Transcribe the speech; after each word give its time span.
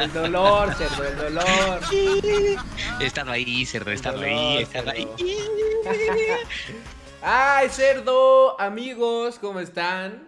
el 0.00 0.12
dolor, 0.12 0.74
cerdo, 0.74 1.04
el 1.04 1.16
dolor. 1.16 1.80
He 3.00 3.04
estado 3.04 3.32
ahí, 3.32 3.66
cerdo, 3.66 3.90
he 3.90 3.94
estado 3.94 4.20
ahí, 4.20 4.56
he 4.56 4.62
estado 4.62 4.90
ahí. 4.90 5.06
Ay, 7.22 7.68
cerdo, 7.68 8.58
amigos, 8.58 9.38
¿cómo 9.38 9.60
están? 9.60 10.26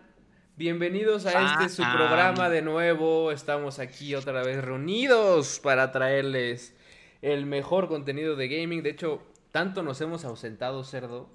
Bienvenidos 0.57 1.25
a 1.25 1.53
este 1.53 1.71
su 1.71 1.83
programa 1.91 2.51
de 2.51 2.61
nuevo. 2.61 3.33
Estamos 3.33 3.79
aquí 3.79 4.15
otra 4.15 4.43
vez 4.43 4.63
reunidos 4.63 5.59
para 5.59 5.91
traerles 5.91 6.77
el 7.23 7.47
mejor 7.47 7.89
contenido 7.89 8.37
de 8.37 8.49
gaming. 8.49 8.83
De 8.83 8.91
hecho, 8.91 9.23
tanto 9.53 9.83
nos 9.83 10.03
hemos 10.03 10.27
ausentado, 10.27 10.85
cerdo, 10.85 11.31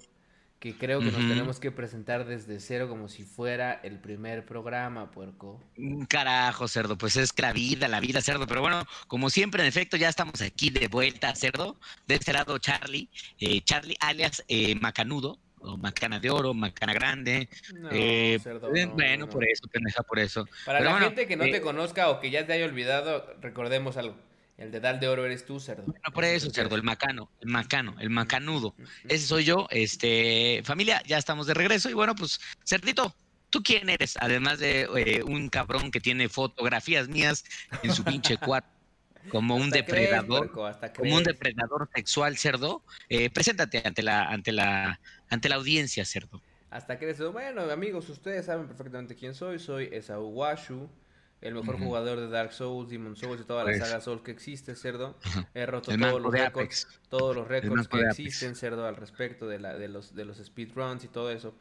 que 0.58 0.76
creo 0.76 0.98
que 0.98 1.12
nos 1.12 1.28
tenemos 1.28 1.60
que 1.60 1.70
presentar 1.70 2.24
desde 2.26 2.58
cero 2.58 2.88
como 2.88 3.08
si 3.08 3.22
fuera 3.22 3.80
el 3.84 4.00
primer 4.00 4.44
programa, 4.44 5.10
puerco. 5.10 5.62
Mm, 5.76 6.04
carajo, 6.04 6.66
cerdo, 6.66 6.98
pues 6.98 7.16
es 7.16 7.32
la 7.38 7.52
vida, 7.52 7.86
la 7.86 8.00
vida, 8.00 8.20
cerdo. 8.20 8.46
Pero 8.46 8.60
bueno, 8.60 8.84
como 9.06 9.30
siempre, 9.30 9.62
en 9.62 9.68
efecto, 9.68 9.96
ya 9.96 10.08
estamos 10.08 10.42
aquí 10.42 10.70
de 10.70 10.88
vuelta, 10.88 11.34
cerdo. 11.36 11.76
De 12.06 12.16
este 12.16 12.32
lado, 12.32 12.58
Charlie, 12.58 13.08
eh, 13.38 13.60
Charlie 13.62 13.96
alias 14.00 14.44
eh, 14.48 14.74
Macanudo, 14.74 15.38
o 15.60 15.76
Macana 15.76 16.18
de 16.18 16.30
Oro, 16.30 16.54
Macana 16.54 16.92
Grande. 16.92 17.48
Eh, 17.92 18.38
cerdo, 18.42 18.70
bueno, 18.94 19.28
por 19.28 19.44
eso, 19.44 19.68
pendeja, 19.68 20.02
por 20.02 20.18
eso. 20.18 20.44
Para 20.66 20.80
la 20.80 20.98
gente 21.00 21.28
que 21.28 21.36
no 21.36 21.44
te 21.44 21.60
conozca 21.60 22.10
o 22.10 22.18
que 22.18 22.30
ya 22.30 22.46
te 22.46 22.52
haya 22.52 22.64
olvidado, 22.64 23.32
recordemos 23.40 23.96
algo. 23.96 24.16
El 24.58 24.72
dedal 24.72 24.98
de 24.98 25.06
oro 25.06 25.24
eres 25.24 25.46
tú, 25.46 25.60
cerdo. 25.60 25.84
Bueno, 25.84 26.10
por 26.12 26.24
eso, 26.24 26.50
cerdo, 26.50 26.74
el 26.74 26.82
macano, 26.82 27.30
el 27.40 27.48
macano, 27.48 27.94
el 28.00 28.10
macanudo. 28.10 28.74
Ese 29.08 29.24
soy 29.24 29.44
yo. 29.44 29.68
Este, 29.70 30.62
familia, 30.64 31.00
ya 31.06 31.16
estamos 31.16 31.46
de 31.46 31.54
regreso. 31.54 31.88
Y 31.88 31.94
bueno, 31.94 32.16
pues, 32.16 32.40
cerdito, 32.66 33.14
¿tú 33.50 33.62
quién 33.62 33.88
eres? 33.88 34.16
Además 34.20 34.58
de 34.58 34.88
eh, 34.96 35.22
un 35.22 35.48
cabrón 35.48 35.92
que 35.92 36.00
tiene 36.00 36.28
fotografías 36.28 37.08
mías 37.08 37.44
en 37.84 37.92
su 37.94 38.02
pinche 38.02 38.36
cuarto. 38.36 38.68
Como 39.30 39.56
un 39.56 39.70
depredador, 39.70 40.50
como 40.50 41.16
un 41.16 41.22
depredador 41.22 41.88
sexual, 41.94 42.36
cerdo. 42.36 42.82
Eh, 43.08 43.30
preséntate 43.30 43.82
ante 43.84 44.02
la, 44.02 44.24
ante 44.24 44.52
la, 44.52 45.00
ante 45.28 45.48
la 45.48 45.56
audiencia, 45.56 46.04
cerdo. 46.04 46.42
Hasta 46.70 46.98
que 46.98 47.12
bueno, 47.12 47.62
amigos, 47.70 48.08
ustedes 48.08 48.46
saben 48.46 48.66
perfectamente 48.66 49.14
quién 49.14 49.34
soy. 49.34 49.58
Soy 49.58 49.88
Esaú 49.92 50.28
Washu 50.28 50.88
el 51.40 51.54
mejor 51.54 51.78
jugador 51.78 52.18
de 52.18 52.28
Dark 52.28 52.52
Souls, 52.52 52.88
Demon 52.88 53.16
Souls 53.16 53.40
y 53.40 53.44
toda 53.44 53.64
la 53.64 53.70
pues. 53.70 53.78
saga 53.78 54.00
Soul 54.00 54.22
que 54.22 54.30
existe, 54.30 54.74
cerdo. 54.74 55.16
He 55.54 55.66
roto 55.66 55.96
todos 55.96 56.20
los, 56.20 56.32
récords, 56.32 56.88
todos 57.08 57.36
los 57.36 57.46
récords 57.46 57.86
que 57.88 58.00
existen, 58.00 58.56
cerdo, 58.56 58.86
al 58.86 58.96
respecto 58.96 59.46
de, 59.46 59.58
la, 59.58 59.76
de, 59.76 59.88
los, 59.88 60.14
de 60.14 60.24
los 60.24 60.38
speedruns 60.38 61.04
y 61.04 61.08
todo 61.08 61.30
eso. 61.30 61.54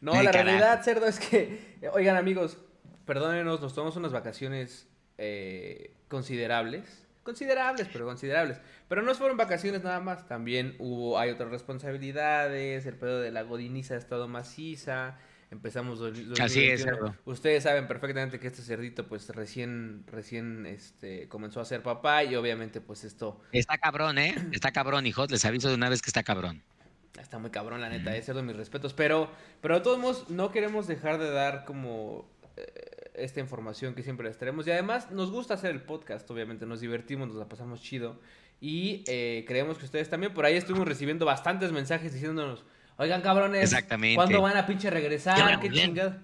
No, 0.00 0.20
la 0.22 0.32
realidad, 0.32 0.82
cerdo, 0.82 1.06
es 1.06 1.20
que, 1.20 1.78
oigan 1.92 2.16
amigos, 2.16 2.58
perdónenos, 3.04 3.60
nos 3.60 3.74
tomamos 3.74 3.96
unas 3.96 4.12
vacaciones 4.12 4.88
eh, 5.18 5.92
considerables. 6.08 7.04
Considerables, 7.22 7.88
pero 7.92 8.06
considerables. 8.06 8.58
Pero 8.88 9.02
no 9.02 9.14
fueron 9.14 9.36
vacaciones 9.36 9.82
nada 9.82 10.00
más. 10.00 10.26
También 10.26 10.76
hubo, 10.78 11.18
hay 11.18 11.28
otras 11.28 11.50
responsabilidades. 11.50 12.86
El 12.86 12.94
pedo 12.94 13.20
de 13.20 13.30
la 13.30 13.42
godiniza 13.42 13.94
ha 13.94 13.98
estado 13.98 14.28
maciza 14.28 15.18
empezamos 15.50 16.00
Así 16.40 16.64
es, 16.64 16.86
Ustedes 17.24 17.62
saben 17.62 17.88
perfectamente 17.88 18.38
que 18.38 18.46
este 18.46 18.62
cerdito 18.62 19.06
pues 19.06 19.28
recién 19.30 20.04
recién 20.06 20.66
este 20.66 21.28
comenzó 21.28 21.60
a 21.60 21.64
ser 21.64 21.82
papá 21.82 22.24
y 22.24 22.34
obviamente 22.34 22.80
pues 22.80 23.04
esto 23.04 23.40
está 23.52 23.78
cabrón, 23.78 24.18
¿eh? 24.18 24.34
Está 24.52 24.72
cabrón, 24.72 25.06
hijos, 25.06 25.30
les 25.30 25.44
aviso 25.44 25.68
de 25.68 25.74
una 25.74 25.88
vez 25.88 26.02
que 26.02 26.10
está 26.10 26.22
cabrón. 26.22 26.62
Está 27.18 27.38
muy 27.38 27.50
cabrón, 27.50 27.80
la 27.80 27.88
neta, 27.88 28.14
es 28.16 28.26
cerdo, 28.26 28.42
mis 28.42 28.56
respetos, 28.56 28.94
pero 28.94 29.30
pero 29.60 29.76
de 29.76 29.80
todos 29.80 29.98
modos 29.98 30.30
no 30.30 30.52
queremos 30.52 30.86
dejar 30.86 31.18
de 31.18 31.30
dar 31.30 31.64
como 31.64 32.30
eh, 32.56 32.98
esta 33.14 33.40
información 33.40 33.94
que 33.94 34.02
siempre 34.02 34.28
les 34.28 34.38
traemos. 34.38 34.66
Y 34.66 34.70
además 34.70 35.10
nos 35.10 35.30
gusta 35.30 35.54
hacer 35.54 35.70
el 35.70 35.82
podcast, 35.82 36.30
obviamente 36.30 36.66
nos 36.66 36.80
divertimos, 36.80 37.28
nos 37.28 37.36
la 37.36 37.48
pasamos 37.48 37.82
chido. 37.82 38.20
Y 38.60 39.04
eh, 39.06 39.44
creemos 39.46 39.78
que 39.78 39.84
ustedes 39.84 40.08
también. 40.08 40.34
Por 40.34 40.44
ahí 40.44 40.56
estuvimos 40.56 40.88
recibiendo 40.88 41.24
bastantes 41.26 41.72
mensajes 41.72 42.12
diciéndonos 42.12 42.64
Oigan, 42.98 43.22
cabrones. 43.22 43.62
Exactamente. 43.62 44.16
¿Cuándo 44.16 44.42
van 44.42 44.56
a 44.56 44.66
pinche 44.66 44.90
regresar? 44.90 45.60
¿Qué 45.60 45.70
chingada? 45.70 46.22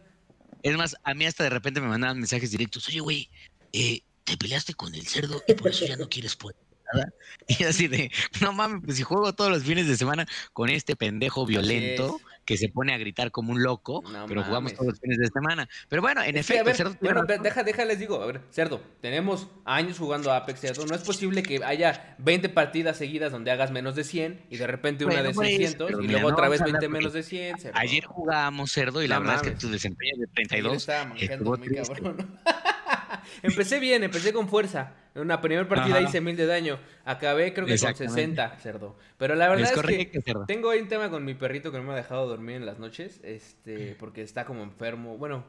Es 0.62 0.77
más, 0.77 0.97
a 1.05 1.15
mí 1.15 1.27
hasta 1.27 1.45
de 1.45 1.51
repente 1.51 1.81
me 1.81 1.89
mandaban 1.89 2.19
mensajes 2.19 2.51
directos. 2.51 2.89
Oye, 2.89 3.01
güey, 3.01 3.31
eh, 3.73 4.01
te 4.25 4.37
peleaste 4.37 4.75
con 4.75 4.95
el 4.95 5.07
cerdo 5.07 5.43
y 5.47 5.55
por 5.55 5.71
eso 5.71 5.87
ya 5.87 5.97
no 5.97 6.09
quieres 6.09 6.34
poder 6.37 6.57
nada. 6.93 7.13
Y 7.49 7.65
así 7.65 7.89
de, 7.89 8.11
no 8.41 8.53
mames, 8.53 8.83
pues 8.84 8.97
si 8.97 9.03
juego 9.03 9.33
todos 9.34 9.51
los 9.51 9.63
fines 9.63 9.87
de 9.87 9.97
semana 9.97 10.27
con 10.53 10.71
este 10.71 10.97
pendejo 10.97 11.47
violento 11.47 12.21
que 12.44 12.56
se 12.56 12.69
pone 12.69 12.94
a 12.94 12.99
gritar 12.99 13.31
como 13.31 13.53
un 13.53 13.62
loco, 13.62 14.03
pero 14.28 14.43
jugamos 14.43 14.75
todos 14.75 14.88
los 14.88 15.00
fines 15.00 15.19
de 15.19 15.27
semana. 15.28 15.69
Pero 15.88 16.03
bueno, 16.03 16.22
en 16.22 16.37
efecto, 16.37 16.75
Cerdo 16.75 16.97
bueno, 17.00 17.25
deja, 17.25 17.62
deja, 17.62 17.84
les 17.84 17.99
digo, 17.99 18.22
a 18.22 18.27
ver, 18.27 18.41
Cerdo, 18.50 18.81
tenemos 19.00 19.49
años 19.65 19.99
jugando 19.99 20.32
Apex, 20.32 20.60
Cerdo, 20.60 20.87
no 20.87 20.94
es 20.94 21.03
posible 21.03 21.43
que 21.43 21.65
haya 21.65 22.16
20 22.19 22.49
partidas 22.50 22.97
seguidas 22.97 23.33
donde 23.33 23.50
hagas 23.50 23.71
menos 23.71 23.94
de 23.94 24.04
100 24.04 24.47
y 24.50 24.56
de 24.56 24.66
repente 24.66 25.04
una 25.04 25.22
de 25.22 25.34
600 25.34 25.91
y 25.91 26.09
luego 26.09 26.28
otra 26.28 26.49
vez 26.49 26.62
20 26.62 26.88
menos 26.88 27.12
de 27.12 27.22
100. 27.22 27.56
Ayer 27.75 28.04
jugábamos 28.04 28.72
Cerdo 28.72 29.03
y 29.03 29.09
la 29.09 29.19
verdad 29.19 29.37
es 29.37 29.43
que 29.43 29.50
tu 29.53 29.71
desempeño 29.71 30.15
de 30.19 30.27
32 30.28 30.88
empecé 33.43 33.81
bien, 33.81 34.03
empecé 34.03 34.33
con 34.33 34.49
fuerza. 34.49 34.95
En 35.15 35.23
una 35.23 35.41
primera 35.41 35.69
partida 35.69 36.01
hice 36.01 36.21
mil 36.21 36.37
de 36.37 36.47
daño. 36.47 36.79
Acabé 37.05 37.53
creo 37.55 37.67
que 37.67 37.79
con 37.79 37.95
60, 37.95 38.57
cerdo. 38.59 38.97
Pero 39.17 39.37
la 39.37 39.49
verdad 39.49 39.71
es, 39.73 40.09
que 40.09 40.21
tengo 40.47 40.71
ahí 40.71 40.81
un 40.81 40.89
tema 40.89 41.09
con 41.09 41.25
mi 41.25 41.35
perrito 41.35 41.71
que 41.71 41.79
no 41.79 41.85
me 41.85 41.93
ha 41.93 41.97
dejado 41.97 42.27
dormir 42.27 42.57
en 42.57 42.67
las 42.67 42.79
noches. 42.79 43.21
Este, 43.23 43.97
porque 44.01 44.23
está 44.23 44.45
como 44.45 44.65
enfermo. 44.65 45.17
Bueno, 45.17 45.45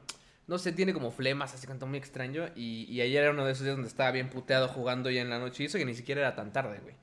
no 0.47 0.59
sé, 0.59 0.71
tiene 0.71 0.93
como 0.93 1.09
flemas, 1.09 1.55
así 1.55 1.65
canto 1.65 1.87
muy 1.87 1.97
extraño. 1.97 2.45
Y, 2.55 3.01
ayer 3.01 3.23
era 3.23 3.31
uno 3.31 3.45
de 3.45 3.53
esos 3.53 3.63
días 3.63 3.75
donde 3.75 3.89
estaba 3.89 4.11
bien 4.11 4.29
puteado 4.29 4.67
jugando 4.67 5.09
ya 5.09 5.21
en 5.21 5.31
la 5.31 5.39
noche. 5.39 5.63
Y 5.63 5.65
eso 5.65 5.79
que 5.79 5.85
ni 5.85 5.95
siquiera 5.95 6.21
era 6.21 6.35
tan 6.35 6.53
tarde, 6.53 6.79
güey. 6.83 6.95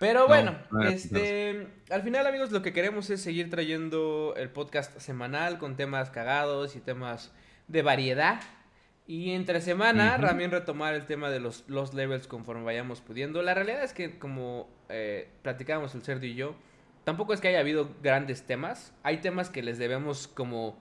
Pero 0.00 0.26
bueno, 0.26 0.56
este, 0.90 1.68
al 1.88 2.02
final 2.02 2.26
amigos 2.26 2.50
lo 2.50 2.60
que 2.60 2.72
queremos 2.72 3.08
es 3.10 3.22
seguir 3.22 3.50
trayendo 3.50 4.34
el 4.36 4.50
podcast 4.50 4.98
semanal 4.98 5.58
con 5.58 5.76
temas 5.76 6.10
cagados 6.10 6.74
y 6.74 6.80
temas 6.80 7.30
de 7.68 7.82
variedad. 7.82 8.40
Y 9.12 9.32
entre 9.32 9.60
semana 9.60 10.18
también 10.18 10.50
retomar 10.50 10.94
el 10.94 11.04
tema 11.04 11.28
de 11.28 11.38
los, 11.38 11.64
los 11.68 11.92
levels 11.92 12.26
conforme 12.26 12.64
vayamos 12.64 13.02
pudiendo. 13.02 13.42
La 13.42 13.52
realidad 13.52 13.84
es 13.84 13.92
que 13.92 14.18
como 14.18 14.70
eh, 14.88 15.28
platicábamos 15.42 15.94
el 15.94 16.00
cerdo 16.00 16.24
y 16.24 16.34
yo, 16.34 16.54
tampoco 17.04 17.34
es 17.34 17.42
que 17.42 17.48
haya 17.48 17.60
habido 17.60 17.90
grandes 18.02 18.44
temas. 18.44 18.94
Hay 19.02 19.18
temas 19.18 19.50
que 19.50 19.62
les 19.62 19.76
debemos 19.76 20.28
como 20.28 20.78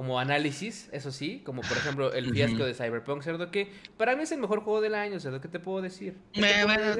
como 0.00 0.18
análisis, 0.18 0.88
eso 0.92 1.12
sí, 1.12 1.42
como 1.44 1.60
por 1.60 1.76
ejemplo 1.76 2.10
el 2.14 2.32
fiasco 2.32 2.64
de 2.64 2.72
Cyberpunk, 2.72 3.22
cerdo, 3.22 3.50
que 3.50 3.70
para 3.98 4.16
mí 4.16 4.22
es 4.22 4.32
el 4.32 4.38
mejor 4.38 4.62
juego 4.62 4.80
del 4.80 4.94
año, 4.94 5.20
cerdo, 5.20 5.42
¿qué 5.42 5.48
te 5.48 5.60
puedo 5.60 5.82
decir? 5.82 6.16
¿Qué 6.32 6.40
te, 6.40 6.64
bueno, 6.64 6.94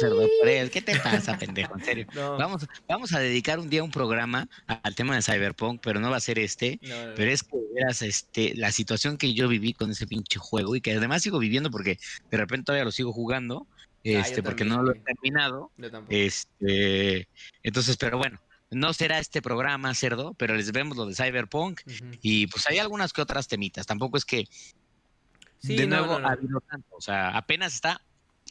cerdo, 0.00 0.26
¿qué 0.72 0.82
te 0.82 0.98
pasa, 0.98 1.38
pendejo? 1.38 1.78
En 1.78 1.84
serio. 1.84 2.06
Vamos, 2.16 2.66
vamos 2.88 3.14
a 3.14 3.20
dedicar 3.20 3.60
un 3.60 3.70
día 3.70 3.84
un 3.84 3.92
programa 3.92 4.48
al 4.66 4.96
tema 4.96 5.14
de 5.14 5.22
Cyberpunk, 5.22 5.80
pero 5.80 6.00
no 6.00 6.10
va 6.10 6.16
a 6.16 6.20
ser 6.20 6.40
este, 6.40 6.80
pero 7.14 7.30
es 7.30 7.44
que 7.44 7.56
verás 7.72 8.02
este, 8.02 8.52
la 8.56 8.72
situación 8.72 9.16
que 9.16 9.32
yo 9.32 9.46
viví 9.46 9.72
con 9.72 9.92
ese 9.92 10.08
pinche 10.08 10.40
juego 10.40 10.74
y 10.74 10.80
que 10.80 10.94
además 10.94 11.22
sigo 11.22 11.38
viviendo 11.38 11.70
porque 11.70 12.00
de 12.32 12.36
repente 12.36 12.64
todavía 12.64 12.84
lo 12.84 12.90
sigo 12.90 13.12
jugando. 13.12 13.68
Ah, 14.00 14.24
este, 14.26 14.42
porque 14.42 14.64
no 14.64 14.82
lo 14.82 14.90
he 14.92 14.98
terminado. 14.98 15.70
Este, 16.08 17.28
entonces, 17.62 17.96
pero 17.96 18.18
bueno, 18.18 18.40
no 18.70 18.92
será 18.92 19.18
este 19.18 19.42
programa, 19.42 19.94
cerdo, 19.94 20.34
pero 20.34 20.54
les 20.54 20.72
vemos 20.72 20.96
lo 20.96 21.06
de 21.06 21.14
Cyberpunk 21.14 21.80
y 22.22 22.46
pues 22.48 22.68
hay 22.68 22.78
algunas 22.78 23.12
que 23.12 23.22
otras 23.22 23.48
temitas. 23.48 23.86
Tampoco 23.86 24.16
es 24.16 24.24
que 24.24 24.46
de 25.62 25.86
nuevo 25.86 26.12
ha 26.14 26.32
habido 26.32 26.60
tanto. 26.60 26.96
O 26.96 27.00
sea, 27.00 27.36
apenas 27.36 27.74
está 27.74 28.00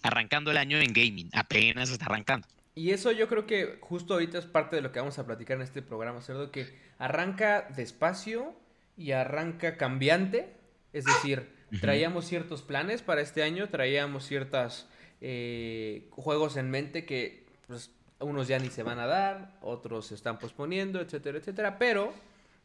arrancando 0.02 0.52
el 0.52 0.58
año 0.58 0.78
en 0.78 0.94
gaming, 0.94 1.30
apenas 1.34 1.90
está 1.90 2.06
arrancando. 2.06 2.48
Y 2.76 2.92
eso 2.92 3.12
yo 3.12 3.28
creo 3.28 3.48
que 3.48 3.80
justo 3.82 4.14
ahorita 4.14 4.38
es 4.38 4.46
parte 4.46 4.76
de 4.76 4.82
lo 4.84 4.92
que 4.92 5.00
vamos 5.00 5.18
a 5.18 5.26
platicar 5.26 5.58
en 5.58 5.64
este 5.64 5.82
programa, 5.82 6.22
cerdo, 6.22 6.52
que 6.52 6.78
arranca 7.00 7.68
despacio 7.76 8.56
y 8.96 9.12
arranca 9.12 9.78
cambiante. 9.78 10.54
Es 10.94 11.06
decir, 11.06 11.52
traíamos 11.82 12.26
ciertos 12.26 12.62
planes 12.62 13.02
para 13.02 13.22
este 13.22 13.44
año, 13.44 13.70
traíamos 13.70 14.26
ciertos 14.26 14.88
eh, 15.22 16.08
juegos 16.12 16.56
en 16.58 16.70
mente 16.70 17.06
que 17.06 17.46
pues, 17.66 17.92
unos 18.20 18.48
ya 18.48 18.60
ni 18.60 18.70
se 18.70 18.84
van 18.84 19.00
a 19.00 19.06
dar, 19.06 19.58
otros 19.62 20.08
se 20.08 20.16
están 20.16 20.40
posponiendo, 20.40 21.00
etcétera, 21.00 21.38
etcétera. 21.38 21.78
Pero, 21.78 22.14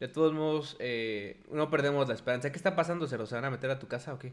de 0.00 0.08
todos 0.08 0.32
modos, 0.32 0.76
eh, 0.78 1.42
no 1.50 1.70
perdemos 1.70 2.08
la 2.08 2.14
esperanza. 2.14 2.50
¿Qué 2.50 2.56
está 2.56 2.74
pasando? 2.74 3.06
¿Se 3.06 3.18
los 3.18 3.30
van 3.30 3.44
a 3.44 3.50
meter 3.50 3.70
a 3.70 3.78
tu 3.78 3.88
casa 3.88 4.14
o 4.14 4.18
qué? 4.18 4.32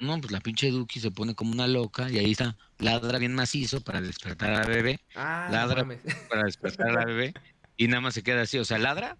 No, 0.00 0.20
pues 0.20 0.32
la 0.32 0.40
pinche 0.40 0.70
Duki 0.70 1.00
se 1.00 1.10
pone 1.10 1.34
como 1.34 1.52
una 1.52 1.68
loca 1.68 2.10
y 2.10 2.18
ahí 2.18 2.32
está, 2.32 2.56
ladra 2.78 3.18
bien 3.18 3.34
macizo 3.34 3.80
para 3.80 4.00
despertar 4.00 4.52
a 4.52 4.60
la 4.60 4.66
bebé. 4.66 5.00
Ah, 5.14 5.48
ladra 5.50 5.86
para 6.28 6.42
despertar 6.44 6.88
a 6.88 6.92
la 6.92 7.04
bebé 7.04 7.32
y 7.76 7.88
nada 7.88 8.00
más 8.00 8.14
se 8.14 8.22
queda 8.22 8.42
así, 8.42 8.58
o 8.58 8.64
sea, 8.64 8.78
ladra, 8.78 9.16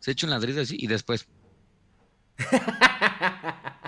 se 0.00 0.12
echa 0.12 0.26
un 0.26 0.30
ladrido 0.30 0.62
así 0.62 0.76
y 0.78 0.86
después. 0.86 1.28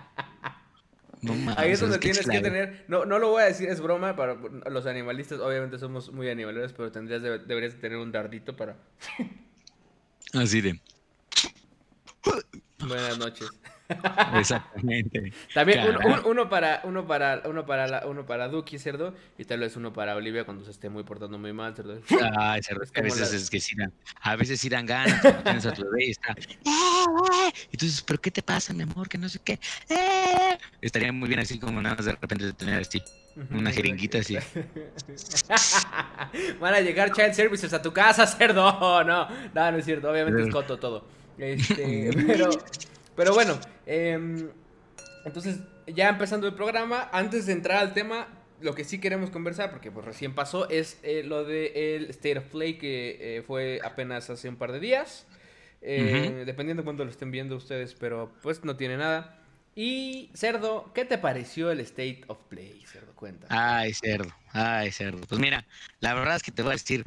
Ahí 1.56 1.72
es 1.72 1.80
donde 1.80 1.98
tienes 1.98 2.26
que 2.26 2.40
tener. 2.40 2.84
No, 2.88 3.04
no 3.04 3.18
lo 3.18 3.30
voy 3.30 3.42
a 3.42 3.46
decir, 3.46 3.68
es 3.68 3.80
broma. 3.80 4.16
Para 4.16 4.36
los 4.70 4.86
animalistas, 4.86 5.40
obviamente 5.40 5.78
somos 5.78 6.12
muy 6.12 6.28
animaleros, 6.28 6.72
pero 6.72 6.90
tendrías 6.92 7.22
deberías 7.22 7.74
tener 7.76 7.98
un 7.98 8.12
dardito 8.12 8.56
para. 8.56 8.76
Así 10.32 10.60
de. 10.60 10.80
Buenas 12.78 13.18
noches. 13.18 13.48
Exactamente. 14.34 15.32
También 15.52 15.80
uno 16.24 16.48
para 16.48 16.80
uno 16.84 17.06
para 17.06 17.42
uno 17.44 17.66
para 17.66 17.86
la, 17.86 18.06
uno 18.06 18.24
para 18.24 18.48
Duki 18.48 18.78
cerdo 18.78 19.14
y 19.36 19.44
tal 19.44 19.60
vez 19.60 19.76
uno 19.76 19.92
para 19.92 20.16
Olivia 20.16 20.44
cuando 20.44 20.64
se 20.64 20.70
esté 20.70 20.88
muy 20.88 21.04
portando 21.04 21.38
muy 21.38 21.52
mal 21.52 21.74
cerdo. 21.76 22.00
Ay, 22.38 22.62
cerdo, 22.62 22.82
a 22.94 23.00
veces 23.02 23.32
es 23.32 23.50
que 23.50 23.60
sí 23.60 23.76
dan, 23.76 23.92
a 24.20 24.36
veces 24.36 24.64
irán 24.64 24.86
ganas 24.86 25.20
cuando 25.20 25.42
tienes 25.42 25.66
a 25.66 25.72
tu 25.72 25.84
bebé 25.84 26.06
y 26.06 26.10
está 26.10 26.32
eh, 26.32 27.52
y 27.70 27.76
tú 27.76 27.84
dices, 27.84 28.02
¿pero 28.02 28.20
qué 28.20 28.30
te 28.30 28.42
pasa, 28.42 28.72
mi 28.72 28.84
amor? 28.84 29.08
Que 29.08 29.18
no 29.18 29.28
sé 29.28 29.38
qué. 29.44 29.60
Eh". 30.84 30.86
Estaría 30.86 31.12
muy 31.12 31.28
bien 31.28 31.40
así 31.40 31.58
como 31.58 31.80
nada 31.80 31.96
más 31.96 32.04
de 32.04 32.12
repente 32.12 32.52
tener 32.52 32.80
así 32.80 33.02
una 33.50 33.72
jeringuita 33.72 34.18
así. 34.18 34.36
Van 36.60 36.74
a 36.74 36.80
llegar 36.80 37.12
child 37.12 37.32
services 37.32 37.72
a 37.72 37.80
tu 37.80 37.92
casa, 37.92 38.26
cerdo. 38.26 39.04
No, 39.04 39.04
no, 39.04 39.28
no 39.54 39.78
es 39.78 39.84
cierto. 39.84 40.10
Obviamente 40.10 40.42
es 40.42 40.50
coto 40.50 40.78
todo. 40.78 41.06
Este, 41.38 42.10
pero, 42.26 42.50
pero 43.16 43.34
bueno, 43.34 43.58
em, 43.86 44.48
entonces 45.24 45.58
ya 45.86 46.10
empezando 46.10 46.46
el 46.46 46.54
programa, 46.54 47.08
antes 47.12 47.46
de 47.46 47.54
entrar 47.54 47.78
al 47.78 47.92
tema, 47.92 48.28
lo 48.60 48.74
que 48.74 48.84
sí 48.84 49.00
queremos 49.00 49.30
conversar, 49.30 49.70
porque 49.70 49.90
pues 49.90 50.04
recién 50.04 50.34
pasó, 50.34 50.68
es 50.68 50.98
eh, 51.02 51.22
lo 51.24 51.44
de 51.44 51.96
el 51.96 52.10
State 52.10 52.38
of 52.38 52.44
Play 52.44 52.74
que 52.74 53.38
eh, 53.38 53.42
fue 53.42 53.80
apenas 53.82 54.30
hace 54.30 54.48
un 54.48 54.56
par 54.56 54.70
de 54.70 54.80
días. 54.80 55.26
Eh, 55.86 56.44
dependiendo 56.46 56.82
de 56.82 56.84
cuándo 56.84 57.04
lo 57.04 57.10
estén 57.10 57.30
viendo 57.30 57.56
ustedes, 57.56 57.94
pero 57.94 58.32
pues 58.42 58.64
no 58.64 58.76
tiene 58.76 58.96
nada. 58.96 59.43
Y 59.76 60.30
Cerdo, 60.34 60.92
¿qué 60.94 61.04
te 61.04 61.18
pareció 61.18 61.70
el 61.70 61.80
State 61.80 62.22
of 62.28 62.38
Play, 62.48 62.82
Cerdo? 62.86 63.12
Cuenta. 63.14 63.46
Ay, 63.50 63.92
Cerdo, 63.92 64.32
ay, 64.52 64.92
Cerdo. 64.92 65.26
Pues 65.26 65.40
mira, 65.40 65.66
la 66.00 66.14
verdad 66.14 66.36
es 66.36 66.42
que 66.42 66.52
te 66.52 66.62
voy 66.62 66.72
a 66.72 66.74
decir, 66.74 67.04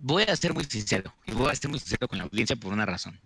voy 0.00 0.22
a 0.22 0.36
ser 0.36 0.54
muy 0.54 0.64
sincero, 0.64 1.14
y 1.26 1.32
voy 1.32 1.50
a 1.50 1.54
ser 1.54 1.70
muy 1.70 1.78
sincero 1.78 2.08
con 2.08 2.18
la 2.18 2.24
audiencia 2.24 2.56
por 2.56 2.72
una 2.72 2.86
razón. 2.86 3.20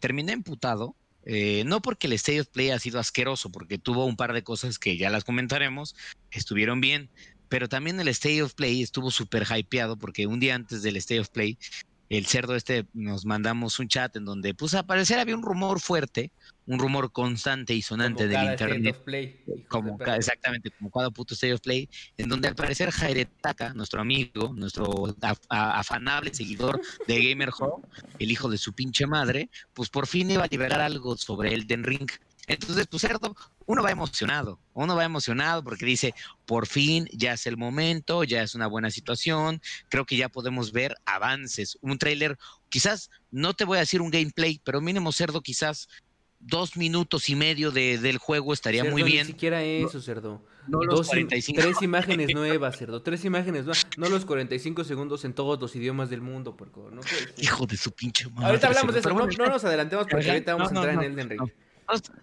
terminé 0.00 0.32
emputado 0.32 0.94
eh, 1.30 1.62
no 1.66 1.82
porque 1.82 2.06
el 2.06 2.14
State 2.14 2.40
of 2.40 2.48
Play 2.48 2.70
ha 2.70 2.78
sido 2.78 2.98
asqueroso, 2.98 3.50
porque 3.50 3.76
tuvo 3.76 4.06
un 4.06 4.16
par 4.16 4.32
de 4.32 4.42
cosas 4.42 4.78
que 4.78 4.96
ya 4.96 5.10
las 5.10 5.24
comentaremos, 5.24 5.94
estuvieron 6.30 6.80
bien, 6.80 7.10
pero 7.50 7.68
también 7.68 8.00
el 8.00 8.08
State 8.08 8.42
of 8.42 8.54
Play 8.54 8.82
estuvo 8.82 9.10
súper 9.10 9.44
hypeado 9.44 9.98
porque 9.98 10.26
un 10.26 10.40
día 10.40 10.54
antes 10.54 10.82
del 10.82 10.96
State 10.96 11.20
of 11.20 11.28
Play 11.28 11.58
el 12.08 12.26
cerdo 12.26 12.54
este 12.54 12.86
nos 12.94 13.24
mandamos 13.26 13.78
un 13.78 13.88
chat 13.88 14.16
en 14.16 14.24
donde 14.24 14.54
pues 14.54 14.74
al 14.74 14.86
parecer 14.86 15.18
había 15.18 15.36
un 15.36 15.42
rumor 15.42 15.80
fuerte, 15.80 16.30
un 16.66 16.78
rumor 16.78 17.12
constante 17.12 17.74
y 17.74 17.82
sonante 17.82 18.26
del 18.28 18.50
internet. 18.50 19.02
Play, 19.04 19.40
como 19.68 19.98
exactamente, 20.02 20.70
como 20.70 20.90
cada 20.90 21.10
puto 21.10 21.34
State 21.34 21.54
of 21.54 21.60
Play, 21.60 21.88
en 22.16 22.28
donde 22.28 22.48
al 22.48 22.54
parecer 22.54 22.90
Jaire 22.90 23.26
Taka, 23.26 23.74
nuestro 23.74 24.00
amigo, 24.00 24.52
nuestro 24.54 25.14
afanable 25.48 26.32
seguidor 26.34 26.80
de 27.06 27.28
Gamer 27.28 27.50
Hub, 27.58 27.86
el 28.18 28.30
hijo 28.30 28.48
de 28.48 28.58
su 28.58 28.72
pinche 28.72 29.06
madre, 29.06 29.50
pues 29.74 29.88
por 29.88 30.06
fin 30.06 30.30
iba 30.30 30.44
a 30.44 30.48
liberar 30.48 30.80
algo 30.80 31.16
sobre 31.16 31.54
el 31.54 31.66
Den 31.66 31.84
Ring. 31.84 32.08
Entonces, 32.48 32.86
pues 32.86 33.02
cerdo, 33.02 33.36
uno 33.66 33.82
va 33.82 33.90
emocionado, 33.90 34.58
uno 34.72 34.96
va 34.96 35.04
emocionado 35.04 35.62
porque 35.62 35.84
dice, 35.84 36.14
por 36.46 36.66
fin 36.66 37.06
ya 37.12 37.34
es 37.34 37.46
el 37.46 37.58
momento, 37.58 38.24
ya 38.24 38.42
es 38.42 38.54
una 38.54 38.66
buena 38.66 38.90
situación, 38.90 39.60
creo 39.90 40.06
que 40.06 40.16
ya 40.16 40.30
podemos 40.30 40.72
ver 40.72 40.96
avances, 41.04 41.78
un 41.82 41.98
tráiler, 41.98 42.38
quizás 42.70 43.10
no 43.30 43.54
te 43.54 43.64
voy 43.64 43.76
a 43.76 43.80
decir 43.80 44.00
un 44.00 44.10
gameplay, 44.10 44.60
pero 44.64 44.80
mínimo 44.80 45.12
cerdo 45.12 45.42
quizás 45.42 45.88
dos 46.40 46.76
minutos 46.76 47.28
y 47.28 47.34
medio 47.34 47.70
de, 47.70 47.98
del 47.98 48.18
juego 48.18 48.52
estaría 48.52 48.84
muy 48.84 49.02
bien. 49.02 49.26
Ni 49.26 49.32
siquiera 49.32 49.62
eso, 49.62 50.00
cerdo. 50.00 50.42
No 50.68 50.82
los 50.82 50.94
dos, 50.94 51.08
45. 51.08 51.60
Tres 51.60 51.82
imágenes 51.82 52.34
nuevas, 52.34 52.76
cerdo. 52.76 53.02
Tres 53.02 53.24
imágenes 53.24 53.64
nuevas. 53.64 53.86
No 53.96 54.08
los 54.08 54.24
45 54.24 54.84
segundos 54.84 55.24
en 55.24 55.32
todos 55.32 55.60
los 55.60 55.74
idiomas 55.74 56.10
del 56.10 56.20
mundo, 56.20 56.56
porque 56.56 56.80
no 56.92 57.00
Hijo 57.38 57.66
de 57.66 57.76
su 57.76 57.90
pinche 57.92 58.28
madre. 58.30 58.46
Ahorita 58.46 58.66
hablamos 58.68 58.94
de 58.94 59.00
eso. 59.00 59.10
No, 59.10 59.46
nos 59.46 59.64
adelantemos 59.64 60.06
porque 60.08 60.30
ahorita 60.30 60.54
vamos 60.54 60.72
a 60.72 60.74
entrar 60.74 60.94
en 60.94 61.12
Elden 61.12 61.30
Ring. 61.30 61.52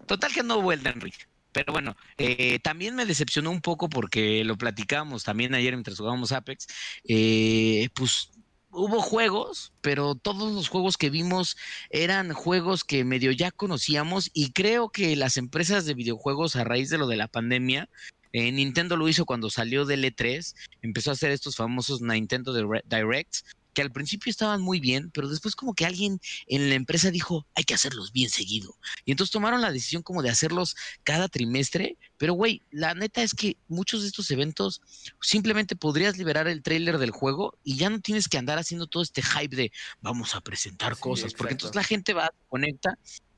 Total 0.06 0.32
que 0.32 0.42
no 0.42 0.58
hubo 0.58 0.72
Elden 0.72 1.00
Ring. 1.00 1.14
Pero 1.52 1.72
bueno, 1.72 1.96
eh, 2.18 2.58
también 2.60 2.94
me 2.94 3.06
decepcionó 3.06 3.50
un 3.50 3.62
poco 3.62 3.88
porque 3.88 4.44
lo 4.44 4.58
platicamos 4.58 5.24
también 5.24 5.54
ayer 5.54 5.72
mientras 5.72 5.96
jugábamos 5.96 6.32
Apex. 6.32 6.66
Eh, 7.08 7.88
pues 7.94 8.30
hubo 8.70 9.00
juegos, 9.00 9.72
pero 9.80 10.14
todos 10.14 10.52
los 10.52 10.68
juegos 10.68 10.98
que 10.98 11.08
vimos 11.08 11.56
eran 11.88 12.32
juegos 12.34 12.84
que 12.84 13.04
medio 13.04 13.32
ya 13.32 13.50
conocíamos 13.50 14.30
y 14.34 14.52
creo 14.52 14.90
que 14.90 15.16
las 15.16 15.38
empresas 15.38 15.86
de 15.86 15.94
videojuegos 15.94 16.56
a 16.56 16.64
raíz 16.64 16.90
de 16.90 16.98
lo 16.98 17.06
de 17.06 17.16
la 17.16 17.28
pandemia, 17.28 17.88
eh, 18.32 18.52
Nintendo 18.52 18.96
lo 18.96 19.08
hizo 19.08 19.24
cuando 19.24 19.48
salió 19.48 19.86
del 19.86 20.04
E3, 20.04 20.54
empezó 20.82 21.10
a 21.10 21.14
hacer 21.14 21.30
estos 21.30 21.56
famosos 21.56 22.02
Nintendo 22.02 22.52
Directs, 22.84 23.44
que 23.76 23.82
al 23.82 23.92
principio 23.92 24.30
estaban 24.30 24.62
muy 24.62 24.80
bien, 24.80 25.10
pero 25.10 25.28
después 25.28 25.54
como 25.54 25.74
que 25.74 25.84
alguien 25.84 26.18
en 26.46 26.70
la 26.70 26.76
empresa 26.76 27.10
dijo, 27.10 27.46
hay 27.54 27.64
que 27.64 27.74
hacerlos 27.74 28.10
bien 28.10 28.30
seguido. 28.30 28.74
Y 29.04 29.10
entonces 29.10 29.30
tomaron 29.30 29.60
la 29.60 29.70
decisión 29.70 30.02
como 30.02 30.22
de 30.22 30.30
hacerlos 30.30 30.76
cada 31.04 31.28
trimestre, 31.28 31.98
pero 32.16 32.32
güey, 32.32 32.62
la 32.70 32.94
neta 32.94 33.22
es 33.22 33.34
que 33.34 33.58
muchos 33.68 34.00
de 34.00 34.08
estos 34.08 34.30
eventos 34.30 34.80
simplemente 35.20 35.76
podrías 35.76 36.16
liberar 36.16 36.48
el 36.48 36.62
trailer 36.62 36.96
del 36.96 37.10
juego 37.10 37.58
y 37.62 37.76
ya 37.76 37.90
no 37.90 38.00
tienes 38.00 38.28
que 38.28 38.38
andar 38.38 38.58
haciendo 38.58 38.86
todo 38.86 39.02
este 39.02 39.20
hype 39.20 39.54
de 39.54 39.72
vamos 40.00 40.34
a 40.34 40.40
presentar 40.40 40.96
cosas, 40.96 41.34
porque 41.34 41.52
entonces 41.52 41.76
la 41.76 41.84
gente 41.84 42.14
va, 42.14 42.32
conecta 42.48 42.96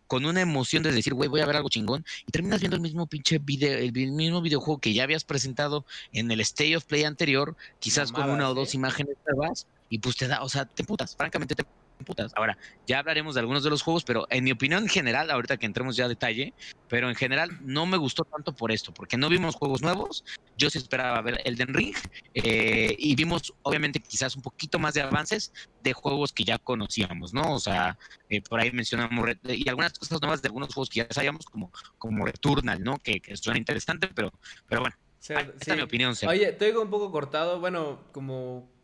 con 0.09 0.25
una 0.25 0.41
emoción 0.41 0.83
de 0.83 0.91
decir, 0.91 1.15
güey, 1.15 1.29
voy 1.29 1.41
a 1.41 1.47
ver 1.47 1.57
algo 1.57 1.69
chingón, 1.69 2.05
y 2.27 2.33
terminas 2.33 2.61
viendo 2.61 2.77
el 2.77 2.83
mismo 2.83 3.07
pinche 3.07 3.39
video, 3.39 3.79
el 3.79 3.93
mismo 3.93 4.43
videojuego 4.43 4.81
que 4.81 4.93
ya 4.93 5.05
habías 5.05 5.23
presentado 5.23 5.85
en 6.13 6.31
el 6.33 6.41
State 6.41 6.77
of 6.77 6.85
Play 6.85 7.05
anterior, 7.05 7.57
quizás 7.79 8.11
con 8.11 8.29
una 8.29 8.51
o 8.51 8.55
dos 8.55 8.75
¿eh? 8.75 8.79
imágenes 8.79 9.17
nuevas, 9.27 9.67
y 9.89 9.99
pues 9.99 10.17
te 10.17 10.27
da, 10.27 10.43
o 10.43 10.49
sea, 10.49 10.65
te 10.65 10.83
putas, 10.83 11.15
francamente 11.15 11.55
te 11.55 11.65
putas. 12.05 12.33
Ahora, 12.37 12.57
ya 12.87 12.99
hablaremos 12.99 13.35
de 13.35 13.41
algunos 13.41 13.63
de 13.63 13.71
los 13.71 13.83
juegos, 13.83 14.05
pero 14.05 14.27
en 14.31 14.45
mi 14.45 14.53
opinión 14.53 14.85
en 14.85 14.89
general, 14.89 15.31
ahorita 15.31 15.57
que 15.57 15.67
entremos 15.67 15.97
ya 15.97 16.07
a 16.07 16.09
detalle, 16.09 16.55
pero 16.89 17.09
en 17.09 17.15
general 17.15 17.51
no 17.63 17.87
me 17.87 17.97
gustó 17.97 18.25
tanto 18.25 18.55
por 18.55 18.73
esto, 18.73 18.93
porque 18.93 19.17
no 19.17 19.29
vimos 19.29 19.55
juegos 19.55 19.83
nuevos, 19.83 20.25
yo 20.57 20.71
sí 20.71 20.79
esperaba 20.79 21.21
ver 21.23 21.41
Elden 21.45 21.75
Ring, 21.75 21.95
eh, 22.35 22.95
y 22.99 23.15
vimos 23.15 23.55
obviamente 23.63 24.01
quizás 24.01 24.37
un 24.37 24.43
poquito 24.43 24.79
más 24.79 24.95
de 24.95 25.03
avances 25.03 25.53
de 25.83 25.93
juegos 25.93 26.33
que 26.33 26.45
ya 26.45 26.59
conocíamos, 26.59 27.35
¿no? 27.35 27.55
O 27.55 27.61
sea, 27.61 27.99
eh, 28.29 28.41
por 28.41 28.61
ahí 28.61 28.71
mencionamos, 28.73 29.29
y 29.45 29.69
algunas 29.69 29.99
cosas 29.99 30.21
nuevas 30.21 30.43
de 30.43 30.49
algunos 30.49 30.73
juegos 30.73 30.89
que 30.89 31.01
ya 31.01 31.07
sabíamos, 31.11 31.47
como, 31.47 31.73
como 31.99 32.25
Returnal, 32.25 32.83
¿no? 32.83 32.99
Que, 32.99 33.21
que 33.21 33.37
suena 33.37 33.59
interesante, 33.59 34.09
pero, 34.15 34.33
pero 34.67 34.81
bueno. 34.83 34.97
esta 35.21 35.41
es 35.43 35.77
mi 35.77 35.83
opinión. 35.83 36.15
Oye, 36.27 36.53
te 36.53 36.67
digo 36.67 36.83
un 36.83 36.91
poco 36.91 37.11
cortado, 37.11 37.61
bueno, 37.61 38.01
como 38.13 38.78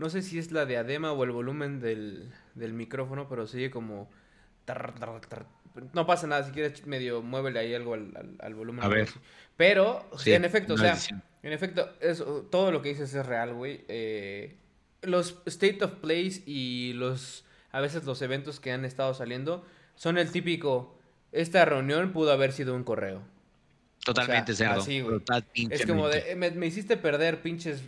no 0.00 0.08
sé 0.08 0.22
si 0.22 0.38
es 0.38 0.50
la 0.50 0.64
diadema 0.64 1.12
o 1.12 1.24
el 1.24 1.30
volumen 1.30 1.78
del, 1.78 2.32
del 2.54 2.72
micrófono, 2.72 3.28
pero 3.28 3.46
sigue 3.46 3.70
como... 3.70 4.10
no 5.92 6.06
pasa 6.06 6.26
nada, 6.26 6.42
si 6.44 6.52
quieres 6.52 6.86
medio 6.86 7.20
muévele 7.20 7.60
ahí 7.60 7.74
algo 7.74 7.92
al, 7.92 8.36
al, 8.38 8.54
volumen. 8.54 8.82
A 8.82 8.88
ver. 8.88 9.10
Pero, 9.58 10.08
en 10.24 10.46
efecto, 10.46 10.74
o 10.74 10.78
sea, 10.78 10.96
en 11.42 11.52
efecto, 11.52 11.90
eso, 12.00 12.48
todo 12.50 12.72
lo 12.72 12.80
que 12.80 12.88
dices 12.88 13.12
es 13.12 13.26
real, 13.26 13.52
güey. 13.52 13.84
Eh, 13.88 14.56
los 15.02 15.36
State 15.44 15.84
of 15.84 15.92
Plays 15.96 16.44
y 16.46 16.94
los, 16.94 17.44
a 17.70 17.82
veces 17.82 18.04
los 18.04 18.22
eventos 18.22 18.58
que 18.58 18.72
han 18.72 18.86
estado 18.86 19.12
saliendo 19.12 19.66
son 19.96 20.16
el 20.16 20.32
típico, 20.32 20.98
esta 21.30 21.66
reunión 21.66 22.12
pudo 22.12 22.32
haber 22.32 22.52
sido 22.52 22.74
un 22.74 22.84
correo. 22.84 23.20
Totalmente 24.04 24.54
cerdo. 24.54 24.82
es 25.52 25.86
como 25.86 26.08
de, 26.08 26.34
me, 26.34 26.66
hiciste 26.66 26.96
perder 26.96 27.42
pinches. 27.42 27.82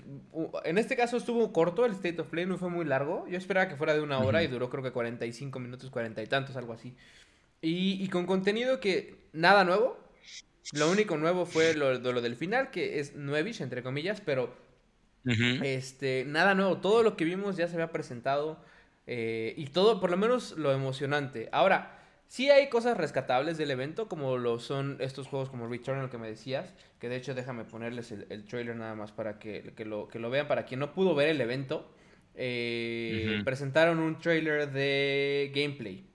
En 0.65 0.77
este 0.77 0.95
caso 0.95 1.17
estuvo 1.17 1.53
corto 1.53 1.87
el 1.87 1.93
State 1.93 2.21
of 2.21 2.29
Play, 2.29 2.45
no 2.45 2.59
fue 2.59 2.69
muy 2.69 2.85
largo. 2.85 3.27
Yo 3.29 3.39
esperaba 3.39 3.69
que 3.69 3.77
fuera 3.77 3.95
de 3.95 4.01
una 4.01 4.19
hora 4.19 4.43
y 4.43 4.47
duró 4.47 4.69
creo 4.69 4.83
que 4.83 4.93
45 4.93 5.59
minutos, 5.59 5.91
40 5.91 6.23
y 6.23 6.27
tantos, 6.27 6.57
algo 6.57 6.75
así. 6.75 6.95
Y, 7.63 8.07
con 8.09 8.27
contenido 8.27 8.81
que 8.81 9.29
nada 9.33 9.65
nuevo. 9.65 9.99
Lo 10.73 10.91
único 10.91 11.17
nuevo 11.17 11.45
fue 11.47 11.75
lo, 11.75 11.99
lo 11.99 12.21
del 12.21 12.37
final, 12.37 12.71
que 12.71 13.01
es 13.01 13.17
nuevish, 13.17 13.63
entre 13.63 13.83
comillas, 13.83 14.21
pero 14.21 14.55
este, 15.25 16.25
nada 16.27 16.55
nuevo. 16.55 16.79
Todo 16.79 17.03
lo 17.03 17.17
que 17.17 17.25
vimos 17.25 17.57
ya 17.57 17.69
se 17.69 17.75
había 17.75 17.91
presentado. 17.91 18.63
Eh, 19.07 19.55
y 19.57 19.67
todo, 19.67 20.01
por 20.01 20.11
lo 20.11 20.17
menos 20.17 20.53
lo 20.53 20.73
emocionante. 20.73 21.49
Ahora, 21.53 21.92
Sí 22.33 22.49
hay 22.49 22.71
cosas 22.71 22.97
rescatables 22.97 23.59
del 23.59 23.71
evento, 23.71 24.09
como 24.09 24.39
lo 24.39 24.59
son 24.59 24.97
estos 25.01 25.29
juegos 25.29 25.51
como 25.51 25.69
Returnal 25.69 26.09
que 26.09 26.17
me 26.17 26.29
decías, 26.29 26.73
que 26.99 27.11
de 27.11 27.17
hecho 27.17 27.35
déjame 27.35 27.67
ponerles 27.67 28.11
el, 28.11 28.45
trailer 28.47 28.75
nada 28.75 28.95
más 28.95 29.13
para 29.13 29.39
que, 29.39 29.75
lo, 29.85 30.09
que 30.09 30.19
lo 30.19 30.31
vean, 30.31 30.49
para 30.49 30.65
quien 30.65 30.81
no 30.81 30.95
pudo 30.95 31.15
ver 31.15 31.29
el 31.29 31.43
evento. 31.43 31.95
Eh, 32.35 33.43
presentaron 33.45 33.99
un 33.99 34.19
trailer 34.19 34.73
de 34.73 35.53
gameplay. 35.55 36.07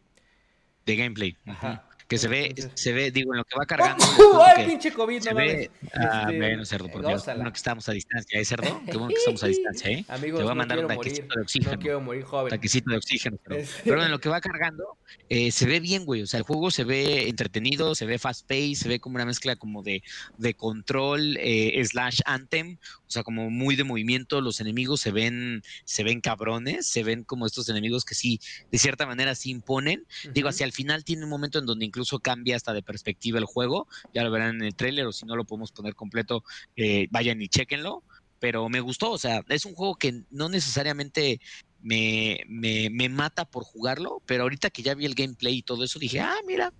De 0.87 0.95
gameplay. 0.95 1.37
Ajá 1.45 1.86
que 2.07 2.17
se 2.17 2.27
ve, 2.29 2.55
se 2.73 2.93
ve, 2.93 3.11
digo, 3.11 3.33
en 3.33 3.39
lo 3.39 3.43
que 3.43 3.57
va 3.57 3.65
cargando. 3.65 4.05
¡Ay, 4.45 4.65
pinche 4.65 4.91
COVID! 4.93 5.21
Se 5.21 5.31
no 5.31 5.35
ve, 5.35 5.69
ah, 5.93 6.21
este, 6.21 6.37
bueno, 6.37 6.65
cerdo, 6.65 6.89
por 6.89 7.05
Dios. 7.05 7.25
Bueno 7.25 7.51
que 7.51 7.57
estamos 7.57 7.89
a 7.89 7.91
distancia, 7.91 8.39
¿eh, 8.39 8.45
cerdo? 8.45 8.81
Qué 8.85 8.97
bueno 8.97 9.09
que 9.09 9.19
estamos 9.19 9.43
a 9.43 9.47
distancia, 9.47 9.91
¿eh? 9.91 10.05
Amigos, 10.07 10.39
Te 10.39 10.43
voy 10.43 10.51
a 10.51 10.55
mandar 10.55 10.79
un 10.79 10.87
taquecito 10.87 11.35
de 11.35 11.41
oxígeno. 11.41 11.73
No 11.73 11.79
quiero 11.79 12.01
morir 12.01 12.23
joven. 12.23 12.49
Taquecito 12.49 12.91
de 12.91 12.97
oxígeno. 12.97 13.37
Pero, 13.43 13.67
pero 13.83 14.03
en 14.03 14.11
lo 14.11 14.19
que 14.19 14.29
va 14.29 14.39
cargando, 14.39 14.97
eh, 15.27 15.51
se 15.51 15.65
ve 15.65 15.81
bien, 15.81 16.05
güey. 16.05 16.21
O 16.21 16.27
sea, 16.27 16.37
el 16.37 16.45
juego 16.45 16.71
se 16.71 16.85
ve 16.85 17.27
entretenido, 17.27 17.93
se 17.93 18.05
ve 18.05 18.19
fast 18.19 18.47
pace, 18.47 18.75
se 18.75 18.87
ve 18.87 18.99
como 18.99 19.15
una 19.15 19.25
mezcla 19.25 19.57
como 19.57 19.83
de, 19.83 20.01
de 20.37 20.53
control 20.53 21.35
eh, 21.39 21.83
slash 21.83 22.21
anthem. 22.25 22.77
O 23.07 23.09
sea, 23.09 23.23
como 23.23 23.49
muy 23.49 23.75
de 23.75 23.83
movimiento. 23.83 24.39
Los 24.39 24.61
enemigos 24.61 25.01
se 25.01 25.11
ven, 25.11 25.61
se 25.83 26.03
ven 26.03 26.21
cabrones, 26.21 26.87
se 26.87 27.03
ven 27.03 27.23
como 27.25 27.45
estos 27.45 27.67
enemigos 27.67 28.05
que 28.05 28.15
sí, 28.15 28.39
de 28.71 28.77
cierta 28.77 29.05
manera, 29.05 29.35
sí 29.35 29.51
imponen. 29.51 30.05
Digo, 30.33 30.47
hacia 30.47 30.65
el 30.65 30.71
final 30.71 31.03
tiene 31.03 31.25
un 31.25 31.29
momento 31.29 31.59
en 31.59 31.65
donde 31.65 31.85
incluso 31.85 31.96
cambia 32.21 32.55
hasta 32.55 32.73
de 32.73 32.81
perspectiva 32.81 33.39
el 33.39 33.45
juego. 33.45 33.87
Ya 34.13 34.23
lo 34.23 34.31
verán 34.31 34.55
en 34.55 34.63
el 34.63 34.75
trailer 34.75 35.05
o 35.05 35.11
si 35.11 35.25
no 35.25 35.35
lo 35.35 35.45
podemos 35.45 35.71
poner 35.71 35.95
completo, 35.95 36.43
eh, 36.75 37.07
vayan 37.11 37.41
y 37.41 37.47
chequenlo. 37.47 38.03
Pero 38.39 38.69
me 38.69 38.81
gustó, 38.81 39.11
o 39.11 39.17
sea, 39.17 39.43
es 39.49 39.65
un 39.65 39.73
juego 39.73 39.95
que 39.95 40.23
no 40.29 40.47
necesariamente 40.47 41.41
me, 41.81 42.41
me, 42.47 42.89
me 42.91 43.09
mata 43.09 43.45
por 43.45 43.63
jugarlo, 43.63 44.21
pero 44.25 44.43
ahorita 44.43 44.69
que 44.69 44.83
ya 44.83 44.93
vi 44.93 45.05
el 45.05 45.15
gameplay 45.15 45.57
y 45.57 45.63
todo 45.63 45.83
eso, 45.83 45.97
dije, 45.97 46.19
ah, 46.19 46.35
mira, 46.45 46.71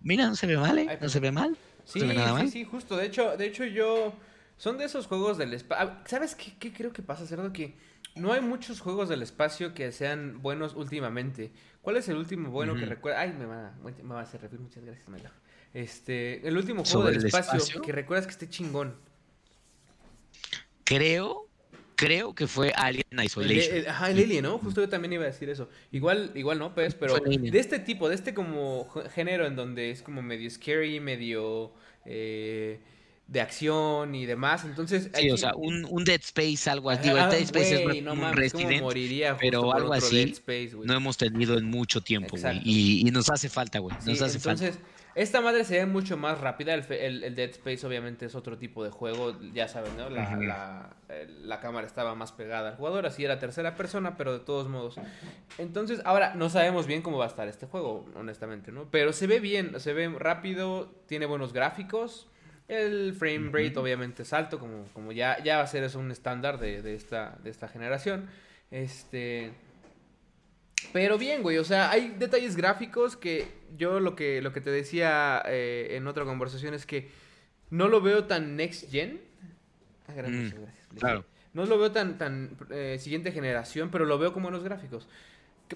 mira, 0.00 0.26
no 0.26 0.36
se 0.36 0.46
ve 0.46 0.58
mal, 0.58 0.78
¿eh? 0.78 0.98
No 1.00 1.08
se 1.08 1.20
ve 1.20 1.32
mal. 1.32 1.56
Sí, 1.86 2.00
sí, 2.00 2.48
sí, 2.50 2.64
justo. 2.64 2.96
De 2.96 3.06
hecho, 3.06 3.36
de 3.36 3.46
hecho 3.46 3.64
yo... 3.64 4.12
Son 4.58 4.76
de 4.76 4.84
esos 4.84 5.06
juegos 5.06 5.38
del 5.38 5.54
espacio. 5.54 5.86
Ah, 5.88 6.02
¿Sabes 6.06 6.34
qué, 6.34 6.52
qué, 6.58 6.70
creo 6.70 6.92
que 6.92 7.00
pasa, 7.00 7.26
Cerdo? 7.26 7.50
Que 7.50 7.78
no 8.14 8.34
hay 8.34 8.42
muchos 8.42 8.80
juegos 8.80 9.08
del 9.08 9.22
espacio 9.22 9.72
que 9.72 9.90
sean 9.90 10.42
buenos 10.42 10.74
últimamente. 10.74 11.50
¿Cuál 11.82 11.96
es 11.96 12.08
el 12.08 12.16
último 12.16 12.50
bueno 12.50 12.74
que 12.74 12.84
recuerda? 12.84 13.20
Ay, 13.20 13.32
me 13.32 13.46
va, 13.46 13.74
me 13.82 14.14
va 14.14 14.20
a 14.20 14.22
hacer 14.22 14.40
reír. 14.42 14.60
Muchas 14.60 14.84
gracias, 14.84 15.08
Melo. 15.08 15.30
Este, 15.72 16.46
el 16.46 16.56
último 16.56 16.84
juego 16.84 17.10
del 17.10 17.24
espacio, 17.24 17.80
que 17.80 17.92
recuerdas 17.92 18.26
que 18.26 18.32
esté 18.32 18.48
chingón. 18.48 18.94
Creo, 20.84 21.46
creo 21.94 22.34
que 22.34 22.46
fue 22.46 22.72
Alien 22.74 23.04
Isolation. 23.22 23.88
ajá, 23.88 24.10
el 24.10 24.18
Alien, 24.18 24.42
¿no? 24.42 24.58
Justo 24.58 24.80
yo 24.80 24.88
también 24.88 25.12
iba 25.14 25.22
a 25.22 25.28
decir 25.28 25.48
eso. 25.48 25.68
Igual, 25.92 26.32
igual 26.34 26.58
no, 26.58 26.74
pues, 26.74 26.94
pero 26.94 27.14
de 27.18 27.58
este 27.58 27.78
tipo, 27.78 28.08
de 28.08 28.16
este 28.16 28.34
como 28.34 28.88
género 29.14 29.46
en 29.46 29.56
donde 29.56 29.90
es 29.90 30.02
como 30.02 30.20
medio 30.20 30.50
scary, 30.50 31.00
medio 31.00 31.72
eh, 32.04 32.80
de 33.30 33.40
acción 33.40 34.14
y 34.16 34.26
demás. 34.26 34.64
Entonces, 34.64 35.08
sí, 35.14 35.30
o 35.30 35.36
sea, 35.36 35.54
un, 35.54 35.86
un, 35.88 36.04
Dead 36.04 36.20
Space, 36.20 36.68
algo 36.68 36.90
así. 36.90 37.08
Dead 37.08 37.32
Space 37.34 37.84
es 37.84 38.02
no 38.02 38.12
un 38.12 38.32
Resident, 38.32 38.82
moriría 38.82 39.36
pero 39.38 39.72
algo 39.72 39.92
así 39.92 40.34
no 40.84 40.94
hemos 40.94 41.16
tenido 41.16 41.56
en 41.56 41.64
mucho 41.64 42.00
tiempo, 42.00 42.36
güey. 42.36 42.60
Y, 42.64 43.06
y, 43.06 43.10
nos 43.12 43.30
hace 43.30 43.48
falta, 43.48 43.78
güey. 43.78 43.94
Nos 44.04 44.20
hace 44.20 44.38
entonces, 44.38 44.74
falta. 44.74 44.90
Esta 45.14 45.40
madre 45.40 45.64
se 45.64 45.78
ve 45.78 45.86
mucho 45.86 46.16
más 46.16 46.40
rápida. 46.40 46.74
El, 46.74 47.22
el, 47.22 47.34
Dead 47.36 47.50
Space, 47.50 47.86
obviamente, 47.86 48.26
es 48.26 48.34
otro 48.34 48.58
tipo 48.58 48.82
de 48.82 48.90
juego. 48.90 49.36
Ya 49.52 49.68
saben, 49.68 49.96
¿no? 49.96 50.10
La, 50.10 50.36
la, 50.36 50.90
la, 51.42 51.60
cámara 51.60 51.86
estaba 51.86 52.16
más 52.16 52.32
pegada 52.32 52.70
al 52.70 52.76
jugador. 52.76 53.06
Así 53.06 53.24
era 53.24 53.38
tercera 53.38 53.76
persona, 53.76 54.16
pero 54.16 54.32
de 54.32 54.40
todos 54.40 54.68
modos. 54.68 54.96
Entonces, 55.58 56.00
ahora 56.04 56.34
no 56.34 56.48
sabemos 56.48 56.86
bien 56.86 57.02
cómo 57.02 57.18
va 57.18 57.26
a 57.26 57.28
estar 57.28 57.46
este 57.46 57.66
juego, 57.66 58.06
honestamente, 58.16 58.72
¿no? 58.72 58.88
Pero 58.90 59.12
se 59.12 59.28
ve 59.28 59.38
bien, 59.38 59.78
se 59.78 59.92
ve 59.92 60.08
rápido, 60.08 60.92
tiene 61.06 61.26
buenos 61.26 61.52
gráficos. 61.52 62.26
El 62.70 63.14
frame 63.14 63.50
rate 63.52 63.76
obviamente 63.80 64.22
es 64.22 64.32
alto, 64.32 64.60
como, 64.60 64.84
como 64.92 65.10
ya, 65.10 65.42
ya 65.42 65.56
va 65.56 65.64
a 65.64 65.66
ser 65.66 65.82
eso 65.82 65.98
un 65.98 66.12
estándar 66.12 66.60
de, 66.60 66.94
esta, 66.94 67.36
de 67.42 67.50
esta 67.50 67.66
generación. 67.66 68.28
Este... 68.70 69.50
Pero 70.92 71.18
bien, 71.18 71.42
güey, 71.42 71.58
o 71.58 71.64
sea, 71.64 71.90
hay 71.90 72.14
detalles 72.16 72.54
gráficos 72.54 73.16
que 73.16 73.48
yo 73.76 73.98
lo 73.98 74.14
que, 74.14 74.40
lo 74.40 74.52
que 74.52 74.60
te 74.60 74.70
decía 74.70 75.42
eh, 75.46 75.96
en 75.96 76.06
otra 76.06 76.24
conversación 76.24 76.72
es 76.72 76.86
que 76.86 77.10
no 77.70 77.88
lo 77.88 78.00
veo 78.00 78.26
tan 78.26 78.54
next 78.54 78.88
gen. 78.88 79.20
Ah, 80.06 80.12
gracias, 80.14 80.54
mm, 80.54 80.96
Claro. 80.96 81.24
No 81.52 81.66
lo 81.66 81.76
veo 81.76 81.90
tan, 81.90 82.18
tan 82.18 82.56
eh, 82.70 82.98
siguiente 83.00 83.32
generación, 83.32 83.90
pero 83.90 84.04
lo 84.04 84.16
veo 84.16 84.32
como 84.32 84.44
buenos 84.44 84.62
gráficos. 84.62 85.08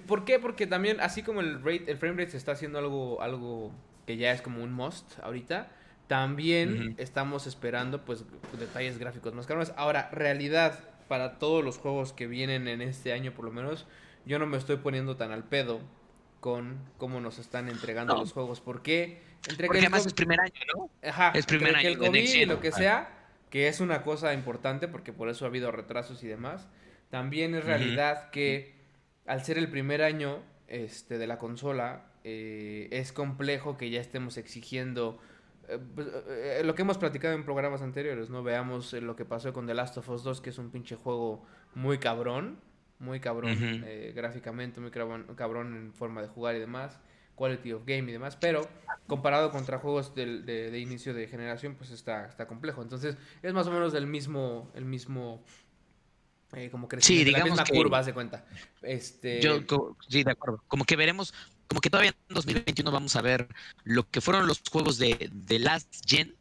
¿Por 0.07 0.23
qué? 0.23 0.39
Porque 0.39 0.65
también, 0.65 1.01
así 1.01 1.23
como 1.23 1.41
el, 1.41 1.61
rate, 1.61 1.91
el 1.91 1.97
frame 1.97 2.19
rate 2.19 2.31
se 2.31 2.37
está 2.37 2.53
haciendo 2.53 2.79
algo, 2.79 3.21
algo 3.21 3.73
que 4.07 4.15
ya 4.15 4.31
es 4.31 4.41
como 4.41 4.63
un 4.63 4.71
must 4.71 5.19
ahorita, 5.19 5.69
también 6.07 6.95
estamos 6.97 7.47
esperando 7.47 8.05
pues 8.05 8.23
detalles 8.59 8.97
gráficos 8.97 9.33
más 9.33 9.47
caros. 9.47 9.73
Ahora, 9.75 10.09
realidad 10.11 10.79
para 11.07 11.37
todos 11.37 11.63
los 11.63 11.77
juegos 11.77 12.13
que 12.13 12.27
vienen 12.27 12.67
en 12.67 12.81
este 12.81 13.13
año 13.13 13.33
por 13.33 13.45
lo 13.45 13.51
menos, 13.51 13.85
yo 14.25 14.39
no 14.39 14.45
me 14.45 14.57
estoy 14.57 14.77
poniendo 14.77 15.17
tan 15.17 15.31
al 15.31 15.43
pedo 15.43 15.79
con 16.39 16.77
cómo 16.97 17.19
nos 17.21 17.39
están 17.39 17.69
entregando 17.69 18.15
los 18.17 18.33
juegos. 18.33 18.61
¿Por 18.61 18.81
qué? 18.81 19.21
Porque 19.65 19.79
además 19.79 20.05
es 20.05 20.13
primer 20.13 20.39
año, 20.39 20.53
¿no? 20.75 20.89
Ajá, 21.07 21.31
es 21.33 21.45
primer 21.45 21.75
año. 21.75 21.89
el 21.89 21.97
COVID 21.97 22.35
y 22.35 22.45
lo 22.45 22.59
que 22.59 22.71
sea, 22.71 23.27
que 23.49 23.67
es 23.67 23.79
una 23.79 24.03
cosa 24.03 24.33
importante 24.33 24.87
porque 24.87 25.13
por 25.13 25.29
eso 25.29 25.45
ha 25.45 25.47
habido 25.47 25.71
retrasos 25.71 26.23
y 26.23 26.27
demás. 26.27 26.67
También 27.09 27.55
es 27.55 27.65
realidad 27.65 28.29
que 28.29 28.75
al 29.25 29.43
ser 29.43 29.57
el 29.57 29.69
primer 29.69 30.01
año 30.01 30.43
este, 30.67 31.17
de 31.17 31.27
la 31.27 31.37
consola, 31.37 32.05
eh, 32.23 32.89
es 32.91 33.11
complejo 33.11 33.77
que 33.77 33.89
ya 33.89 34.01
estemos 34.01 34.37
exigiendo 34.37 35.19
lo 36.63 36.75
que 36.75 36.81
hemos 36.81 36.97
platicado 36.97 37.33
en 37.33 37.43
programas 37.43 37.81
anteriores, 37.81 38.29
¿no? 38.29 38.43
Veamos 38.43 38.93
eh, 38.93 39.01
lo 39.01 39.15
que 39.15 39.25
pasó 39.25 39.53
con 39.53 39.67
The 39.67 39.73
Last 39.73 39.97
of 39.97 40.09
Us 40.09 40.23
2, 40.23 40.41
que 40.41 40.49
es 40.49 40.57
un 40.57 40.71
pinche 40.71 40.95
juego 40.95 41.45
muy 41.73 41.97
cabrón, 41.97 42.59
muy 42.99 43.19
cabrón 43.19 43.83
gráficamente, 44.13 44.79
muy 44.79 44.91
cabrón, 44.91 45.75
en 45.75 45.93
forma 45.93 46.21
de 46.21 46.27
jugar 46.27 46.55
y 46.55 46.59
demás, 46.59 46.99
quality 47.35 47.73
of 47.73 47.83
game 47.85 48.09
y 48.09 48.13
demás, 48.13 48.37
pero 48.37 48.67
comparado 49.07 49.51
contra 49.51 49.79
juegos 49.79 50.15
de, 50.15 50.41
de, 50.41 50.79
inicio 50.79 51.13
de 51.13 51.27
generación, 51.27 51.75
pues 51.75 51.91
está, 51.91 52.25
está 52.27 52.47
complejo. 52.47 52.81
Entonces, 52.81 53.17
es 53.43 53.53
más 53.53 53.67
o 53.67 53.71
menos 53.71 53.91
del 53.91 54.07
mismo, 54.07 54.71
el 54.75 54.85
mismo 54.85 55.43
como 56.71 56.87
crecimiento, 56.87 57.29
sí, 57.29 57.37
la 57.37 57.43
misma 57.43 57.65
curva, 57.65 58.03
de 58.03 58.13
cuenta. 58.13 58.45
Este... 58.81 59.41
Yo, 59.41 59.59
sí, 60.07 60.23
de 60.23 60.31
acuerdo. 60.31 60.63
Como 60.67 60.85
que 60.85 60.95
veremos 60.95 61.33
como 61.67 61.81
que 61.81 61.89
todavía 61.89 62.11
en 62.29 62.35
2021 62.35 62.91
vamos 62.91 63.15
a 63.15 63.21
ver 63.21 63.47
lo 63.83 64.09
que 64.09 64.21
fueron 64.21 64.47
los 64.47 64.61
juegos 64.69 64.97
de, 64.97 65.29
de 65.31 65.59
Last 65.59 65.93
Gen, 66.07 66.35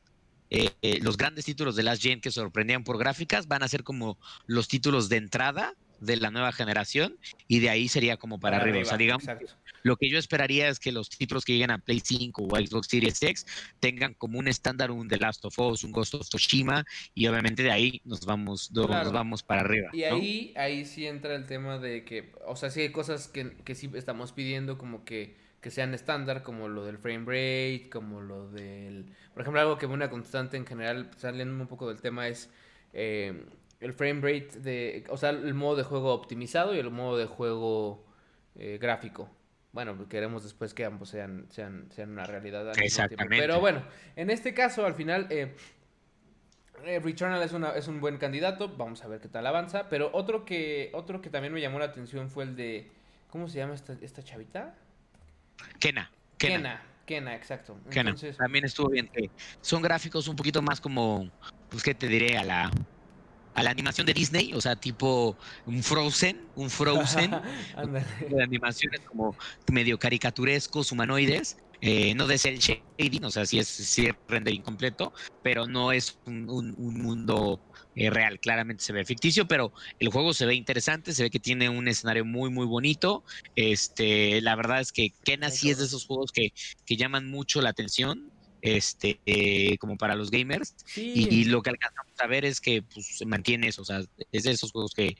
eh, 0.50 0.70
eh, 0.82 1.00
los 1.02 1.16
grandes 1.16 1.44
títulos 1.44 1.76
de 1.76 1.82
Last 1.82 2.02
Gen 2.02 2.20
que 2.20 2.30
sorprendían 2.30 2.84
por 2.84 2.98
gráficas, 2.98 3.48
van 3.48 3.62
a 3.62 3.68
ser 3.68 3.82
como 3.82 4.18
los 4.46 4.68
títulos 4.68 5.08
de 5.08 5.16
entrada 5.16 5.74
de 6.04 6.16
la 6.16 6.30
nueva 6.30 6.52
generación 6.52 7.18
y 7.48 7.60
de 7.60 7.70
ahí 7.70 7.88
sería 7.88 8.16
como 8.16 8.38
para, 8.38 8.58
arriba. 8.58 8.80
O 8.80 8.84
sea, 8.84 8.96
digamos, 8.96 9.24
lo 9.82 9.96
que 9.96 10.08
yo 10.08 10.18
esperaría 10.18 10.68
es 10.68 10.78
que 10.78 10.92
los 10.92 11.08
títulos 11.08 11.44
que 11.44 11.52
lleguen 11.52 11.70
a 11.70 11.78
Play 11.78 12.00
5 12.00 12.42
o 12.42 12.56
Xbox 12.56 12.88
Series 12.88 13.22
X 13.22 13.46
tengan 13.80 14.14
como 14.14 14.38
un 14.38 14.48
estándar 14.48 14.90
un 14.90 15.08
The 15.08 15.18
Last 15.18 15.44
of 15.44 15.58
Us, 15.58 15.84
un 15.84 15.92
Ghost 15.92 16.14
of 16.14 16.28
Tsushima 16.28 16.84
y 17.14 17.26
obviamente 17.26 17.62
de 17.62 17.70
ahí 17.70 18.00
nos 18.04 18.24
vamos, 18.24 18.70
nos 18.72 19.12
vamos 19.12 19.42
para 19.42 19.62
arriba. 19.62 19.90
Y 19.92 20.04
ahí, 20.04 20.52
ahí 20.56 20.84
sí 20.84 21.06
entra 21.06 21.34
el 21.34 21.46
tema 21.46 21.78
de 21.78 22.04
que, 22.04 22.32
o 22.46 22.56
sea, 22.56 22.70
sí 22.70 22.80
hay 22.80 22.92
cosas 22.92 23.28
que, 23.28 23.56
que 23.64 23.74
sí 23.74 23.90
estamos 23.94 24.32
pidiendo 24.32 24.78
como 24.78 25.04
que 25.04 25.42
que 25.64 25.70
sean 25.70 25.94
estándar, 25.94 26.42
como 26.42 26.68
lo 26.68 26.84
del 26.84 26.98
frame 26.98 27.24
rate, 27.24 27.88
como 27.90 28.20
lo 28.20 28.50
del... 28.50 29.06
Por 29.32 29.40
ejemplo, 29.40 29.62
algo 29.62 29.78
que 29.78 29.86
una 29.86 30.10
constante 30.10 30.58
en 30.58 30.66
general, 30.66 31.10
saliendo 31.16 31.58
un 31.58 31.66
poco 31.66 31.88
del 31.88 32.02
tema, 32.02 32.28
es 32.28 32.50
eh, 32.92 33.46
el 33.84 33.92
frame 33.92 34.20
rate 34.22 34.60
de, 34.60 35.04
o 35.10 35.16
sea, 35.18 35.30
el 35.30 35.52
modo 35.52 35.76
de 35.76 35.82
juego 35.82 36.14
optimizado 36.14 36.74
y 36.74 36.78
el 36.78 36.90
modo 36.90 37.18
de 37.18 37.26
juego 37.26 38.02
eh, 38.56 38.78
gráfico. 38.80 39.28
Bueno, 39.72 39.94
pues 39.94 40.08
queremos 40.08 40.42
después 40.42 40.72
que 40.72 40.86
ambos 40.86 41.10
sean, 41.10 41.46
sean, 41.50 41.90
sean 41.90 42.10
una 42.10 42.24
realidad. 42.24 42.72
Exactamente. 42.78 43.36
Pero 43.36 43.60
bueno, 43.60 43.84
en 44.16 44.30
este 44.30 44.54
caso, 44.54 44.86
al 44.86 44.94
final, 44.94 45.26
eh, 45.28 45.54
eh, 46.84 46.98
Returnal 46.98 47.42
es, 47.42 47.52
una, 47.52 47.70
es 47.72 47.86
un 47.86 48.00
buen 48.00 48.16
candidato. 48.16 48.74
Vamos 48.74 49.04
a 49.04 49.08
ver 49.08 49.20
qué 49.20 49.28
tal 49.28 49.46
avanza. 49.46 49.90
Pero 49.90 50.10
otro 50.14 50.46
que, 50.46 50.90
otro 50.94 51.20
que 51.20 51.28
también 51.28 51.52
me 51.52 51.60
llamó 51.60 51.78
la 51.78 51.86
atención 51.86 52.30
fue 52.30 52.44
el 52.44 52.56
de. 52.56 52.90
¿Cómo 53.28 53.48
se 53.48 53.58
llama 53.58 53.74
esta, 53.74 53.94
esta 54.00 54.22
chavita? 54.22 54.74
Kena. 55.78 56.10
Kena. 56.38 56.82
Kena, 57.04 57.34
exacto. 57.34 57.76
Kena. 57.90 58.14
También 58.38 58.64
estuvo 58.64 58.88
bien. 58.88 59.10
son 59.60 59.82
gráficos 59.82 60.26
un 60.28 60.36
poquito 60.36 60.62
más 60.62 60.80
como. 60.80 61.30
Pues, 61.68 61.82
¿qué 61.82 61.94
te 61.94 62.06
diré? 62.06 62.38
A 62.38 62.44
la 62.44 62.70
a 63.54 63.62
la 63.62 63.70
animación 63.70 64.06
de 64.06 64.14
Disney, 64.14 64.52
o 64.52 64.60
sea, 64.60 64.76
tipo 64.76 65.36
un 65.66 65.82
Frozen, 65.82 66.40
un 66.56 66.70
Frozen, 66.70 67.30
de 68.30 68.42
animaciones 68.42 69.00
como 69.00 69.36
medio 69.72 69.98
caricaturescos, 69.98 70.92
humanoides, 70.92 71.56
eh, 71.80 72.14
no 72.14 72.26
de 72.26 72.38
cel 72.38 72.58
shading, 72.58 73.24
o 73.24 73.30
sea, 73.30 73.44
sí 73.44 73.58
es, 73.58 73.68
sí 73.68 74.08
render 74.26 74.54
incompleto, 74.54 75.12
pero 75.42 75.66
no 75.66 75.92
es 75.92 76.18
un, 76.24 76.46
mundo 76.78 77.60
eh, 77.94 78.08
real, 78.10 78.40
claramente 78.40 78.82
se 78.82 78.92
ve 78.92 79.04
ficticio, 79.04 79.46
pero 79.46 79.72
el 79.98 80.08
juego 80.08 80.32
se 80.32 80.46
ve 80.46 80.54
interesante, 80.54 81.12
se 81.12 81.24
ve 81.24 81.30
que 81.30 81.40
tiene 81.40 81.68
un 81.68 81.86
escenario 81.86 82.24
muy, 82.24 82.50
muy 82.50 82.66
bonito. 82.66 83.22
Este, 83.54 84.40
la 84.40 84.56
verdad 84.56 84.80
es 84.80 84.92
que 84.92 85.12
Kena 85.24 85.50
sí 85.50 85.70
es 85.70 85.78
de 85.78 85.84
esos 85.84 86.06
juegos 86.06 86.32
que, 86.32 86.54
que 86.86 86.96
llaman 86.96 87.28
mucho 87.28 87.60
la 87.60 87.70
atención 87.70 88.32
este, 88.64 89.20
eh, 89.26 89.76
como 89.76 89.98
para 89.98 90.16
los 90.16 90.30
gamers. 90.30 90.74
Y, 90.96 91.44
lo 91.44 91.62
que 91.62 91.70
alcanzamos 91.70 92.14
a 92.18 92.26
ver 92.26 92.46
es 92.46 92.60
que 92.60 92.82
pues, 92.82 93.06
se 93.18 93.26
mantiene 93.26 93.68
eso, 93.68 93.82
o 93.82 93.84
sea, 93.84 94.00
es 94.32 94.42
de 94.42 94.50
esos 94.50 94.72
juegos 94.72 94.94
que, 94.94 95.16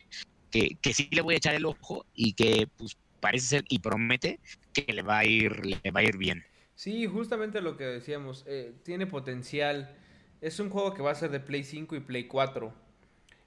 que, 0.50 0.78
que, 0.80 0.94
sí 0.94 1.08
le 1.12 1.20
voy 1.20 1.34
a 1.34 1.36
echar 1.36 1.54
el 1.54 1.66
ojo 1.66 2.06
y 2.14 2.32
que 2.32 2.68
pues 2.78 2.96
parece 3.20 3.46
ser 3.46 3.64
y 3.68 3.80
promete 3.80 4.40
que 4.72 4.90
le 4.92 5.02
va 5.02 5.18
a 5.18 5.24
ir, 5.26 5.64
le 5.64 5.90
va 5.90 6.00
a 6.00 6.04
ir 6.04 6.16
bien. 6.16 6.42
Sí, 6.74 7.06
justamente 7.06 7.60
lo 7.60 7.76
que 7.76 7.84
decíamos, 7.84 8.44
eh, 8.46 8.74
tiene 8.82 9.06
potencial. 9.06 9.94
Es 10.40 10.58
un 10.58 10.70
juego 10.70 10.94
que 10.94 11.02
va 11.02 11.10
a 11.10 11.14
ser 11.14 11.30
de 11.30 11.40
Play 11.40 11.64
5 11.64 11.96
y 11.96 12.00
Play 12.00 12.26
4. 12.26 12.74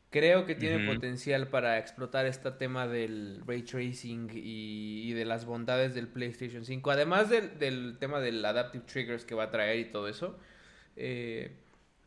Creo 0.09 0.45
que 0.45 0.55
tiene 0.55 0.87
potencial 0.87 1.47
para 1.47 1.77
explotar 1.77 2.25
este 2.25 2.49
tema 2.51 2.87
del 2.87 3.41
ray 3.45 3.61
tracing 3.63 4.29
y, 4.33 5.11
de 5.11 5.25
las 5.25 5.45
bondades 5.45 5.93
del 5.95 6.07
PlayStation 6.07 6.63
5. 6.63 6.91
Además 6.91 7.29
del, 7.29 7.97
tema 7.99 8.21
del 8.21 8.43
adaptive 8.45 8.85
triggers 8.85 9.25
que 9.25 9.35
va 9.35 9.45
a 9.45 9.51
traer 9.51 9.79
y 9.79 9.85
todo 9.85 10.07
eso. 10.07 10.39
Eh, 10.95 11.51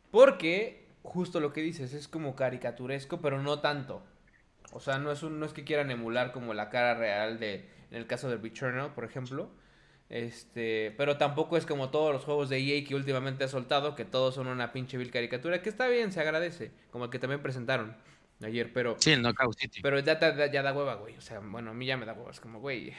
porque, 0.09 0.87
justo 1.03 1.39
lo 1.39 1.53
que 1.53 1.61
dices, 1.61 1.93
es 1.93 2.07
como 2.07 2.35
caricaturesco, 2.35 3.21
pero 3.21 3.39
no 3.39 3.59
tanto. 3.59 4.01
O 4.73 4.79
sea, 4.79 4.97
no 4.97 5.11
es, 5.11 5.21
un, 5.21 5.39
no 5.39 5.45
es 5.45 5.53
que 5.53 5.63
quieran 5.63 5.91
emular 5.91 6.31
como 6.31 6.55
la 6.55 6.69
cara 6.69 6.95
real 6.95 7.39
de, 7.39 7.69
en 7.91 7.97
el 7.97 8.07
caso 8.07 8.29
del 8.29 8.41
Returnal, 8.41 8.95
por 8.95 9.05
ejemplo. 9.05 9.51
Este, 10.11 10.93
pero 10.97 11.15
tampoco 11.15 11.55
es 11.55 11.65
como 11.65 11.89
todos 11.89 12.11
los 12.11 12.25
juegos 12.25 12.49
de 12.49 12.57
EA 12.57 12.83
que 12.85 12.95
últimamente 12.95 13.45
ha 13.45 13.47
soltado, 13.47 13.95
que 13.95 14.03
todos 14.03 14.35
son 14.35 14.47
una 14.47 14.73
pinche 14.73 14.97
vil 14.97 15.09
caricatura, 15.09 15.61
que 15.61 15.69
está 15.69 15.87
bien, 15.87 16.11
se 16.11 16.19
agradece, 16.19 16.73
como 16.91 17.05
el 17.05 17.11
que 17.11 17.17
también 17.17 17.41
presentaron 17.41 17.95
ayer, 18.43 18.73
pero... 18.73 18.97
Sí, 18.99 19.11
el 19.11 19.21
Knockout 19.21 19.57
City. 19.57 19.79
Pero 19.81 19.99
ya, 19.99 20.19
ya 20.51 20.63
da 20.63 20.73
hueva, 20.73 20.95
güey, 20.95 21.15
o 21.15 21.21
sea, 21.21 21.39
bueno, 21.39 21.71
a 21.71 21.73
mí 21.73 21.85
ya 21.85 21.95
me 21.95 22.05
da 22.05 22.11
hueva, 22.11 22.29
es 22.29 22.41
como, 22.41 22.59
güey, 22.59 22.93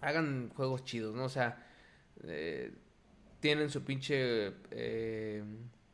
hagan 0.00 0.48
juegos 0.48 0.82
chidos, 0.82 1.14
¿no? 1.14 1.26
O 1.26 1.28
sea, 1.28 1.64
eh, 2.24 2.72
tienen 3.38 3.70
su 3.70 3.84
pinche... 3.84 4.52
Eh, 4.72 5.44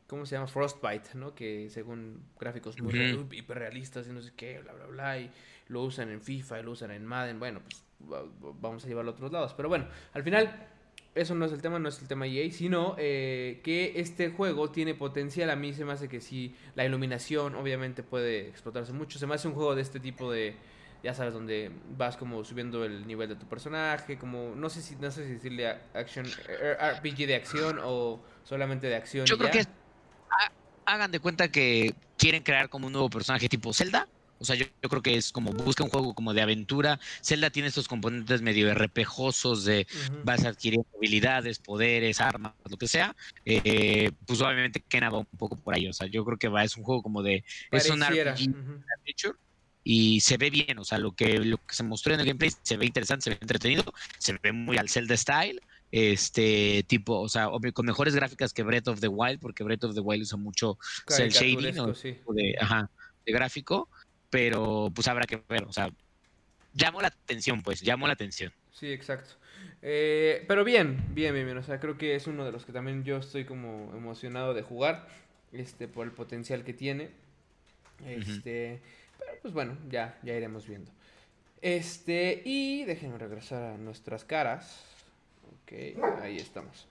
¿Cómo 0.07 0.25
se 0.25 0.35
llama? 0.35 0.47
Frostbite, 0.47 1.09
¿no? 1.13 1.35
Que 1.35 1.69
según 1.69 2.23
gráficos 2.39 2.81
muy 2.81 3.27
hiperrealistas 3.33 4.07
y 4.07 4.11
no 4.11 4.23
sé 4.23 4.31
qué, 4.35 4.61
bla, 4.61 4.73
bla, 4.73 4.85
bla, 4.87 5.19
y 5.19 5.29
lo 5.67 5.83
usan 5.83 6.09
en 6.09 6.21
FIFA, 6.21 6.61
y 6.61 6.63
lo 6.63 6.71
usan 6.71 6.89
en 6.89 7.05
Madden, 7.05 7.37
bueno, 7.37 7.59
pues 7.61 7.83
vamos 7.99 8.85
a 8.85 8.87
llevarlo 8.87 9.11
a 9.11 9.13
otros 9.13 9.31
lados. 9.31 9.53
Pero 9.55 9.69
bueno, 9.69 9.87
al 10.13 10.23
final, 10.23 10.67
eso 11.15 11.35
no 11.35 11.45
es 11.45 11.51
el 11.51 11.61
tema, 11.61 11.79
no 11.79 11.89
es 11.89 12.01
el 12.01 12.07
tema 12.07 12.27
EA, 12.27 12.51
sino 12.51 12.95
eh, 12.97 13.61
que 13.63 13.99
este 13.99 14.29
juego 14.29 14.69
tiene 14.71 14.93
potencial. 14.93 15.49
A 15.49 15.55
mí 15.55 15.73
se 15.73 15.85
me 15.85 15.93
hace 15.93 16.07
que 16.07 16.21
sí, 16.21 16.55
la 16.75 16.85
iluminación 16.85 17.55
obviamente 17.55 18.03
puede 18.03 18.47
explotarse 18.47 18.93
mucho. 18.93 19.19
Se 19.19 19.27
me 19.27 19.35
hace 19.35 19.47
un 19.47 19.53
juego 19.53 19.75
de 19.75 19.81
este 19.81 19.99
tipo 19.99 20.31
de, 20.31 20.55
ya 21.03 21.13
sabes, 21.13 21.33
donde 21.33 21.71
vas 21.97 22.17
como 22.17 22.43
subiendo 22.43 22.85
el 22.85 23.07
nivel 23.07 23.29
de 23.29 23.35
tu 23.35 23.47
personaje, 23.47 24.17
como, 24.17 24.53
no 24.55 24.69
sé 24.69 24.81
si, 24.81 24.95
no 24.95 25.11
sé 25.11 25.25
si 25.25 25.33
decirle 25.33 25.67
action, 25.93 26.25
RPG 26.25 27.27
de 27.27 27.35
acción 27.35 27.79
o 27.83 28.21
solamente 28.43 28.87
de 28.87 28.95
acción. 28.95 29.25
Yo 29.25 29.37
creo 29.37 29.51
que 29.51 29.63
hagan 30.85 31.11
de 31.11 31.19
cuenta 31.19 31.49
que 31.49 31.93
quieren 32.17 32.43
crear 32.43 32.69
como 32.69 32.87
un 32.87 32.93
nuevo 32.93 33.09
personaje 33.09 33.49
tipo 33.49 33.73
Zelda 33.73 34.07
o 34.39 34.45
sea, 34.45 34.55
yo, 34.55 34.65
creo 34.81 35.01
que 35.01 35.15
es 35.15 35.31
como 35.31 35.51
busca 35.51 35.83
un 35.83 35.89
juego 35.89 36.13
como 36.13 36.33
de 36.33 36.41
aventura. 36.41 36.99
Zelda 37.23 37.49
tiene 37.49 37.69
estos 37.69 37.87
componentes 37.87 38.41
medio 38.41 38.73
RPGosos 38.73 39.65
de 39.65 39.87
vas 40.23 40.45
a 40.45 40.49
adquirir 40.49 40.79
habilidades, 40.95 41.59
poderes, 41.59 42.21
armas, 42.21 42.53
lo 42.69 42.77
que 42.77 42.87
sea. 42.87 43.15
Eh, 43.45 44.11
pues 44.25 44.41
obviamente 44.41 44.83
Kena 44.87 45.09
va 45.09 45.19
un 45.19 45.25
poco 45.25 45.57
por 45.57 45.75
ahí. 45.75 45.87
O 45.87 45.93
sea, 45.93 46.07
yo 46.07 46.23
creo 46.25 46.37
que 46.37 46.47
va, 46.47 46.63
es 46.63 46.77
un 46.77 46.83
juego 46.83 47.01
como 47.01 47.23
de. 47.23 47.43
Es 47.71 47.89
un 47.89 48.01
RPG 48.03 49.35
y 49.83 50.19
se 50.19 50.37
ve 50.37 50.49
bien. 50.49 50.79
O 50.79 50.83
sea, 50.83 50.97
lo 50.97 51.13
que, 51.13 51.39
lo 51.39 51.57
que 51.57 51.73
se 51.73 51.83
mostró 51.83 52.13
en 52.13 52.19
el 52.19 52.25
gameplay 52.25 52.51
se 52.61 52.77
ve 52.77 52.85
interesante, 52.85 53.23
se 53.23 53.29
ve 53.31 53.37
entretenido, 53.39 53.83
se 54.19 54.37
ve 54.41 54.51
muy 54.51 54.77
al 54.77 54.89
Zelda 54.89 55.15
style 55.15 55.61
este 55.91 56.83
tipo, 56.87 57.19
o 57.19 57.29
sea, 57.29 57.49
con 57.73 57.85
mejores 57.85 58.13
gráficas 58.15 58.53
que 58.53 58.63
Breath 58.63 58.89
of 58.89 58.99
the 58.99 59.07
Wild, 59.07 59.39
porque 59.39 59.63
Breath 59.63 59.85
of 59.85 59.95
the 59.95 60.01
Wild 60.01 60.23
usa 60.23 60.37
mucho 60.37 60.77
cel 61.07 61.29
shading 61.29 61.79
o 61.79 62.33
de, 62.33 62.55
ajá, 62.59 62.89
de 63.25 63.31
gráfico, 63.31 63.89
pero 64.29 64.91
pues 64.93 65.07
habrá 65.07 65.25
que 65.25 65.41
ver, 65.47 65.63
o 65.63 65.73
sea, 65.73 65.89
llamó 66.73 67.01
la 67.01 67.07
atención, 67.07 67.61
pues, 67.61 67.81
llamó 67.81 68.07
la 68.07 68.13
atención. 68.13 68.51
Sí, 68.71 68.91
exacto. 68.91 69.35
Eh, 69.81 70.45
pero 70.47 70.63
bien, 70.63 71.03
bien, 71.13 71.33
bien, 71.33 71.45
bien, 71.45 71.57
o 71.57 71.63
sea, 71.63 71.79
creo 71.79 71.97
que 71.97 72.15
es 72.15 72.27
uno 72.27 72.45
de 72.45 72.51
los 72.51 72.65
que 72.65 72.71
también 72.71 73.03
yo 73.03 73.17
estoy 73.17 73.45
como 73.45 73.91
emocionado 73.95 74.53
de 74.53 74.61
jugar, 74.61 75.07
este, 75.51 75.87
por 75.87 76.05
el 76.05 76.11
potencial 76.11 76.63
que 76.63 76.73
tiene. 76.73 77.09
Este, 78.05 78.79
pero 79.17 79.31
pues 79.41 79.53
bueno, 79.53 79.77
ya, 79.89 80.19
ya 80.23 80.35
iremos 80.35 80.67
viendo. 80.67 80.91
Este, 81.61 82.43
y 82.45 82.83
déjenme 82.85 83.17
regresar 83.17 83.63
a 83.63 83.77
nuestras 83.77 84.23
caras. 84.23 84.85
Ok, 85.63 85.73
ahí 86.21 86.37
estamos. 86.37 86.87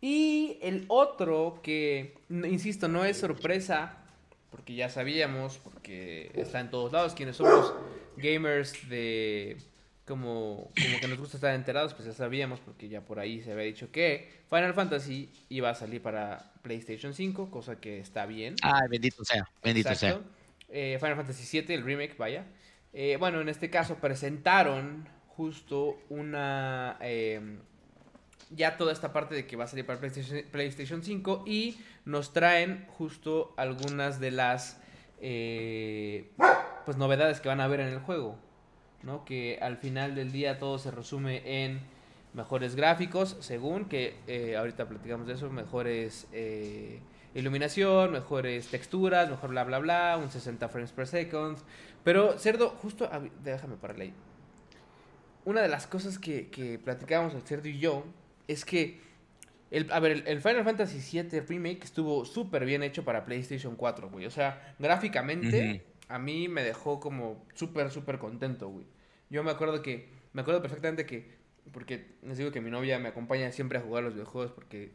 Y 0.00 0.58
el 0.62 0.84
otro 0.88 1.60
que, 1.62 2.14
insisto, 2.30 2.88
no 2.88 3.04
es 3.04 3.18
sorpresa 3.18 4.05
porque 4.50 4.74
ya 4.74 4.88
sabíamos, 4.88 5.58
porque 5.58 6.30
está 6.34 6.60
en 6.60 6.70
todos 6.70 6.92
lados, 6.92 7.14
quienes 7.14 7.36
somos 7.36 7.74
gamers 8.16 8.88
de 8.88 9.58
como, 10.06 10.70
como 10.80 11.00
que 11.00 11.08
nos 11.08 11.18
gusta 11.18 11.36
estar 11.36 11.54
enterados, 11.54 11.92
pues 11.92 12.06
ya 12.06 12.14
sabíamos, 12.14 12.60
porque 12.60 12.88
ya 12.88 13.00
por 13.00 13.18
ahí 13.18 13.42
se 13.42 13.52
había 13.52 13.64
dicho 13.64 13.90
que 13.90 14.30
Final 14.48 14.72
Fantasy 14.72 15.30
iba 15.48 15.70
a 15.70 15.74
salir 15.74 16.00
para 16.00 16.52
PlayStation 16.62 17.12
5, 17.12 17.50
cosa 17.50 17.80
que 17.80 17.98
está 17.98 18.24
bien. 18.24 18.54
Ah, 18.62 18.86
bendito 18.88 19.24
sea, 19.24 19.48
bendito 19.62 19.94
sea. 19.94 20.20
Eh, 20.68 20.98
Final 21.00 21.16
Fantasy 21.16 21.44
7, 21.44 21.74
el 21.74 21.82
remake, 21.82 22.16
vaya. 22.16 22.44
Eh, 22.92 23.16
bueno, 23.18 23.40
en 23.40 23.48
este 23.48 23.68
caso 23.68 23.96
presentaron 23.96 25.08
justo 25.28 25.98
una... 26.08 26.96
Eh, 27.00 27.58
ya 28.50 28.76
toda 28.76 28.92
esta 28.92 29.12
parte 29.12 29.34
de 29.34 29.46
que 29.46 29.56
va 29.56 29.64
a 29.64 29.66
salir 29.66 29.84
para 29.84 29.98
PlayStation, 29.98 31.02
5 31.02 31.44
y 31.46 31.78
nos 32.06 32.32
traen 32.32 32.86
justo 32.96 33.52
algunas 33.56 34.20
de 34.20 34.30
las 34.30 34.80
eh, 35.20 36.30
pues 36.86 36.96
novedades 36.96 37.40
que 37.40 37.48
van 37.48 37.60
a 37.60 37.66
ver 37.66 37.80
en 37.80 37.88
el 37.88 37.98
juego, 37.98 38.38
¿no? 39.02 39.24
Que 39.24 39.58
al 39.60 39.76
final 39.76 40.14
del 40.14 40.32
día 40.32 40.58
todo 40.58 40.78
se 40.78 40.90
resume 40.90 41.64
en 41.64 41.80
mejores 42.32 42.76
gráficos, 42.76 43.36
según 43.40 43.86
que 43.86 44.16
eh, 44.28 44.56
ahorita 44.56 44.88
platicamos 44.88 45.26
de 45.26 45.34
eso, 45.34 45.50
mejores 45.50 46.28
eh, 46.32 47.00
iluminación, 47.34 48.12
mejores 48.12 48.68
texturas, 48.68 49.28
mejor 49.28 49.50
bla 49.50 49.64
bla 49.64 49.80
bla, 49.80 50.18
un 50.22 50.30
60 50.30 50.68
frames 50.68 50.92
per 50.92 51.08
second. 51.08 51.58
Pero 52.04 52.38
Cerdo, 52.38 52.70
justo, 52.70 53.10
déjame 53.42 53.76
pararle 53.76 54.04
ahí. 54.04 54.14
Una 55.44 55.60
de 55.60 55.68
las 55.68 55.88
cosas 55.88 56.18
que, 56.20 56.50
que 56.50 56.78
platicábamos 56.78 57.34
el 57.34 57.42
Cerdo 57.42 57.68
y 57.68 57.78
yo 57.78 58.04
es 58.46 58.64
que, 58.64 59.00
el, 59.70 59.90
a 59.92 60.00
ver, 60.00 60.24
el, 60.26 60.40
Final 60.40 60.64
Fantasy 60.64 61.22
VII 61.22 61.40
Remake 61.40 61.84
estuvo 61.84 62.24
súper 62.24 62.64
bien 62.64 62.82
hecho 62.82 63.04
para 63.04 63.24
PlayStation 63.24 63.76
4, 63.76 64.10
güey. 64.10 64.26
O 64.26 64.30
sea, 64.30 64.74
gráficamente 64.78 65.84
a 66.08 66.18
mí 66.18 66.48
me 66.48 66.62
dejó 66.62 67.00
como 67.00 67.44
súper, 67.54 67.90
súper 67.90 68.18
contento, 68.18 68.68
güey. 68.68 68.86
Yo 69.28 69.42
me 69.42 69.50
acuerdo 69.50 69.82
que, 69.82 70.08
me 70.32 70.42
acuerdo 70.42 70.62
perfectamente 70.62 71.04
que, 71.04 71.34
porque 71.72 72.16
les 72.22 72.38
digo 72.38 72.52
que 72.52 72.60
mi 72.60 72.70
novia 72.70 72.98
me 72.98 73.08
acompaña 73.08 73.50
siempre 73.50 73.78
a 73.78 73.82
jugar 73.82 74.04
los 74.04 74.14
videojuegos 74.14 74.52
porque 74.52 74.92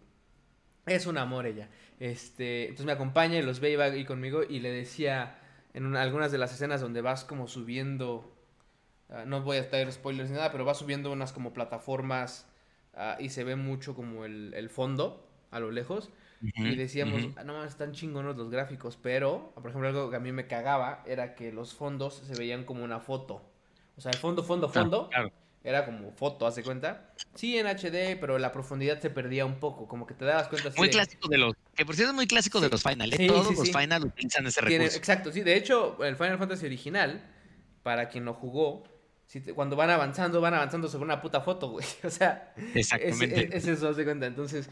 es 0.86 1.06
un 1.06 1.18
amor 1.18 1.46
ella. 1.46 1.70
Este, 2.00 2.64
entonces 2.64 2.86
me 2.86 2.94
acompaña 2.94 3.38
y 3.38 3.42
los 3.42 3.60
ve 3.60 3.72
y 3.72 3.76
va 3.76 3.86
ahí 3.86 4.06
conmigo 4.06 4.44
y 4.44 4.62
le 4.62 4.72
decía 4.72 5.38
en 5.74 5.96
algunas 5.96 6.32
de 6.32 6.38
las 6.38 6.54
escenas 6.54 6.82
donde 6.82 7.02
vas 7.02 7.26
como 7.26 7.48
subiendo, 7.48 8.34
ah, 9.10 9.24
no 9.26 9.42
voy 9.42 9.58
a 9.58 9.62
estar 9.62 9.92
spoilers 9.92 10.30
ni 10.30 10.38
nada, 10.38 10.52
pero 10.52 10.66
vas 10.66 10.78
subiendo 10.78 11.12
unas 11.12 11.34
como 11.34 11.54
plataformas 11.54 12.48
Ah, 12.94 13.18
y 13.20 13.30
se 13.30 13.44
ve 13.44 13.56
mucho 13.56 13.96
como 13.96 14.26
el, 14.26 14.70
fondo 14.70 15.28
a 15.50 15.60
lo 15.60 15.72
lejos. 15.72 16.10
y 16.42 16.76
decíamos, 16.76 17.28
ah, 17.38 17.44
no 17.44 17.54
más 17.54 17.72
están 17.72 17.94
chingonos 17.94 18.36
los 18.36 18.50
gráficos, 18.50 18.98
pero, 19.02 19.52
por 19.56 19.68
ejemplo, 19.70 19.88
algo 19.88 20.10
que 20.10 20.16
a 20.16 20.20
mí 20.20 20.32
me 20.32 20.48
cagaba 20.48 21.04
era 21.06 21.36
que 21.36 21.52
los 21.52 21.74
fondos 21.74 22.16
se 22.26 22.36
veían 22.36 22.64
como 22.66 22.84
una 22.84 23.00
foto. 23.00 23.44
O 23.96 24.02
sea, 24.02 24.12
el 24.12 24.18
fondo, 24.18 24.44
fondo, 24.44 24.70
fondo. 24.70 25.10
Era 25.64 25.86
como 25.86 26.12
foto, 26.14 26.48
¿hace 26.48 26.64
cuenta? 26.64 27.14
Sí, 27.36 27.56
en 27.56 27.68
HD, 27.68 28.18
pero 28.20 28.40
la 28.40 28.52
profundidad 28.52 29.00
se 29.00 29.12
perdía 29.12 29.46
un 29.46 29.60
poco, 29.60 29.88
como 29.88 30.08
que 30.08 30.16
te 30.16 30.26
dabas 30.26 30.48
cuenta. 30.48 30.72
muy 30.76 30.90
clásico 30.90 31.28
de 31.28 31.38
los, 31.38 31.54
que 31.76 31.86
por 31.86 31.96
cierto 31.96 32.10
es 32.12 32.16
muy 32.16 32.26
clásico 32.26 32.60
de 32.60 32.70
los 32.70 32.82
Final, 32.82 33.14
¿eh? 33.14 33.28
Todos 33.28 33.56
los 33.56 33.72
Final 33.72 34.06
utilizan 34.06 34.48
ese 34.48 34.60
recurso. 34.60 34.98
exacto, 34.98 35.32
sí, 35.32 35.42
de 35.42 35.56
hecho, 35.56 36.04
el 36.04 36.16
Final 36.16 36.40
Fantasy 36.40 36.66
original, 36.66 37.22
para 37.84 38.10
quien 38.10 38.26
lo 38.26 38.34
jugó, 38.34 38.84
cuando 39.56 39.76
van 39.76 39.90
avanzando, 39.90 40.42
van 40.42 40.54
avanzando 40.54 40.88
sobre 40.90 41.06
una 41.06 41.22
puta 41.22 41.42
foto, 41.42 41.70
güey. 41.70 41.86
O 42.04 42.10
sea, 42.10 42.54
Exactamente. 42.74 43.56
Es, 43.56 43.68
eso, 43.68 43.94
se 43.94 44.04
cuenta. 44.04 44.26
Entonces, 44.26 44.70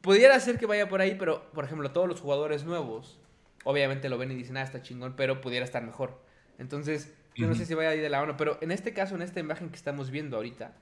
pudiera 0.00 0.38
ser 0.38 0.58
que 0.58 0.66
vaya 0.66 0.88
por 0.88 1.00
ahí, 1.00 1.16
pero, 1.18 1.50
por 1.52 1.64
ejemplo, 1.64 1.90
todos 1.90 2.08
los 2.08 2.20
jugadores 2.20 2.64
nuevos, 2.64 3.18
obviamente 3.64 4.08
lo 4.08 4.18
ven 4.18 4.30
y 4.30 4.34
dicen, 4.34 4.56
ah, 4.56 4.62
está 4.62 4.82
chingón, 4.82 5.14
pero 5.16 5.40
pudiera 5.40 5.64
estar 5.64 5.82
mejor. 5.82 6.22
Entonces, 6.58 7.12
yo 7.34 7.46
no 7.48 7.54
sé 7.54 7.66
si 7.66 7.74
vaya 7.74 7.90
ahí 7.90 8.00
de 8.00 8.08
la 8.08 8.20
mano, 8.20 8.36
pero 8.36 8.58
en 8.62 8.70
este 8.70 8.92
caso, 8.92 9.14
en 9.14 9.22
esta 9.22 9.40
imagen 9.40 9.70
que 9.70 9.76
estamos 9.76 10.10
viendo 10.10 10.36
ahorita, 10.36 10.74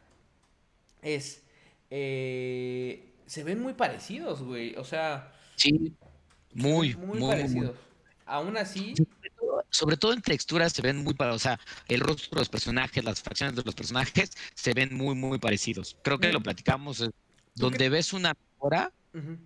es. 1.03 1.43
Eh, 1.91 3.13
se 3.27 3.43
ven 3.43 3.61
muy 3.61 3.75
parecidos, 3.75 4.43
güey. 4.43 4.77
O 4.77 4.85
sea. 4.85 5.33
Sí, 5.57 5.95
muy, 6.53 6.95
muy, 6.95 7.21
muy 7.21 7.29
parecidos. 7.29 7.77
Aún 8.27 8.57
así, 8.57 8.95
sobre 9.75 9.97
todo 9.97 10.13
en 10.13 10.23
texturas 10.23 10.73
se 10.73 10.83
ven 10.83 10.99
muy 10.99 11.15
parecidos, 11.15 11.43
o 11.43 11.43
sea, 11.43 11.61
el 11.89 12.01
rostro 12.01 12.31
de 12.37 12.41
los 12.43 12.49
personajes, 12.49 13.05
las 13.05 13.21
facciones 13.21 13.57
de 13.57 13.63
los 13.65 13.75
personajes 13.75 14.31
se 14.55 14.73
ven 14.73 14.95
muy, 14.95 15.17
muy 15.17 15.39
parecidos. 15.39 15.97
Creo 16.03 16.19
que 16.19 16.33
lo 16.33 16.41
platicamos, 16.41 17.01
eh, 17.01 17.11
donde 17.57 17.89
ves 17.89 18.13
una 18.13 18.35
mejora, 18.55 18.93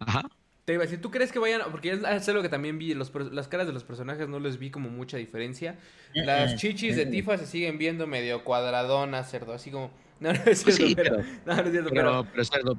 ajá. 0.01 0.29
Te 0.67 0.75
iba 0.75 0.83
a 0.83 0.87
decir, 0.87 1.01
¿tú 1.01 1.11
crees 1.11 1.33
que 1.33 1.39
vayan? 1.39 1.63
Porque 1.71 1.93
es 1.93 2.29
algo 2.29 2.43
que 2.43 2.51
también 2.51 2.79
vi, 2.79 2.93
los, 2.93 3.11
las 3.33 3.49
caras 3.49 3.67
de 3.67 3.73
los 3.73 3.85
personajes 3.85 4.29
no 4.29 4.39
les 4.39 4.59
vi 4.59 4.71
como 4.71 4.91
mucha 4.91 5.17
diferencia. 5.17 5.79
Las 6.13 6.57
chichis 6.57 6.95
de 6.95 7.07
Tifa 7.07 7.39
se 7.39 7.47
siguen 7.47 7.79
viendo 7.79 8.07
medio 8.07 8.45
cuadradonas, 8.45 9.31
cerdo, 9.31 9.55
así 9.55 9.71
como... 9.71 9.91
No, 10.21 10.33
no 10.33 10.41
es 10.45 10.65
cierto, 10.65 10.97
pero, 10.97 11.17
No, 11.47 11.55
no 11.55 11.63
es 11.63 11.71
cierto, 11.71 11.91
pero... 11.91 12.27
pero, 12.33 12.45
cerdo. 12.45 12.77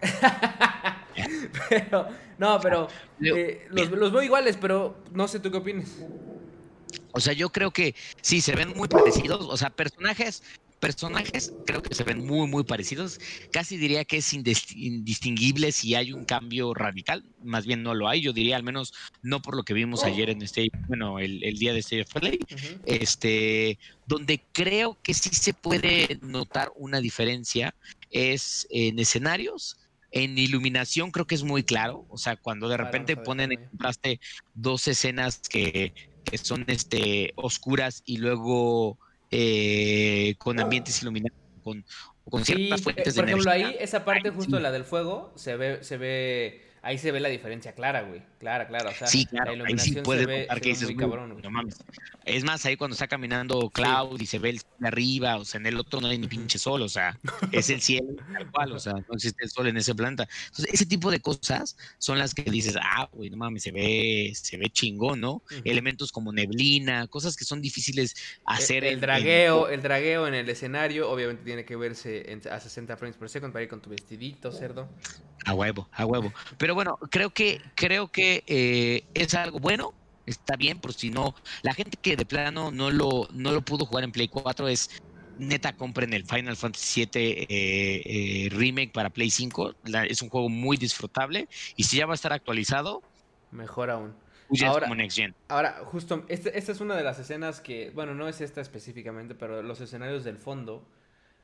pero 1.68 2.08
no, 2.38 2.58
pero 2.60 2.88
eh, 3.20 3.68
los, 3.70 3.90
los 3.90 4.10
veo 4.10 4.22
iguales, 4.22 4.56
pero 4.58 4.96
no 5.12 5.28
sé 5.28 5.38
tú 5.38 5.50
qué 5.50 5.58
opinas. 5.58 5.98
O 7.12 7.20
sea, 7.20 7.32
yo 7.32 7.50
creo 7.50 7.70
que 7.70 7.94
sí, 8.20 8.40
se 8.40 8.54
ven 8.54 8.72
muy 8.76 8.88
parecidos. 8.88 9.46
O 9.48 9.56
sea, 9.56 9.70
personajes, 9.70 10.42
personajes 10.80 11.52
creo 11.64 11.80
que 11.80 11.94
se 11.94 12.02
ven 12.02 12.26
muy, 12.26 12.48
muy 12.48 12.64
parecidos. 12.64 13.20
Casi 13.52 13.76
diría 13.76 14.04
que 14.04 14.16
es 14.16 14.32
indistinguible 14.32 15.70
si 15.70 15.94
hay 15.94 16.12
un 16.12 16.24
cambio 16.24 16.74
radical. 16.74 17.24
Más 17.44 17.66
bien 17.66 17.82
no 17.82 17.94
lo 17.94 18.08
hay. 18.08 18.20
Yo 18.20 18.32
diría 18.32 18.56
al 18.56 18.64
menos 18.64 18.92
no 19.22 19.40
por 19.40 19.56
lo 19.56 19.62
que 19.62 19.74
vimos 19.74 20.02
ayer 20.02 20.28
en 20.28 20.42
este, 20.42 20.70
bueno, 20.88 21.18
el, 21.20 21.40
día 21.58 21.72
de 21.72 21.78
State 21.78 22.02
of 22.02 22.12
Play. 22.14 22.40
Este, 22.84 23.78
donde 24.06 24.42
creo 24.52 24.98
que 25.02 25.14
sí 25.14 25.30
se 25.30 25.54
puede 25.54 26.18
notar 26.20 26.72
una 26.74 27.00
diferencia 27.00 27.74
es 28.10 28.66
en 28.70 28.98
escenarios. 28.98 29.78
En 30.10 30.36
iluminación 30.36 31.10
creo 31.10 31.26
que 31.26 31.34
es 31.34 31.42
muy 31.42 31.62
claro, 31.62 32.04
o 32.10 32.18
sea, 32.18 32.36
cuando 32.36 32.68
de 32.68 32.76
repente 32.76 33.16
ponen 33.16 33.52
en 33.52 33.66
contraste 33.66 34.20
dos 34.52 34.86
escenas 34.86 35.40
que, 35.48 35.94
son 36.42 36.64
este 36.68 37.32
oscuras 37.36 38.02
y 38.04 38.18
luego 38.18 38.98
eh, 39.30 40.34
con 40.38 40.60
ambientes 40.60 41.02
iluminados, 41.02 41.38
con, 41.62 41.84
con 42.28 42.44
ciertas 42.44 42.80
sí, 42.80 42.84
fuentes 42.84 43.14
por 43.14 43.24
ejemplo, 43.24 43.50
ahí 43.50 43.76
esa 43.80 44.04
parte 44.04 44.30
justo 44.30 44.58
la 44.60 44.70
del 44.70 44.84
fuego 44.84 45.32
se 45.36 45.56
ve 45.56 45.82
se 45.82 45.96
ve 45.96 46.71
ahí 46.82 46.98
se 46.98 47.12
ve 47.12 47.20
la 47.20 47.28
diferencia 47.28 47.72
clara, 47.72 48.02
güey. 48.02 48.22
Clara, 48.38 48.66
clara. 48.66 48.90
O 48.90 48.94
sea, 48.94 49.06
sí, 49.06 49.24
claro, 49.24 49.52
ahí 49.64 49.78
sí 49.78 49.94
puede 50.02 50.40
notar 50.42 50.60
que 50.60 50.70
dices, 50.70 50.88
muy 50.88 50.96
cabrón, 50.96 51.40
no 51.40 51.50
mames. 51.50 51.76
Es 52.24 52.44
más, 52.44 52.66
ahí 52.66 52.76
cuando 52.76 52.94
está 52.94 53.06
caminando 53.06 53.70
Cloud 53.70 54.20
y 54.20 54.26
se 54.26 54.38
ve 54.38 54.50
el 54.50 54.58
sol 54.58 54.70
arriba, 54.82 55.36
o 55.36 55.44
sea, 55.44 55.60
en 55.60 55.66
el 55.66 55.78
otro 55.78 56.00
no 56.00 56.08
hay 56.08 56.18
ni 56.18 56.26
pinche 56.26 56.58
sol, 56.58 56.82
o 56.82 56.88
sea, 56.88 57.18
es 57.52 57.70
el 57.70 57.80
cielo 57.80 58.14
tal 58.32 58.50
cual, 58.50 58.72
o 58.72 58.78
sea, 58.80 58.94
no 58.94 59.14
existe 59.14 59.44
el 59.44 59.50
sol 59.50 59.68
en 59.68 59.76
ese 59.76 59.94
planta. 59.94 60.28
Entonces, 60.46 60.74
ese 60.74 60.86
tipo 60.86 61.10
de 61.10 61.20
cosas 61.20 61.76
son 61.98 62.18
las 62.18 62.34
que 62.34 62.42
dices, 62.42 62.76
ah, 62.82 63.08
güey, 63.12 63.30
no 63.30 63.36
mames, 63.36 63.62
se 63.62 63.70
ve, 63.70 64.32
se 64.34 64.56
ve 64.56 64.68
chingón, 64.68 65.20
¿no? 65.20 65.42
Elementos 65.64 66.10
como 66.10 66.32
neblina, 66.32 67.06
cosas 67.06 67.36
que 67.36 67.44
son 67.44 67.62
difíciles 67.62 68.12
e, 68.12 68.42
hacer. 68.46 68.84
El, 68.84 69.00
dragueo, 69.00 69.68
el 69.68 69.82
dragueo 69.82 70.26
en 70.26 70.34
el 70.34 70.48
escenario, 70.48 71.08
obviamente 71.10 71.44
tiene 71.44 71.64
que 71.64 71.76
verse 71.76 72.40
a 72.50 72.58
60 72.58 72.96
frames 72.96 73.16
por 73.16 73.28
segundo 73.28 73.52
para 73.52 73.62
ir 73.62 73.68
con 73.68 73.80
tu 73.80 73.90
vestidito, 73.90 74.50
cerdo. 74.50 74.88
A 75.44 75.54
huevo, 75.54 75.88
a 75.92 76.06
huevo. 76.06 76.32
Pero 76.58 76.71
bueno, 76.72 76.98
creo 77.10 77.30
que, 77.30 77.60
creo 77.74 78.08
que 78.08 78.44
eh, 78.46 79.04
es 79.14 79.34
algo 79.34 79.58
bueno, 79.58 79.94
está 80.26 80.56
bien, 80.56 80.78
por 80.78 80.92
si 80.92 81.10
no, 81.10 81.34
la 81.62 81.74
gente 81.74 81.98
que 82.00 82.16
de 82.16 82.24
plano 82.24 82.70
no 82.70 82.90
lo, 82.90 83.28
no 83.32 83.52
lo 83.52 83.62
pudo 83.62 83.86
jugar 83.86 84.04
en 84.04 84.12
Play 84.12 84.28
4 84.28 84.68
es 84.68 84.90
neta 85.38 85.74
compren 85.76 86.12
el 86.12 86.24
Final 86.24 86.56
Fantasy 86.56 87.08
VII 87.12 87.22
eh, 87.22 87.46
eh, 87.48 88.48
Remake 88.50 88.92
para 88.92 89.10
Play 89.10 89.30
5. 89.30 89.74
es 90.08 90.22
un 90.22 90.28
juego 90.28 90.48
muy 90.48 90.76
disfrutable 90.76 91.48
y 91.76 91.84
si 91.84 91.96
ya 91.96 92.06
va 92.06 92.12
a 92.12 92.14
estar 92.14 92.32
actualizado, 92.32 93.02
mejor 93.50 93.90
aún. 93.90 94.14
Ahora, 94.66 94.86
como 94.86 94.96
Next 94.96 95.16
Gen. 95.16 95.34
ahora, 95.48 95.82
justo, 95.86 96.26
este, 96.28 96.58
esta 96.58 96.72
es 96.72 96.80
una 96.82 96.94
de 96.94 97.02
las 97.02 97.18
escenas 97.18 97.62
que, 97.62 97.90
bueno, 97.90 98.14
no 98.14 98.28
es 98.28 98.42
esta 98.42 98.60
específicamente, 98.60 99.34
pero 99.34 99.62
los 99.62 99.80
escenarios 99.80 100.24
del 100.24 100.36
fondo 100.36 100.86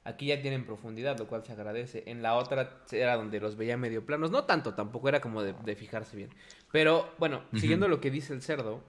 Aquí 0.09 0.29
ya 0.29 0.41
tienen 0.41 0.65
profundidad, 0.65 1.19
lo 1.19 1.27
cual 1.27 1.45
se 1.45 1.53
agradece. 1.53 2.03
En 2.07 2.23
la 2.23 2.35
otra 2.35 2.81
era 2.91 3.17
donde 3.17 3.41
los 3.41 3.59
veía 3.59 3.77
medio 3.77 4.07
planos. 4.07 4.31
No 4.31 4.45
tanto, 4.45 4.73
tampoco 4.73 5.11
era 5.11 5.21
como 5.21 5.43
de, 5.43 5.77
fijarse 5.77 6.17
bien. 6.17 6.31
Pero 6.73 7.13
bueno, 7.19 7.43
siguiendo 7.55 7.89
lo 7.89 8.01
que 8.01 8.11
dice 8.11 8.33
el 8.33 8.41
cerdo, 8.41 8.83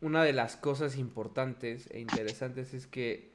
una 0.00 0.22
de 0.22 0.32
las 0.32 0.54
cosas 0.54 0.96
importantes 0.98 1.88
e 1.90 1.98
interesantes 1.98 2.74
es 2.74 2.86
que 2.86 3.32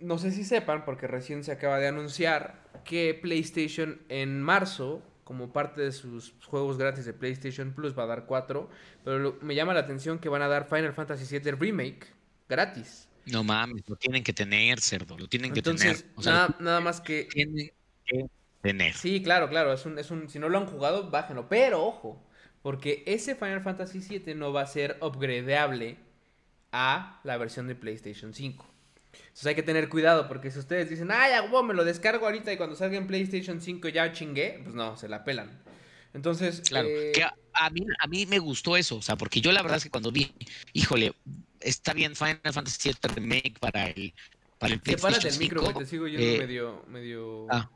no 0.00 0.18
sé 0.18 0.32
si 0.32 0.42
sepan, 0.42 0.84
porque 0.84 1.06
recién 1.06 1.44
se 1.44 1.52
acaba 1.52 1.78
de 1.78 1.86
anunciar 1.86 2.64
que 2.84 3.16
PlayStation 3.22 4.00
en 4.08 4.42
marzo, 4.42 5.00
como 5.22 5.52
parte 5.52 5.80
de 5.80 5.92
sus 5.92 6.34
juegos 6.44 6.76
gratis 6.76 7.04
de 7.04 7.12
PlayStation 7.12 7.72
Plus, 7.72 7.96
va 7.96 8.02
a 8.02 8.06
dar 8.06 8.26
cuatro. 8.26 8.68
Pero 9.04 9.38
me 9.40 9.54
llama 9.54 9.74
la 9.74 9.80
atención 9.80 10.18
que 10.18 10.28
van 10.28 10.42
a 10.42 10.48
dar 10.48 10.66
Final 10.68 10.92
Fantasy 10.92 11.38
VII 11.38 11.52
Remake 11.52 12.08
gratis. 12.48 13.08
No 13.26 13.44
mames, 13.44 13.82
lo 13.86 13.96
tienen 13.96 14.24
que 14.24 14.32
tener, 14.32 14.80
cerdo, 14.80 15.16
lo 15.16 15.28
tienen 15.28 15.52
que 15.52 15.62
tener. 15.62 16.04
nada, 16.24 16.56
nada 16.58 16.80
más 16.80 17.00
que. 17.00 17.24
Tienen 17.24 17.70
que 18.04 18.26
tener. 18.60 18.94
Sí, 18.94 19.22
claro, 19.22 19.48
claro. 19.48 19.72
Es 19.72 19.86
un, 19.86 19.98
es 19.98 20.10
un, 20.10 20.28
si 20.28 20.38
no 20.38 20.48
lo 20.48 20.58
han 20.58 20.66
jugado, 20.66 21.10
bájenlo. 21.10 21.48
Pero 21.48 21.84
ojo, 21.84 22.24
porque 22.62 23.02
ese 23.06 23.34
Final 23.34 23.62
Fantasy 23.62 24.00
VII 24.00 24.34
no 24.34 24.52
va 24.52 24.62
a 24.62 24.66
ser 24.66 24.98
upgradeable 25.00 25.98
a 26.72 27.20
la 27.24 27.36
versión 27.36 27.68
de 27.68 27.74
PlayStation 27.74 28.34
5. 28.34 28.66
Entonces 29.12 29.46
hay 29.46 29.54
que 29.54 29.62
tener 29.62 29.88
cuidado, 29.88 30.28
porque 30.28 30.50
si 30.50 30.58
ustedes 30.58 30.90
dicen, 30.90 31.10
ay, 31.10 31.32
ya, 31.32 31.62
me 31.62 31.74
lo 31.74 31.84
descargo 31.84 32.26
ahorita 32.26 32.52
y 32.52 32.56
cuando 32.56 32.76
salga 32.76 32.96
en 32.96 33.06
PlayStation 33.06 33.60
5 33.60 33.88
ya 33.88 34.12
chingué, 34.12 34.60
pues 34.62 34.74
no, 34.74 34.96
se 34.96 35.08
la 35.08 35.24
pelan. 35.24 35.60
Entonces. 36.14 36.62
Claro, 36.68 36.88
eh, 36.88 37.12
que 37.14 37.22
a, 37.22 37.70
mí, 37.70 37.86
a 37.98 38.06
mí 38.06 38.26
me 38.26 38.38
gustó 38.38 38.76
eso, 38.76 38.96
o 38.96 39.02
sea, 39.02 39.16
porque 39.16 39.40
yo 39.40 39.52
la 39.52 39.62
verdad 39.62 39.78
es 39.78 39.84
que 39.84 39.90
cuando 39.90 40.12
vi, 40.12 40.32
híjole, 40.72 41.14
está 41.64 41.92
bien 41.92 42.14
Final 42.14 42.40
Fantasy 42.52 42.90
VII 42.90 43.14
Remake 43.14 43.54
para 43.60 43.86
el 43.86 44.12
para 44.58 44.74
el 44.74 44.80
PlayStation 44.80 45.22
del 45.22 45.38
micro, 45.38 45.66
que 45.66 45.74
te 45.80 45.86
sigo 45.86 46.06
yendo 46.06 46.24
eh, 46.24 46.38
medio 46.38 46.84
medio 46.88 47.46
ah, 47.50 47.68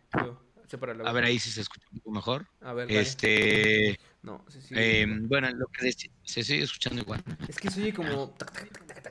a 1.05 1.13
ver 1.13 1.25
ahí 1.25 1.39
si 1.39 1.51
se 1.51 1.61
escucha 1.61 1.87
un 1.93 1.99
poco 1.99 2.11
mejor. 2.11 2.47
A 2.61 2.73
ver, 2.73 2.91
este 2.91 3.99
no, 4.23 4.45
se 4.49 4.61
sigue 4.61 5.03
eh, 5.03 5.07
bueno, 5.09 5.49
lo 5.51 5.67
que 5.69 5.93
se, 5.93 6.45
sigue 6.45 6.63
escuchando 6.63 7.03
igual. 7.03 7.23
Es 7.49 7.57
que 7.57 7.71
se 7.71 7.83
oye 7.83 7.93
como 7.93 8.35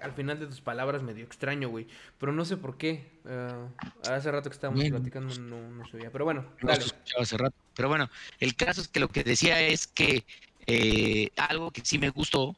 al 0.02 0.12
final 0.12 0.40
de 0.40 0.48
tus 0.48 0.62
palabras 0.62 1.02
medio 1.02 1.24
extraño, 1.24 1.70
güey, 1.70 1.88
pero 2.18 2.34
no 2.34 2.44
sé 2.44 2.58
por 2.58 2.78
qué. 2.78 3.20
Uh, 3.24 4.10
hace 4.10 4.32
rato 4.32 4.50
que 4.50 4.56
estábamos 4.56 4.84
platicando 4.90 5.34
no, 5.40 5.70
no 5.70 5.88
se 5.88 5.98
oía, 5.98 6.12
pero 6.12 6.26
bueno, 6.26 6.46
dale. 6.62 6.84
hace 7.20 7.38
rato. 7.38 7.56
Pero 7.76 7.88
bueno, 7.88 8.10
el 8.40 8.56
caso 8.56 8.82
es 8.82 8.88
que 8.88 9.00
lo 9.00 9.08
que 9.08 9.24
decía 9.24 9.62
es 9.62 9.88
que 9.88 10.26
eh, 10.68 11.30
algo 11.38 11.72
que 11.72 11.82
sí 11.84 11.98
me 11.98 12.10
gustó 12.10 12.56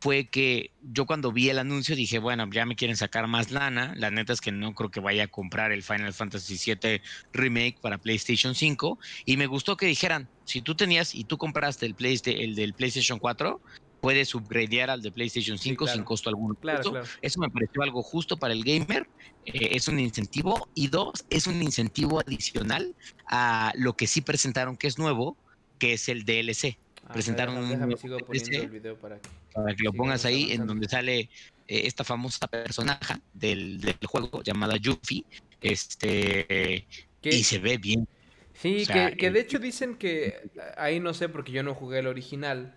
fue 0.00 0.26
que 0.26 0.70
yo 0.82 1.06
cuando 1.06 1.32
vi 1.32 1.48
el 1.50 1.58
anuncio 1.58 1.96
dije, 1.96 2.18
bueno, 2.18 2.48
ya 2.52 2.64
me 2.66 2.76
quieren 2.76 2.96
sacar 2.96 3.26
más 3.26 3.50
lana. 3.50 3.94
La 3.96 4.10
neta 4.10 4.32
es 4.32 4.40
que 4.40 4.52
no 4.52 4.74
creo 4.74 4.90
que 4.90 5.00
vaya 5.00 5.24
a 5.24 5.28
comprar 5.28 5.72
el 5.72 5.82
Final 5.82 6.12
Fantasy 6.12 6.56
VII 6.56 7.00
Remake 7.32 7.78
para 7.80 7.98
PlayStation 7.98 8.54
5. 8.54 8.98
Y 9.24 9.36
me 9.36 9.46
gustó 9.46 9.76
que 9.76 9.86
dijeran, 9.86 10.28
si 10.44 10.62
tú 10.62 10.74
tenías 10.74 11.14
y 11.14 11.24
tú 11.24 11.36
compraste 11.36 11.86
el, 11.86 11.96
el 11.98 12.54
del 12.54 12.74
PlayStation 12.74 13.18
4, 13.18 13.60
puedes 14.00 14.34
upgradear 14.34 14.90
al 14.90 15.02
de 15.02 15.10
PlayStation 15.10 15.58
5 15.58 15.86
sin 15.88 16.04
costo 16.04 16.28
alguno. 16.28 16.54
Claro, 16.54 17.02
Eso 17.20 17.40
me 17.40 17.50
pareció 17.50 17.82
algo 17.82 18.02
justo 18.02 18.36
para 18.36 18.54
el 18.54 18.62
gamer. 18.62 19.08
Eh, 19.44 19.70
es 19.72 19.88
un 19.88 19.98
incentivo. 19.98 20.68
Y 20.74 20.88
dos, 20.88 21.24
es 21.30 21.46
un 21.46 21.62
incentivo 21.62 22.20
adicional 22.20 22.94
a 23.26 23.72
lo 23.76 23.96
que 23.96 24.06
sí 24.06 24.20
presentaron 24.20 24.76
que 24.76 24.86
es 24.86 24.98
nuevo, 24.98 25.36
que 25.78 25.94
es 25.94 26.08
el 26.08 26.24
DLC. 26.24 26.78
Ah, 27.08 27.12
presentaron 27.14 27.56
un 27.56 27.70
el 27.72 28.68
video 28.68 28.98
para 28.98 29.18
que 29.18 29.28
para 29.54 29.74
que 29.74 29.82
lo 29.82 29.92
pongas 29.94 30.26
ahí, 30.26 30.52
en 30.52 30.66
donde 30.66 30.88
sale 30.88 31.20
eh, 31.20 31.28
esta 31.66 32.04
famosa 32.04 32.46
personaje 32.48 33.14
del, 33.32 33.80
juego 34.04 34.42
llamada 34.42 34.76
Yuffie, 34.76 35.24
este, 35.62 36.86
y 37.22 37.42
se 37.44 37.58
ve 37.58 37.78
bien. 37.78 38.06
Sí, 38.52 38.86
que, 38.86 39.30
de 39.30 39.40
hecho 39.40 39.58
dicen 39.58 39.96
que, 39.96 40.50
ahí 40.76 41.00
no 41.00 41.14
sé 41.14 41.30
porque 41.30 41.50
yo 41.50 41.62
no 41.62 41.74
jugué 41.74 42.00
el 42.00 42.08
original, 42.08 42.74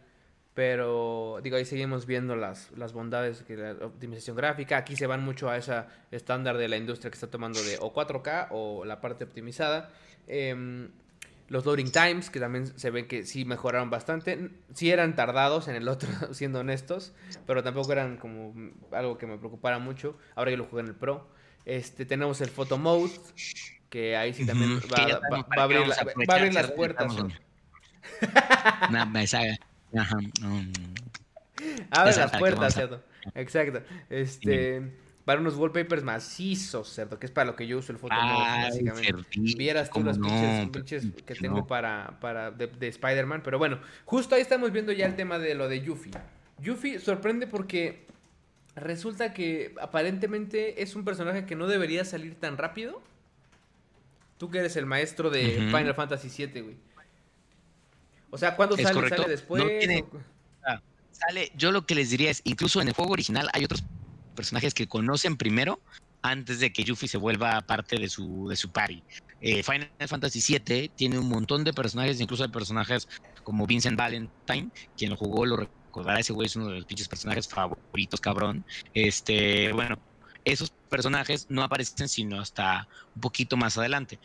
pero 0.54 1.40
digo, 1.44 1.58
ahí 1.58 1.66
seguimos 1.66 2.06
viendo 2.06 2.38
las, 2.38 2.72
las 2.78 2.94
bondades 2.94 3.42
que 3.42 3.58
la 3.58 3.72
optimización 3.86 4.38
gráfica, 4.38 4.78
aquí 4.78 4.96
se 4.96 5.08
van 5.08 5.26
mucho 5.26 5.50
a 5.50 5.58
ese 5.58 5.84
estándar 6.12 6.58
de 6.58 6.70
la 6.70 6.78
industria 6.78 7.12
que 7.12 7.16
está 7.16 7.30
tomando 7.30 7.62
de 7.62 7.78
o 7.82 7.94
4K 7.94 8.48
o 8.52 8.86
la 8.86 9.02
parte 9.02 9.26
optimizada. 9.26 9.92
Eh, 10.28 10.88
los 11.52 11.66
loading 11.66 11.92
times, 11.92 12.30
que 12.30 12.40
también 12.40 12.68
se 12.80 12.90
ven 12.92 13.10
que 13.10 13.26
sí 13.26 13.44
mejoraron 13.44 13.90
bastante. 13.90 14.52
Sí 14.74 14.90
eran 14.90 15.18
tardados 15.18 15.68
en 15.68 15.76
el 15.76 15.90
otro, 15.90 16.08
siendo 16.34 16.60
honestos, 16.60 17.14
pero 17.46 17.62
tampoco 17.62 17.92
eran 17.92 18.16
como 18.16 18.54
algo 18.92 19.18
que 19.18 19.28
me 19.28 19.38
preocupara 19.38 19.78
mucho. 19.78 20.18
Ahora 20.36 20.52
yo 20.52 20.58
lo 20.58 20.66
jugué 20.66 20.84
en 20.84 20.88
el 20.88 20.96
Pro. 20.96 21.30
Este, 21.66 22.06
tenemos 22.06 22.40
el 22.40 22.50
Photo 22.50 22.78
Mode, 22.78 23.12
que 23.90 24.16
ahí 24.16 24.34
sí 24.34 24.46
también 24.46 24.80
va, 24.80 24.98
a 25.58 25.64
abrir, 25.64 25.86
las 26.54 26.72
puertas. 26.72 27.14
Abre 31.92 32.16
las 32.16 32.38
puertas, 32.38 32.74
¿cierto? 32.74 33.04
Exacto. 33.36 33.84
Este 34.10 35.01
para 35.26 35.40
unos 35.40 35.56
wallpapers 35.56 36.04
macizos, 36.04 36.94
¿cierto? 36.94 37.20
Que 37.20 37.28
es 37.28 37.32
para 37.32 37.52
lo 37.52 37.56
que 37.56 37.68
yo 37.68 37.78
uso 37.78 37.92
el 37.92 38.00
Photomode, 38.00 38.64
básicamente. 38.64 39.14
Vieras 39.36 39.90
tú 39.90 40.04
las 40.04 40.18
pinches, 40.18 41.06
que 41.26 41.36
tengo 41.36 41.68
para, 41.68 42.18
para 42.20 42.52
de, 42.52 42.88
Spider-Man. 42.88 43.42
Pero 43.44 43.60
bueno, 43.60 43.80
justo 44.06 44.36
ahí 44.36 44.42
estamos 44.42 44.72
viendo 44.72 44.92
ya 44.92 45.06
el 45.06 45.16
tema 45.16 45.38
de 45.38 45.54
lo 45.56 45.70
de 45.70 45.82
Yuffie. 45.82 46.12
Yuffie 46.60 47.00
sorprende 47.00 47.48
porque 47.48 48.06
resulta 48.76 49.34
que 49.34 49.76
aparentemente 49.80 50.82
es 50.82 50.96
un 50.96 51.06
personaje 51.06 51.46
que 51.46 51.56
no 51.56 51.68
debería 51.68 52.04
salir 52.04 52.36
tan 52.36 52.58
rápido. 52.58 53.02
Tú 54.38 54.50
que 54.50 54.58
eres 54.58 54.76
el 54.76 54.88
maestro 54.88 55.30
de 55.30 55.70
Final 55.72 55.94
Fantasy 55.94 56.48
VII, 56.48 56.62
güey. 56.62 56.76
O 58.32 58.38
sea, 58.38 58.56
¿cuándo 58.56 58.76
sale? 58.76 59.10
¿Sale 59.10 59.28
después? 59.28 59.64
Ah, 60.66 60.82
sale, 61.12 61.52
yo 61.56 61.72
lo 61.72 61.86
que 61.86 61.94
les 61.94 62.10
diría 62.10 62.32
es, 62.32 62.42
incluso 62.44 62.82
en 62.82 62.88
el 62.88 62.94
juego 62.94 63.12
original 63.12 63.50
hay 63.54 63.66
otros 63.66 63.84
personajes 64.42 64.74
que 64.74 64.88
conocen 64.88 65.38
primero 65.38 65.80
antes 66.24 66.60
de 66.60 66.74
que 66.74 66.84
Yuffie 66.84 67.08
se 67.08 67.20
vuelva 67.20 67.62
parte 67.62 67.98
de 67.98 68.10
su, 68.10 68.48
de 68.50 68.56
su 68.56 68.72
party. 68.72 69.04
Eh, 69.40 69.62
Final 69.62 69.88
Fantasy 70.08 70.42
VII 70.58 70.90
tiene 70.90 71.20
un 71.20 71.30
montón 71.30 71.64
de 71.64 71.74
personajes, 71.74 72.20
incluso 72.20 72.44
hay 72.44 72.50
personajes 72.50 73.08
como 73.44 73.68
Vincent 73.68 73.96
Valentine, 73.96 74.72
quien 74.98 75.12
lo 75.12 75.18
jugó 75.18 75.46
lo 75.46 75.58
recordará, 75.58 76.20
ese 76.20 76.34
güey 76.34 76.48
es 76.48 76.56
uno 76.56 76.70
de 76.70 76.78
los 76.78 76.86
pinches 76.86 77.08
personajes 77.08 77.48
favoritos, 77.48 78.20
cabrón. 78.20 78.66
Este, 78.96 79.72
bueno, 79.74 80.00
esos 80.44 80.72
personajes 80.90 81.46
no 81.50 81.62
aparecen 81.62 82.10
sino 82.10 82.42
hasta 82.42 82.88
un 83.14 83.22
poquito 83.22 83.58
más 83.58 83.78
adelante. 83.78 84.18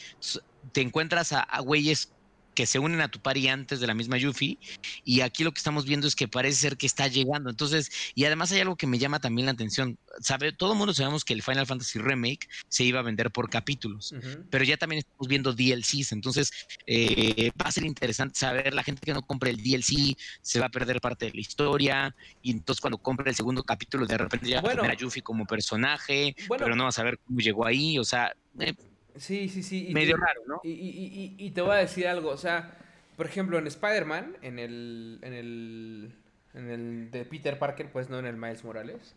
te 0.72 0.81
encuentras 0.81 1.35
a, 1.35 1.61
güeyes 1.61 2.11
que 2.57 2.66
se 2.66 2.79
unen 2.79 3.03
a 3.03 3.09
tu 3.09 3.21
party 3.21 3.49
antes 3.49 3.79
de 3.81 3.87
la 3.87 3.95
misma 3.95 4.16
Yuffie. 4.16 4.59
Y 5.05 5.21
aquí 5.21 5.45
lo 5.45 5.53
que 5.53 5.59
estamos 5.59 5.85
viendo 5.85 6.09
es 6.09 6.16
que 6.16 6.27
parece 6.27 6.57
ser 6.57 6.77
que 6.79 6.87
está 6.87 7.07
llegando. 7.07 7.51
Entonces, 7.51 7.92
y 8.14 8.25
además 8.25 8.51
hay 8.51 8.61
algo 8.61 8.77
que 8.77 8.87
me 8.87 8.99
llama 8.99 9.21
también 9.21 9.47
la 9.47 9.53
atención. 9.53 9.99
Sabe, 10.21 10.53
todo 10.53 10.73
el 10.73 10.79
mundo 10.79 10.95
sabemos 10.95 11.25
que 11.25 11.35
el 11.35 11.42
Final 11.42 11.66
Fantasy 11.66 11.99
Remake 11.99 12.49
se 12.69 12.85
iba 12.85 12.99
a 13.01 13.03
vender 13.03 13.31
por 13.31 13.51
capítulos, 13.51 14.14
pero 14.51 14.64
ya 14.64 14.79
también 14.79 15.01
estamos 15.01 15.29
viendo 15.29 15.53
DLCs. 15.53 16.12
Entonces, 16.12 16.51
eh, 16.87 17.51
va 17.61 17.66
a 17.66 17.73
ser 17.73 17.85
interesante 17.85 18.38
saber 18.38 18.73
la 18.73 18.83
gente 18.83 19.03
que 19.05 19.12
no 19.12 19.21
compre 19.21 19.51
el 19.51 19.62
DLC 19.62 20.16
se 20.40 20.59
va 20.59 20.66
a 20.66 20.71
perder 20.71 21.03
parte 21.03 21.27
de 21.27 21.33
la 21.33 21.40
historia. 21.40 22.16
Y 22.40 22.53
entonces, 22.53 22.81
cuando 22.81 22.97
compre 22.97 23.29
el 23.29 23.37
segundo 23.37 23.62
capítulo, 23.62 24.07
de 24.07 24.16
repente 24.16 24.49
ya 24.49 24.62
va 24.62 24.73
a 24.73 24.77
tener 24.77 24.90
a 24.90 24.95
Yuffie 24.95 25.23
como 25.23 25.45
personaje, 25.45 26.35
pero 26.49 26.75
no 26.75 26.85
va 26.85 26.88
a 26.88 26.92
saber 26.92 27.19
cómo 27.19 27.38
llegó 27.40 27.66
ahí. 27.66 27.99
O 27.99 28.05
sea, 28.05 28.35
eh, 28.59 28.73
Sí, 29.16 29.48
sí, 29.48 29.62
sí. 29.62 29.90
Medio 29.92 30.16
raro, 30.16 30.42
¿no? 30.46 30.61
Y, 30.62 31.50
te 31.55 31.61
voy 31.61 31.72
a 31.72 31.79
decir 31.79 32.07
algo, 32.07 32.31
o 32.31 32.37
sea, 32.37 32.76
por 33.16 33.26
ejemplo, 33.26 33.59
en 33.59 33.66
Spider-Man, 33.66 34.37
en 34.42 34.59
el, 34.59 35.18
en 35.22 35.33
el, 35.33 36.12
en 36.55 36.70
el 36.70 37.11
de 37.11 37.24
Peter 37.24 37.59
Parker, 37.59 37.90
pues 37.90 38.11
no 38.11 38.18
en 38.18 38.26
el 38.26 38.37
Miles 38.37 38.64
Morales, 38.64 39.14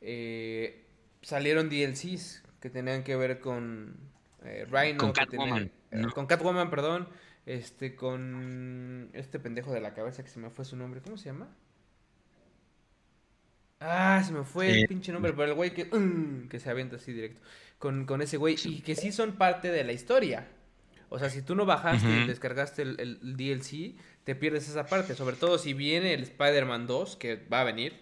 eh, 0.00 0.84
salieron 1.22 1.68
DLCs 1.68 2.42
que 2.60 2.70
tenían 2.70 3.04
que 3.04 3.16
ver 3.16 3.40
con 3.40 3.96
eh, 4.44 4.66
Rhino. 4.70 4.98
Con 4.98 5.12
Catwoman. 5.12 5.70
Eh, 5.90 6.02
con 6.14 6.26
Catwoman, 6.26 6.70
perdón. 6.70 7.08
Este, 7.46 7.94
con 7.94 9.10
este 9.12 9.38
pendejo 9.38 9.72
de 9.72 9.80
la 9.80 9.94
cabeza 9.94 10.24
que 10.24 10.30
se 10.30 10.40
me 10.40 10.50
fue 10.50 10.64
su 10.64 10.76
nombre. 10.76 11.00
¿Cómo 11.00 11.16
se 11.16 11.26
llama? 11.26 11.48
Ah, 13.78 14.20
se 14.26 14.32
me 14.32 14.42
fue 14.42 14.80
el 14.80 14.88
pinche 14.88 15.12
nombre, 15.12 15.32
pero 15.32 15.44
el 15.44 15.54
güey 15.54 15.72
que, 15.72 15.88
que 16.50 16.58
se 16.58 16.70
avienta 16.70 16.96
así 16.96 17.12
directo 17.12 17.40
con, 17.78 18.06
con 18.06 18.22
ese 18.22 18.36
güey 18.36 18.56
y 18.64 18.80
que 18.80 18.94
sí 18.94 19.12
son 19.12 19.32
parte 19.32 19.70
de 19.70 19.84
la 19.84 19.92
historia. 19.92 20.48
O 21.08 21.18
sea, 21.18 21.30
si 21.30 21.42
tú 21.42 21.54
no 21.54 21.66
bajaste 21.66 22.08
y 22.08 22.26
descargaste 22.26 22.82
el, 22.82 23.36
DLC, 23.36 23.94
te 24.24 24.34
pierdes 24.34 24.68
esa 24.68 24.86
parte. 24.86 25.14
Sobre 25.14 25.36
todo 25.36 25.58
si 25.58 25.72
viene 25.72 26.14
el 26.14 26.22
Spider-Man 26.22 26.86
2, 26.86 27.16
que 27.16 27.36
va 27.36 27.60
a 27.60 27.64
venir. 27.64 28.00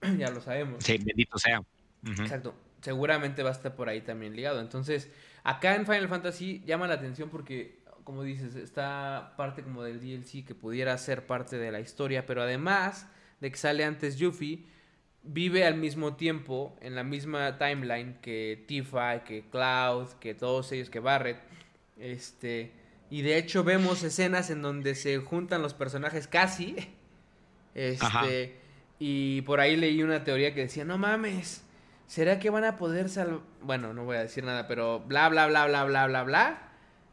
ya 0.18 0.30
lo 0.30 0.40
sabemos. 0.40 0.82
Sí, 0.82 0.98
bendito 0.98 1.38
sea. 1.38 1.62
Exacto. 2.04 2.54
Seguramente 2.80 3.42
va 3.42 3.50
a 3.50 3.52
estar 3.52 3.76
por 3.76 3.88
ahí 3.88 4.00
también 4.00 4.34
ligado. 4.34 4.60
Entonces, 4.60 5.10
acá 5.44 5.76
en 5.76 5.86
Final 5.86 6.08
Fantasy 6.08 6.62
llama 6.66 6.88
la 6.88 6.94
atención 6.94 7.28
porque, 7.28 7.84
como 8.02 8.24
dices, 8.24 8.56
está 8.56 9.34
parte 9.36 9.62
como 9.62 9.84
del 9.84 10.00
DLC 10.00 10.44
que 10.44 10.54
pudiera 10.54 10.96
ser 10.98 11.26
parte 11.26 11.58
de 11.58 11.70
la 11.70 11.78
historia. 11.78 12.26
Pero 12.26 12.42
además 12.42 13.06
de 13.40 13.52
que 13.52 13.56
sale 13.56 13.84
antes 13.84 14.16
Yuffie 14.16 14.66
vive 15.22 15.64
al 15.64 15.76
mismo 15.76 16.16
tiempo 16.16 16.76
en 16.80 16.94
la 16.94 17.04
misma 17.04 17.58
timeline 17.58 18.14
que 18.20 18.64
Tifa, 18.66 19.24
que 19.24 19.44
Cloud, 19.50 20.08
que 20.20 20.34
todos 20.34 20.72
ellos, 20.72 20.90
que 20.90 21.00
Barret. 21.00 21.38
Este, 21.98 22.72
y 23.10 23.22
de 23.22 23.36
hecho 23.36 23.64
vemos 23.64 24.02
escenas 24.02 24.50
en 24.50 24.62
donde 24.62 24.94
se 24.94 25.18
juntan 25.18 25.62
los 25.62 25.74
personajes 25.74 26.26
casi. 26.26 26.76
Este, 27.72 28.56
y 28.98 29.42
por 29.42 29.60
ahí 29.60 29.76
leí 29.76 30.02
una 30.02 30.24
teoría 30.24 30.52
que 30.52 30.62
decía, 30.62 30.84
"No 30.84 30.98
mames, 30.98 31.64
¿será 32.08 32.40
que 32.40 32.50
van 32.50 32.64
a 32.64 32.76
poder 32.76 33.08
salvar 33.08 33.42
bueno, 33.62 33.94
no 33.94 34.04
voy 34.04 34.16
a 34.16 34.22
decir 34.22 34.42
nada, 34.42 34.66
pero 34.66 34.98
bla 35.06 35.28
bla 35.28 35.46
bla 35.46 35.66
bla 35.66 35.84
bla 35.84 36.06
bla 36.08 36.22
bla?" 36.24 36.69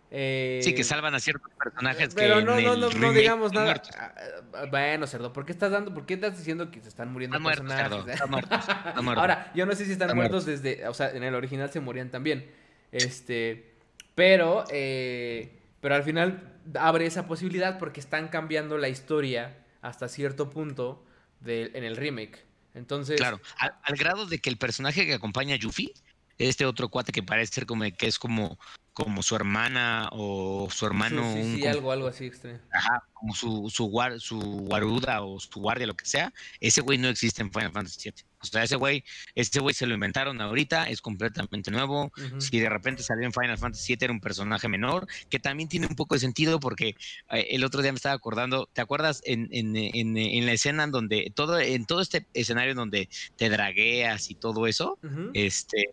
Eh, 0.10 0.62
sí, 0.64 0.74
que 0.74 0.86
salvan 0.86 1.14
a 1.16 1.20
ciertos 1.20 1.52
personajes 1.62 2.16
pero 2.16 2.40
no, 2.40 2.62
no, 2.62 2.78
no, 2.78 2.90
no 2.90 3.12
digamos 3.12 3.52
nada. 3.52 3.82
Ah, 3.98 4.14
ah, 4.54 4.66
bueno, 4.70 5.06
cerdo, 5.06 5.34
¿por 5.34 5.46
qué 5.46 5.52
estás 5.52 5.72
dando, 5.72 5.94
por 5.94 6.06
qué 6.06 6.14
estás 6.14 6.38
diciendo 6.38 6.72
que 6.72 6.82
se 6.82 6.88
están 6.88 7.12
muriendo 7.12 7.42
personajes? 7.44 8.22
Ahora, 8.96 9.52
yo 9.54 9.66
no 9.66 9.76
sé 9.76 9.86
si 9.86 9.92
están, 9.92 10.16
muertos 10.16 10.46
desde, 10.46 10.88
o 10.88 10.94
sea, 10.94 11.10
en 11.12 11.24
el 11.24 11.36
original 11.36 11.70
se 11.72 11.82
morían 11.82 12.10
también. 12.10 12.50
Este, 12.92 13.74
pero, 14.16 14.64
eh, 14.72 15.60
pero 15.82 15.96
al 15.96 16.04
final 16.04 16.54
abre 16.80 17.06
esa 17.06 17.28
posibilidad 17.28 17.78
porque 17.78 18.00
están 18.00 18.30
cambiando 18.30 18.78
la 18.78 18.88
historia 18.88 19.58
hasta 19.82 20.08
cierto 20.08 20.50
punto 20.50 21.04
de, 21.42 21.72
en 21.74 21.84
el 21.84 21.98
remake. 21.98 22.46
Entonces. 22.74 23.18
Claro, 23.18 23.42
al, 23.58 23.96
grado 23.98 24.26
de 24.26 24.40
que 24.40 24.50
el 24.50 24.58
personaje 24.58 25.06
que 25.06 25.14
acompaña 25.14 25.56
a 25.56 25.58
Yuffie, 25.58 25.94
este 26.38 26.66
otro 26.66 26.90
cuate 26.90 27.12
que 27.12 27.24
parece 27.24 27.54
ser 27.54 27.66
como 27.66 27.84
que 27.98 28.08
es 28.08 28.20
como 28.20 28.58
como 28.98 29.22
su 29.22 29.36
hermana 29.36 30.10
o 30.12 30.70
su 30.72 30.88
hermano. 30.88 31.32
Sí, 31.32 31.58
sí, 31.58 31.68
algo, 31.68 31.92
algo 31.92 32.08
así 32.08 32.26
extraño. 32.26 32.60
Ajá, 32.72 33.04
como 33.14 33.36
su, 33.36 33.70
su, 33.70 33.92
su 34.18 34.40
guaruda 34.40 35.22
o 35.22 35.40
su 35.40 35.60
guardia, 35.60 35.86
lo 35.86 35.96
que 35.96 36.06
sea. 36.06 36.34
Ese 36.60 36.82
güey 36.82 36.98
no 36.98 37.08
existe 37.08 37.44
en 37.44 37.52
Final 37.52 37.72
Fantasy 37.72 38.10
VII. 38.10 38.27
O 38.40 38.46
sea, 38.46 38.64
ese 38.64 38.76
güey, 38.76 39.04
ese 39.34 39.60
güey 39.60 39.74
se 39.74 39.88
lo 39.88 39.96
inventaron 39.96 40.40
ahorita, 40.42 40.90
es 40.90 41.02
completamente 41.02 41.72
nuevo. 41.72 42.12
Si 42.38 42.60
de 42.60 42.70
repente 42.70 43.02
salió 43.02 43.26
en 43.26 43.34
Final 43.34 43.58
Fantasy 43.58 43.96
VII 43.96 44.06
era 44.06 44.14
un 44.14 44.20
personaje 44.20 44.68
menor, 44.68 45.08
que 45.30 45.40
también 45.40 45.70
tiene 45.70 45.88
un 45.88 45.96
poco 45.96 46.16
de 46.16 46.20
sentido 46.20 46.60
porque 46.60 46.96
eh, 47.32 47.48
el 47.52 47.64
otro 47.64 47.82
día 47.82 47.92
me 47.92 47.96
estaba 47.96 48.16
acordando, 48.16 48.70
¿te 48.72 48.82
acuerdas 48.82 49.22
en, 49.26 49.50
en, 49.52 49.76
en, 49.76 50.18
en, 50.18 50.46
la 50.46 50.52
escena 50.52 50.84
en 50.84 50.92
donde 50.92 51.32
todo, 51.34 51.60
en 51.60 51.86
todo 51.86 52.02
este 52.02 52.28
escenario 52.34 52.76
donde 52.76 53.10
te 53.38 53.50
dragueas 53.50 54.30
y 54.30 54.36
todo 54.36 54.68
eso, 54.68 55.00
este, 55.34 55.90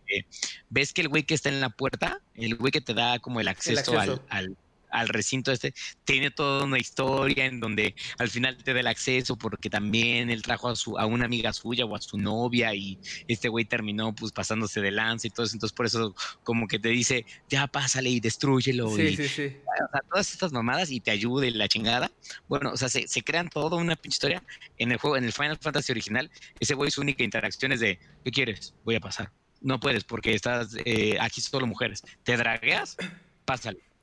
ves 0.68 0.92
que 0.92 1.00
el 1.00 1.09
güey 1.09 1.22
que 1.22 1.35
está 1.35 1.48
en 1.48 1.61
la 1.61 1.70
puerta, 1.70 2.20
el 2.35 2.57
güey 2.57 2.72
que 2.72 2.80
te 2.80 2.92
da 2.92 3.18
como 3.20 3.40
el 3.40 3.48
acceso, 3.48 3.98
al 3.98 4.20
al 4.28 4.57
recinto 5.09 5.52
este, 5.52 5.74
tiene 6.04 6.30
toda 6.30 6.64
una 6.64 6.78
historia 6.78 7.46
en 7.46 7.61
donde 7.61 7.94
al 8.18 8.28
final 8.30 8.57
te 8.62 8.72
da 8.72 8.80
el 8.80 8.87
acceso 8.87 9.37
porque 9.37 9.70
también 9.70 10.30
él 10.30 10.42
trajo 10.42 10.68
a, 10.68 10.76
su, 10.76 10.98
a 10.98 11.07
una 11.07 11.24
amiga 11.24 11.52
suya 11.52 11.85
o 11.85 11.94
a 11.94 12.00
su 12.00 12.18
novia 12.18 12.74
y 12.74 12.98
este 13.28 13.48
güey 13.48 13.64
terminó 13.64 14.14
pues 14.14 14.33
pasándose 14.33 14.80
de 14.80 14.90
lanza 14.90 15.26
y 15.26 15.30
todo 15.30 15.46
eso, 15.46 15.57
entonces 15.57 15.74
por 15.74 15.87
eso 15.87 16.14
como 16.42 16.66
que 16.66 16.78
te 16.78 16.88
dice, 16.88 17.26
ya 17.48 17.66
pásale 17.66 18.11
y 18.11 18.20
destruyelo. 18.20 18.94
Sí, 18.94 19.02
y, 19.02 19.16
sí, 19.16 19.28
sí. 19.28 19.57
O 19.66 19.90
sea, 19.90 20.00
todas 20.09 20.33
estas 20.33 20.52
mamadas 20.52 20.90
y 20.90 21.00
te 21.00 21.11
ayude 21.11 21.50
la 21.50 21.68
chingada. 21.68 22.11
Bueno, 22.48 22.70
o 22.72 22.76
sea, 22.76 22.88
se, 22.88 23.22
crean 23.22 23.48
toda 23.48 23.76
una 23.76 23.96
pinche 23.96 24.14
historia 24.14 24.42
en 24.78 24.92
el 24.92 24.98
juego, 24.98 25.16
en 25.16 25.24
el 25.24 25.33
Final 25.33 25.59
Fantasy 25.59 25.92
original, 25.92 26.30
ese 26.61 26.74
güey 26.74 26.90
su 26.90 27.00
única 27.00 27.24
interacción 27.24 27.72
es 27.72 27.80
de, 27.80 27.98
¿qué 28.24 28.30
quieres? 28.30 28.74
Voy 28.85 28.94
a 28.96 29.00
pasar. 29.00 29.33
No 29.61 29.80
puedes 29.80 30.04
porque 30.04 30.35
estás 30.35 30.76
eh, 30.85 31.16
aquí 31.20 31.40
solo 31.40 31.66
mujeres. 31.66 32.02
¿Te 32.22 32.37
dragueas? 32.37 32.96
Pásale 33.44 33.93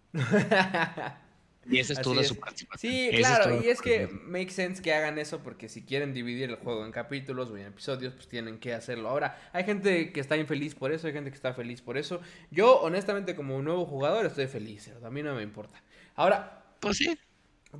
y 1.69 1.79
esa 1.79 1.93
es 1.93 2.01
toda 2.01 2.23
su 2.23 2.35
participación. 2.37 2.91
Sí, 2.91 3.09
claro, 3.17 3.61
y 3.63 3.69
es 3.69 3.81
que 3.81 4.07
make 4.25 4.49
sense 4.49 4.81
que 4.81 4.93
hagan 4.93 5.19
eso 5.19 5.39
porque 5.39 5.69
si 5.69 5.83
quieren 5.83 6.13
dividir 6.13 6.49
el 6.49 6.55
juego 6.55 6.85
en 6.85 6.91
capítulos 6.91 7.49
o 7.49 7.57
en 7.57 7.67
episodios, 7.67 8.13
pues 8.13 8.27
tienen 8.27 8.59
que 8.59 8.73
hacerlo. 8.73 9.09
Ahora, 9.09 9.39
hay 9.53 9.63
gente 9.63 10.11
que 10.11 10.19
está 10.19 10.37
infeliz 10.37 10.75
por 10.75 10.91
eso, 10.91 11.07
hay 11.07 11.13
gente 11.13 11.29
que 11.29 11.35
está 11.35 11.53
feliz 11.53 11.81
por 11.81 11.97
eso. 11.97 12.21
Yo, 12.49 12.79
honestamente, 12.81 13.35
como 13.35 13.55
un 13.55 13.65
nuevo 13.65 13.85
jugador, 13.85 14.25
estoy 14.25 14.47
feliz, 14.47 14.91
a 15.03 15.09
mí 15.09 15.23
no 15.23 15.35
me 15.35 15.43
importa. 15.43 15.81
Ahora, 16.15 16.63
pues 16.79 16.97
sí. 16.97 17.17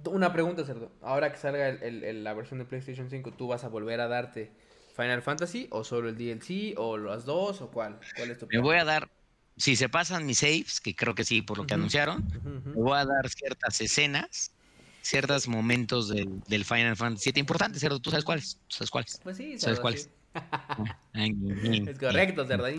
Una 0.06 0.32
pregunta, 0.32 0.64
Cerdo. 0.64 0.92
Ahora 1.02 1.34
que 1.34 1.38
salga 1.38 1.68
el, 1.68 2.24
la 2.24 2.34
versión 2.34 2.60
de 2.60 2.66
PlayStation 2.66 3.10
5, 3.10 3.34
¿tú 3.34 3.48
vas 3.48 3.66
a 3.66 3.68
volver 3.68 4.00
a 4.00 4.08
darte 4.08 4.52
Final 4.96 5.22
Fantasy 5.22 5.68
o 5.70 5.84
solo 5.84 6.08
el 6.08 6.18
DLC 6.18 6.76
o 6.78 6.98
las 6.98 7.26
dos 7.26 7.62
o 7.62 7.72
cuál? 7.72 8.00
¿Cuál 8.16 8.32
es 8.32 8.38
tu 8.38 8.48
Me 8.48 8.60
voy 8.60 8.78
a 8.78 8.86
dar 8.86 9.10
si 9.62 9.76
se 9.76 9.90
pasan 9.90 10.26
mis 10.26 10.40
saves, 10.40 10.82
que 10.82 10.96
creo 10.96 11.14
que 11.14 11.24
sí, 11.24 11.44
por 11.44 11.60
lo 11.60 11.68
que 11.68 11.76
anunciaron, 11.76 12.28
voy 12.74 12.98
a 12.98 13.06
dar 13.06 13.30
ciertas 13.30 13.80
escenas, 13.80 14.52
ciertos 15.04 15.48
momentos 15.48 16.10
del, 16.10 16.42
del 16.48 16.66
Final 16.66 16.96
Fantasy 16.96 17.26
7 17.26 17.40
importantes, 17.40 17.80
¿cierto? 17.80 18.00
¿Tú 18.00 18.10
sabes 18.10 18.26
cuáles? 18.26 18.60
sabes 18.68 18.90
cuáles? 18.90 19.20
Pues 19.22 19.38
sí, 19.38 19.60
¿sabes 19.60 19.80
cuáles? 19.80 20.10
es 21.14 22.00
correcto, 22.00 22.48
¿verdad? 22.48 22.72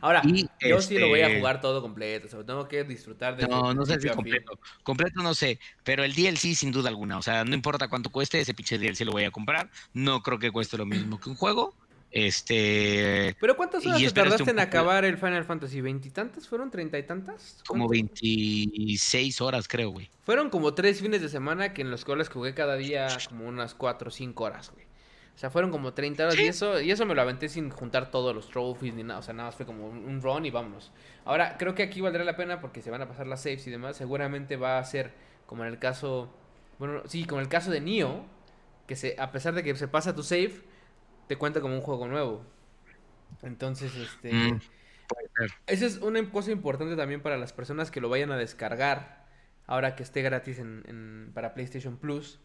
Ahora, 0.00 0.22
yo 0.60 0.80
sí 0.80 0.98
lo 0.98 1.08
voy 1.08 1.20
a 1.20 1.26
este 1.26 1.40
jugar 1.40 1.60
todo 1.60 1.82
completo, 1.82 2.26
o 2.26 2.30
sea, 2.30 2.46
tengo 2.46 2.66
que 2.68 2.84
disfrutar 2.84 3.36
de 3.36 3.46
No, 3.46 3.74
no 3.74 3.84
sé 3.84 4.00
si 4.00 4.08
completo. 4.08 4.58
Completo 4.82 5.22
no 5.22 5.34
sé, 5.34 5.58
pero 5.84 6.04
el 6.04 6.14
DLC 6.14 6.54
sin 6.54 6.72
duda 6.72 6.88
alguna, 6.88 7.18
o 7.18 7.22
sea, 7.22 7.44
no 7.44 7.54
importa 7.54 7.88
cuánto 7.88 8.08
cueste, 8.08 8.40
ese 8.40 8.54
pinche 8.54 8.78
DLC 8.78 9.00
lo 9.04 9.12
voy 9.12 9.24
a 9.24 9.30
comprar. 9.30 9.70
No 9.92 10.22
creo 10.22 10.38
que 10.38 10.50
cueste 10.50 10.78
lo 10.78 10.86
mismo 10.86 11.20
que 11.20 11.28
un 11.28 11.36
juego, 11.36 11.74
este. 12.10 13.36
¿Pero 13.40 13.56
cuántas 13.56 13.86
horas 13.86 14.00
te 14.00 14.10
tardaste 14.10 14.50
en 14.50 14.58
acabar 14.58 15.04
el 15.04 15.16
Final 15.16 15.44
Fantasy? 15.44 15.80
¿Veintitantas? 15.80 16.48
¿Fueron 16.48 16.70
treinta 16.70 16.98
y 16.98 17.04
tantas? 17.04 17.62
Como 17.66 17.88
veintiséis 17.88 19.40
horas, 19.40 19.68
creo, 19.68 19.90
güey. 19.90 20.10
Fueron 20.24 20.50
como 20.50 20.74
tres 20.74 21.00
fines 21.00 21.22
de 21.22 21.28
semana 21.28 21.72
que 21.72 21.82
en 21.82 21.90
los 21.90 22.04
cuales 22.04 22.28
jugué 22.28 22.54
cada 22.54 22.76
día 22.76 23.08
como 23.28 23.46
unas 23.46 23.74
cuatro 23.74 24.08
o 24.08 24.10
cinco 24.10 24.44
horas, 24.44 24.70
güey. 24.72 24.90
O 25.34 25.38
sea, 25.40 25.48
fueron 25.48 25.70
como 25.70 25.94
30 25.94 26.24
horas 26.24 26.38
y 26.38 26.48
eso, 26.48 26.78
y 26.82 26.90
eso 26.90 27.06
me 27.06 27.14
lo 27.14 27.22
aventé 27.22 27.48
sin 27.48 27.70
juntar 27.70 28.10
todos 28.10 28.34
los 28.34 28.50
trophies 28.50 28.94
ni 28.94 29.04
nada. 29.04 29.20
O 29.20 29.22
sea, 29.22 29.32
nada 29.32 29.48
más 29.48 29.56
fue 29.56 29.64
como 29.64 29.86
un 29.86 30.20
run 30.20 30.44
y 30.44 30.50
vámonos. 30.50 30.92
Ahora, 31.24 31.56
creo 31.56 31.74
que 31.74 31.82
aquí 31.82 32.02
valdrá 32.02 32.24
la 32.24 32.36
pena 32.36 32.60
porque 32.60 32.82
se 32.82 32.90
van 32.90 33.00
a 33.00 33.08
pasar 33.08 33.26
las 33.26 33.42
saves 33.42 33.66
y 33.66 33.70
demás. 33.70 33.96
Seguramente 33.96 34.56
va 34.56 34.78
a 34.78 34.84
ser 34.84 35.14
como 35.46 35.64
en 35.64 35.70
el 35.70 35.78
caso. 35.78 36.30
Bueno, 36.78 37.00
sí, 37.06 37.24
como 37.24 37.40
en 37.40 37.44
el 37.44 37.48
caso 37.48 37.70
de 37.70 37.80
Nio. 37.80 38.26
Que 38.86 38.96
se, 38.96 39.16
a 39.18 39.32
pesar 39.32 39.54
de 39.54 39.62
que 39.62 39.74
se 39.76 39.88
pasa 39.88 40.14
tu 40.14 40.22
save 40.22 40.60
te 41.30 41.36
cuenta 41.36 41.60
como 41.60 41.76
un 41.76 41.80
juego 41.80 42.08
nuevo. 42.08 42.42
Entonces, 43.42 43.94
este... 43.94 44.32
Mm, 44.32 44.60
esa 45.68 45.86
es 45.86 45.98
una 45.98 46.28
cosa 46.28 46.50
importante 46.50 46.96
también 46.96 47.22
para 47.22 47.36
las 47.36 47.52
personas 47.52 47.92
que 47.92 48.00
lo 48.00 48.08
vayan 48.08 48.32
a 48.32 48.36
descargar 48.36 49.28
ahora 49.68 49.94
que 49.94 50.02
esté 50.02 50.22
gratis 50.22 50.58
en, 50.58 51.30
para 51.32 51.54
PlayStation 51.54 51.98
Plus. 51.98 52.40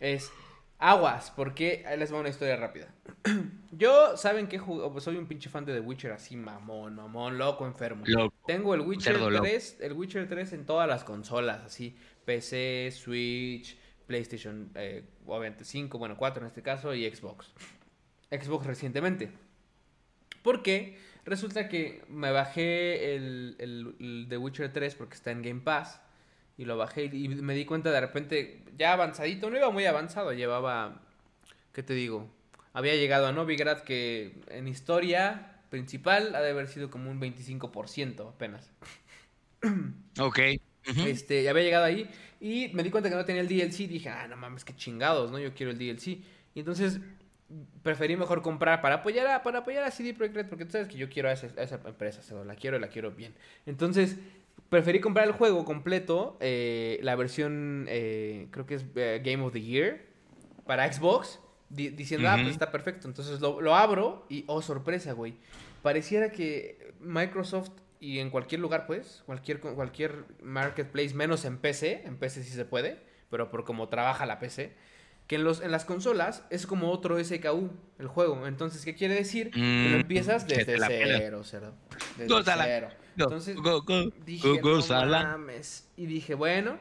Es 0.00 0.32
Aguas, 0.80 1.32
porque 1.36 1.84
ahí 1.86 1.96
les 1.96 2.10
voy 2.10 2.18
a 2.18 2.20
una 2.22 2.30
historia 2.30 2.56
rápida. 2.56 2.92
Yo, 3.70 4.16
¿saben 4.16 4.48
qué? 4.48 4.58
Pues 4.58 5.04
soy 5.04 5.16
un 5.16 5.28
pinche 5.28 5.48
fan 5.48 5.64
de 5.64 5.72
The 5.72 5.78
Witcher 5.78 6.10
así, 6.10 6.36
mamón, 6.36 6.96
mamón, 6.96 7.38
loco, 7.38 7.68
enfermo. 7.68 8.02
Tengo 8.48 8.74
el 8.74 8.80
Witcher 8.80 9.16
3, 9.16 9.78
el 9.80 9.92
Witcher 9.92 10.28
3 10.28 10.54
en 10.54 10.66
todas 10.66 10.88
las 10.88 11.04
consolas, 11.04 11.62
así, 11.64 11.96
PC, 12.24 12.90
Switch, 12.90 13.78
PlayStation, 14.08 14.72
eh, 14.74 15.04
obviamente 15.24 15.64
5, 15.64 15.98
bueno, 15.98 16.16
4 16.16 16.42
en 16.42 16.48
este 16.48 16.62
caso, 16.62 16.92
y 16.92 17.08
Xbox. 17.08 17.54
Xbox 18.30 18.66
recientemente. 18.66 19.30
Porque 20.42 20.98
resulta 21.24 21.68
que 21.68 22.02
me 22.08 22.30
bajé 22.30 23.14
el, 23.14 23.56
el 23.58 24.26
The 24.28 24.36
Witcher 24.36 24.72
3 24.72 24.94
porque 24.94 25.14
está 25.14 25.30
en 25.30 25.42
Game 25.42 25.60
Pass 25.60 26.00
y 26.56 26.64
lo 26.64 26.76
bajé 26.76 27.04
y 27.06 27.28
me 27.28 27.54
di 27.54 27.64
cuenta 27.64 27.90
de 27.90 28.00
repente, 28.00 28.62
ya 28.76 28.92
avanzadito, 28.92 29.50
no 29.50 29.56
iba 29.56 29.70
muy 29.70 29.86
avanzado, 29.86 30.32
llevaba, 30.32 31.02
¿qué 31.72 31.82
te 31.82 31.94
digo? 31.94 32.30
Había 32.72 32.94
llegado 32.96 33.26
a 33.26 33.32
Novigrad 33.32 33.80
que 33.80 34.40
en 34.48 34.68
historia 34.68 35.60
principal 35.70 36.34
ha 36.34 36.40
de 36.40 36.50
haber 36.50 36.68
sido 36.68 36.90
como 36.90 37.10
un 37.10 37.20
25% 37.20 38.28
apenas. 38.28 38.70
Ok. 40.20 40.38
Este, 41.06 41.42
ya 41.42 41.50
había 41.50 41.62
llegado 41.62 41.84
ahí 41.84 42.08
y 42.40 42.68
me 42.74 42.82
di 42.82 42.90
cuenta 42.90 43.08
que 43.08 43.16
no 43.16 43.24
tenía 43.24 43.42
el 43.42 43.48
DLC. 43.48 43.88
Dije, 43.88 44.10
ah, 44.10 44.28
no 44.28 44.36
mames, 44.36 44.64
qué 44.64 44.76
chingados, 44.76 45.30
¿no? 45.30 45.38
Yo 45.38 45.54
quiero 45.54 45.72
el 45.72 45.78
DLC. 45.78 46.18
Y 46.54 46.60
entonces 46.60 47.00
preferí 47.82 48.16
mejor 48.16 48.42
comprar 48.42 48.80
para 48.80 48.96
apoyar 48.96 49.26
a, 49.26 49.42
para 49.42 49.60
apoyar 49.60 49.84
a 49.84 49.90
CD 49.90 50.14
Projekt 50.14 50.36
Red 50.36 50.48
porque 50.48 50.64
tú 50.64 50.72
sabes 50.72 50.88
que 50.88 50.96
yo 50.96 51.08
quiero 51.08 51.28
a 51.28 51.32
esa, 51.32 51.48
a 51.56 51.62
esa 51.62 51.80
empresa, 51.84 52.20
la 52.44 52.54
quiero 52.56 52.76
y 52.76 52.80
la 52.80 52.88
quiero 52.88 53.10
bien. 53.10 53.34
Entonces 53.66 54.16
preferí 54.68 55.00
comprar 55.00 55.26
el 55.26 55.32
juego 55.32 55.64
completo, 55.64 56.36
eh, 56.40 56.98
la 57.02 57.14
versión, 57.16 57.86
eh, 57.88 58.48
creo 58.50 58.66
que 58.66 58.74
es 58.74 58.84
eh, 58.96 59.20
Game 59.24 59.42
of 59.42 59.52
the 59.52 59.60
Year, 59.60 60.06
para 60.66 60.90
Xbox, 60.92 61.40
diciendo, 61.68 62.28
ah, 62.28 62.36
pues 62.36 62.48
está 62.48 62.70
perfecto. 62.70 63.06
Entonces 63.06 63.40
lo, 63.40 63.74
abro 63.74 64.26
y, 64.28 64.44
oh, 64.46 64.62
sorpresa, 64.62 65.12
güey. 65.12 65.36
Pareciera 65.82 66.30
que 66.30 66.94
Microsoft 67.00 67.70
y 68.00 68.18
en 68.18 68.30
cualquier 68.30 68.60
lugar, 68.60 68.86
pues, 68.86 69.22
cualquier, 69.26 69.60
cualquier 69.60 70.24
marketplace, 70.42 71.14
menos 71.14 71.44
en 71.44 71.58
PC, 71.58 72.02
en 72.04 72.16
PC 72.16 72.42
sí 72.42 72.50
se 72.50 72.64
puede, 72.64 72.98
pero 73.30 73.50
por 73.50 73.64
cómo 73.64 73.88
trabaja 73.88 74.26
la 74.26 74.38
PC, 74.38 74.72
que 75.26 75.36
en, 75.36 75.44
los, 75.44 75.60
en 75.62 75.70
las 75.70 75.84
consolas 75.84 76.44
es 76.50 76.66
como 76.66 76.90
otro 76.90 77.22
SKU, 77.22 77.70
el 77.98 78.06
juego. 78.06 78.46
Entonces, 78.46 78.84
¿qué 78.84 78.94
quiere 78.94 79.14
decir? 79.14 79.50
que 79.50 79.58
lo 79.58 79.96
mm, 79.96 80.00
empiezas 80.00 80.46
desde 80.46 80.78
cero, 80.78 81.42
cero. 81.44 81.72
Desde 82.18 82.42
cero. 82.44 82.88
Entonces 83.16 83.56
dije, 84.26 84.60
Y 85.96 86.06
dije, 86.06 86.34
bueno, 86.34 86.78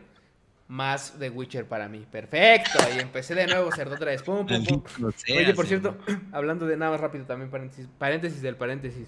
más 0.68 1.20
de 1.20 1.30
Witcher 1.30 1.68
para 1.68 1.88
mí. 1.88 2.06
Perfecto. 2.12 2.80
Y 2.96 3.00
empecé 3.00 3.36
de 3.36 3.48
nuevo, 3.48 3.72
cerdo 3.72 3.96
otra 3.96 4.08
vez. 4.08 4.24
Pum, 4.24 4.46
pum, 4.46 4.66
pum. 4.66 5.12
Oye, 5.30 5.54
por 5.54 5.68
cierto, 5.68 5.98
hablando 6.32 6.66
de 6.66 6.78
nada 6.78 6.92
más 6.92 7.00
rápido 7.02 7.26
también, 7.26 7.52
paréntesis, 7.52 7.88
paréntesis 7.98 8.42
del 8.42 8.56
paréntesis. 8.56 9.08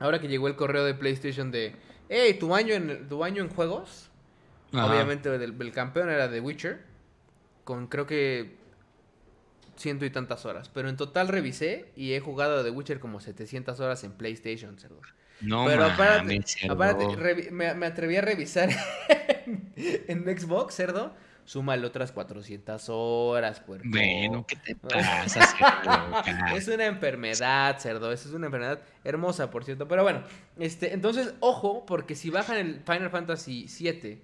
Ahora 0.00 0.20
que 0.20 0.28
llegó 0.28 0.48
el 0.48 0.56
correo 0.56 0.84
de 0.84 0.94
PlayStation 0.94 1.50
de, 1.50 1.74
hey, 2.08 2.36
tu 2.38 2.54
año 2.54 2.74
en, 2.74 3.08
tu 3.08 3.24
año 3.24 3.42
en 3.42 3.48
juegos. 3.48 4.10
Obviamente 4.72 5.34
el, 5.34 5.72
campeón 5.72 6.10
era 6.10 6.28
de 6.28 6.40
Witcher. 6.40 6.84
Con 7.68 7.86
creo 7.86 8.06
que 8.06 8.56
ciento 9.76 10.06
y 10.06 10.10
tantas 10.10 10.46
horas. 10.46 10.70
Pero 10.70 10.88
en 10.88 10.96
total 10.96 11.28
revisé 11.28 11.92
y 11.96 12.14
he 12.14 12.20
jugado 12.20 12.62
de 12.62 12.70
Witcher 12.70 12.98
como 12.98 13.20
700 13.20 13.78
horas 13.80 14.04
en 14.04 14.12
PlayStation, 14.12 14.78
cerdo. 14.78 15.02
No, 15.42 15.66
Pero 15.66 15.84
aparte, 15.84 16.40
me, 17.50 17.86
atreví 17.86 18.16
a 18.16 18.22
revisar 18.22 18.70
en, 19.76 20.24
Xbox, 20.24 20.76
cerdo. 20.76 21.12
Súmale 21.44 21.86
otras 21.86 22.10
400 22.10 22.86
horas, 22.88 23.60
puerco. 23.60 23.86
Bueno, 23.86 24.46
¿qué 24.46 24.56
te 24.56 24.74
pasa, 24.74 26.54
Es 26.56 26.68
una 26.68 26.86
enfermedad, 26.86 27.78
cerdo. 27.80 28.10
Eso 28.12 28.30
es 28.30 28.34
una 28.34 28.46
enfermedad 28.46 28.80
hermosa, 29.04 29.50
por 29.50 29.66
cierto. 29.66 29.86
Pero 29.86 30.04
bueno, 30.04 30.22
este, 30.58 30.94
entonces, 30.94 31.34
ojo, 31.40 31.84
porque 31.84 32.14
si 32.14 32.30
bajan 32.30 32.56
el 32.56 32.80
Final 32.86 33.10
Fantasy 33.10 33.66
VII 33.78 34.22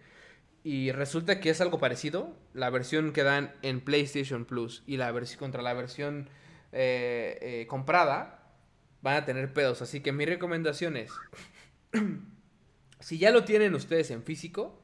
y 0.67 0.93
resulta 0.93 1.41
que 1.41 1.51
es 1.51 1.61
algo 1.61 1.79
parecido, 1.79 2.35
la 2.55 2.71
versión 2.71 3.13
que 3.13 3.23
dan 3.23 3.53
en 3.61 3.83
PlayStation 3.83 4.47
Plus 4.47 4.83
y 4.87 4.97
la 4.97 5.13
versión 5.13 5.39
contra 5.39 5.61
la 5.61 5.75
versión 5.75 6.31
eh, 6.73 7.39
eh, 7.43 7.67
comprada, 7.69 8.51
van 9.03 9.17
a 9.17 9.25
tener 9.27 9.53
pedos. 9.53 9.83
Así 9.83 10.01
que 10.01 10.11
mi 10.13 10.25
recomendación 10.25 10.97
es, 10.97 11.13
si 13.01 13.19
ya 13.19 13.31
lo 13.31 13.45
tienen 13.45 13.75
ustedes 13.75 14.11
en 14.11 14.23
físico, 14.23 14.81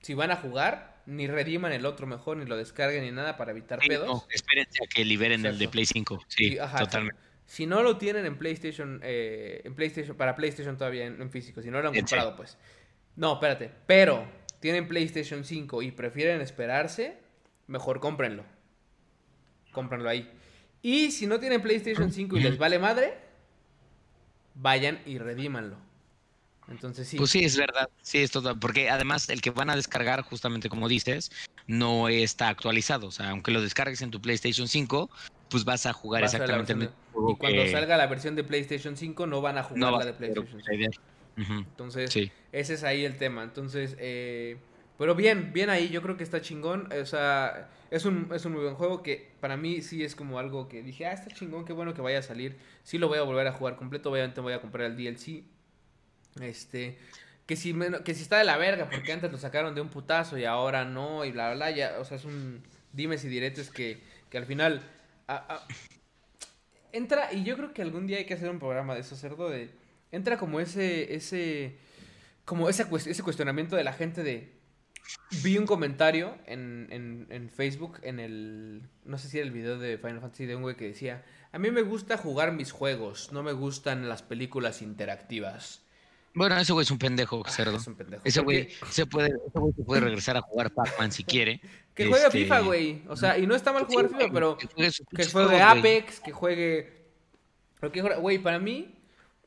si 0.00 0.14
van 0.14 0.30
a 0.30 0.36
jugar, 0.36 1.02
ni 1.04 1.26
rediman 1.26 1.72
el 1.72 1.84
otro 1.84 2.06
mejor, 2.06 2.38
ni 2.38 2.46
lo 2.46 2.56
descarguen 2.56 3.04
ni 3.04 3.10
nada 3.10 3.36
para 3.36 3.50
evitar 3.50 3.80
pedos. 3.80 4.06
No, 4.06 4.24
espérense 4.30 4.82
a 4.82 4.86
que 4.86 5.04
liberen 5.04 5.44
el 5.44 5.58
de 5.58 5.68
Play 5.68 5.84
5. 5.84 6.24
Sí, 6.28 6.56
totalmente. 6.78 7.20
Si 7.44 7.66
no 7.66 7.82
lo 7.82 7.98
tienen 7.98 8.24
en 8.24 8.38
PlayStation, 8.38 8.98
eh, 9.02 9.60
en 9.62 9.74
PlayStation, 9.74 10.16
para 10.16 10.34
PlayStation 10.34 10.78
todavía 10.78 11.04
en, 11.04 11.30
físico, 11.30 11.60
si 11.60 11.70
no 11.70 11.82
lo 11.82 11.88
han 11.88 11.94
comprado, 11.94 12.34
pues. 12.34 12.56
No, 13.16 13.34
espérate. 13.34 13.70
Pero 13.86 14.26
tienen 14.64 14.88
PlayStation 14.88 15.44
5 15.44 15.82
y 15.82 15.90
prefieren 15.90 16.40
esperarse, 16.40 17.18
mejor 17.66 18.00
cómprenlo. 18.00 18.44
Cómprenlo 19.72 20.08
ahí. 20.08 20.26
Y 20.80 21.10
si 21.10 21.26
no 21.26 21.38
tienen 21.38 21.60
PlayStation 21.60 22.10
5 22.10 22.38
y 22.38 22.40
les 22.40 22.56
vale 22.56 22.78
madre, 22.78 23.12
vayan 24.54 25.02
y 25.04 25.18
redímanlo. 25.18 25.76
Entonces 26.68 27.06
sí. 27.06 27.18
Pues 27.18 27.28
sí, 27.28 27.44
es 27.44 27.58
verdad. 27.58 27.90
Sí, 28.00 28.22
es 28.22 28.30
todo. 28.30 28.58
Porque 28.58 28.88
además 28.88 29.28
el 29.28 29.42
que 29.42 29.50
van 29.50 29.68
a 29.68 29.76
descargar, 29.76 30.22
justamente 30.22 30.70
como 30.70 30.88
dices, 30.88 31.30
no 31.66 32.08
está 32.08 32.48
actualizado. 32.48 33.08
O 33.08 33.12
sea, 33.12 33.28
aunque 33.28 33.50
lo 33.50 33.60
descargues 33.60 34.00
en 34.00 34.10
tu 34.10 34.22
PlayStation 34.22 34.66
5, 34.66 35.10
pues 35.50 35.66
vas 35.66 35.84
a 35.84 35.92
jugar 35.92 36.24
exactamente 36.24 36.72
el 36.72 36.90
Y 37.28 37.36
cuando 37.36 37.66
salga 37.70 37.98
la 37.98 38.06
versión 38.06 38.34
de 38.34 38.44
PlayStation 38.44 38.96
5, 38.96 39.26
no 39.26 39.42
van 39.42 39.58
a 39.58 39.62
jugar 39.62 39.92
la 39.92 40.06
de 40.06 40.14
PlayStation 40.14 40.62
5. 40.66 41.00
Entonces, 41.36 42.14
ese 42.52 42.74
es 42.74 42.84
ahí 42.84 43.04
el 43.04 43.16
tema. 43.16 43.42
Entonces, 43.42 43.96
eh, 43.98 44.56
pero 44.98 45.14
bien, 45.14 45.52
bien 45.52 45.70
ahí, 45.70 45.88
yo 45.88 46.02
creo 46.02 46.16
que 46.16 46.24
está 46.24 46.40
chingón. 46.40 46.88
O 46.92 47.06
sea, 47.06 47.70
es 47.90 48.04
un, 48.04 48.30
es 48.34 48.44
un 48.44 48.52
muy 48.52 48.62
buen 48.62 48.74
juego 48.74 49.02
que 49.02 49.32
para 49.40 49.56
mí 49.56 49.82
sí 49.82 50.04
es 50.04 50.14
como 50.14 50.38
algo 50.38 50.68
que 50.68 50.82
dije, 50.82 51.06
ah, 51.06 51.12
está 51.12 51.30
chingón, 51.30 51.64
qué 51.64 51.72
bueno 51.72 51.94
que 51.94 52.02
vaya 52.02 52.18
a 52.18 52.22
salir. 52.22 52.56
Sí 52.82 52.98
lo 52.98 53.08
voy 53.08 53.18
a 53.18 53.22
volver 53.22 53.46
a 53.46 53.52
jugar 53.52 53.76
completo, 53.76 54.10
obviamente 54.10 54.40
voy 54.40 54.52
a 54.52 54.60
comprar 54.60 54.86
el 54.86 54.96
DLC. 54.96 55.44
Este, 56.40 56.98
que 57.46 57.56
si, 57.56 57.74
que 58.04 58.14
si 58.14 58.22
está 58.22 58.38
de 58.38 58.44
la 58.44 58.56
verga, 58.56 58.88
porque 58.90 59.12
antes 59.12 59.30
lo 59.30 59.38
sacaron 59.38 59.74
de 59.74 59.80
un 59.80 59.88
putazo 59.88 60.38
y 60.38 60.44
ahora 60.44 60.84
no, 60.84 61.24
y 61.24 61.32
bla, 61.32 61.48
bla, 61.48 61.54
bla, 61.54 61.70
ya, 61.70 61.96
o 62.00 62.04
sea, 62.04 62.16
es 62.16 62.24
un 62.24 62.62
dimes 62.92 63.24
y 63.24 63.28
diretes 63.28 63.70
que, 63.70 64.00
que 64.30 64.38
al 64.38 64.46
final 64.46 64.82
entra, 66.92 67.32
y 67.32 67.44
yo 67.44 67.56
creo 67.56 67.74
que 67.74 67.82
algún 67.82 68.06
día 68.06 68.18
hay 68.18 68.24
que 68.24 68.34
hacer 68.34 68.48
un 68.48 68.58
programa 68.58 68.94
de 68.94 69.00
eso, 69.00 69.16
cerdo, 69.16 69.50
de, 69.50 69.70
entra 70.14 70.36
como 70.38 70.60
ese, 70.60 71.14
ese, 71.14 71.76
como 72.44 72.68
ese, 72.68 72.86
ese 72.92 73.22
cuestionamiento 73.22 73.76
de 73.76 73.84
la 73.84 73.92
gente 73.92 74.22
de, 74.22 74.54
Vi 75.42 75.58
un 75.58 75.66
comentario 75.66 76.36
en, 76.46 76.88
en, 77.30 77.50
Facebook, 77.50 77.98
en 78.02 78.20
el. 78.20 78.88
No 79.04 79.18
sé 79.18 79.28
si 79.28 79.38
era 79.38 79.46
el 79.46 79.52
video 79.52 79.78
de 79.78 79.98
Final 79.98 80.20
Fantasy 80.20 80.46
de 80.46 80.56
un 80.56 80.62
güey 80.62 80.76
que 80.76 80.86
decía: 80.86 81.24
A 81.52 81.58
mí 81.58 81.70
me 81.70 81.82
gusta 81.82 82.16
jugar 82.16 82.52
mis 82.52 82.72
juegos, 82.72 83.30
no 83.32 83.42
me 83.42 83.52
gustan 83.52 84.08
las 84.08 84.22
películas 84.22 84.80
interactivas. 84.80 85.82
Bueno, 86.34 86.56
ese 86.56 86.72
güey 86.72 86.84
es 86.84 86.90
un 86.90 86.98
pendejo, 86.98 87.42
ah, 87.44 87.50
cerdo. 87.50 87.78
Ese 88.24 88.40
güey 88.40 88.68
se 88.90 89.06
puede, 89.06 89.30
puede 89.86 90.00
regresar 90.00 90.36
a 90.36 90.40
jugar 90.40 90.72
Pac-Man 90.72 91.12
si 91.12 91.24
quiere. 91.24 91.60
Que 91.94 92.08
juegue 92.08 92.26
este, 92.26 92.38
FIFA, 92.40 92.60
güey. 92.62 93.02
O 93.06 93.14
sea, 93.14 93.38
y 93.38 93.46
no 93.46 93.54
está 93.54 93.72
mal 93.72 93.84
jugar 93.84 94.08
FIFA, 94.08 94.32
pero 94.32 94.58
que 94.58 95.24
juegue, 95.26 95.62
Apex, 95.62 96.18
que 96.18 96.32
juegue. 96.32 97.04
Güey, 98.20 98.38
para 98.38 98.58
mí, 98.58 98.93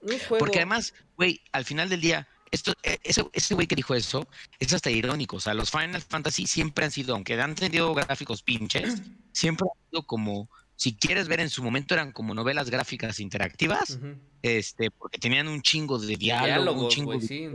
un 0.02 0.20
juego. 0.20 0.38
Porque 0.40 0.60
además, 0.60 0.94
güey, 1.16 1.42
al 1.52 1.66
final 1.66 1.90
del 1.90 2.02
día 2.02 2.28
esto, 2.52 2.74
e, 2.84 3.00
ese 3.04 3.56
güey 3.56 3.68
que 3.68 3.76
dijo 3.76 3.94
eso 3.96 4.28
es 4.60 4.74
hasta 4.74 4.90
irónico. 4.90 5.38
O 5.38 5.40
sea, 5.40 5.54
los 5.54 5.72
Final 5.72 6.02
Fantasy 6.02 6.48
siempre 6.48 6.86
han 6.86 6.92
sido, 6.92 7.14
aunque 7.14 7.40
han 7.40 7.56
tenido 7.56 7.94
gráficos 7.94 8.44
pinches, 8.44 9.02
siempre 9.32 9.68
han 9.72 9.90
sido 9.90 10.04
como 10.04 10.50
si 10.78 10.96
quieres 10.96 11.28
ver 11.28 11.40
en 11.40 11.50
su 11.50 11.64
momento 11.64 11.96
eran 11.96 12.12
como 12.12 12.36
novelas 12.36 12.70
gráficas 12.70 13.20
interactivas, 13.20 13.98
este, 14.44 14.92
porque 14.92 15.18
tenían 15.18 15.48
un 15.48 15.64
chingo 15.64 15.98
de 15.98 16.16
diálogo, 16.16 16.84
un 16.84 16.90
chingo 16.90 17.18
de 17.18 17.52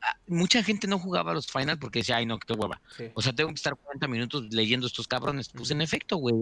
ah, 0.00 0.16
Mucha 0.26 0.62
gente 0.62 0.86
no 0.86 0.98
jugaba 0.98 1.32
a 1.32 1.34
los 1.34 1.46
Final 1.46 1.78
porque 1.78 1.98
decía, 1.98 2.16
ay 2.16 2.24
no, 2.24 2.38
qué 2.38 2.54
hueva. 2.54 2.80
O 3.12 3.20
sea, 3.20 3.34
tengo 3.34 3.50
que 3.50 3.56
estar 3.56 3.76
40 3.76 4.08
minutos 4.08 4.46
leyendo 4.50 4.86
estos 4.86 5.06
cabrones. 5.06 5.50
Pues 5.50 5.70
en 5.70 5.82
efecto, 5.82 6.16
güey. 6.16 6.34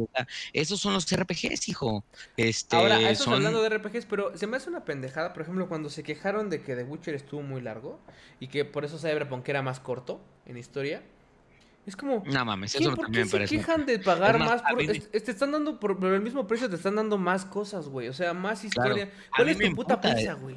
esos 0.52 0.80
son 0.80 0.94
los 0.94 1.12
RPGs, 1.12 1.68
hijo. 1.68 2.04
Este, 2.36 2.76
Ahora, 2.76 3.10
eso 3.10 3.24
son... 3.24 3.34
hablando 3.34 3.60
de 3.60 3.70
RPGs, 3.70 4.06
pero 4.06 4.38
se 4.38 4.46
me 4.46 4.56
hace 4.56 4.70
una 4.70 4.84
pendejada, 4.84 5.32
por 5.32 5.42
ejemplo, 5.42 5.68
cuando 5.68 5.90
se 5.90 6.04
quejaron 6.04 6.50
de 6.50 6.62
que 6.62 6.76
The 6.76 6.84
Witcher 6.84 7.16
estuvo 7.16 7.42
muy 7.42 7.60
largo 7.60 8.00
y 8.38 8.46
que 8.46 8.64
por 8.64 8.84
eso 8.84 8.96
Cyberpunk 8.96 9.48
era 9.48 9.60
más 9.60 9.80
corto 9.80 10.20
en 10.46 10.56
historia. 10.56 11.02
Es 11.86 11.96
como. 11.96 12.22
No 12.26 12.44
mames, 12.44 12.74
eso 12.74 12.94
¿por 12.94 13.10
qué 13.10 13.26
se 13.26 13.44
quejan 13.44 13.84
de 13.86 13.98
pagar 13.98 14.38
más? 14.38 14.62
te 15.10 15.30
están 15.30 15.52
dando 15.52 15.78
por, 15.78 16.02
el 16.04 16.20
mismo 16.22 16.46
precio, 16.46 16.68
te 16.68 16.76
están 16.76 16.96
dando 16.96 17.18
más 17.18 17.44
cosas, 17.44 17.88
güey. 17.88 18.08
O 18.08 18.14
sea, 18.14 18.32
más 18.32 18.64
historia. 18.64 19.10
¿Cuál 19.36 19.48
es 19.50 19.58
tu 19.58 19.74
puta 19.74 20.00
prisa, 20.00 20.34
güey? 20.34 20.56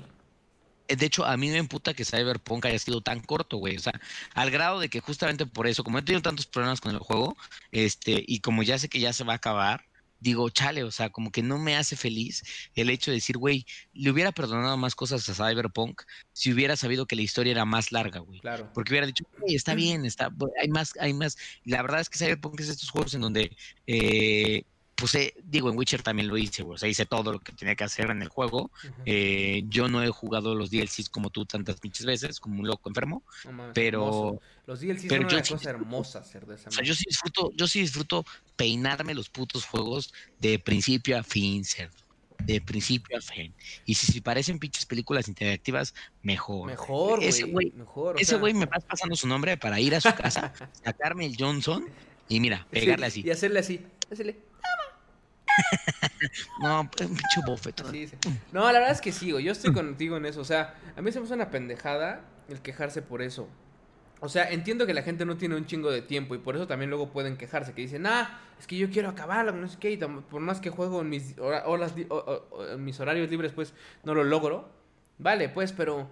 de 0.96 1.06
hecho, 1.06 1.26
a 1.26 1.36
mí 1.36 1.50
me 1.50 1.58
emputa 1.58 1.94
que 1.94 2.06
Cyberpunk 2.06 2.66
haya 2.66 2.80
sido 2.80 3.02
tan 3.02 3.20
corto, 3.20 3.58
güey. 3.58 3.76
O 3.76 3.80
sea, 3.80 4.00
al 4.34 4.52
grado 4.52 4.80
de 4.80 4.90
que 4.90 5.02
justamente 5.02 5.46
por 5.46 5.68
eso, 5.68 5.84
como 5.84 6.00
he 6.00 6.02
tenido 6.02 6.22
tantos 6.22 6.46
problemas 6.46 6.80
con 6.80 6.94
el 6.94 7.00
juego, 7.00 7.36
este, 7.72 8.24
y 8.26 8.40
como 8.40 8.64
ya 8.64 8.80
sé 8.80 8.88
que 8.88 9.00
ya 9.00 9.12
se 9.12 9.24
va 9.24 9.34
a 9.34 9.36
acabar, 9.38 9.84
digo, 10.20 10.50
chale, 10.50 10.84
o 10.84 10.92
sea, 10.92 11.10
como 11.10 11.32
que 11.32 11.44
no 11.44 11.58
me 11.58 11.76
hace 11.76 11.96
feliz 11.96 12.44
el 12.76 12.90
hecho 12.90 13.12
de 13.12 13.16
decir, 13.16 13.38
güey, 13.38 13.66
le 13.94 14.10
hubiera 14.10 14.32
perdonado 14.32 14.78
más 14.78 14.96
cosas 14.96 15.28
a 15.30 15.34
Cyberpunk 15.34 16.02
si 16.34 16.52
hubiera 16.52 16.76
sabido 16.76 17.06
que 17.06 17.16
la 17.16 17.22
historia 17.22 17.52
era 17.52 17.66
más 17.66 17.92
larga, 17.92 18.20
güey. 18.20 18.40
Claro. 18.40 18.72
Porque 18.74 18.94
hubiera 18.94 19.08
dicho, 19.08 19.26
güey, 19.40 19.56
está 19.56 19.76
bien, 19.76 20.06
está, 20.06 20.32
hay 20.62 20.70
más, 20.70 20.94
hay 21.00 21.14
más. 21.14 21.38
La 21.66 21.82
verdad 21.82 22.02
es 22.02 22.10
que 22.10 22.18
Cyberpunk 22.18 22.60
es 22.60 22.70
estos 22.70 22.90
juegos 22.90 23.14
en 23.14 23.22
donde 23.22 23.56
eh, 23.86 24.64
eh, 25.16 25.34
digo, 25.44 25.70
en 25.70 25.78
Witcher 25.78 26.02
también 26.02 26.28
lo 26.28 26.38
hice, 26.38 26.64
o 26.64 26.78
sea, 26.78 26.90
hice 26.90 27.06
todo 27.06 27.32
lo 27.32 27.40
que 27.40 27.54
tenía 27.54 27.76
que 27.76 27.84
hacer 27.84 28.10
en 28.10 28.22
el 28.22 28.30
juego. 28.30 28.72
Eh, 29.06 29.64
yo 29.68 29.88
no 29.88 30.04
he 30.04 30.10
jugado 30.10 30.56
los 30.56 30.72
DLCs 30.72 31.10
como 31.10 31.30
tú 31.30 31.46
tantas 31.46 31.80
pinches 31.80 32.06
veces, 32.06 32.40
como 32.40 32.60
un 32.60 32.68
loco 32.68 32.90
enfermo, 32.90 33.24
pero... 33.74 34.40
Los 34.66 34.82
DLCs 34.82 35.08
son 35.08 35.26
una 35.26 35.44
cosa 35.44 35.70
hermosa 35.70 36.20
hacer 36.20 36.46
de 36.46 36.56
esa 36.56 36.70
O 36.70 36.72
sea, 36.72 36.84
yo 36.84 36.94
sí 36.94 37.06
disfruto, 37.08 37.52
yo 37.56 37.68
sí 37.68 37.80
disfruto 37.80 38.26
peinarme 38.56 39.14
los 39.14 39.30
putos 39.30 39.66
juegos 39.66 40.14
de 40.40 40.60
principio 40.60 41.18
a 41.18 41.24
fin, 41.24 41.64
cerdo. 41.64 41.96
De 42.44 42.60
principio 42.60 43.18
a 43.18 43.22
fin. 43.22 43.54
Y 43.86 43.96
si, 43.96 44.12
si 44.12 44.20
parecen 44.22 44.60
pinches 44.60 44.86
películas 44.86 45.28
interactivas, 45.28 45.94
mejor. 46.22 46.68
Mejor, 46.68 47.24
ese 47.24 47.44
güey. 47.44 47.74
Ese 48.18 48.36
güey 48.38 48.54
me 48.54 48.66
vas 48.66 48.84
pasando 48.84 49.16
su 49.16 49.28
nombre 49.28 49.58
para 49.58 49.80
ir 49.80 49.96
a 49.96 50.02
su 50.02 50.14
casa, 50.14 50.54
sacarme 50.84 51.26
el 51.26 51.36
Johnson 51.38 51.86
y 52.30 52.40
mira, 52.40 52.68
pegarle 52.70 53.06
así. 53.06 53.24
Y 53.26 53.30
hacerle 53.30 53.60
así. 53.60 53.82
Hacerle. 54.12 54.38
no, 56.62 56.82
un 56.82 56.90
pinche 56.90 57.42
bofeto. 57.46 57.84
No, 58.52 58.66
la 58.72 58.80
verdad 58.80 58.92
es 58.92 59.02
que 59.02 59.12
sigo. 59.12 59.40
Yo 59.40 59.52
estoy 59.52 59.74
contigo 59.74 60.18
en 60.18 60.26
eso. 60.26 60.42
O 60.42 60.46
sea, 60.46 60.76
a 60.96 61.02
mí 61.02 61.12
se 61.12 61.20
me 61.20 61.26
hace 61.26 61.34
una 61.34 61.50
pendejada 61.50 62.22
el 62.50 62.62
quejarse 62.62 63.02
por 63.02 63.22
eso. 63.22 63.48
O 64.20 64.30
sea, 64.30 64.50
entiendo 64.50 64.88
que 64.88 64.94
la 64.94 65.04
gente 65.04 65.26
no 65.26 65.38
tiene 65.38 65.56
un 65.56 65.66
chingo 65.66 65.92
de 65.92 66.02
tiempo 66.02 66.34
y 66.34 66.40
por 66.40 66.56
eso 66.56 66.66
también 66.66 66.90
luego 66.90 67.10
pueden 67.10 67.38
quejarse. 67.38 67.74
Que 67.74 67.82
dicen, 67.82 68.08
ah, 68.08 68.40
es 68.60 68.66
que 68.66 68.78
yo 68.78 68.90
quiero 68.90 69.10
acabarlo, 69.10 69.52
no 69.52 69.68
sé 69.68 69.78
qué. 69.80 69.92
Y 69.92 69.98
por 69.98 70.42
más 70.42 70.60
que 70.60 70.70
juego 70.70 71.02
en 71.02 71.10
mis, 71.10 71.36
en 71.38 72.84
mis 72.84 73.00
horarios 73.00 73.30
libres, 73.30 73.52
pues 73.52 73.74
no 74.04 74.14
lo 74.14 74.24
logro. 74.24 74.70
Vale, 75.18 75.50
pues, 75.50 75.72
pero. 75.72 76.10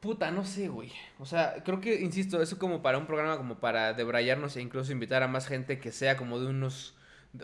Puta, 0.00 0.30
no 0.30 0.44
sé, 0.44 0.68
güey. 0.68 0.92
O 1.18 1.26
sea, 1.26 1.64
creo 1.64 1.80
que, 1.80 2.00
insisto, 2.00 2.40
eso 2.40 2.58
como 2.58 2.82
para 2.82 2.98
un 2.98 3.06
programa 3.06 3.38
como 3.38 3.58
para 3.58 3.92
debrayarnos 3.92 4.56
e 4.56 4.60
incluso 4.60 4.92
invitar 4.92 5.22
a 5.22 5.28
más 5.28 5.48
gente 5.48 5.80
que 5.80 5.90
sea 5.90 6.16
como 6.16 6.38
de 6.38 6.46
unos 6.46 6.94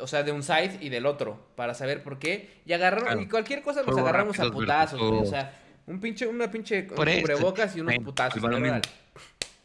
o 0.00 0.06
sea, 0.06 0.22
de 0.22 0.32
un 0.32 0.42
side 0.42 0.78
y 0.80 0.88
del 0.88 1.06
otro, 1.06 1.48
para 1.56 1.74
saber 1.74 2.02
por 2.02 2.18
qué. 2.18 2.62
Y 2.64 2.72
agarraron, 2.72 3.22
y 3.22 3.28
cualquier 3.28 3.62
cosa 3.62 3.82
nos 3.82 3.96
agarramos 3.96 4.38
a 4.40 4.50
putazos, 4.50 5.00
O 5.00 5.26
sea, 5.26 5.60
un 5.86 6.00
pinche, 6.00 6.26
una 6.26 6.50
pinche 6.50 6.86
cubrebocas 6.86 7.76
y 7.76 7.80
unos 7.80 7.96
putazos. 7.96 8.42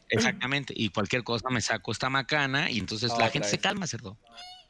Exactamente, 0.09 0.73
y 0.75 0.89
cualquier 0.89 1.23
cosa 1.23 1.49
me 1.49 1.59
saco 1.59 1.91
esta 1.91 2.09
macana 2.09 2.71
y 2.71 2.79
entonces 2.79 3.11
la 3.17 3.29
gente 3.29 3.47
se 3.47 3.57
calma, 3.57 3.87
cerdo. 3.87 4.17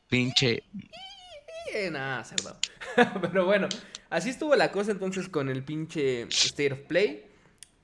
Pinche. 0.09 0.63
Eh, 1.73 1.91
nada, 1.91 2.23
cerdo. 2.23 2.57
Pero 3.21 3.45
bueno, 3.45 3.67
así 4.09 4.29
estuvo 4.29 4.55
la 4.55 4.71
cosa 4.71 4.91
entonces 4.91 5.29
con 5.29 5.49
el 5.49 5.63
pinche 5.63 6.23
State 6.23 6.73
of 6.73 6.79
Play. 6.81 7.25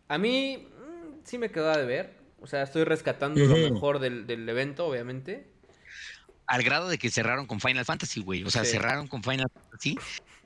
A 0.08 0.18
mí 0.18 0.58
mm, 0.58 1.20
sí 1.26 1.38
me 1.38 1.52
quedó 1.52 1.76
de 1.78 1.86
ver. 1.86 2.14
O 2.40 2.48
sea, 2.48 2.64
estoy 2.64 2.86
rescatando 2.86 3.40
lo 3.40 3.56
mejor 3.56 4.00
del, 4.00 4.26
del 4.26 4.50
evento, 4.50 4.88
obviamente 4.88 5.53
al 6.54 6.62
grado 6.62 6.88
de 6.88 6.99
que 6.99 7.10
cerraron 7.10 7.47
con 7.47 7.60
Final 7.60 7.84
Fantasy, 7.84 8.22
güey. 8.22 8.43
O 8.43 8.51
sea, 8.51 8.64
cerraron 8.64 9.08
con 9.08 9.24
Final 9.24 9.47
Fantasy, 9.51 9.97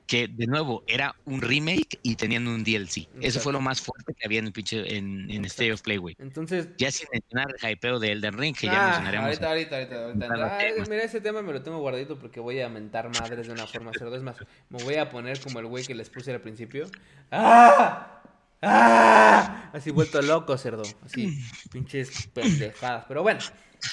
que 0.06 0.26
de 0.26 0.46
nuevo 0.46 0.82
era 0.86 1.14
un 1.26 1.42
remake 1.42 1.98
y 2.02 2.16
teniendo 2.16 2.50
un 2.50 2.64
DLC. 2.64 3.06
Eso 3.20 3.40
fue 3.40 3.52
lo 3.52 3.60
más 3.60 3.82
fuerte 3.82 4.14
que 4.14 4.24
había 4.24 4.38
en 4.38 4.46
el 4.46 4.52
pinche 4.54 4.96
en, 4.96 5.30
en 5.30 5.44
State 5.44 5.70
of 5.70 5.82
Play, 5.82 5.98
güey. 5.98 6.16
Entonces. 6.18 6.70
Ya 6.78 6.90
sin 6.90 7.08
mencionar 7.12 7.54
el 7.60 7.70
hypeo 7.72 7.98
de 7.98 8.12
Elden 8.12 8.38
Ring, 8.38 8.56
que 8.56 8.68
ya 8.68 8.72
ah, 8.72 8.86
mencionaremos. 8.86 9.26
Ahorita, 9.26 9.76
ahorita, 9.76 10.04
ahorita. 10.04 10.88
mira, 10.88 11.02
ese 11.02 11.20
tema 11.20 11.42
me 11.42 11.52
lo 11.52 11.60
tengo 11.60 11.78
guardadito 11.78 12.18
porque 12.18 12.40
voy 12.40 12.58
a 12.62 12.70
mentar 12.70 13.10
madres 13.10 13.46
de 13.46 13.52
una 13.52 13.66
forma 13.66 13.92
cerda. 13.92 14.16
Es 14.16 14.22
más, 14.22 14.36
me 14.70 14.82
voy 14.82 14.94
a 14.94 15.10
poner 15.10 15.38
como 15.40 15.58
el 15.58 15.66
güey 15.66 15.84
que 15.84 15.94
les 15.94 16.08
puse 16.08 16.32
al 16.32 16.40
principio. 16.40 16.86
¡Ah! 17.30 18.22
¡Ah! 18.62 19.70
Así 19.74 19.90
vuelto 19.90 20.22
loco, 20.22 20.56
cerdo. 20.56 20.84
Así, 21.04 21.38
pinches 21.70 22.28
pendejadas. 22.32 23.04
Pero 23.06 23.22
bueno. 23.22 23.40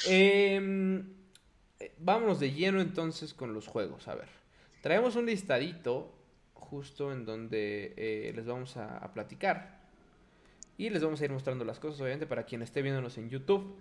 Eh, 0.08 1.04
vámonos 2.00 2.40
de 2.40 2.52
lleno 2.52 2.82
entonces 2.82 3.34
con 3.34 3.54
los 3.54 3.68
juegos. 3.68 4.08
A 4.08 4.16
ver, 4.16 4.28
traemos 4.82 5.16
un 5.16 5.26
listadito 5.26 6.12
justo 6.54 7.12
en 7.12 7.26
donde 7.26 7.94
eh, 7.98 8.34
les 8.36 8.46
vamos 8.46 8.78
a, 8.78 9.12
platicar. 9.14 9.84
Y 10.78 10.90
les 10.90 11.02
vamos 11.02 11.22
a 11.22 11.26
ir 11.26 11.32
mostrando 11.32 11.64
las 11.64 11.80
cosas, 11.80 12.02
obviamente, 12.02 12.26
para 12.26 12.44
quien 12.44 12.62
esté 12.62 12.82
viéndonos 12.82 13.18
en 13.18 13.30
YouTube. 13.30 13.76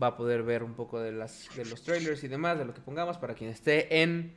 Va 0.00 0.08
a 0.08 0.16
poder 0.16 0.42
ver 0.42 0.62
un 0.62 0.74
poco 0.74 1.00
de, 1.00 1.10
las, 1.10 1.48
de 1.56 1.64
los 1.64 1.82
trailers 1.82 2.22
y 2.22 2.28
demás, 2.28 2.58
de 2.58 2.64
lo 2.64 2.74
que 2.74 2.80
pongamos. 2.80 3.18
Para 3.18 3.34
quien 3.34 3.50
esté 3.50 4.02
en 4.02 4.32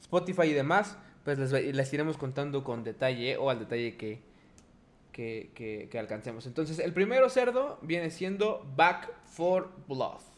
Spotify 0.00 0.48
y 0.48 0.52
demás, 0.52 0.96
pues 1.22 1.38
les, 1.38 1.52
les 1.52 1.92
iremos 1.92 2.16
contando 2.16 2.64
con 2.64 2.82
detalle 2.82 3.36
o 3.36 3.50
al 3.50 3.60
detalle 3.60 3.96
que, 3.96 4.20
que, 5.12 5.88
que 5.90 5.98
alcancemos. 5.98 6.46
Entonces, 6.46 6.80
el 6.80 6.92
primero 6.92 7.28
cerdo 7.28 7.78
viene 7.82 8.10
siendo 8.10 8.66
Back 8.74 9.12
for 9.26 9.70
Blood. 9.86 10.33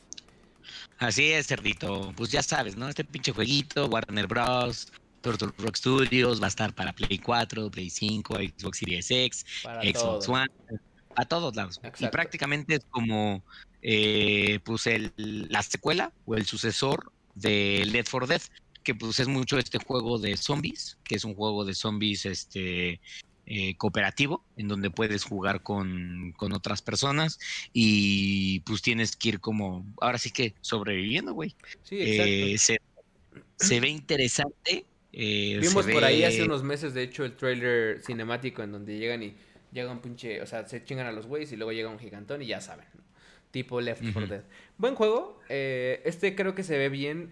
Así 0.99 1.33
es, 1.33 1.47
cerdito. 1.47 2.13
Pues 2.17 2.31
ya 2.31 2.43
sabes, 2.43 2.77
¿no? 2.77 2.89
Este 2.89 3.05
pinche 3.05 3.33
jueguito, 3.33 3.87
Warner 3.87 4.27
Bros., 4.27 4.93
Turtle 5.21 5.49
Rock 5.59 5.77
Studios, 5.77 6.41
va 6.41 6.47
a 6.47 6.49
estar 6.49 6.75
para 6.75 6.93
Play 6.93 7.19
4, 7.19 7.71
Play 7.71 7.91
5, 7.91 8.37
Xbox 8.37 8.79
Series 8.79 9.11
X, 9.11 9.47
Xbox 9.83 10.29
One, 10.29 10.51
a 11.17 11.25
todos 11.25 11.57
lados. 11.57 11.81
Y 11.99 12.07
prácticamente 12.09 12.77
es 12.77 12.85
como 12.91 13.43
eh, 13.83 14.61
pues 14.65 14.87
el, 14.87 15.13
la 15.17 15.63
secuela 15.63 16.13
o 16.27 16.37
el 16.37 16.47
sucesor 16.47 17.13
de 17.35 17.85
Left 17.87 18.11
4 18.11 18.27
Dead, 18.27 18.43
que 18.85 18.95
pues 18.95 19.19
es 19.19 19.27
mucho 19.27 19.59
este 19.59 19.79
juego 19.79 20.19
de 20.19 20.37
zombies, 20.37 20.97
que 21.03 21.17
es 21.17 21.25
un 21.25 21.35
juego 21.35 21.65
de 21.65 21.75
zombies 21.75 22.25
este 22.27 23.01
eh, 23.49 23.77
cooperativo, 23.77 24.45
en 24.57 24.67
donde 24.67 24.91
puedes 24.91 25.23
jugar 25.23 25.63
con, 25.63 26.35
otras 26.37 26.83
personas 26.83 27.39
y 27.73 28.59
pues 28.61 28.83
tienes 28.83 29.15
que 29.15 29.29
ir 29.29 29.41
como, 29.41 29.87
ahora 30.01 30.19
sí 30.19 30.33
que 30.33 30.55
sobreviviendo, 30.63 31.33
güey. 31.33 31.55
Sí, 31.85 31.97
eh, 32.01 32.59
se, 32.59 33.81
ve 33.81 33.89
interesante. 33.89 34.85
Eh, 35.13 35.59
Vimos 35.63 35.87
por 35.87 36.03
ahí 36.03 36.25
hace 36.25 36.43
unos 36.43 36.65
meses, 36.65 36.93
de 36.93 37.05
hecho, 37.05 37.25
el 37.25 37.37
trailer 37.37 38.03
cinemático 38.03 38.65
en 38.65 38.73
donde 38.73 38.99
llegan 38.99 39.23
y 39.23 39.37
llega 39.73 39.93
un 39.93 40.01
pinche, 40.01 40.43
o 40.43 40.47
sea, 40.47 40.67
se 40.67 40.83
chingan 40.83 41.07
a 41.07 41.13
los 41.13 41.29
güeyes 41.29 41.53
y 41.53 41.57
luego 41.57 41.71
llega 41.71 41.89
un 41.89 42.01
gigantón 42.01 42.43
y 42.43 42.47
ya 42.47 42.61
saben, 42.61 42.87
tipo 43.53 43.81
Left 43.81 44.03
4 44.13 44.27
Dead. 44.27 44.45
Buen 44.77 44.97
juego, 44.97 45.39
este 45.49 46.35
creo 46.35 46.57
que 46.57 46.65
se 46.65 46.77
ve 46.79 46.89
bien. 46.89 47.31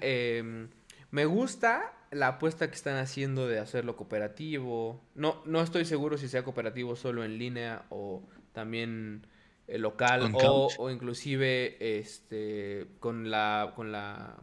Me 1.11 1.25
gusta 1.27 1.93
la 2.15 2.29
apuesta 2.29 2.69
que 2.69 2.75
están 2.75 2.97
haciendo 2.97 3.47
de 3.47 3.59
hacerlo 3.59 3.97
cooperativo. 3.97 5.01
No, 5.15 5.43
no 5.45 5.61
estoy 5.61 5.85
seguro 5.85 6.17
si 6.17 6.29
sea 6.29 6.45
cooperativo 6.45 6.97
solo 6.97 7.25
en 7.25 7.39
línea 7.39 7.85
o 7.91 8.23
también 8.53 9.27
eh, 9.67 9.79
local 9.79 10.33
o, 10.35 10.69
o, 10.79 10.91
inclusive 10.91 11.99
este 11.99 12.87
con 13.01 13.31
la 13.31 13.73
con 13.75 13.93
la 13.93 14.37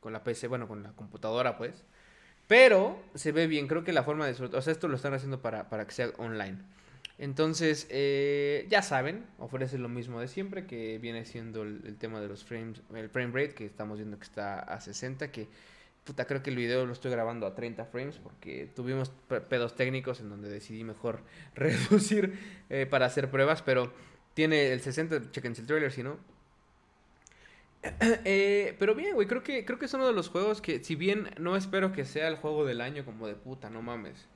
con 0.00 0.12
la 0.12 0.22
PC, 0.22 0.48
bueno, 0.48 0.68
con 0.68 0.82
la 0.82 0.92
computadora, 0.92 1.56
pues. 1.56 1.84
Pero 2.46 3.02
se 3.14 3.32
ve 3.32 3.46
bien, 3.46 3.68
creo 3.68 3.84
que 3.84 3.92
la 3.92 4.02
forma 4.02 4.26
de 4.26 4.32
o 4.32 4.62
sea, 4.62 4.72
esto 4.72 4.86
lo 4.86 4.96
están 4.96 5.14
haciendo 5.14 5.40
para, 5.40 5.70
para 5.70 5.86
que 5.86 5.92
sea 5.92 6.10
online. 6.18 6.58
Entonces, 7.16 7.86
eh, 7.90 8.66
ya 8.68 8.82
saben, 8.82 9.24
ofrece 9.38 9.78
lo 9.78 9.88
mismo 9.88 10.20
de 10.20 10.28
siempre, 10.28 10.66
que 10.66 10.98
viene 10.98 11.24
siendo 11.24 11.62
el, 11.62 11.80
el, 11.86 11.96
tema 11.96 12.20
de 12.20 12.28
los 12.28 12.44
frames, 12.44 12.82
el 12.94 13.08
frame 13.08 13.32
rate, 13.32 13.54
que 13.54 13.64
estamos 13.64 13.98
viendo 13.98 14.18
que 14.18 14.24
está 14.24 14.58
a 14.58 14.80
60, 14.80 15.30
que 15.30 15.48
puta, 16.04 16.26
creo 16.26 16.42
que 16.42 16.50
el 16.50 16.56
video 16.56 16.86
lo 16.86 16.92
estoy 16.92 17.10
grabando 17.10 17.46
a 17.46 17.54
30 17.54 17.86
frames 17.86 18.18
porque 18.22 18.70
tuvimos 18.74 19.10
pedos 19.48 19.74
técnicos 19.74 20.20
en 20.20 20.28
donde 20.28 20.48
decidí 20.48 20.84
mejor 20.84 21.20
reducir 21.54 22.38
eh, 22.70 22.86
para 22.86 23.06
hacer 23.06 23.30
pruebas, 23.30 23.62
pero 23.62 23.92
tiene 24.34 24.72
el 24.72 24.80
60, 24.80 25.30
chequense 25.30 25.62
el 25.62 25.66
trailer 25.66 25.92
si 25.92 26.02
no. 26.02 26.18
Eh, 28.24 28.74
pero 28.78 28.94
bien, 28.94 29.14
güey, 29.14 29.28
creo 29.28 29.42
que, 29.42 29.66
creo 29.66 29.78
que 29.78 29.84
es 29.84 29.92
uno 29.92 30.06
de 30.06 30.14
los 30.14 30.30
juegos 30.30 30.62
que, 30.62 30.82
si 30.82 30.94
bien 30.94 31.28
no 31.38 31.54
espero 31.54 31.92
que 31.92 32.06
sea 32.06 32.28
el 32.28 32.36
juego 32.36 32.64
del 32.64 32.80
año 32.80 33.04
como 33.04 33.26
de 33.26 33.34
puta, 33.34 33.68
no 33.68 33.82
mames. 33.82 34.26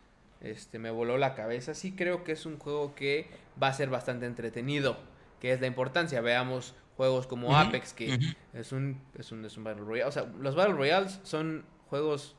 Este, 0.41 0.79
me 0.79 0.91
voló 0.91 1.17
la 1.17 1.35
cabeza. 1.35 1.75
Sí 1.75 1.93
creo 1.93 2.25
que 2.25 2.33
es 2.33 2.47
un 2.47 2.59
juego 2.59 2.95
que 2.95 3.27
va 3.61 3.69
a 3.69 3.73
ser 3.73 3.89
bastante 3.89 4.27
entretenido, 4.27 4.99
que 5.41 5.53
es 5.53 5.61
la 5.61 5.67
importancia. 5.67 6.21
Veamos 6.21 6.75
juegos 6.99 7.29
como 7.29 7.57
Apex, 7.57 7.93
que 7.93 8.19
es, 8.53 8.73
un, 8.73 9.01
es, 9.17 9.31
un, 9.31 9.45
es 9.45 9.57
un 9.57 9.63
Battle 9.63 9.85
Royale. 9.85 10.09
O 10.09 10.11
sea, 10.11 10.25
los 10.41 10.57
Battle 10.57 10.75
Royales 10.75 11.21
son 11.23 11.65
juegos, 11.89 12.35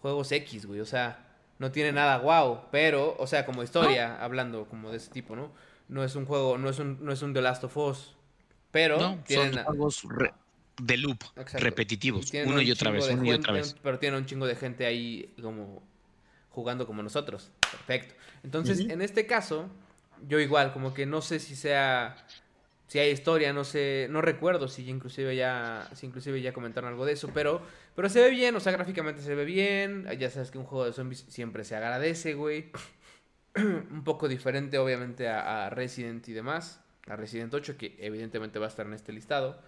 juegos 0.00 0.30
X, 0.30 0.66
güey. 0.66 0.78
O 0.78 0.84
sea, 0.86 1.26
no 1.58 1.72
tiene 1.72 1.90
nada 1.90 2.18
guau, 2.18 2.70
pero, 2.70 3.16
o 3.18 3.26
sea, 3.26 3.44
como 3.44 3.64
historia, 3.64 4.22
hablando 4.22 4.66
como 4.66 4.92
de 4.92 4.98
ese 4.98 5.10
tipo, 5.10 5.34
¿no? 5.34 5.50
No 5.88 6.04
es 6.04 6.14
un 6.14 6.26
juego, 6.26 6.58
no 6.58 6.70
es 6.70 6.78
un, 6.78 7.04
no 7.04 7.12
es 7.12 7.22
un 7.22 7.34
The 7.34 7.42
Last 7.42 7.64
of 7.64 7.76
Us, 7.76 8.14
pero 8.70 8.98
no, 9.00 9.18
son 9.26 9.64
juegos 9.64 10.06
de 10.80 10.96
loop, 10.98 11.18
repetitivos, 11.54 12.30
uno 12.46 12.60
y 12.60 12.70
otra 12.70 12.92
vez, 12.92 13.08
uno 13.08 13.24
y 13.24 13.32
otra 13.32 13.52
vez. 13.52 13.74
Pero 13.82 13.98
tiene 13.98 14.16
un 14.16 14.26
chingo 14.26 14.46
de 14.46 14.54
gente 14.54 14.86
ahí 14.86 15.34
como 15.42 15.82
jugando 16.50 16.86
como 16.86 17.02
nosotros. 17.02 17.50
Perfecto. 17.68 18.14
Entonces, 18.44 18.78
en 18.78 19.02
este 19.02 19.26
caso, 19.26 19.68
yo 20.28 20.38
igual, 20.38 20.72
como 20.72 20.94
que 20.94 21.04
no 21.04 21.20
sé 21.20 21.40
si 21.40 21.56
sea 21.56 22.16
si 22.86 22.98
hay 22.98 23.10
historia, 23.10 23.52
no 23.52 23.64
sé, 23.64 24.06
no 24.10 24.22
recuerdo 24.22 24.68
si 24.68 24.88
inclusive 24.88 25.34
ya, 25.34 25.90
si 25.94 26.06
inclusive 26.06 26.40
ya 26.40 26.52
comentaron 26.52 26.90
algo 26.90 27.04
de 27.04 27.12
eso, 27.12 27.30
pero, 27.34 27.60
pero 27.96 28.08
se 28.08 28.20
ve 28.20 28.30
bien, 28.30 28.54
o 28.54 28.60
sea, 28.60 28.72
gráficamente 28.72 29.22
se 29.22 29.34
ve 29.34 29.44
bien, 29.44 30.06
ya 30.18 30.30
sabes 30.30 30.50
que 30.50 30.58
un 30.58 30.64
juego 30.64 30.84
de 30.84 30.92
zombies 30.92 31.24
siempre 31.28 31.64
se 31.64 31.74
agradece, 31.74 32.34
güey. 32.34 32.70
un 33.56 34.04
poco 34.04 34.28
diferente, 34.28 34.78
obviamente, 34.78 35.28
a, 35.28 35.68
Resident 35.70 36.28
y 36.28 36.32
demás, 36.32 36.80
a 37.06 37.16
Resident 37.16 37.52
8, 37.52 37.76
que 37.76 37.96
evidentemente 37.98 38.58
va 38.58 38.66
a 38.66 38.68
estar 38.68 38.86
en 38.86 38.92
este 38.92 39.12
listado. 39.12 39.60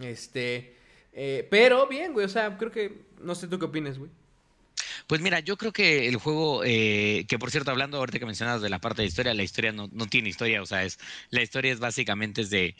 Este, 0.00 0.76
eh, 1.12 1.46
pero 1.50 1.86
bien, 1.86 2.12
güey, 2.12 2.26
o 2.26 2.28
sea, 2.28 2.56
creo 2.58 2.72
que, 2.72 3.06
no 3.20 3.34
sé 3.34 3.46
tú 3.46 3.58
qué 3.58 3.66
opinas, 3.66 3.98
güey. 3.98 4.10
Pues 5.06 5.20
mira, 5.20 5.40
yo 5.40 5.56
creo 5.56 5.72
que 5.72 6.08
el 6.08 6.16
juego, 6.16 6.62
eh, 6.64 7.24
que 7.28 7.38
por 7.38 7.50
cierto, 7.50 7.70
hablando 7.70 7.98
ahorita 7.98 8.18
que 8.18 8.26
mencionas 8.26 8.62
de 8.62 8.70
la 8.70 8.80
parte 8.80 9.02
de 9.02 9.08
historia, 9.08 9.34
la 9.34 9.42
historia 9.42 9.72
no, 9.72 9.88
no 9.92 10.06
tiene 10.06 10.28
historia, 10.28 10.62
o 10.62 10.66
sea, 10.66 10.84
es 10.84 10.98
la 11.30 11.42
historia 11.42 11.72
es 11.72 11.80
básicamente 11.80 12.42
es 12.42 12.50
de, 12.50 12.76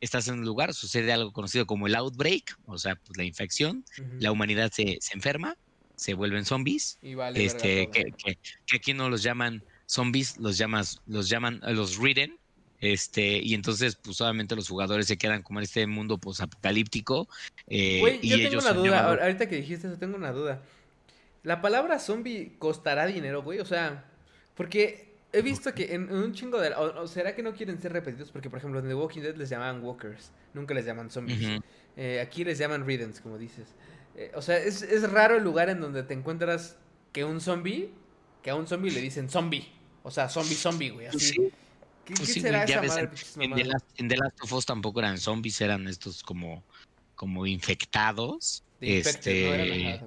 estás 0.00 0.28
en 0.28 0.40
un 0.40 0.44
lugar, 0.44 0.74
sucede 0.74 1.12
algo 1.12 1.32
conocido 1.32 1.66
como 1.66 1.86
el 1.86 1.94
outbreak, 1.94 2.58
o 2.66 2.78
sea, 2.78 2.96
pues 2.96 3.16
la 3.16 3.24
infección, 3.24 3.84
la 4.18 4.32
humanidad 4.32 4.70
se, 4.72 4.98
se, 5.00 5.14
enferma, 5.14 5.56
se 5.96 6.14
vuelven 6.14 6.44
zombies, 6.44 6.98
este, 7.34 7.88
que, 7.90 8.12
que, 8.16 8.76
aquí 8.76 8.94
no 8.94 9.08
los 9.08 9.22
llaman 9.22 9.62
zombies, 9.86 10.38
los, 10.38 10.58
llamas, 10.58 11.00
los 11.06 11.28
llaman 11.28 11.60
los 11.62 11.98
ridden, 11.98 12.40
este, 12.80 13.40
y 13.42 13.54
entonces, 13.54 13.96
pues 13.96 14.20
obviamente 14.22 14.56
los 14.56 14.68
jugadores 14.68 15.06
se 15.06 15.18
quedan 15.18 15.42
como 15.42 15.58
en 15.58 15.64
este 15.64 15.86
mundo 15.86 16.16
posapocalíptico. 16.16 17.28
Eh, 17.66 18.18
y 18.22 18.28
yo 18.28 18.36
tengo 18.38 18.62
una 18.62 18.72
duda, 18.72 19.22
ahorita 19.22 19.48
que 19.48 19.56
dijiste 19.56 19.86
eso, 19.86 19.98
tengo 19.98 20.16
una 20.16 20.32
duda. 20.32 20.62
La 21.42 21.60
palabra 21.62 21.98
zombie 21.98 22.56
costará 22.58 23.06
dinero, 23.06 23.42
güey. 23.42 23.60
O 23.60 23.64
sea, 23.64 24.04
porque 24.54 25.14
he 25.32 25.42
visto 25.42 25.74
que 25.74 25.94
en, 25.94 26.12
un 26.12 26.32
chingo 26.34 26.60
de... 26.60 26.70
O, 26.74 27.06
será 27.06 27.34
que 27.34 27.42
no 27.42 27.54
quieren 27.54 27.80
ser 27.80 27.92
repetidos? 27.92 28.30
Porque, 28.30 28.50
por 28.50 28.58
ejemplo, 28.58 28.80
en 28.80 28.88
The 28.88 28.94
Walking 28.94 29.22
Dead 29.22 29.36
les 29.36 29.48
llaman 29.48 29.82
walkers. 29.82 30.32
Nunca 30.54 30.74
les 30.74 30.84
llaman 30.84 31.10
zombies. 31.10 31.60
Eh, 31.96 32.20
aquí 32.20 32.44
les 32.44 32.58
llaman 32.58 32.86
riddens, 32.86 33.20
como 33.20 33.38
dices. 33.38 33.68
Eh, 34.16 34.32
o 34.34 34.42
sea, 34.42 34.58
es, 34.58 34.82
es, 34.82 35.10
raro 35.10 35.36
el 35.36 35.44
lugar 35.44 35.68
en 35.70 35.80
donde 35.80 36.02
te 36.02 36.14
encuentras 36.14 36.76
que 37.12 37.24
un 37.24 37.40
zombie... 37.40 37.92
Que 38.42 38.50
a 38.50 38.54
un 38.54 38.66
zombie 38.66 38.90
le 38.90 39.00
dicen 39.00 39.28
zombie. 39.28 39.70
O 40.02 40.10
sea, 40.10 40.28
zombie, 40.28 40.54
zombie, 40.54 40.90
güey. 40.90 41.06
Así. 41.06 41.36
¿Qué, 42.06 42.14
pues 42.14 42.32
será 42.32 42.64
esa 42.64 42.80
madre? 42.80 43.10
En, 43.36 43.52
en, 43.52 44.08
The 44.08 44.16
Last, 44.16 44.42
of 44.42 44.52
Us 44.54 44.64
tampoco 44.64 45.00
eran 45.00 45.18
zombies, 45.18 45.60
eran 45.60 45.86
estos 45.88 46.22
como, 46.22 46.64
como 47.16 47.46
infectados. 47.46 48.64
este... 48.80 50.00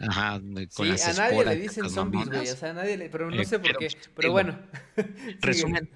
Ajá, 0.00 0.40
con 0.74 0.98
sí, 0.98 1.04
a 1.04 1.12
nadie 1.12 1.44
le 1.44 1.56
dicen 1.56 1.88
zombies, 1.88 2.28
güey. 2.28 2.48
O 2.48 2.56
sea, 2.56 2.70
a 2.70 2.74
nadie 2.74 2.96
le. 2.96 3.08
Pero 3.08 3.30
no 3.30 3.40
eh, 3.40 3.44
sé 3.44 3.58
por 3.58 3.76
qué. 3.78 3.86
Pues, 3.90 4.10
pero 4.14 4.32
bueno. 4.32 4.58
Resumen. 5.40 5.88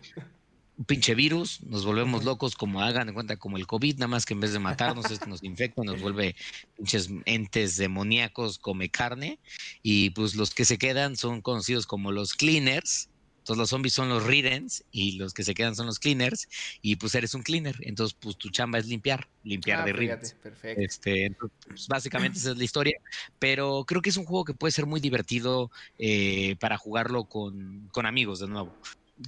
un 0.76 0.84
pinche 0.84 1.16
virus, 1.16 1.60
nos 1.64 1.84
volvemos 1.84 2.24
locos 2.24 2.54
como 2.54 2.80
hagan 2.80 3.08
de 3.08 3.12
cuenta 3.12 3.36
como 3.36 3.56
el 3.56 3.66
COVID, 3.66 3.96
nada 3.96 4.06
más 4.06 4.24
que 4.24 4.34
en 4.34 4.40
vez 4.40 4.52
de 4.52 4.60
matarnos, 4.60 5.10
este 5.10 5.26
nos 5.26 5.42
infecta, 5.42 5.82
nos 5.82 6.00
vuelve 6.00 6.36
pinches 6.76 7.10
entes 7.24 7.76
demoníacos, 7.76 8.58
come 8.58 8.88
carne, 8.88 9.40
y 9.82 10.10
pues 10.10 10.36
los 10.36 10.54
que 10.54 10.64
se 10.64 10.78
quedan 10.78 11.16
son 11.16 11.40
conocidos 11.40 11.86
como 11.86 12.12
los 12.12 12.34
cleaners, 12.34 13.08
entonces 13.48 13.60
los 13.60 13.70
zombies 13.70 13.94
son 13.94 14.10
los 14.10 14.24
Ridens 14.24 14.84
y 14.92 15.12
los 15.12 15.32
que 15.32 15.42
se 15.42 15.54
quedan 15.54 15.74
son 15.74 15.86
los 15.86 15.98
cleaners 15.98 16.46
y 16.82 16.96
pues 16.96 17.14
eres 17.14 17.32
un 17.32 17.42
cleaner. 17.42 17.76
Entonces 17.80 18.14
pues 18.20 18.36
tu 18.36 18.50
chamba 18.50 18.78
es 18.78 18.86
limpiar, 18.86 19.26
limpiar 19.42 19.80
ah, 19.80 19.84
de 19.86 19.92
Ridens. 19.94 20.34
Perfecto. 20.34 20.82
Este, 20.82 21.34
pues, 21.66 21.88
básicamente 21.88 22.38
esa 22.38 22.50
es 22.50 22.58
la 22.58 22.64
historia. 22.68 23.00
Pero 23.38 23.84
creo 23.86 24.02
que 24.02 24.10
es 24.10 24.18
un 24.18 24.26
juego 24.26 24.44
que 24.44 24.52
puede 24.52 24.72
ser 24.72 24.84
muy 24.84 25.00
divertido 25.00 25.70
eh, 25.98 26.56
para 26.60 26.76
jugarlo 26.76 27.24
con, 27.24 27.88
con 27.90 28.04
amigos 28.04 28.40
de 28.40 28.48
nuevo 28.48 28.74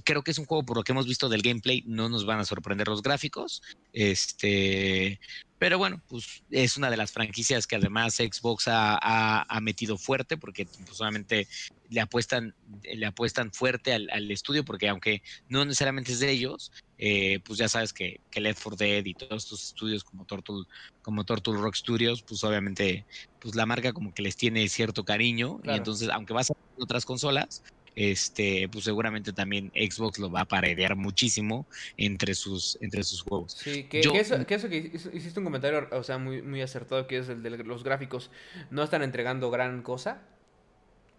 creo 0.03 0.23
que 0.23 0.31
es 0.31 0.37
un 0.37 0.45
juego 0.45 0.63
por 0.63 0.77
lo 0.77 0.83
que 0.83 0.91
hemos 0.91 1.07
visto 1.07 1.29
del 1.29 1.41
gameplay, 1.41 1.83
no 1.85 2.09
nos 2.09 2.25
van 2.25 2.39
a 2.39 2.45
sorprender 2.45 2.87
los 2.87 3.01
gráficos. 3.01 3.61
Este, 3.93 5.19
pero 5.57 5.77
bueno, 5.77 6.01
pues 6.07 6.43
es 6.49 6.77
una 6.77 6.89
de 6.89 6.97
las 6.97 7.11
franquicias 7.11 7.67
que 7.67 7.75
además 7.75 8.15
Xbox 8.15 8.65
ha, 8.67 9.59
metido 9.61 9.97
fuerte 9.97 10.37
porque 10.37 10.65
pues, 10.65 10.97
solamente 10.97 11.47
le 11.89 12.01
apuestan, 12.01 12.55
le 12.81 13.05
apuestan 13.05 13.51
fuerte 13.51 13.93
al, 13.93 14.31
estudio 14.31 14.65
porque 14.65 14.89
aunque 14.89 15.21
no 15.49 15.63
necesariamente 15.65 16.13
es 16.13 16.19
de 16.19 16.31
ellos, 16.31 16.71
eh, 16.97 17.39
pues 17.43 17.59
ya 17.59 17.69
sabes 17.69 17.93
que, 17.93 18.21
que 18.31 18.41
Left 18.41 18.63
4 18.63 18.77
Dead 18.77 19.05
y 19.05 19.13
todos 19.13 19.43
estos 19.43 19.63
estudios 19.63 20.03
como 20.03 20.25
Turtle, 20.25 20.63
como 21.03 21.25
Turtle 21.25 21.53
Rock 21.55 21.75
Studios, 21.75 22.23
pues 22.23 22.43
obviamente 22.43 23.05
pues 23.39 23.55
la 23.55 23.65
marca 23.65 23.93
como 23.93 24.13
que 24.13 24.23
les 24.23 24.35
tiene 24.37 24.67
cierto 24.67 25.03
cariño 25.03 25.59
y 25.63 25.71
entonces 25.71 26.09
aunque 26.09 26.33
vas 26.33 26.49
a 26.49 26.53
otras 26.79 27.05
consolas, 27.05 27.63
este, 27.95 28.69
pues 28.71 28.85
seguramente 28.85 29.33
también 29.33 29.71
Xbox 29.75 30.19
lo 30.19 30.31
va 30.31 30.41
a 30.41 30.45
paredear 30.45 30.95
muchísimo 30.95 31.65
entre 31.97 32.35
sus, 32.35 32.77
entre 32.81 33.03
sus 33.03 33.21
juegos. 33.21 33.53
Sí, 33.53 33.83
que, 33.83 33.99
eso, 33.99 34.45
que, 34.45 34.91
hiciste 35.13 35.39
un 35.39 35.45
comentario, 35.45 35.87
o 35.91 36.03
sea, 36.03 36.17
muy, 36.17 36.41
muy 36.41 36.61
acertado, 36.61 37.07
que 37.07 37.17
es 37.17 37.29
el 37.29 37.43
de 37.43 37.49
los 37.63 37.83
gráficos, 37.83 38.31
no 38.69 38.83
están 38.83 39.01
entregando 39.03 39.51
gran 39.51 39.81
cosa. 39.81 40.21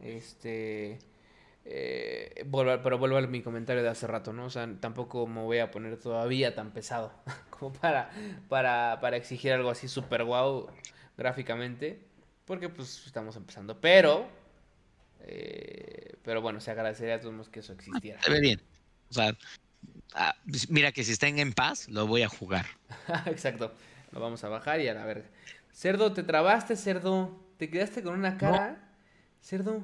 Este, 0.01 0.99
eh, 1.65 2.45
pero 2.83 2.99
vuelvo 2.99 3.17
a 3.17 3.21
mi 3.23 3.43
comentario 3.43 3.83
de 3.83 3.89
hace 3.89 4.07
rato, 4.07 4.33
¿no? 4.33 4.47
O 4.47 4.51
sea, 4.51 4.69
tampoco 4.81 5.27
me 5.27 5.43
voy 5.43 5.59
a 5.59 5.71
poner 5.71 5.97
todavía 5.99 6.55
tan 6.55 6.73
pesado 6.73 7.13
como 7.51 7.73
para, 7.73 8.11
para, 8.49 8.99
para 9.01 9.17
exigir 9.17 9.53
algo 9.53 9.71
así 9.71 9.89
súper 9.89 10.25
guau 10.25 10.69
gráficamente, 11.17 12.01
porque 12.47 12.69
pues 12.69 13.07
estamos 13.07 13.37
empezando, 13.37 13.81
pero 13.81 14.42
eh, 15.25 16.17
pero 16.23 16.41
bueno, 16.41 16.61
se 16.61 16.71
agradecería 16.71 17.17
a 17.17 17.21
todos 17.21 17.49
que 17.49 17.61
eso 17.61 17.73
existiera. 17.73 18.21
Se 18.23 18.31
ve 18.31 18.41
bien. 18.41 18.61
O 19.11 19.15
sea, 19.15 19.37
ah, 20.15 20.35
pues 20.49 20.71
mira 20.71 20.93
que 20.93 21.05
si 21.05 21.13
están 21.13 21.39
en 21.39 21.53
paz, 21.53 21.89
lo 21.89 22.07
voy 22.07 22.23
a 22.23 22.29
jugar. 22.29 22.67
Exacto. 23.27 23.73
Lo 24.13 24.21
vamos 24.21 24.45
a 24.45 24.49
bajar 24.49 24.81
y 24.81 24.89
a 24.89 24.95
la 24.95 25.05
verga. 25.05 25.27
Cerdo, 25.73 26.13
te 26.13 26.23
trabaste, 26.23 26.77
cerdo. 26.77 27.41
Te 27.57 27.71
quedaste 27.71 28.03
con 28.03 28.15
una 28.15 28.37
cara. 28.37 28.93
Cerdo, 29.41 29.83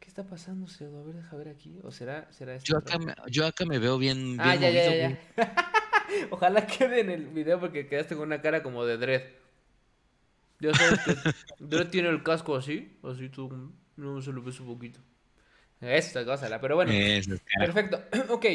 ¿qué 0.00 0.08
está 0.08 0.24
pasando, 0.24 0.66
cerdo? 0.66 1.00
A 1.00 1.04
ver, 1.04 1.16
deja 1.16 1.36
ver 1.36 1.48
aquí. 1.48 1.78
¿O 1.84 1.92
será, 1.92 2.30
será 2.32 2.56
esto? 2.56 2.66
Yo 2.66 2.78
acá, 2.78 2.98
me, 2.98 3.14
yo 3.28 3.46
acá 3.46 3.64
me 3.64 3.78
veo 3.78 3.98
bien. 3.98 4.36
ah, 4.40 4.56
ya, 4.56 4.70
ya, 4.70 4.94
ya, 4.96 5.18
Ojalá 6.30 6.66
quede 6.66 7.00
en 7.00 7.10
el 7.10 7.26
video 7.28 7.60
porque 7.60 7.86
quedaste 7.86 8.16
con 8.16 8.26
una 8.26 8.42
cara 8.42 8.62
como 8.62 8.84
de 8.84 8.96
Dread. 8.96 9.22
Ya 10.60 10.74
sabes 10.74 11.00
que 11.04 11.14
Dread 11.60 11.88
tiene 11.88 12.08
el 12.08 12.22
casco 12.22 12.56
así, 12.56 12.98
así 13.04 13.28
tú 13.28 13.72
no, 13.98 14.22
se 14.22 14.32
lo 14.32 14.42
ves 14.42 14.60
un 14.60 14.66
poquito. 14.66 15.00
Esta 15.80 16.24
cosa, 16.24 16.60
pero 16.60 16.76
bueno. 16.76 16.92
perfecto. 17.58 18.02
ok. 18.30 18.46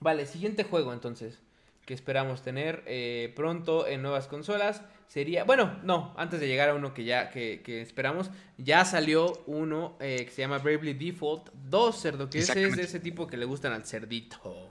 Vale, 0.00 0.26
siguiente 0.26 0.64
juego 0.64 0.92
entonces. 0.92 1.38
Que 1.84 1.94
esperamos 1.94 2.42
tener 2.42 2.82
eh, 2.86 3.32
pronto 3.34 3.86
en 3.86 4.02
nuevas 4.02 4.26
consolas. 4.28 4.82
Sería. 5.08 5.44
Bueno, 5.44 5.80
no, 5.82 6.14
antes 6.16 6.38
de 6.40 6.46
llegar 6.46 6.68
a 6.68 6.74
uno 6.74 6.94
que 6.94 7.04
ya 7.04 7.30
que, 7.30 7.62
esperamos. 7.80 8.30
Ya 8.58 8.84
salió 8.84 9.32
uno 9.46 9.96
eh, 10.00 10.24
que 10.24 10.30
se 10.30 10.42
llama 10.42 10.58
Bravely 10.58 10.94
Default 10.94 11.50
2, 11.52 12.00
cerdo. 12.00 12.30
Que 12.30 12.38
ese 12.38 12.62
es 12.64 12.76
de 12.76 12.82
ese 12.82 13.00
tipo 13.00 13.26
que 13.26 13.36
le 13.36 13.44
gustan 13.44 13.72
al 13.72 13.84
cerdito. 13.84 14.70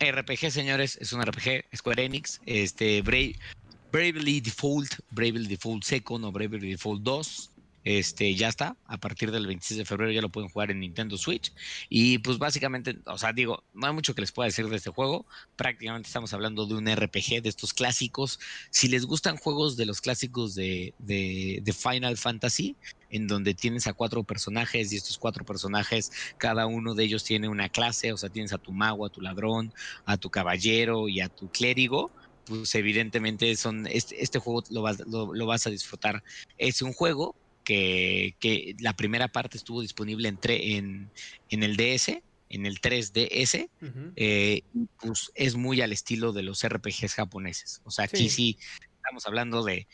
RPG, 0.00 0.50
señores, 0.50 0.98
es 1.00 1.12
un 1.12 1.22
RPG, 1.22 1.64
Square 1.76 2.04
Enix. 2.04 2.40
Este, 2.46 3.02
Bravely 3.02 4.40
Default, 4.40 5.00
Bravely 5.10 5.46
Default 5.46 5.82
Second 5.84 6.24
o 6.24 6.32
Bravely 6.32 6.70
Default 6.70 7.02
2 7.02 7.53
este, 7.84 8.34
ya 8.34 8.48
está, 8.48 8.76
a 8.86 8.96
partir 8.96 9.30
del 9.30 9.46
26 9.46 9.78
de 9.78 9.84
febrero 9.84 10.10
ya 10.10 10.22
lo 10.22 10.30
pueden 10.30 10.48
jugar 10.48 10.70
en 10.70 10.80
Nintendo 10.80 11.18
Switch. 11.18 11.52
Y 11.90 12.18
pues 12.18 12.38
básicamente, 12.38 12.98
o 13.04 13.18
sea, 13.18 13.32
digo, 13.32 13.62
no 13.74 13.86
hay 13.86 13.92
mucho 13.92 14.14
que 14.14 14.22
les 14.22 14.32
pueda 14.32 14.46
decir 14.46 14.68
de 14.68 14.76
este 14.76 14.90
juego. 14.90 15.26
Prácticamente 15.56 16.06
estamos 16.06 16.32
hablando 16.32 16.66
de 16.66 16.74
un 16.74 16.86
RPG 16.88 17.42
de 17.42 17.50
estos 17.50 17.74
clásicos. 17.74 18.40
Si 18.70 18.88
les 18.88 19.04
gustan 19.04 19.36
juegos 19.36 19.76
de 19.76 19.84
los 19.84 20.00
clásicos 20.00 20.54
de, 20.54 20.94
de, 20.98 21.74
Final 21.74 22.16
Fantasy, 22.16 22.76
en 23.10 23.26
donde 23.26 23.52
tienes 23.52 23.86
a 23.86 23.92
cuatro 23.92 24.24
personajes 24.24 24.92
y 24.92 24.96
estos 24.96 25.18
cuatro 25.18 25.44
personajes, 25.44 26.10
cada 26.38 26.66
uno 26.66 26.94
de 26.94 27.04
ellos 27.04 27.22
tiene 27.22 27.48
una 27.48 27.68
clase, 27.68 28.12
o 28.12 28.16
sea, 28.16 28.30
tienes 28.30 28.54
a 28.54 28.58
tu 28.58 28.72
mago, 28.72 29.04
a 29.04 29.10
tu 29.10 29.20
ladrón, 29.20 29.74
a 30.06 30.16
tu 30.16 30.30
caballero 30.30 31.08
y 31.08 31.20
a 31.20 31.28
tu 31.28 31.50
clérigo 31.50 32.10
pues 32.46 32.74
evidentemente 32.74 33.56
son 33.56 33.86
este, 33.86 34.22
este 34.22 34.38
juego 34.38 34.62
lo 34.68 34.82
vas, 34.82 34.98
lo 35.06 35.46
vas 35.46 35.66
a 35.66 35.70
disfrutar. 35.70 36.22
Es 36.58 36.82
un 36.82 36.92
juego 36.92 37.34
que, 37.64 38.76
la 38.78 38.94
primera 38.94 39.28
parte 39.28 39.56
estuvo 39.56 39.80
disponible 39.80 40.28
en, 40.28 41.10
en, 41.50 41.62
el 41.62 41.76
DS, 41.76 42.20
en 42.50 42.66
el 42.66 42.80
3DS, 42.80 43.68
eh, 44.16 44.62
pues 45.00 45.32
es 45.34 45.56
muy 45.56 45.80
al 45.80 45.92
estilo 45.92 46.32
de 46.32 46.42
los 46.42 46.66
RPGs 46.66 47.14
japoneses. 47.14 47.80
O 47.84 47.90
sea, 47.90 48.04
aquí 48.04 48.28
sí, 48.28 48.58
estamos 48.96 49.26
hablando 49.26 49.64
de, 49.64 49.86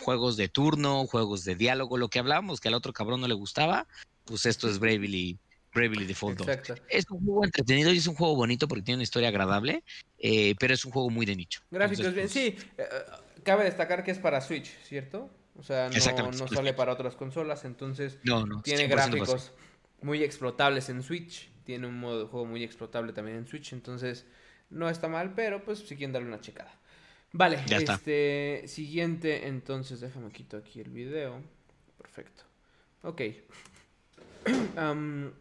juegos 0.00 0.36
de 0.36 0.48
turno, 0.48 1.06
juegos 1.06 1.44
de 1.44 1.54
diálogo, 1.54 1.96
lo 1.96 2.08
que 2.08 2.18
hablábamos, 2.18 2.60
que 2.60 2.68
al 2.68 2.74
otro 2.74 2.92
cabrón 2.92 3.20
no 3.20 3.28
le 3.28 3.34
gustaba, 3.34 3.86
pues 4.24 4.44
esto 4.44 4.68
es 4.68 4.78
Bravely, 4.78 5.38
Bravely 5.72 6.04
Default 6.04 6.38
2. 6.40 6.78
Es 6.88 7.08
un 7.10 7.24
juego 7.24 7.44
entretenido 7.44 7.92
y 7.92 7.98
es 7.98 8.06
un 8.06 8.16
juego 8.16 8.34
bonito 8.36 8.68
porque 8.68 8.82
tiene 8.82 8.96
una 8.96 9.04
historia 9.04 9.28
agradable, 9.28 9.84
eh, 10.18 10.54
pero 10.58 10.74
es 10.74 10.84
un 10.84 10.92
juego 10.92 11.10
muy 11.10 11.24
de 11.24 11.36
nicho. 11.36 11.62
Gráficos 11.70 12.12
bien, 12.12 12.26
pues 12.26 12.32
sí. 12.32 12.56
Eh, 12.76 12.84
cabe 13.44 13.64
destacar 13.64 14.02
que 14.04 14.10
es 14.10 14.18
para 14.18 14.40
Switch, 14.40 14.76
¿cierto? 14.84 15.30
O 15.58 15.62
sea, 15.62 15.88
no, 15.88 16.32
no 16.32 16.48
sale 16.48 16.74
para 16.74 16.92
otras 16.92 17.16
consolas, 17.16 17.64
entonces 17.64 18.18
tiene 18.62 18.86
gráficos 18.88 19.52
muy 20.02 20.22
explotables 20.22 20.88
en 20.88 21.02
Switch. 21.02 21.50
tiene 21.64 21.86
un 21.86 21.98
modo 21.98 22.20
de 22.20 22.26
juego 22.26 22.46
muy 22.46 22.62
explotable 22.62 23.12
también 23.12 23.38
en 23.38 23.46
Switch, 23.46 23.72
entonces 23.72 24.26
no 24.70 24.88
está 24.88 25.08
mal, 25.08 25.34
pero 25.34 25.64
pues 25.64 25.80
si 25.80 25.96
quieren 25.96 26.12
darle 26.12 26.28
una 26.28 26.40
checada. 26.40 26.72
Vale, 27.32 27.58
este 27.68 28.64
siguiente, 28.66 29.46
entonces 29.46 30.00
déjame 30.00 30.30
quito 30.30 30.56
aquí 30.56 30.80
el 30.80 30.90
video. 30.90 31.42
Perfecto. 31.98 32.44
Ok. 33.02 33.22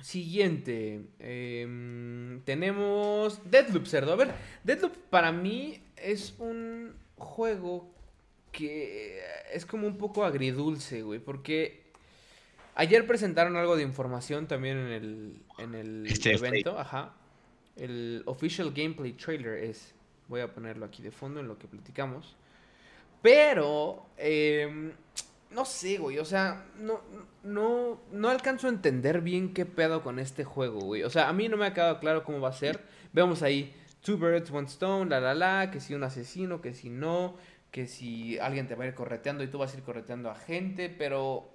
siguiente. 0.00 1.00
Em, 1.18 2.40
tenemos 2.44 3.40
Deadloop, 3.50 3.86
cerdo. 3.86 4.12
A 4.12 4.16
ver, 4.16 4.34
Deadloop 4.62 4.94
para 5.10 5.32
mí 5.32 5.82
es 5.96 6.34
un 6.38 6.94
juego 7.16 7.95
que 8.56 9.20
es 9.52 9.66
como 9.66 9.86
un 9.86 9.98
poco 9.98 10.24
agridulce, 10.24 11.02
güey, 11.02 11.20
porque 11.20 11.82
ayer 12.74 13.06
presentaron 13.06 13.54
algo 13.56 13.76
de 13.76 13.82
información 13.82 14.46
también 14.46 14.78
en 14.78 14.92
el, 14.92 15.42
en 15.58 15.74
el 15.74 16.06
este 16.06 16.32
evento, 16.32 16.78
ajá. 16.78 17.12
El 17.76 18.22
official 18.24 18.72
gameplay 18.72 19.12
trailer 19.12 19.62
es, 19.62 19.94
voy 20.28 20.40
a 20.40 20.54
ponerlo 20.54 20.86
aquí 20.86 21.02
de 21.02 21.10
fondo 21.10 21.40
en 21.40 21.48
lo 21.48 21.58
que 21.58 21.68
platicamos. 21.68 22.34
Pero, 23.20 24.06
eh, 24.16 24.92
no 25.50 25.64
sé, 25.66 25.98
güey, 25.98 26.18
o 26.18 26.24
sea, 26.24 26.64
no, 26.78 27.02
no, 27.42 28.00
no 28.10 28.28
alcanzo 28.30 28.68
a 28.68 28.70
entender 28.70 29.20
bien 29.20 29.52
qué 29.52 29.66
pedo 29.66 30.02
con 30.02 30.18
este 30.18 30.44
juego, 30.44 30.80
güey. 30.80 31.02
O 31.02 31.10
sea, 31.10 31.28
a 31.28 31.34
mí 31.34 31.50
no 31.50 31.58
me 31.58 31.66
ha 31.66 31.74
quedado 31.74 32.00
claro 32.00 32.24
cómo 32.24 32.40
va 32.40 32.48
a 32.48 32.54
ser. 32.54 32.80
Vemos 33.12 33.42
ahí, 33.42 33.74
two 34.00 34.16
birds, 34.16 34.50
one 34.50 34.66
stone, 34.66 35.10
la 35.10 35.20
la 35.20 35.34
la, 35.34 35.70
que 35.70 35.80
si 35.80 35.92
un 35.92 36.04
asesino, 36.04 36.62
que 36.62 36.72
si 36.72 36.88
no, 36.88 37.36
que 37.70 37.86
si 37.86 38.38
alguien 38.38 38.66
te 38.66 38.74
va 38.74 38.84
a 38.84 38.88
ir 38.88 38.94
correteando 38.94 39.44
y 39.44 39.48
tú 39.48 39.58
vas 39.58 39.74
a 39.74 39.76
ir 39.76 39.82
correteando 39.82 40.30
a 40.30 40.34
gente, 40.34 40.88
pero 40.88 41.54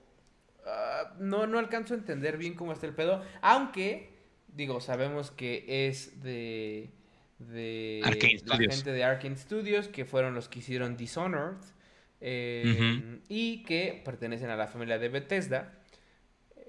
ah, 0.66 1.14
no, 1.20 1.48
no 1.48 1.60
alcanzo 1.60 1.94
a 1.94 1.98
entender 1.98 2.38
bien 2.38 2.54
cómo 2.54 2.74
está 2.74 2.86
el 2.86 2.94
pedo. 2.94 3.24
Aunque, 3.42 4.10
digo, 4.48 4.82
sabemos 4.82 5.32
que 5.32 5.88
es 5.88 6.22
de, 6.22 6.90
de 7.40 8.02
la 8.46 8.58
gente 8.58 8.92
de 8.92 9.04
Arkane 9.04 9.36
Studios, 9.36 9.88
que 9.88 10.06
fueron 10.06 10.34
los 10.34 10.50
que 10.50 10.60
hicieron 10.60 10.98
Dishonored. 10.98 11.58
Em, 12.24 13.20
y 13.30 13.64
que 13.64 14.00
pertenecen 14.06 14.52
a 14.52 14.56
la 14.56 14.68
familia 14.68 15.00
de 15.00 15.10
Bethesda. 15.10 15.74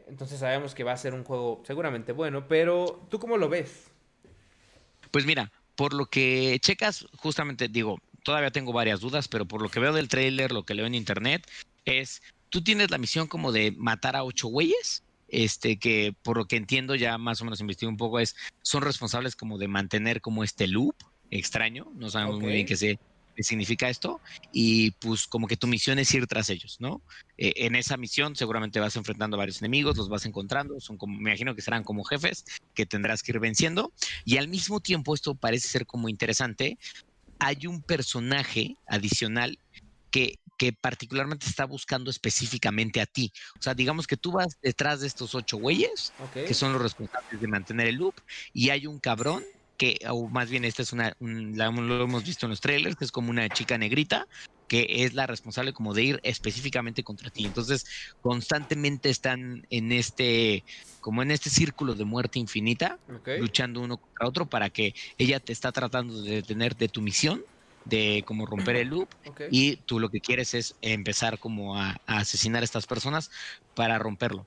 Entonces 0.09 0.41
sabemos 0.41 0.75
que 0.75 0.83
va 0.83 0.93
a 0.93 0.97
ser 0.97 1.13
un 1.13 1.25
juego 1.25 1.63
seguramente 1.67 2.13
bueno, 2.13 2.49
pero 2.49 3.07
¿tú 3.11 3.19
cómo 3.19 3.37
lo 3.37 3.51
ves? 3.51 3.91
Pues 5.11 5.27
mira, 5.27 5.53
por 5.77 5.93
lo 5.93 6.07
que 6.07 6.59
checas, 6.61 7.07
justamente 7.19 7.69
digo, 7.69 7.99
todavía 8.23 8.51
tengo 8.51 8.73
varias 8.73 9.01
dudas, 9.01 9.29
pero 9.29 9.47
por 9.47 9.63
lo 9.63 9.69
que 9.69 9.81
veo 9.81 9.93
del 9.93 10.09
trailer, 10.09 10.53
lo 10.53 10.65
que 10.65 10.75
leo 10.75 10.87
en 10.87 10.95
internet, 10.95 11.47
es, 11.85 12.23
tú 12.49 12.63
tienes 12.63 12.91
la 12.91 12.99
misión 12.99 13.27
como 13.27 13.53
de 13.53 13.73
matar 13.73 14.17
a 14.17 14.25
ocho 14.25 14.49
güeyes, 14.49 15.03
este, 15.29 15.79
que 15.79 16.15
por 16.23 16.37
lo 16.37 16.47
que 16.47 16.57
entiendo 16.57 16.95
ya 16.95 17.19
más 17.19 17.41
o 17.41 17.45
menos 17.45 17.61
investigo 17.61 17.91
un 17.91 17.97
poco, 17.97 18.21
es, 18.21 18.37
son 18.63 18.83
responsables 18.83 19.35
como 19.35 19.59
de 19.59 19.69
mantener 19.69 20.21
como 20.21 20.45
este 20.45 20.67
loop 20.67 20.95
extraño, 21.31 21.91
no 21.95 22.11
sabemos 22.11 22.39
muy 22.39 22.53
bien 22.53 22.67
qué, 22.67 22.77
sé, 22.77 22.99
qué 23.35 23.43
significa 23.43 23.89
esto, 23.89 24.21
y 24.53 24.91
pues 24.93 25.27
como 25.27 25.47
que 25.47 25.57
tu 25.57 25.67
misión 25.67 25.99
es 25.99 26.13
ir 26.13 26.27
tras 26.27 26.51
ellos, 26.51 26.77
¿no? 26.79 27.01
Eh, 27.39 27.55
en 27.57 27.75
esa 27.75 27.97
misión 27.97 28.37
seguramente 28.37 28.79
vas 28.79 28.97
enfrentando 28.97 29.37
a 29.37 29.39
varios 29.39 29.63
enemigos, 29.63 29.97
los 29.97 30.11
vas 30.11 30.27
encontrando, 30.27 30.79
son 30.81 30.99
como, 30.99 31.15
me 31.17 31.31
imagino 31.31 31.55
que 31.55 31.63
serán 31.63 31.85
como 31.85 32.05
jefes 32.05 32.45
que 32.75 32.85
tendrás 32.85 33.23
que 33.23 33.33
ir 33.33 33.41
venciendo, 33.41 33.93
y 34.27 34.37
al 34.37 34.49
mismo 34.49 34.81
tiempo 34.81 35.15
esto 35.15 35.35
parece 35.35 35.69
ser 35.69 35.87
como 35.87 36.11
interesante 36.11 36.79
hay 37.43 37.67
un 37.67 37.83
personaje 37.83 38.77
adicional 38.87 39.59
que, 40.13 40.39
que 40.57 40.73
particularmente 40.73 41.47
está 41.47 41.65
buscando 41.65 42.09
específicamente 42.09 43.01
a 43.01 43.07
ti. 43.07 43.33
O 43.59 43.63
sea, 43.63 43.75
digamos 43.75 44.07
que 44.07 44.17
tú 44.17 44.31
vas 44.31 44.59
detrás 44.63 45.01
de 45.01 45.09
estos 45.09 45.35
ocho 45.35 45.57
güeyes, 45.57 46.13
que 46.33 46.55
son 46.55 46.73
los 46.73 46.81
responsables 46.81 47.41
de 47.41 47.49
mantener 47.49 47.89
el 47.89 47.97
loop, 47.97 48.15
y 48.53 48.71
hay 48.71 48.87
un 48.87 49.01
cabrón 49.01 49.43
que, 49.77 49.99
o 50.09 50.29
más 50.31 50.51
bien 50.51 50.65
esta 50.65 50.83
es 50.83 50.93
una, 50.93 51.13
lo 51.21 52.03
hemos 52.05 52.25
visto 52.25 52.47
en 52.47 52.51
los 52.51 52.61
trailers, 52.61 52.97
que 52.97 53.05
es 53.05 53.13
como 53.13 53.31
una 53.31 53.51
chica 53.51 53.79
negrita, 53.79 54.27
que 54.69 54.87
es 55.05 55.15
la 55.15 55.27
responsable 55.27 55.73
como 55.73 55.95
de 55.95 56.05
ir 56.05 56.21
específicamente 56.23 57.03
contra 57.05 57.31
ti. 57.31 57.47
Entonces, 57.47 57.85
constantemente 58.21 59.11
están 59.11 59.63
en 59.71 59.93
este, 59.93 60.65
como 61.01 61.23
en 61.23 61.31
este 61.31 61.51
círculo 61.51 61.95
de 61.95 62.05
muerte 62.05 62.39
infinita, 62.39 62.99
luchando 63.35 63.81
uno 63.81 63.99
contra 63.99 64.29
otro 64.29 64.49
para 64.49 64.71
que 64.71 64.93
ella 65.19 65.41
te 65.41 65.53
está 65.53 65.73
tratando 65.73 66.23
de 66.23 66.37
detener 66.37 66.77
de 66.77 66.89
tu 66.89 67.03
misión 67.03 67.43
de 67.85 68.23
como 68.27 68.47
romper 68.47 68.77
el 68.77 68.89
loop 68.89 69.09
y 69.49 69.79
tú 69.85 69.99
lo 69.99 70.09
que 70.09 70.21
quieres 70.21 70.55
es 70.55 70.77
empezar 70.81 71.39
como 71.39 71.77
a, 71.79 71.97
a 72.07 72.19
asesinar 72.19 72.63
a 72.63 72.65
estas 72.65 72.87
personas 72.87 73.29
para 73.75 73.99
romperlo. 73.99 74.47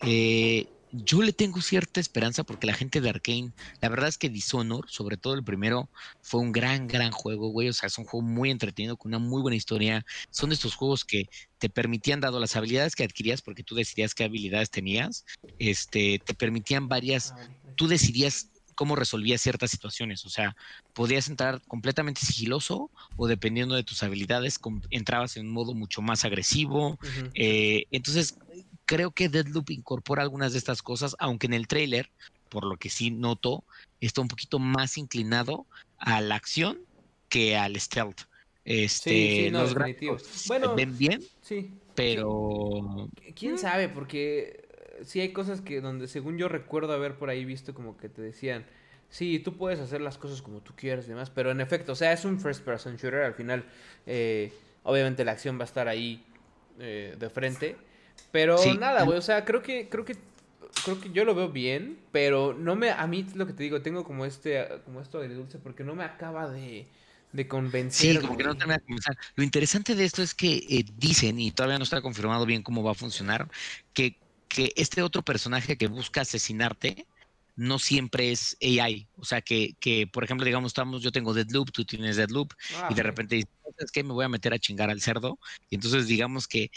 Eh, 0.00 0.68
yo 0.92 1.22
le 1.22 1.32
tengo 1.32 1.60
cierta 1.60 2.00
esperanza 2.00 2.44
porque 2.44 2.66
la 2.66 2.74
gente 2.74 3.00
de 3.00 3.08
Arkane, 3.08 3.52
la 3.80 3.88
verdad 3.88 4.08
es 4.08 4.18
que 4.18 4.28
Dishonor, 4.28 4.90
sobre 4.90 5.16
todo 5.16 5.34
el 5.34 5.44
primero, 5.44 5.88
fue 6.20 6.40
un 6.40 6.52
gran, 6.52 6.86
gran 6.86 7.12
juego, 7.12 7.48
güey. 7.48 7.68
O 7.68 7.72
sea, 7.72 7.86
es 7.86 7.98
un 7.98 8.04
juego 8.04 8.26
muy 8.26 8.50
entretenido, 8.50 8.96
con 8.96 9.10
una 9.10 9.18
muy 9.18 9.42
buena 9.42 9.56
historia. 9.56 10.04
Son 10.30 10.50
de 10.50 10.54
estos 10.54 10.74
juegos 10.74 11.04
que 11.04 11.28
te 11.58 11.68
permitían, 11.68 12.20
dado 12.20 12.40
las 12.40 12.56
habilidades 12.56 12.96
que 12.96 13.04
adquirías, 13.04 13.42
porque 13.42 13.62
tú 13.62 13.74
decidías 13.74 14.14
qué 14.14 14.24
habilidades 14.24 14.70
tenías, 14.70 15.24
este, 15.58 16.20
te 16.24 16.34
permitían 16.34 16.88
varias, 16.88 17.32
ah, 17.32 17.48
tú 17.76 17.86
decidías 17.86 18.48
cómo 18.74 18.96
resolvías 18.96 19.42
ciertas 19.42 19.70
situaciones. 19.70 20.24
O 20.24 20.30
sea, 20.30 20.56
podías 20.94 21.28
entrar 21.28 21.60
completamente 21.68 22.22
sigiloso 22.22 22.90
o 23.16 23.26
dependiendo 23.26 23.74
de 23.74 23.84
tus 23.84 24.02
habilidades, 24.02 24.58
entrabas 24.90 25.36
en 25.36 25.46
un 25.46 25.52
modo 25.52 25.74
mucho 25.74 26.00
más 26.00 26.24
agresivo. 26.24 26.98
Eh, 27.34 27.84
entonces, 27.90 28.38
creo 28.90 29.12
que 29.12 29.28
Deadloop 29.28 29.70
incorpora 29.70 30.22
algunas 30.22 30.50
de 30.50 30.58
estas 30.58 30.82
cosas, 30.82 31.14
aunque 31.20 31.46
en 31.46 31.54
el 31.54 31.68
trailer, 31.68 32.10
por 32.48 32.64
lo 32.64 32.76
que 32.76 32.90
sí 32.90 33.12
noto, 33.12 33.62
está 34.00 34.20
un 34.20 34.26
poquito 34.26 34.58
más 34.58 34.98
inclinado 34.98 35.64
a 35.96 36.20
la 36.20 36.34
acción 36.34 36.80
que 37.28 37.56
al 37.56 37.78
stealth. 37.78 38.22
Este, 38.64 39.10
sí, 39.10 39.44
sí, 39.44 39.50
no, 39.52 39.62
los 39.62 39.74
bueno, 40.48 40.74
ven 40.74 40.98
bien, 40.98 41.22
sí, 41.40 41.72
pero 41.94 43.08
quién 43.36 43.58
sabe, 43.58 43.88
porque 43.88 44.68
eh, 44.98 45.04
sí 45.04 45.20
hay 45.20 45.32
cosas 45.32 45.60
que 45.60 45.80
donde 45.80 46.08
según 46.08 46.36
yo 46.36 46.48
recuerdo 46.48 46.92
haber 46.92 47.16
por 47.16 47.30
ahí 47.30 47.44
visto 47.44 47.72
como 47.74 47.96
que 47.96 48.08
te 48.08 48.20
decían, 48.20 48.66
sí, 49.08 49.38
tú 49.38 49.56
puedes 49.56 49.78
hacer 49.78 50.00
las 50.00 50.18
cosas 50.18 50.42
como 50.42 50.62
tú 50.62 50.72
quieras 50.74 51.06
y 51.06 51.10
demás, 51.10 51.30
pero 51.30 51.52
en 51.52 51.60
efecto, 51.60 51.92
o 51.92 51.96
sea, 51.96 52.12
es 52.12 52.24
un 52.24 52.40
first 52.40 52.64
person 52.64 52.96
shooter, 52.96 53.22
al 53.22 53.34
final, 53.34 53.64
eh, 54.06 54.52
obviamente 54.82 55.24
la 55.24 55.30
acción 55.30 55.58
va 55.58 55.62
a 55.62 55.66
estar 55.66 55.86
ahí 55.86 56.24
eh, 56.80 57.14
de 57.16 57.30
frente, 57.30 57.76
pero 58.30 58.58
nada, 58.74 59.04
güey, 59.04 59.18
o 59.18 59.22
sea, 59.22 59.44
creo 59.44 59.62
que, 59.62 59.88
creo 59.88 60.04
que, 60.04 60.16
creo 60.84 61.00
que 61.00 61.10
yo 61.12 61.24
lo 61.24 61.34
veo 61.34 61.48
bien, 61.48 61.98
pero 62.12 62.54
no 62.54 62.76
me, 62.76 62.90
a 62.90 63.06
mí 63.06 63.26
lo 63.34 63.46
que 63.46 63.52
te 63.52 63.62
digo, 63.62 63.82
tengo 63.82 64.04
como 64.04 64.24
este, 64.24 64.66
como 64.84 65.00
esto 65.00 65.20
de 65.20 65.28
dulce, 65.28 65.58
porque 65.58 65.84
no 65.84 65.94
me 65.94 66.04
acaba 66.04 66.48
de, 66.48 66.86
de 67.32 67.48
convencer. 67.48 68.16
Sí, 68.16 68.20
como 68.20 68.36
que 68.36 68.44
no 68.44 68.56
te 68.56 68.66
me 68.66 68.74
a 68.74 68.78
convencer. 68.78 69.16
Lo 69.36 69.44
interesante 69.44 69.94
de 69.94 70.04
esto 70.04 70.22
es 70.22 70.34
que 70.34 70.56
eh, 70.68 70.84
dicen, 70.96 71.38
y 71.38 71.50
todavía 71.50 71.78
no 71.78 71.84
está 71.84 72.00
confirmado 72.00 72.46
bien 72.46 72.62
cómo 72.62 72.82
va 72.82 72.92
a 72.92 72.94
funcionar, 72.94 73.48
que, 73.92 74.16
que 74.48 74.72
este 74.76 75.02
otro 75.02 75.22
personaje 75.22 75.76
que 75.76 75.86
busca 75.86 76.22
asesinarte, 76.22 77.06
no 77.56 77.78
siempre 77.78 78.32
es 78.32 78.56
AI. 78.62 79.06
O 79.16 79.24
sea, 79.24 79.42
que, 79.42 79.74
que, 79.80 80.06
por 80.06 80.24
ejemplo, 80.24 80.46
digamos, 80.46 80.70
estamos, 80.70 81.02
yo 81.02 81.12
tengo 81.12 81.34
Deadloop, 81.34 81.70
tú 81.70 81.84
tienes 81.84 82.16
Deadloop, 82.16 82.52
ah, 82.76 82.88
y 82.90 82.94
de 82.94 83.02
repente 83.02 83.36
dices, 83.36 83.50
es 83.76 83.90
que 83.92 84.02
me 84.02 84.12
voy 84.12 84.24
a 84.24 84.28
meter 84.28 84.54
a 84.54 84.58
chingar 84.58 84.88
al 84.90 85.00
cerdo. 85.00 85.38
Y 85.68 85.74
entonces, 85.74 86.06
digamos 86.06 86.48
que 86.48 86.70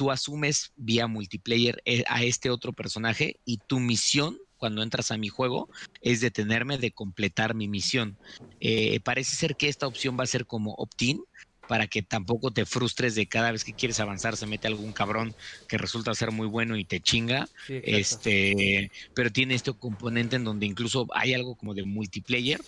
tú 0.00 0.10
asumes 0.10 0.72
vía 0.76 1.06
multiplayer 1.06 1.82
eh, 1.84 2.04
a 2.08 2.22
este 2.22 2.48
otro 2.48 2.72
personaje 2.72 3.38
y 3.44 3.58
tu 3.58 3.80
misión 3.80 4.38
cuando 4.56 4.82
entras 4.82 5.10
a 5.10 5.18
mi 5.18 5.28
juego 5.28 5.68
es 6.00 6.22
detenerme 6.22 6.78
de 6.78 6.90
completar 6.90 7.54
mi 7.54 7.68
misión. 7.68 8.16
Eh, 8.60 9.00
parece 9.00 9.36
ser 9.36 9.56
que 9.56 9.68
esta 9.68 9.86
opción 9.86 10.16
va 10.18 10.24
a 10.24 10.26
ser 10.26 10.46
como 10.46 10.72
opt-in 10.72 11.22
para 11.68 11.86
que 11.86 12.00
tampoco 12.00 12.50
te 12.50 12.64
frustres 12.64 13.14
de 13.14 13.26
cada 13.26 13.52
vez 13.52 13.62
que 13.62 13.74
quieres 13.74 14.00
avanzar 14.00 14.38
se 14.38 14.46
mete 14.46 14.68
algún 14.68 14.94
cabrón 14.94 15.34
que 15.68 15.76
resulta 15.76 16.14
ser 16.14 16.30
muy 16.30 16.46
bueno 16.46 16.78
y 16.78 16.86
te 16.86 17.00
chinga. 17.00 17.50
este, 17.68 18.90
pero 19.12 19.30
tiene 19.30 19.54
este 19.54 19.74
componente 19.74 20.36
en 20.36 20.44
donde 20.44 20.64
incluso 20.64 21.08
hay 21.12 21.34
algo 21.34 21.56
como 21.56 21.74
de 21.74 21.84
multiplayer 21.84 22.58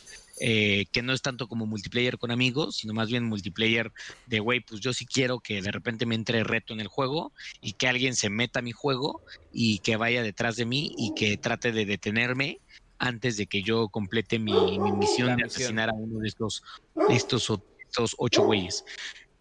eh, 0.40 0.86
que 0.92 1.02
no 1.02 1.12
es 1.12 1.22
tanto 1.22 1.46
como 1.46 1.66
multiplayer 1.66 2.18
con 2.18 2.30
amigos, 2.30 2.76
sino 2.76 2.94
más 2.94 3.08
bien 3.08 3.24
multiplayer 3.24 3.92
de, 4.26 4.40
güey, 4.40 4.60
pues 4.60 4.80
yo 4.80 4.92
sí 4.92 5.06
quiero 5.06 5.40
que 5.40 5.60
de 5.60 5.70
repente 5.70 6.06
me 6.06 6.14
entre 6.14 6.42
reto 6.42 6.72
en 6.72 6.80
el 6.80 6.88
juego 6.88 7.32
y 7.60 7.74
que 7.74 7.88
alguien 7.88 8.16
se 8.16 8.30
meta 8.30 8.60
a 8.60 8.62
mi 8.62 8.72
juego 8.72 9.20
y 9.52 9.80
que 9.80 9.96
vaya 9.96 10.22
detrás 10.22 10.56
de 10.56 10.64
mí 10.64 10.94
y 10.96 11.14
que 11.14 11.36
trate 11.36 11.72
de 11.72 11.84
detenerme 11.84 12.60
antes 12.98 13.36
de 13.36 13.46
que 13.46 13.62
yo 13.62 13.88
complete 13.88 14.38
mi, 14.38 14.78
misión 14.78 15.36
de 15.36 15.44
asesinar 15.44 15.90
a 15.90 15.92
uno 15.92 16.20
de 16.20 16.28
estos, 16.28 16.62
estos, 17.08 17.52
estos 17.80 18.14
ocho 18.16 18.44
güeyes. 18.44 18.84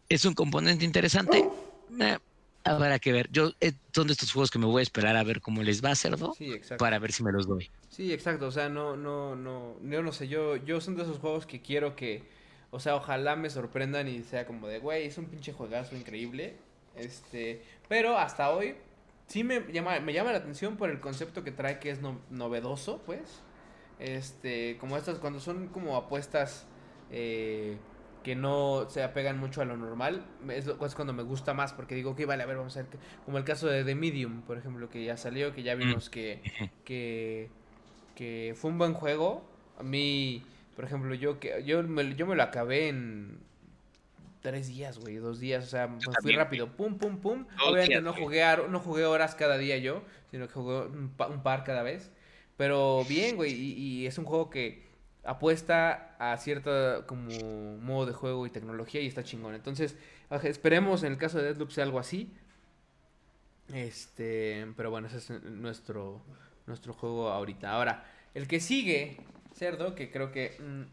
Es 0.10 0.26
un 0.26 0.34
componente 0.34 0.84
interesante. 0.84 1.48
Eh, 2.00 2.18
habrá 2.64 3.00
que 3.00 3.12
ver. 3.12 3.30
Yo 3.32 3.52
eh, 3.60 3.74
son 3.94 4.08
de 4.08 4.14
estos 4.14 4.32
juegos 4.32 4.52
que 4.52 4.60
me 4.60 4.66
voy 4.66 4.82
a 4.82 4.84
esperar 4.84 5.16
a 5.16 5.24
ver 5.24 5.42
cómo 5.42 5.64
les 5.64 5.84
va 5.84 5.90
a 5.90 5.92
hacer, 5.94 6.20
¿no? 6.20 6.34
Para 6.78 7.00
ver 7.00 7.12
si 7.12 7.24
me 7.24 7.32
los 7.32 7.48
doy. 7.48 7.70
Sí, 7.90 8.14
exacto. 8.14 8.48
O 8.48 8.52
sea, 8.52 8.70
no, 8.70 8.96
no, 8.96 9.36
no, 9.36 9.76
yo 9.84 10.04
no 10.04 10.12
sé. 10.12 10.28
Yo, 10.28 10.56
yo 10.58 10.82
son 10.82 10.96
de 10.96 11.04
esos 11.04 11.20
juegos 11.20 11.46
que 11.46 11.62
quiero 11.62 11.96
que, 11.96 12.24
o 12.72 12.80
sea, 12.80 12.96
ojalá 12.96 13.36
me 13.36 13.50
sorprendan 13.50 14.08
y 14.08 14.24
sea 14.24 14.46
como 14.46 14.68
de, 14.68 14.80
güey, 14.80 15.06
es 15.06 15.18
un 15.18 15.26
pinche 15.26 15.54
juegazo 15.54 15.96
increíble. 15.96 16.56
Este, 16.96 17.62
pero 17.88 18.18
hasta 18.18 18.50
hoy 18.52 18.76
sí 19.28 19.44
me 19.44 19.62
llama, 19.72 20.00
me 20.00 20.14
llama 20.14 20.32
la 20.32 20.40
atención 20.40 20.78
por 20.78 20.90
el 20.90 21.00
concepto 21.00 21.44
que 21.44 21.52
trae 21.52 21.80
que 21.80 21.92
es 21.92 22.00
novedoso, 22.30 23.02
pues. 23.06 23.42
Este, 24.00 24.78
como 24.80 24.98
estas, 24.98 25.20
cuando 25.20 25.40
son 25.40 25.68
como 25.68 25.96
apuestas 25.96 26.66
eh, 27.12 27.78
que 28.24 28.36
no 28.36 28.88
se 28.90 29.04
apegan 29.04 29.40
mucho 29.40 29.62
a 29.62 29.66
lo 29.66 29.78
normal, 29.78 30.26
es, 30.50 30.68
es, 30.68 30.96
cuando 30.96 31.14
me 31.14 31.24
gusta 31.24 31.54
más, 31.54 31.74
porque 31.74 31.96
digo, 31.96 32.16
que 32.16 32.26
vale, 32.26 32.44
a 32.44 32.46
ver, 32.46 32.58
vamos 32.58 32.78
a 32.78 32.84
ver, 32.84 32.90
como 33.26 33.38
el 33.38 33.44
caso 33.44 33.68
de 33.68 33.84
The 33.84 33.96
Medium, 33.96 34.42
por 34.42 34.58
ejemplo, 34.58 34.90
que 34.90 35.04
ya 35.04 35.18
salió, 35.18 35.54
que 35.54 35.64
ya 35.64 35.76
vimos 35.76 36.08
mm. 36.08 36.12
que, 36.12 36.42
que, 36.86 37.50
que 38.16 38.54
fue 38.56 38.72
un 38.72 38.78
buen 38.78 38.94
juego. 38.94 39.44
A 39.78 39.84
mí, 39.84 40.44
por 40.76 40.86
ejemplo, 40.86 41.16
yo, 41.16 41.40
que, 41.40 41.64
yo, 41.66 41.82
me, 41.84 42.16
yo 42.16 42.28
me 42.28 42.36
lo 42.36 42.44
acabé 42.44 42.90
en 42.90 43.40
tres 44.42 44.68
días, 44.68 45.00
güey, 45.00 45.16
dos 45.16 45.40
días, 45.40 45.64
o 45.64 45.68
sea, 45.68 45.88
pues 45.88 46.18
fui 46.22 46.34
rápido, 46.34 46.76
pum, 46.76 46.98
pum, 46.98 47.18
pum. 47.18 47.46
Obviamente 47.66 48.02
no 48.02 48.14
jugué, 48.14 48.44
no 48.70 48.80
jugué 48.80 49.06
horas 49.06 49.36
cada 49.36 49.58
día 49.58 49.78
yo, 49.78 50.04
sino 50.32 50.48
que 50.48 50.54
jugué 50.54 50.82
un, 50.82 51.10
par 51.44 51.64
cada 51.64 51.84
vez. 51.84 52.12
Pero 52.58 53.06
bien, 53.08 53.36
güey, 53.36 53.54
y, 53.54 54.06
es 54.06 54.18
un 54.18 54.26
juego 54.26 54.50
que 54.50 54.91
apuesta 55.24 56.16
a 56.20 56.38
cierto 56.38 57.06
como 57.06 57.78
modo 57.78 58.06
de 58.08 58.14
juego 58.14 58.46
y 58.46 58.50
tecnología 58.50 59.02
y 59.02 59.08
está 59.08 59.24
chingón. 59.24 59.56
Entonces, 59.56 59.96
esperemos 60.44 61.04
en 61.04 61.14
el 61.14 61.18
caso 61.18 61.38
de 61.38 61.46
Deadloop 61.46 61.72
sea 61.72 61.84
algo 61.84 62.00
así. 62.00 62.34
Este, 63.74 64.68
pero 64.76 64.90
bueno, 64.90 65.08
ese 65.08 65.18
es 65.18 65.30
nuestro, 65.44 66.22
nuestro 66.68 66.94
juego 66.94 67.30
ahorita. 67.30 67.72
Ahora, 67.72 68.06
el 68.34 68.48
que 68.48 68.60
sigue, 68.60 69.18
Cerdo, 69.56 69.96
que 69.96 70.12
creo 70.12 70.32
que... 70.32 70.58
Mm, 70.60 70.84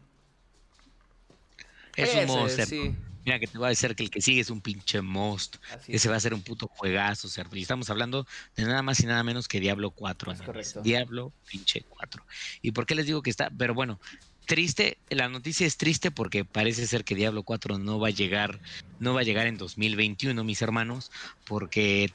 es 1.95 2.15
un 2.15 2.25
monster. 2.27 2.65
Sí. 2.65 2.95
Mira 3.29 3.39
que 3.39 3.45
te 3.45 3.59
voy 3.59 3.67
a 3.67 3.69
decir 3.69 3.95
que 3.95 4.01
el 4.01 4.09
que 4.09 4.21
sigue 4.21 4.41
es 4.41 4.49
un 4.49 4.59
pinche 4.59 5.03
most. 5.03 5.57
Ese 5.87 6.09
va 6.09 6.15
a 6.15 6.19
ser 6.19 6.33
un 6.33 6.41
puto 6.41 6.65
juegazo, 6.65 7.29
cerdo. 7.29 7.55
Y 7.57 7.61
estamos 7.61 7.91
hablando 7.91 8.25
de 8.55 8.63
nada 8.63 8.81
más 8.81 9.01
y 9.01 9.05
nada 9.05 9.21
menos 9.21 9.47
que 9.47 9.59
Diablo 9.59 9.91
4. 9.91 10.33
Diablo 10.81 11.31
pinche 11.47 11.83
4. 11.87 12.25
¿Y 12.63 12.71
por 12.71 12.87
qué 12.87 12.95
les 12.95 13.05
digo 13.05 13.21
que 13.21 13.29
está? 13.29 13.51
Pero 13.55 13.75
bueno, 13.75 13.99
triste, 14.47 14.97
la 15.11 15.29
noticia 15.29 15.67
es 15.67 15.77
triste 15.77 16.09
porque 16.09 16.43
parece 16.43 16.87
ser 16.87 17.03
que 17.03 17.13
Diablo 17.13 17.43
4 17.43 17.77
no 17.77 17.99
va 17.99 18.07
a 18.07 18.09
llegar, 18.09 18.59
no 18.97 19.13
va 19.13 19.19
a 19.19 19.23
llegar 19.23 19.45
en 19.45 19.59
2021, 19.59 20.43
mis 20.43 20.63
hermanos, 20.63 21.11
porque 21.45 22.11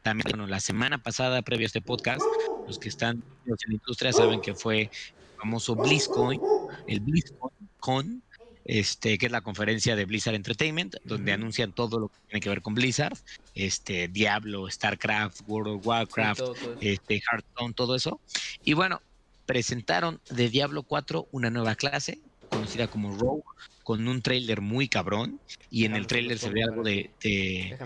también, 0.00 0.24
bueno, 0.30 0.46
la 0.46 0.60
semana 0.60 0.96
pasada, 0.96 1.42
previo 1.42 1.66
a 1.66 1.68
este 1.68 1.82
podcast, 1.82 2.22
los 2.66 2.78
que 2.78 2.88
están 2.88 3.22
en 3.44 3.54
la 3.68 3.74
industria 3.74 4.14
saben 4.14 4.40
que 4.40 4.54
fue 4.54 4.80
el 4.80 4.90
famoso 5.36 5.76
BlizzCon, 5.76 6.40
el 6.86 7.00
BlizzCon, 7.00 8.22
este, 8.64 9.18
que 9.18 9.26
es 9.26 9.32
la 9.32 9.40
conferencia 9.40 9.96
de 9.96 10.04
Blizzard 10.04 10.34
Entertainment, 10.34 10.96
donde 11.04 11.32
anuncian 11.32 11.72
todo 11.72 11.98
lo 11.98 12.08
que 12.08 12.18
tiene 12.28 12.40
que 12.40 12.48
ver 12.48 12.62
con 12.62 12.74
Blizzard, 12.74 13.16
este, 13.54 14.08
Diablo, 14.08 14.70
StarCraft, 14.70 15.40
World 15.46 15.76
of 15.76 15.86
Warcraft, 15.86 16.42
este, 16.80 17.20
Hearthstone, 17.20 17.74
todo 17.74 17.96
eso. 17.96 18.20
Y 18.64 18.74
bueno, 18.74 19.00
presentaron 19.46 20.20
de 20.30 20.48
Diablo 20.48 20.82
4 20.82 21.28
una 21.32 21.50
nueva 21.50 21.74
clase, 21.74 22.18
conocida 22.48 22.88
como 22.88 23.16
Rogue, 23.16 23.42
con 23.82 24.06
un 24.06 24.22
trailer 24.22 24.60
muy 24.60 24.88
cabrón, 24.88 25.40
y 25.70 25.84
en 25.84 25.96
el 25.96 26.06
trailer 26.06 26.38
se 26.38 26.50
ve 26.50 26.62
algo 26.62 26.82
de, 26.82 27.10
de, 27.20 27.76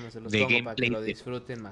gameplay. 0.48 0.90
lo 0.90 1.00
disfruten 1.00 1.62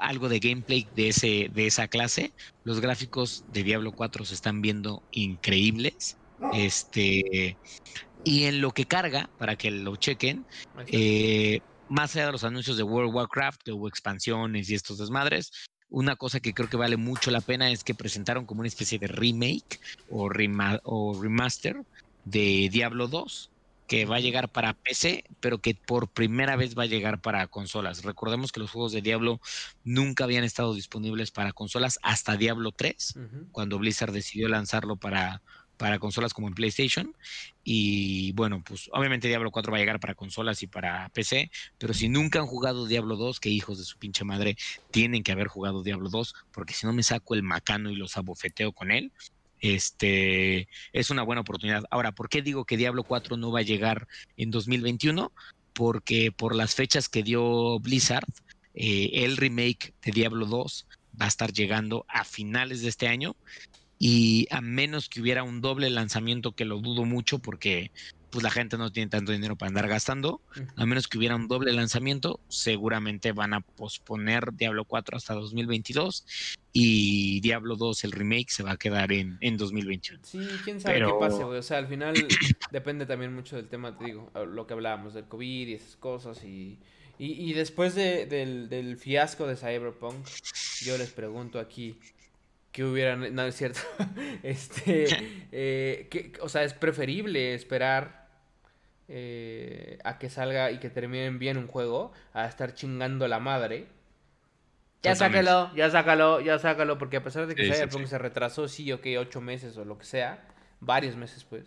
algo 0.00 0.28
de 0.28 0.38
gameplay 0.38 0.86
de 0.94 1.08
ese 1.08 1.50
de 1.52 1.66
esa 1.66 1.88
clase. 1.88 2.32
Los 2.64 2.80
gráficos 2.80 3.44
de 3.52 3.62
Diablo 3.62 3.92
4 3.92 4.24
se 4.24 4.34
están 4.34 4.62
viendo 4.62 5.02
increíbles. 5.10 6.16
Este, 6.52 7.56
y 8.24 8.44
en 8.44 8.60
lo 8.60 8.72
que 8.72 8.86
carga, 8.86 9.30
para 9.38 9.56
que 9.56 9.70
lo 9.70 9.96
chequen, 9.96 10.44
eh, 10.86 11.60
más 11.88 12.14
allá 12.14 12.26
de 12.26 12.32
los 12.32 12.44
anuncios 12.44 12.76
de 12.76 12.82
World 12.82 13.10
of 13.10 13.16
Warcraft, 13.16 13.62
que 13.62 13.72
hubo 13.72 13.88
expansiones 13.88 14.70
y 14.70 14.74
estos 14.74 14.98
desmadres, 14.98 15.52
una 15.90 16.16
cosa 16.16 16.40
que 16.40 16.52
creo 16.52 16.68
que 16.68 16.76
vale 16.76 16.96
mucho 16.96 17.30
la 17.30 17.40
pena 17.40 17.70
es 17.70 17.82
que 17.82 17.94
presentaron 17.94 18.44
como 18.44 18.60
una 18.60 18.68
especie 18.68 18.98
de 18.98 19.06
remake 19.06 19.80
o, 20.10 20.28
o 20.84 21.22
remaster 21.22 21.82
de 22.24 22.68
Diablo 22.70 23.08
2 23.08 23.50
que 23.88 24.04
va 24.04 24.16
a 24.16 24.20
llegar 24.20 24.50
para 24.50 24.74
PC, 24.74 25.24
pero 25.40 25.62
que 25.62 25.74
por 25.74 26.08
primera 26.08 26.56
vez 26.56 26.78
va 26.78 26.82
a 26.82 26.86
llegar 26.86 27.22
para 27.22 27.46
consolas. 27.46 28.04
Recordemos 28.04 28.52
que 28.52 28.60
los 28.60 28.70
juegos 28.70 28.92
de 28.92 29.00
Diablo 29.00 29.40
nunca 29.82 30.24
habían 30.24 30.44
estado 30.44 30.74
disponibles 30.74 31.30
para 31.30 31.54
consolas 31.54 31.98
hasta 32.02 32.36
Diablo 32.36 32.70
3, 32.70 33.18
cuando 33.50 33.78
Blizzard 33.78 34.12
decidió 34.12 34.46
lanzarlo 34.48 34.96
para, 34.96 35.40
para 35.78 35.98
consolas 35.98 36.34
como 36.34 36.48
en 36.48 36.54
PlayStation. 36.54 37.16
Y 37.64 38.32
bueno, 38.32 38.62
pues 38.66 38.90
obviamente 38.92 39.28
Diablo 39.28 39.50
4 39.50 39.72
va 39.72 39.78
a 39.78 39.80
llegar 39.80 40.00
para 40.00 40.14
consolas 40.14 40.62
y 40.62 40.66
para 40.66 41.08
PC, 41.10 41.50
pero 41.78 41.94
si 41.94 42.10
nunca 42.10 42.40
han 42.40 42.46
jugado 42.46 42.86
Diablo 42.86 43.16
2, 43.16 43.40
que 43.40 43.48
hijos 43.48 43.78
de 43.78 43.84
su 43.84 43.96
pinche 43.96 44.24
madre 44.24 44.56
tienen 44.90 45.22
que 45.22 45.32
haber 45.32 45.46
jugado 45.46 45.82
Diablo 45.82 46.10
2, 46.10 46.34
porque 46.52 46.74
si 46.74 46.86
no 46.86 46.92
me 46.92 47.02
saco 47.02 47.34
el 47.34 47.42
macano 47.42 47.90
y 47.90 47.96
los 47.96 48.16
abofeteo 48.18 48.72
con 48.72 48.90
él. 48.90 49.12
Este 49.60 50.68
es 50.92 51.10
una 51.10 51.22
buena 51.22 51.40
oportunidad. 51.40 51.82
Ahora, 51.90 52.12
¿por 52.12 52.28
qué 52.28 52.42
digo 52.42 52.64
que 52.64 52.76
Diablo 52.76 53.02
4 53.02 53.36
no 53.36 53.50
va 53.50 53.60
a 53.60 53.62
llegar 53.62 54.06
en 54.36 54.52
2021? 54.52 55.32
Porque 55.72 56.30
por 56.30 56.54
las 56.54 56.76
fechas 56.76 57.08
que 57.08 57.24
dio 57.24 57.78
Blizzard, 57.80 58.28
eh, 58.74 59.10
el 59.24 59.36
remake 59.36 59.94
de 60.02 60.12
Diablo 60.12 60.46
2 60.46 60.86
va 61.20 61.24
a 61.24 61.28
estar 61.28 61.52
llegando 61.52 62.04
a 62.08 62.24
finales 62.24 62.82
de 62.82 62.88
este 62.88 63.08
año 63.08 63.34
y 63.98 64.46
a 64.50 64.60
menos 64.60 65.08
que 65.08 65.20
hubiera 65.20 65.42
un 65.42 65.60
doble 65.60 65.90
lanzamiento, 65.90 66.52
que 66.52 66.64
lo 66.64 66.78
dudo 66.78 67.04
mucho 67.04 67.38
porque 67.40 67.90
pues 68.30 68.42
la 68.42 68.50
gente 68.50 68.76
no 68.76 68.92
tiene 68.92 69.08
tanto 69.08 69.32
dinero 69.32 69.56
para 69.56 69.68
andar 69.68 69.88
gastando, 69.88 70.42
a 70.76 70.86
menos 70.86 71.08
que 71.08 71.18
hubiera 71.18 71.34
un 71.34 71.48
doble 71.48 71.72
lanzamiento, 71.72 72.40
seguramente 72.48 73.32
van 73.32 73.54
a 73.54 73.60
posponer 73.60 74.52
Diablo 74.52 74.84
4 74.84 75.16
hasta 75.16 75.34
2022 75.34 76.26
y 76.72 77.40
Diablo 77.40 77.76
2, 77.76 78.04
el 78.04 78.12
remake, 78.12 78.50
se 78.50 78.62
va 78.62 78.72
a 78.72 78.76
quedar 78.76 79.12
en, 79.12 79.38
en 79.40 79.56
2021. 79.56 80.20
Sí, 80.24 80.46
quién 80.64 80.80
sabe 80.80 80.98
qué 80.98 81.12
pase, 81.18 81.42
güey. 81.42 81.58
O 81.58 81.62
sea, 81.62 81.78
al 81.78 81.86
final 81.86 82.14
depende 82.70 83.06
también 83.06 83.34
mucho 83.34 83.56
del 83.56 83.68
tema, 83.68 83.96
te 83.96 84.04
digo, 84.04 84.30
lo 84.46 84.66
que 84.66 84.74
hablábamos 84.74 85.14
del 85.14 85.24
COVID 85.24 85.68
y 85.68 85.74
esas 85.74 85.96
cosas 85.96 86.44
y... 86.44 86.78
Y, 87.20 87.52
después 87.52 87.96
del, 87.96 88.68
del 88.68 88.96
fiasco 88.96 89.48
de 89.48 89.56
Cyberpunk, 89.56 90.24
yo 90.82 90.96
les 90.96 91.10
pregunto 91.10 91.58
aquí, 91.58 91.98
que 92.78 92.84
hubieran, 92.84 93.34
no 93.34 93.42
es 93.42 93.56
cierto, 93.56 93.80
este, 94.44 95.06
eh, 95.50 96.06
que, 96.08 96.32
o 96.40 96.48
sea, 96.48 96.62
es 96.62 96.74
preferible 96.74 97.52
esperar 97.52 98.28
eh, 99.08 99.98
a 100.04 100.20
que 100.20 100.30
salga 100.30 100.70
y 100.70 100.78
que 100.78 100.88
terminen 100.88 101.40
bien 101.40 101.58
un 101.58 101.66
juego 101.66 102.12
a 102.32 102.46
estar 102.46 102.74
chingando 102.74 103.26
la 103.26 103.40
madre. 103.40 103.88
Ya 105.02 105.16
sácalo, 105.16 105.74
ya 105.74 105.90
sácalo, 105.90 106.40
ya 106.40 106.60
sácalo, 106.60 106.98
porque 106.98 107.16
a 107.16 107.22
pesar 107.24 107.48
de 107.48 107.56
que 107.56 108.06
se 108.06 108.18
retrasó, 108.18 108.68
sí, 108.68 108.92
ok, 108.92 109.06
ocho 109.18 109.40
meses 109.40 109.76
o 109.76 109.84
lo 109.84 109.98
que 109.98 110.04
sea, 110.04 110.46
varios 110.78 111.16
meses 111.16 111.42
pues, 111.42 111.64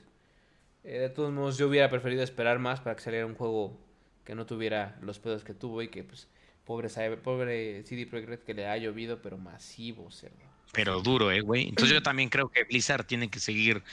eh, 0.85 0.97
de 0.97 1.09
todos 1.09 1.33
modos 1.33 1.57
yo 1.57 1.67
hubiera 1.67 1.89
preferido 1.89 2.23
esperar 2.23 2.59
más 2.59 2.79
para 2.79 2.95
que 2.95 3.01
saliera 3.01 3.25
un 3.25 3.35
juego 3.35 3.77
que 4.23 4.33
no 4.33 4.45
tuviera 4.45 4.97
los 5.01 5.19
pedos 5.19 5.43
que 5.43 5.53
tuvo 5.53 5.81
y 5.81 5.89
que 5.89 6.05
pues, 6.05 6.29
pobre, 6.63 6.87
pobre 7.17 7.83
CD 7.83 8.05
Projekt 8.05 8.45
que 8.45 8.53
le 8.53 8.65
ha 8.65 8.77
llovido, 8.77 9.21
pero 9.21 9.37
masivo, 9.37 10.09
cerdo 10.09 10.50
pero 10.73 11.01
duro, 11.01 11.31
¿eh, 11.31 11.41
güey? 11.41 11.69
Entonces 11.69 11.93
yo 11.93 12.03
también 12.03 12.29
creo 12.29 12.49
que 12.49 12.63
Blizzard 12.63 13.05
tiene 13.05 13.29
que 13.29 13.39
seguir 13.39 13.83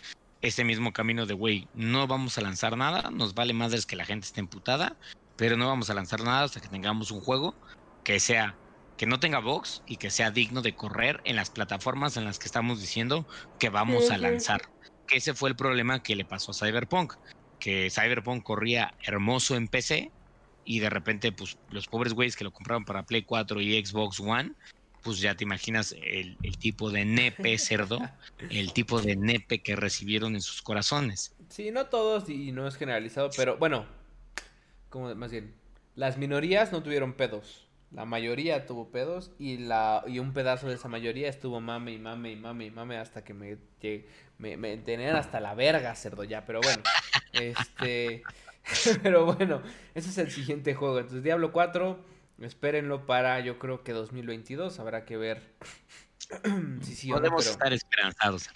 ese 0.40 0.64
mismo 0.64 0.92
camino 0.92 1.26
de, 1.26 1.34
güey, 1.34 1.68
no 1.74 2.06
vamos 2.06 2.38
a 2.38 2.40
lanzar 2.40 2.76
nada, 2.76 3.10
nos 3.10 3.34
vale 3.34 3.52
madres 3.52 3.86
que 3.86 3.96
la 3.96 4.04
gente 4.04 4.26
esté 4.26 4.40
emputada, 4.40 4.96
pero 5.36 5.56
no 5.56 5.66
vamos 5.66 5.90
a 5.90 5.94
lanzar 5.94 6.22
nada 6.22 6.44
hasta 6.44 6.60
que 6.60 6.68
tengamos 6.68 7.10
un 7.10 7.20
juego 7.20 7.54
que 8.04 8.20
sea, 8.20 8.56
que 8.96 9.06
no 9.06 9.20
tenga 9.20 9.40
box 9.40 9.82
y 9.86 9.96
que 9.96 10.10
sea 10.10 10.30
digno 10.30 10.62
de 10.62 10.74
correr 10.74 11.20
en 11.24 11.36
las 11.36 11.50
plataformas 11.50 12.16
en 12.16 12.24
las 12.24 12.38
que 12.38 12.46
estamos 12.46 12.80
diciendo 12.80 13.26
que 13.58 13.68
vamos 13.68 14.10
a 14.10 14.18
lanzar. 14.18 14.62
Que 15.06 15.16
ese 15.16 15.34
fue 15.34 15.48
el 15.48 15.56
problema 15.56 16.02
que 16.02 16.16
le 16.16 16.24
pasó 16.24 16.52
a 16.52 16.54
Cyberpunk, 16.54 17.14
que 17.58 17.90
Cyberpunk 17.90 18.44
corría 18.44 18.94
hermoso 19.02 19.56
en 19.56 19.68
PC 19.68 20.12
y 20.64 20.80
de 20.80 20.90
repente, 20.90 21.32
pues 21.32 21.58
los 21.70 21.86
pobres 21.86 22.12
güeyes 22.12 22.36
que 22.36 22.44
lo 22.44 22.52
compraron 22.52 22.84
para 22.84 23.04
Play 23.04 23.22
4 23.22 23.60
y 23.60 23.84
Xbox 23.84 24.20
One 24.20 24.52
pues 25.08 25.20
ya 25.20 25.34
te 25.34 25.44
imaginas 25.44 25.96
el, 26.02 26.36
tipo 26.58 26.90
de 26.90 27.06
nepe 27.06 27.56
cerdo, 27.58 27.98
el 28.50 28.74
tipo 28.74 29.00
de 29.00 29.16
nepe 29.16 29.62
que 29.62 29.74
recibieron 29.74 30.34
en 30.34 30.42
sus 30.42 30.60
corazones. 30.60 31.34
Sí, 31.48 31.70
no 31.70 31.86
todos 31.86 32.28
y 32.28 32.52
no 32.52 32.68
es 32.68 32.76
generalizado, 32.76 33.30
pero 33.34 33.56
bueno, 33.56 33.86
como 34.90 35.14
más 35.14 35.30
bien, 35.30 35.54
las 35.94 36.18
minorías 36.18 36.72
no 36.72 36.82
tuvieron 36.82 37.14
pedos. 37.14 37.66
La 37.90 38.04
mayoría 38.04 38.66
tuvo 38.66 38.90
pedos 38.90 39.30
y 39.38 39.56
la 39.56 40.04
y 40.06 40.18
un 40.18 40.34
pedazo 40.34 40.68
de 40.68 40.74
esa 40.74 40.88
mayoría 40.88 41.30
estuvo 41.30 41.58
mame 41.58 41.92
y 41.92 41.98
mame 41.98 42.32
y 42.32 42.36
mame 42.36 42.66
y 42.66 42.70
mame 42.70 42.98
hasta 42.98 43.24
que 43.24 43.32
me 43.32 43.56
me, 44.36 44.58
me 44.58 44.76
tenían 44.76 45.16
hasta 45.16 45.40
la 45.40 45.54
verga 45.54 45.94
cerdo 45.94 46.22
ya, 46.22 46.44
pero 46.44 46.60
bueno, 46.60 46.82
este 47.32 48.24
pero 49.02 49.24
bueno, 49.24 49.62
ese 49.94 50.10
es 50.10 50.18
el 50.18 50.30
siguiente 50.30 50.74
juego. 50.74 50.98
Entonces 50.98 51.24
Diablo 51.24 51.50
4 51.50 52.17
Espérenlo 52.40 53.06
para, 53.06 53.40
yo 53.40 53.58
creo 53.58 53.82
que 53.82 53.92
2022. 53.92 54.78
Habrá 54.78 55.04
que 55.04 55.16
ver 55.16 55.42
si 56.82 56.94
sí 56.94 57.10
Podemos 57.10 57.46
estar 57.46 57.72
esperanzados. 57.72 58.48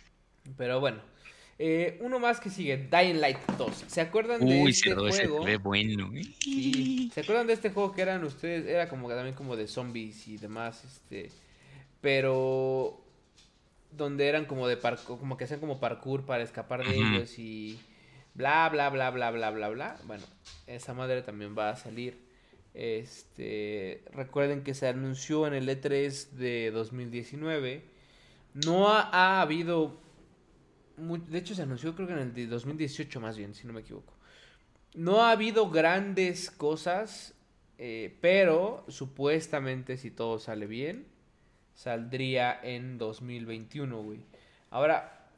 Pero 0.56 0.80
bueno. 0.80 1.12
Eh, 1.58 1.98
uno 2.00 2.18
más 2.18 2.40
que 2.40 2.50
sigue, 2.50 2.76
Dying 2.76 3.20
Light 3.20 3.38
2. 3.56 3.84
¿Se 3.86 4.00
acuerdan 4.00 4.44
de 4.44 4.64
este 4.64 4.94
juego? 4.94 5.44
ve 5.44 5.58
bueno. 5.58 6.10
¿eh? 6.14 7.08
¿Se 7.12 7.20
acuerdan 7.20 7.46
de 7.46 7.52
este 7.52 7.70
juego 7.70 7.92
que 7.92 8.02
eran 8.02 8.24
ustedes? 8.24 8.66
Era 8.66 8.88
como 8.88 9.08
también 9.08 9.34
como 9.34 9.54
de 9.54 9.68
zombies 9.68 10.26
y 10.26 10.38
demás, 10.38 10.82
este, 10.84 11.30
pero 12.00 13.04
donde 13.92 14.28
eran 14.28 14.46
como 14.46 14.66
de 14.66 14.76
parkour, 14.76 15.18
como 15.18 15.36
que 15.36 15.44
hacían 15.44 15.60
como 15.60 15.78
parkour 15.78 16.24
para 16.24 16.42
escapar 16.42 16.84
de 16.84 16.96
ellos 16.96 17.38
y 17.38 17.78
bla 18.34 18.68
bla 18.70 18.88
bla 18.90 19.10
bla 19.10 19.30
bla 19.30 19.50
bla 19.50 19.68
bla. 19.68 19.96
Bueno, 20.04 20.24
esa 20.66 20.94
madre 20.94 21.22
también 21.22 21.56
va 21.56 21.70
a 21.70 21.76
salir. 21.76 22.31
Este, 22.74 24.02
recuerden 24.12 24.62
que 24.62 24.74
se 24.74 24.88
anunció 24.88 25.46
en 25.46 25.54
el 25.54 25.68
E3 25.68 26.30
de 26.30 26.70
2019. 26.70 27.82
No 28.54 28.88
ha, 28.88 29.40
habido 29.40 30.00
de 30.96 31.38
hecho 31.38 31.54
se 31.54 31.62
anunció 31.62 31.94
creo 31.94 32.06
que 32.06 32.12
en 32.12 32.20
el 32.20 32.34
de 32.34 32.46
2018 32.46 33.20
más 33.20 33.36
bien, 33.36 33.54
si 33.54 33.66
no 33.66 33.72
me 33.72 33.80
equivoco. 33.80 34.14
No 34.94 35.22
ha 35.22 35.30
habido 35.30 35.70
grandes 35.70 36.50
cosas, 36.50 37.34
eh, 37.78 38.16
pero 38.20 38.84
supuestamente 38.88 39.96
si 39.96 40.10
todo 40.10 40.38
sale 40.38 40.66
bien, 40.66 41.06
saldría 41.74 42.60
en 42.62 42.98
2021, 42.98 44.02
güey. 44.02 44.20
Ahora, 44.70 45.28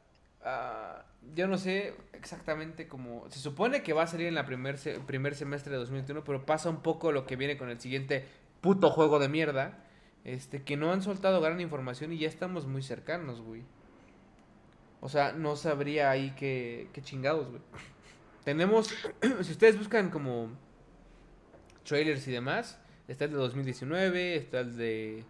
ah, 0.43 1.05
yo 1.33 1.47
no 1.47 1.57
sé 1.57 1.95
exactamente 2.13 2.87
cómo... 2.87 3.25
Se 3.29 3.39
supone 3.39 3.83
que 3.83 3.93
va 3.93 4.03
a 4.03 4.07
salir 4.07 4.27
en 4.27 4.35
la 4.35 4.45
primer, 4.45 4.77
primer 5.05 5.35
semestre 5.35 5.71
de 5.71 5.77
2021, 5.79 6.23
pero 6.23 6.45
pasa 6.45 6.69
un 6.69 6.81
poco 6.81 7.11
lo 7.11 7.25
que 7.25 7.35
viene 7.35 7.57
con 7.57 7.69
el 7.69 7.79
siguiente 7.79 8.25
puto 8.61 8.89
juego 8.89 9.19
de 9.19 9.29
mierda. 9.29 9.83
Este, 10.23 10.63
que 10.63 10.75
no 10.75 10.91
han 10.91 11.03
soltado 11.03 11.39
gran 11.39 11.61
información 11.61 12.11
y 12.11 12.17
ya 12.17 12.27
estamos 12.27 12.65
muy 12.65 12.81
cercanos, 12.81 13.41
güey. 13.41 13.63
O 15.01 15.07
sea, 15.07 15.33
no 15.33 15.55
sabría 15.55 16.09
ahí 16.09 16.33
qué, 16.35 16.89
qué 16.93 17.01
chingados, 17.01 17.49
güey. 17.49 17.61
Tenemos, 18.43 18.89
si 19.41 19.51
ustedes 19.51 19.77
buscan 19.77 20.09
como 20.09 20.49
trailers 21.83 22.27
y 22.27 22.31
demás, 22.31 22.79
está 23.07 23.25
el 23.25 23.31
de 23.31 23.37
2019, 23.37 24.35
está 24.35 24.61
el 24.61 24.75
de 24.75 25.23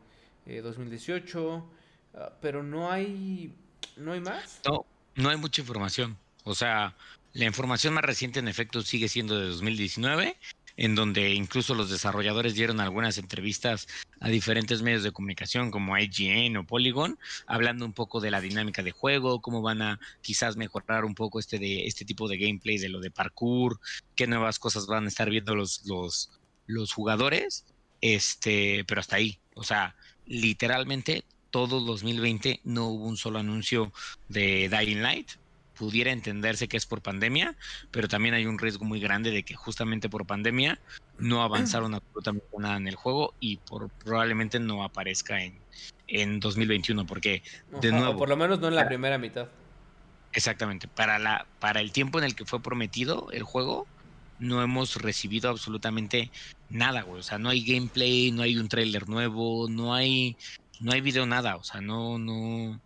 2018, 0.46 1.58
eh, 1.58 2.18
ah, 2.18 2.34
pero 2.41 2.64
no 2.64 2.89
hay, 2.89 3.54
no 3.98 4.14
hay 4.14 4.22
más. 4.22 4.62
No, 4.66 4.86
no 5.16 5.30
hay 5.30 5.38
mucha 5.38 5.61
información. 5.61 6.18
O 6.43 6.55
sea, 6.55 6.95
la 7.34 7.45
información 7.45 7.93
más 7.93 8.03
reciente 8.03 8.39
en 8.39 8.47
efecto 8.47 8.82
sigue 8.82 9.09
siendo 9.09 9.39
de 9.39 9.47
2019, 9.47 10.38
en 10.78 10.95
donde 10.95 11.34
incluso 11.34 11.74
los 11.74 11.89
desarrolladores 11.89 12.53
dieron 12.53 12.80
algunas 12.80 13.18
entrevistas 13.18 13.88
a 14.20 14.30
diferentes 14.30 14.82
medios 14.82 15.03
de 15.03 15.11
comunicación 15.11 15.72
como 15.72 15.97
IGN 15.97 16.57
o 16.57 16.66
Polygon, 16.66 17.18
hablando 17.47 17.86
un 17.86 17.93
poco 17.93 18.20
de 18.20 18.32
la 18.32 18.41
dinámica 18.41 18.84
de 18.84 18.91
juego, 18.91 19.41
cómo 19.41 19.61
van 19.61 19.82
a 19.82 19.99
quizás 20.22 20.57
mejorar 20.57 21.05
un 21.05 21.16
poco 21.16 21.39
este 21.39 21.59
de 21.59 21.86
este 21.86 22.05
tipo 22.05 22.28
de 22.28 22.38
gameplay 22.38 22.78
de 22.78 22.89
lo 22.89 22.99
de 22.99 23.11
parkour, 23.11 23.80
qué 24.16 24.28
nuevas 24.28 24.59
cosas 24.59 24.86
van 24.86 25.05
a 25.05 25.07
estar 25.07 25.30
viendo 25.30 25.55
los 25.55 25.86
los 25.86 26.32
los 26.68 26.93
jugadores, 26.93 27.66
este, 28.01 28.84
pero 28.88 29.01
hasta 29.01 29.18
ahí, 29.18 29.39
o 29.55 29.63
sea, 29.63 29.95
literalmente 30.26 31.24
todo 31.56 31.80
2020 31.80 32.60
no 32.66 32.88
hubo 32.88 33.06
un 33.06 33.16
solo 33.16 33.39
anuncio 33.39 33.93
de 34.28 34.68
Dying 34.68 35.01
Light. 35.01 35.30
Pudiera 35.78 36.12
entenderse 36.12 36.68
que 36.68 36.76
es 36.76 36.86
por 36.86 37.01
pandemia, 37.01 37.56
pero 37.91 38.10
también 38.10 38.36
hay 38.36 38.45
un 38.45 38.60
riesgo 38.60 38.84
muy 38.84 38.99
grande 38.99 39.32
de 39.32 39.43
que 39.43 39.56
justamente 39.56 40.10
por 40.10 40.26
pandemia 40.26 40.82
no 41.18 41.43
avanzaron 41.43 41.93
absolutamente 41.93 42.45
nada 42.60 42.76
en 42.76 42.89
el 42.89 42.95
juego 42.95 43.34
y 43.39 43.56
por, 43.56 43.89
probablemente 43.89 44.60
no 44.60 44.84
aparezca 44.84 45.43
en, 45.43 45.58
en 46.10 46.41
2021, 46.41 47.06
porque 47.06 47.41
de 47.82 47.93
nuevo... 47.93 48.18
por 48.18 48.28
lo 48.28 48.36
menos 48.36 48.60
no 48.60 48.68
en 48.68 48.76
la 48.76 48.86
primera 48.86 49.18
mitad. 49.18 49.47
Exactamente. 50.34 50.89
Para, 50.89 51.20
la, 51.20 51.47
para 51.62 51.80
el 51.80 51.93
tiempo 51.93 52.20
en 52.20 52.26
el 52.26 52.36
que 52.36 52.43
fue 52.43 52.62
prometido 52.62 53.30
el 53.32 53.43
juego, 53.43 53.88
no 54.39 54.62
hemos 54.62 54.97
recibido 54.97 55.49
absolutamente 55.49 56.32
nada, 56.70 57.03
güey. 57.03 57.22
O 57.22 57.24
sea, 57.24 57.38
no 57.38 57.49
hay 57.49 57.64
gameplay, 57.64 58.32
no 58.32 58.41
hay 58.41 58.58
un 58.58 58.68
trailer 58.68 59.08
nuevo, 59.08 59.68
no 59.70 59.93
hay, 59.93 60.36
no 60.80 60.91
hay 60.91 61.01
video 61.01 61.26
nada. 61.26 61.55
O 61.57 61.63
sea, 61.63 61.82
no, 61.82 62.17
no, 62.17 62.80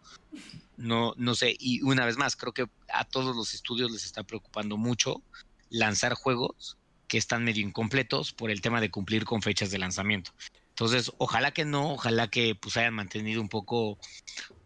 no, 0.77 1.13
no 1.17 1.35
sé. 1.35 1.55
Y 1.59 1.81
una 1.81 2.05
vez 2.05 2.17
más, 2.17 2.35
creo 2.35 2.53
que 2.53 2.67
a 2.91 3.05
todos 3.05 3.35
los 3.35 3.53
estudios 3.53 3.91
les 3.91 4.05
está 4.05 4.23
preocupando 4.23 4.77
mucho 4.77 5.21
lanzar 5.69 6.13
juegos 6.13 6.77
que 7.07 7.17
están 7.17 7.43
medio 7.43 7.65
incompletos 7.65 8.33
por 8.33 8.51
el 8.51 8.61
tema 8.61 8.81
de 8.81 8.91
cumplir 8.91 9.25
con 9.25 9.41
fechas 9.41 9.71
de 9.71 9.79
lanzamiento. 9.79 10.31
Entonces, 10.69 11.11
ojalá 11.17 11.51
que 11.51 11.65
no, 11.65 11.93
ojalá 11.93 12.29
que 12.29 12.55
pues 12.55 12.77
hayan 12.77 12.93
mantenido 12.93 13.41
un 13.41 13.49
poco, 13.49 13.97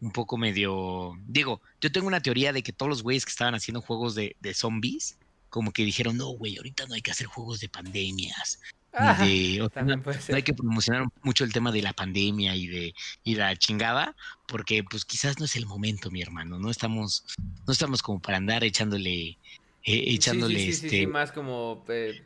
un 0.02 0.12
poco 0.12 0.38
medio. 0.38 1.14
Digo, 1.26 1.62
yo 1.82 1.92
tengo 1.92 2.08
una 2.08 2.22
teoría 2.22 2.54
de 2.54 2.62
que 2.62 2.74
todos 2.74 2.90
los 2.90 3.02
güeyes 3.02 3.26
que 3.26 3.32
estaban 3.32 3.56
haciendo 3.56 3.82
juegos 3.82 4.14
de, 4.14 4.36
de 4.40 4.54
zombies 4.54 5.18
como 5.54 5.72
que 5.72 5.86
dijeron, 5.86 6.18
no, 6.18 6.30
güey, 6.30 6.58
ahorita 6.58 6.88
no 6.88 6.96
hay 6.96 7.04
que 7.04 7.12
hacer 7.12 7.28
juegos 7.28 7.60
de 7.60 7.70
pandemias. 7.70 8.60
De, 8.94 9.70
no, 9.84 10.36
hay 10.36 10.44
que 10.44 10.54
promocionar 10.54 11.08
mucho 11.24 11.44
el 11.44 11.52
tema 11.52 11.72
de 11.72 11.82
la 11.82 11.94
pandemia 11.94 12.56
y 12.56 12.68
de 12.68 12.94
y 13.24 13.36
la 13.36 13.56
chingada, 13.56 14.16
porque 14.48 14.84
pues 14.84 15.04
quizás 15.04 15.40
no 15.40 15.46
es 15.46 15.56
el 15.56 15.66
momento, 15.66 16.12
mi 16.12 16.22
hermano. 16.22 16.60
No 16.60 16.70
estamos, 16.70 17.26
no 17.66 17.74
estamos 17.74 18.04
como 18.04 18.22
para 18.22 18.38
andar 18.38 18.64
echándole, 18.64 19.30
eh, 19.30 19.38
echándole 19.84 20.60
sí, 20.60 20.74
sí, 20.74 20.86
este. 20.86 21.08
más 21.08 21.32
como 21.32 21.84
eh, 21.90 22.24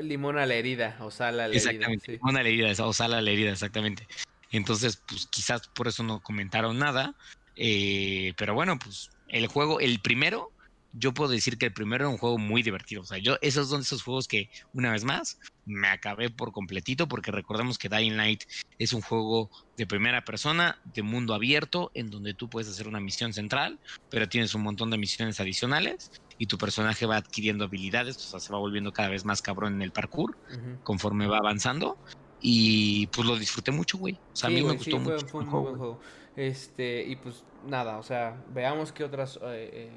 limón 0.00 0.38
a 0.38 0.46
la 0.46 0.54
herida 0.54 0.96
o 1.00 1.10
sal 1.10 1.40
a 1.40 1.48
la 1.48 1.54
exactamente, 1.56 2.12
herida. 2.12 2.20
Limón 2.22 2.36
a 2.36 2.42
la 2.42 2.48
herida 2.48 2.86
o 2.86 2.92
sal 2.92 3.14
a 3.14 3.20
la 3.20 3.30
herida, 3.30 3.50
exactamente. 3.50 4.06
Entonces, 4.52 5.02
pues 5.08 5.26
quizás 5.26 5.66
por 5.68 5.88
eso 5.88 6.04
no 6.04 6.20
comentaron 6.20 6.78
nada. 6.78 7.14
Eh, 7.56 8.32
pero 8.36 8.54
bueno, 8.54 8.78
pues 8.78 9.10
el 9.28 9.48
juego, 9.48 9.80
el 9.80 9.98
primero, 9.98 10.52
yo 10.96 11.12
puedo 11.12 11.30
decir 11.30 11.58
que 11.58 11.66
el 11.66 11.72
primero 11.72 12.04
era 12.04 12.08
un 12.08 12.18
juego 12.18 12.38
muy 12.38 12.62
divertido. 12.62 13.02
O 13.02 13.04
sea, 13.04 13.18
yo, 13.18 13.36
esos 13.42 13.68
son 13.68 13.80
esos 13.80 14.02
juegos 14.02 14.28
que, 14.28 14.48
una 14.72 14.92
vez 14.92 15.04
más, 15.04 15.38
me 15.66 15.88
acabé 15.88 16.30
por 16.30 16.52
completito, 16.52 17.08
porque 17.08 17.32
recordemos 17.32 17.78
que 17.78 17.88
Dying 17.88 18.16
Light 18.16 18.44
es 18.78 18.92
un 18.92 19.00
juego 19.00 19.50
de 19.76 19.86
primera 19.86 20.24
persona, 20.24 20.80
de 20.84 21.02
mundo 21.02 21.34
abierto, 21.34 21.90
en 21.94 22.10
donde 22.10 22.34
tú 22.34 22.48
puedes 22.48 22.68
hacer 22.68 22.86
una 22.86 23.00
misión 23.00 23.32
central, 23.32 23.80
pero 24.08 24.28
tienes 24.28 24.54
un 24.54 24.62
montón 24.62 24.90
de 24.90 24.98
misiones 24.98 25.40
adicionales, 25.40 26.12
y 26.38 26.46
tu 26.46 26.58
personaje 26.58 27.06
va 27.06 27.16
adquiriendo 27.16 27.64
habilidades, 27.64 28.16
o 28.16 28.20
sea, 28.20 28.40
se 28.40 28.52
va 28.52 28.58
volviendo 28.58 28.92
cada 28.92 29.08
vez 29.08 29.24
más 29.24 29.42
cabrón 29.42 29.74
en 29.74 29.82
el 29.82 29.90
parkour, 29.90 30.36
conforme 30.84 31.26
va 31.26 31.38
avanzando. 31.38 31.98
Y 32.46 33.06
pues 33.06 33.26
lo 33.26 33.38
disfruté 33.38 33.70
mucho, 33.70 33.96
güey. 33.96 34.18
O 34.32 34.36
sea, 34.36 34.48
a 34.48 34.52
mí 34.52 34.62
me 34.62 34.74
gustó 34.74 34.98
mucho. 34.98 35.26
Fue 35.26 35.40
un 35.40 35.48
muy 35.48 35.62
buen 35.62 35.76
juego. 35.78 36.00
Este, 36.36 37.02
y 37.02 37.16
pues 37.16 37.42
nada, 37.66 37.96
o 37.96 38.02
sea, 38.02 38.44
veamos 38.52 38.92
qué 38.92 39.04
otras. 39.04 39.38
Eh, 39.42 39.70
eh 39.72 39.90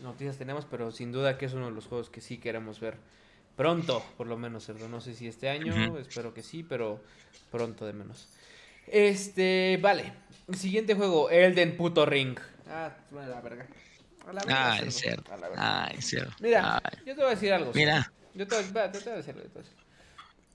noticias 0.00 0.38
tenemos, 0.38 0.64
pero 0.64 0.90
sin 0.90 1.12
duda 1.12 1.38
que 1.38 1.46
es 1.46 1.52
uno 1.52 1.66
de 1.66 1.72
los 1.72 1.86
juegos 1.86 2.10
que 2.10 2.20
sí 2.20 2.38
queremos 2.38 2.80
ver 2.80 2.96
pronto, 3.56 4.04
por 4.16 4.26
lo 4.26 4.36
menos, 4.36 4.64
cerdo. 4.64 4.88
No 4.88 5.00
sé 5.00 5.14
si 5.14 5.26
este 5.28 5.48
año, 5.48 5.98
espero 5.98 6.34
que 6.34 6.42
sí, 6.42 6.62
pero 6.62 7.02
pronto 7.50 7.86
de 7.86 7.92
menos. 7.92 8.28
Este, 8.86 9.78
vale. 9.80 10.12
Siguiente 10.52 10.94
juego, 10.94 11.30
Elden 11.30 11.76
Puto 11.76 12.04
Ring. 12.04 12.38
Ah, 12.68 12.92
la 13.12 13.40
verga. 13.40 13.66
A 14.26 14.32
la 14.32 14.40
verga, 14.40 14.72
ah, 14.72 14.78
es 14.78 14.94
cierto. 14.94 15.32
Ah, 15.56 15.90
es 15.96 16.06
cierto. 16.06 16.34
Mira, 16.40 16.82
yo 17.04 17.14
te 17.14 17.20
voy 17.20 17.26
a 17.26 17.34
decir 17.34 17.52
algo. 17.52 17.72
Mira. 17.74 18.12
Yo 18.34 18.46
te 18.46 18.54
voy, 18.54 18.82
a 18.82 18.88
decir 18.88 19.34
algo. 19.34 19.50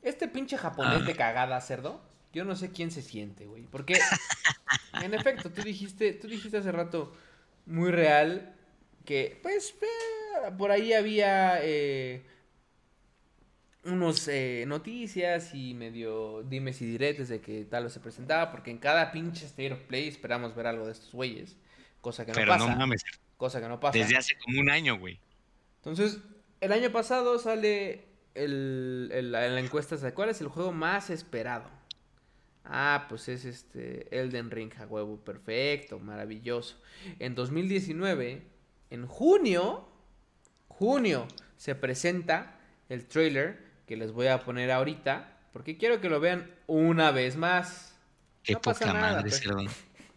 Este 0.02 0.28
pinche 0.28 0.58
japonés 0.58 1.06
de 1.06 1.16
cagada, 1.16 1.60
cerdo, 1.62 2.02
yo 2.34 2.44
no 2.44 2.56
sé 2.56 2.72
quién 2.72 2.92
se 2.92 3.02
siente, 3.02 3.46
güey. 3.46 3.64
Porque, 3.64 4.00
en 5.02 5.14
efecto, 5.14 5.52
tú 5.52 5.62
dijiste, 5.62 6.14
tú 6.14 6.28
dijiste 6.28 6.58
hace 6.58 6.72
rato 6.72 7.16
muy 7.66 7.92
real 7.92 8.56
que 9.08 9.40
pues 9.42 9.74
eh, 9.82 10.52
por 10.58 10.70
ahí 10.70 10.92
había 10.92 11.60
eh, 11.64 12.24
unos 13.86 14.28
eh, 14.28 14.66
noticias 14.68 15.56
y 15.56 15.74
medio 15.74 16.44
dimes 16.44 16.82
y 16.82 16.88
diretes 16.88 17.30
de 17.30 17.40
que 17.40 17.64
tal 17.64 17.86
vez 17.86 17.94
se 17.94 18.02
presentaba, 18.02 18.52
porque 18.52 18.70
en 18.70 18.80
cada 18.80 19.14
pinche 19.14 19.46
State 19.46 19.72
of 19.72 19.80
Play 19.84 20.10
esperamos 20.10 20.54
ver 20.54 20.68
algo 20.68 20.86
de 20.86 20.92
estos 20.92 21.14
güeyes, 21.14 21.56
cosa 22.02 22.26
que 22.26 22.34
no 22.34 22.36
Pero 22.36 22.52
pasa. 22.52 22.70
No 22.70 22.76
mames. 22.76 23.02
Cosa 23.38 23.62
que 23.62 23.70
no 23.70 23.80
pasa. 23.80 23.98
Desde 23.98 24.18
hace 24.18 24.38
como 24.40 24.60
un 24.60 24.70
año, 24.70 25.00
güey. 25.00 25.20
Entonces, 25.78 26.20
el 26.60 26.74
año 26.74 26.92
pasado 26.92 27.40
sale 27.40 28.04
el, 28.36 29.10
el, 29.14 29.32
la 29.32 29.60
encuesta 29.60 29.96
de 29.96 30.14
cuál 30.14 30.30
es 30.30 30.42
el 30.42 30.50
juego 30.50 30.74
más 30.74 31.10
esperado. 31.10 31.70
Ah, 32.66 33.06
pues 33.08 33.30
es 33.30 33.46
este 33.46 34.08
Elden 34.12 34.52
Ring 34.52 34.74
a 34.80 34.86
huevo, 34.86 35.18
perfecto, 35.24 35.98
maravilloso. 35.98 36.76
En 37.20 37.36
2019 37.36 38.57
en 38.90 39.08
junio, 39.08 39.88
junio, 40.68 41.28
se 41.58 41.76
presenta 41.76 42.60
el 42.90 43.06
trailer 43.06 43.66
que 43.86 43.98
les 43.98 44.12
voy 44.12 44.28
a 44.28 44.40
poner 44.40 44.72
ahorita, 44.72 45.38
porque 45.54 45.78
quiero 45.78 46.02
que 46.02 46.10
lo 46.10 46.20
vean 46.20 46.52
una 46.68 47.12
vez 47.12 47.36
más. 47.36 47.96
Qué 48.44 48.56
poca 48.56 48.94
madre, 48.94 49.30
pues. 49.30 49.44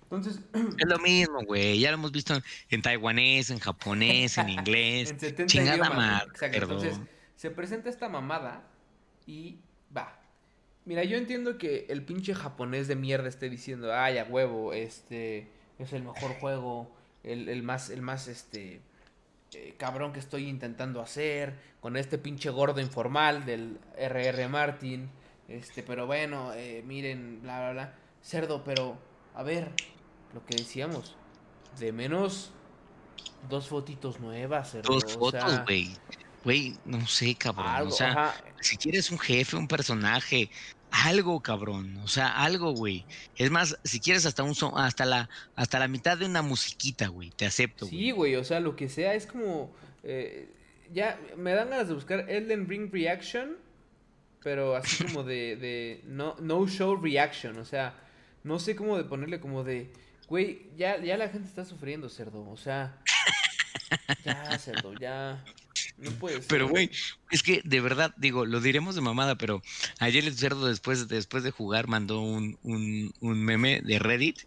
Entonces, 0.02 0.40
es 0.52 0.88
lo 0.88 0.98
mismo, 0.98 1.40
güey. 1.44 1.78
Ya 1.78 1.90
lo 1.90 1.94
hemos 1.94 2.10
visto 2.10 2.34
en, 2.68 2.82
taiwanés, 2.82 3.50
en 3.50 3.60
japonés, 3.60 4.38
en 4.38 4.48
inglés. 4.50 5.10
en 5.10 5.20
70 5.20 5.46
Chingada 5.46 5.90
madre. 5.90 6.28
Entonces, 6.52 7.00
se 7.36 7.50
presenta 7.50 7.88
esta 7.88 8.08
mamada 8.08 8.64
y 9.26 9.60
va. 9.96 10.20
Mira, 10.84 11.04
yo 11.04 11.16
entiendo 11.16 11.58
que 11.58 11.86
el 11.88 12.02
pinche 12.02 12.34
japonés 12.34 12.88
de 12.88 12.96
mierda 12.96 13.28
esté 13.28 13.48
diciendo, 13.48 13.94
ay, 13.94 14.18
a 14.18 14.24
huevo, 14.24 14.72
este 14.72 15.48
es 15.78 15.92
el 15.92 16.02
mejor 16.02 16.32
juego 16.40 16.92
el, 17.22 17.62
más, 17.62 17.90
el 17.90 18.02
más, 18.02 18.28
este, 18.28 18.80
eh, 19.52 19.74
cabrón 19.76 20.12
que 20.12 20.20
estoy 20.20 20.48
intentando 20.48 21.00
hacer, 21.00 21.58
con 21.80 21.96
este 21.96 22.18
pinche 22.18 22.50
gordo 22.50 22.80
informal 22.80 23.44
del 23.44 23.78
RR 23.96 24.48
Martin, 24.48 25.10
este, 25.48 25.82
pero 25.82 26.06
bueno, 26.06 26.52
eh, 26.54 26.82
miren, 26.86 27.42
bla, 27.42 27.58
bla, 27.58 27.72
bla, 27.72 27.94
cerdo, 28.22 28.62
pero, 28.64 28.98
a 29.34 29.42
ver, 29.42 29.72
lo 30.34 30.44
que 30.46 30.56
decíamos, 30.56 31.16
de 31.78 31.92
menos 31.92 32.52
dos 33.48 33.68
fotitos 33.68 34.20
nuevas, 34.20 34.70
cerdo. 34.70 34.92
Dos 34.92 35.14
fotos, 35.14 35.64
güey. 35.64 35.96
Güey, 36.42 36.78
no 36.86 37.06
sé, 37.06 37.34
cabrón. 37.34 37.88
o 37.88 37.90
sea, 37.90 38.34
si 38.60 38.78
quieres 38.78 39.10
un 39.10 39.18
jefe, 39.18 39.56
un 39.56 39.68
personaje, 39.68 40.50
algo, 40.90 41.40
cabrón. 41.40 41.96
O 41.98 42.08
sea, 42.08 42.28
algo, 42.28 42.72
güey. 42.72 43.04
Es 43.36 43.50
más, 43.50 43.78
si 43.84 44.00
quieres 44.00 44.26
hasta 44.26 44.42
un 44.42 44.54
son, 44.54 44.72
hasta 44.76 45.04
la, 45.04 45.28
hasta 45.56 45.78
la 45.78 45.88
mitad 45.88 46.18
de 46.18 46.26
una 46.26 46.42
musiquita, 46.42 47.08
güey. 47.08 47.30
Te 47.30 47.46
acepto. 47.46 47.86
Sí, 47.86 48.10
güey. 48.10 48.36
O 48.36 48.44
sea, 48.44 48.60
lo 48.60 48.76
que 48.76 48.88
sea 48.88 49.14
es 49.14 49.26
como. 49.26 49.74
Eh, 50.02 50.48
ya 50.92 51.20
me 51.36 51.52
dan 51.52 51.70
ganas 51.70 51.88
de 51.88 51.94
buscar 51.94 52.28
Elden 52.28 52.68
Ring 52.68 52.92
Reaction. 52.92 53.56
Pero 54.42 54.76
así 54.76 55.04
como 55.04 55.22
de, 55.22 55.56
de 55.56 56.02
no, 56.06 56.36
no 56.40 56.66
show 56.66 56.96
reaction. 56.96 57.58
O 57.58 57.64
sea, 57.64 57.94
no 58.42 58.58
sé 58.58 58.76
cómo 58.76 58.96
de 58.96 59.04
ponerle 59.04 59.40
como 59.40 59.64
de. 59.64 59.92
Güey, 60.28 60.70
ya, 60.76 60.98
ya 60.98 61.16
la 61.16 61.28
gente 61.28 61.48
está 61.48 61.64
sufriendo, 61.64 62.08
cerdo. 62.08 62.48
O 62.48 62.56
sea. 62.56 62.98
Ya, 64.24 64.58
cerdo, 64.58 64.94
ya. 64.94 65.44
No 66.00 66.10
puede 66.12 66.40
Pero, 66.40 66.68
güey, 66.68 66.90
es 67.30 67.42
que 67.42 67.60
de 67.64 67.80
verdad, 67.80 68.14
digo, 68.16 68.46
lo 68.46 68.60
diremos 68.60 68.94
de 68.94 69.02
mamada, 69.02 69.36
pero 69.36 69.62
ayer 69.98 70.24
el 70.24 70.36
cerdo 70.36 70.66
después, 70.66 71.08
después 71.08 71.44
de 71.44 71.50
jugar 71.50 71.88
mandó 71.88 72.20
un, 72.20 72.58
un, 72.62 73.12
un 73.20 73.44
meme 73.44 73.80
de 73.82 73.98
Reddit 73.98 74.40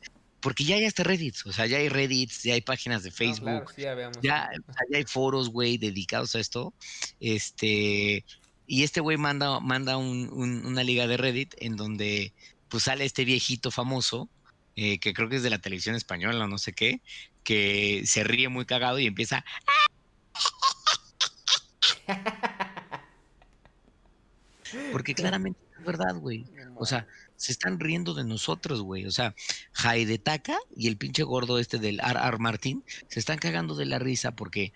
porque 0.44 0.66
ya 0.66 0.76
hay 0.76 0.84
hasta 0.84 1.04
Reddit, 1.04 1.38
o 1.46 1.54
sea, 1.54 1.68
ya 1.68 1.78
hay 1.78 1.88
Reddit, 1.88 2.30
ya 2.44 2.56
hay 2.56 2.62
páginas 2.62 3.02
de 3.02 3.12
Facebook, 3.12 3.74
ya, 3.78 3.96
ya, 4.22 4.52
hay 4.94 5.06
foros, 5.06 5.50
güey, 5.50 5.78
dedicados 5.78 6.36
a 6.36 6.42
esto. 6.42 6.74
Este, 7.22 8.26
y 8.68 8.84
este 8.84 9.00
güey 9.00 9.16
manda, 9.16 9.62
manda 9.62 9.96
un, 9.96 10.30
una 10.34 10.84
liga 10.84 11.08
de 11.08 11.16
Reddit 11.16 11.56
en 11.60 11.78
donde 11.78 12.34
pues 12.68 12.84
sale 12.84 13.06
este 13.06 13.24
viejito 13.24 13.72
famoso, 13.72 14.28
eh, 14.76 15.00
que 15.00 15.14
creo 15.14 15.30
que 15.30 15.38
es 15.38 15.44
de 15.44 15.50
la 15.50 15.60
televisión 15.60 15.96
española 15.96 16.44
o 16.44 16.48
no 16.50 16.58
sé 16.58 16.74
qué, 16.74 17.02
que 17.46 18.04
se 18.06 18.26
ríe 18.26 18.50
muy 18.50 18.66
cagado 18.66 19.00
y 19.00 19.06
empieza... 19.06 19.46
Porque 24.92 25.14
claramente 25.14 25.60
es 25.78 25.86
verdad, 25.86 26.16
güey. 26.16 26.46
O 26.76 26.86
sea, 26.86 27.08
se 27.36 27.52
están 27.52 27.80
riendo 27.80 28.14
de 28.14 28.24
nosotros, 28.24 28.82
güey. 28.82 29.06
O 29.06 29.12
sea, 29.12 29.36
Taka 30.24 30.58
y 30.76 30.88
el 30.88 30.98
pinche 30.98 31.24
gordo 31.24 31.60
este 31.60 31.78
del 31.78 32.00
R.R. 32.00 32.38
Martin 32.40 32.84
se 33.08 33.20
están 33.20 33.38
cagando 33.38 33.76
de 33.76 33.86
la 33.86 34.00
risa 34.00 34.32
porque, 34.32 34.74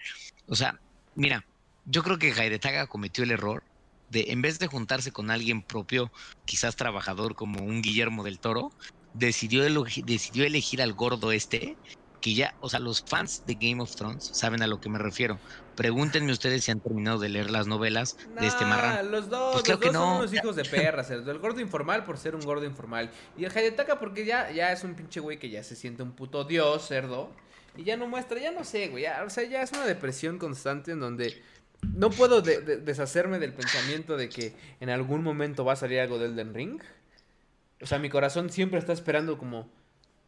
o 0.47 0.55
sea, 0.55 0.79
mira, 1.15 1.45
yo 1.85 2.03
creo 2.03 2.19
que 2.19 2.59
Taka 2.59 2.87
cometió 2.87 3.23
el 3.23 3.31
error 3.31 3.63
de, 4.09 4.25
en 4.29 4.41
vez 4.41 4.59
de 4.59 4.67
juntarse 4.67 5.11
con 5.11 5.31
alguien 5.31 5.61
propio, 5.61 6.11
quizás 6.45 6.75
trabajador 6.75 7.35
como 7.35 7.63
un 7.63 7.81
Guillermo 7.81 8.23
del 8.23 8.39
Toro, 8.39 8.71
decidió, 9.13 9.63
decidió 10.05 10.45
elegir 10.45 10.81
al 10.81 10.93
gordo 10.93 11.31
este 11.31 11.75
que 12.21 12.33
ya, 12.33 12.55
o 12.61 12.69
sea, 12.69 12.79
los 12.79 13.03
fans 13.03 13.43
de 13.45 13.55
Game 13.55 13.81
of 13.81 13.95
Thrones 13.95 14.29
saben 14.33 14.61
a 14.61 14.67
lo 14.67 14.79
que 14.81 14.89
me 14.89 14.97
refiero. 14.97 15.39
Pregúntenme 15.75 16.31
ustedes 16.31 16.63
si 16.63 16.71
han 16.71 16.79
terminado 16.79 17.19
de 17.19 17.29
leer 17.29 17.51
las 17.51 17.67
novelas 17.67 18.17
de 18.39 18.47
este 18.47 18.65
marrán. 18.65 19.11
Los 19.11 19.29
dos, 19.29 19.61
pues 19.61 19.69
los 19.69 19.79
dos 19.79 19.93
son 19.93 20.17
unos 20.17 20.33
hijos 20.33 20.55
de 20.55 20.65
perras. 20.71 21.11
El, 21.11 21.23
gordo 21.37 21.61
informal 21.61 22.03
por 22.03 22.17
ser 22.17 22.35
un 22.35 22.41
gordo 22.41 22.65
informal. 22.65 23.11
Y 23.37 23.45
el 23.45 23.55
Hayataka 23.55 23.99
porque 23.99 24.25
ya, 24.25 24.49
ya 24.51 24.71
es 24.71 24.83
un 24.83 24.95
pinche 24.95 25.19
güey 25.19 25.37
que 25.37 25.49
ya 25.49 25.63
se 25.63 25.75
siente 25.75 26.01
un 26.01 26.13
puto 26.13 26.43
dios, 26.43 26.87
cerdo. 26.87 27.29
Y 27.75 27.83
ya 27.83 27.95
no 27.95 28.07
muestra, 28.07 28.39
ya 28.39 28.51
no 28.51 28.63
sé, 28.63 28.87
güey. 28.87 29.05
o 29.05 29.29
sea, 29.29 29.43
ya 29.43 29.61
es 29.61 29.71
una 29.71 29.85
depresión 29.85 30.39
constante 30.39 30.93
en 30.93 30.99
donde 30.99 31.39
no 31.83 32.09
puedo 32.09 32.41
deshacerme 32.41 33.37
del 33.37 33.53
pensamiento 33.53 34.17
de 34.17 34.29
que 34.29 34.55
en 34.79 34.89
algún 34.89 35.23
momento 35.23 35.63
va 35.63 35.73
a 35.73 35.75
salir 35.75 35.99
algo 35.99 36.17
del 36.17 36.31
Elden 36.31 36.53
Ring. 36.55 36.81
O 37.81 37.85
sea, 37.85 37.99
mi 37.99 38.09
corazón 38.09 38.49
siempre 38.49 38.79
está 38.79 38.93
esperando 38.93 39.37
como 39.37 39.69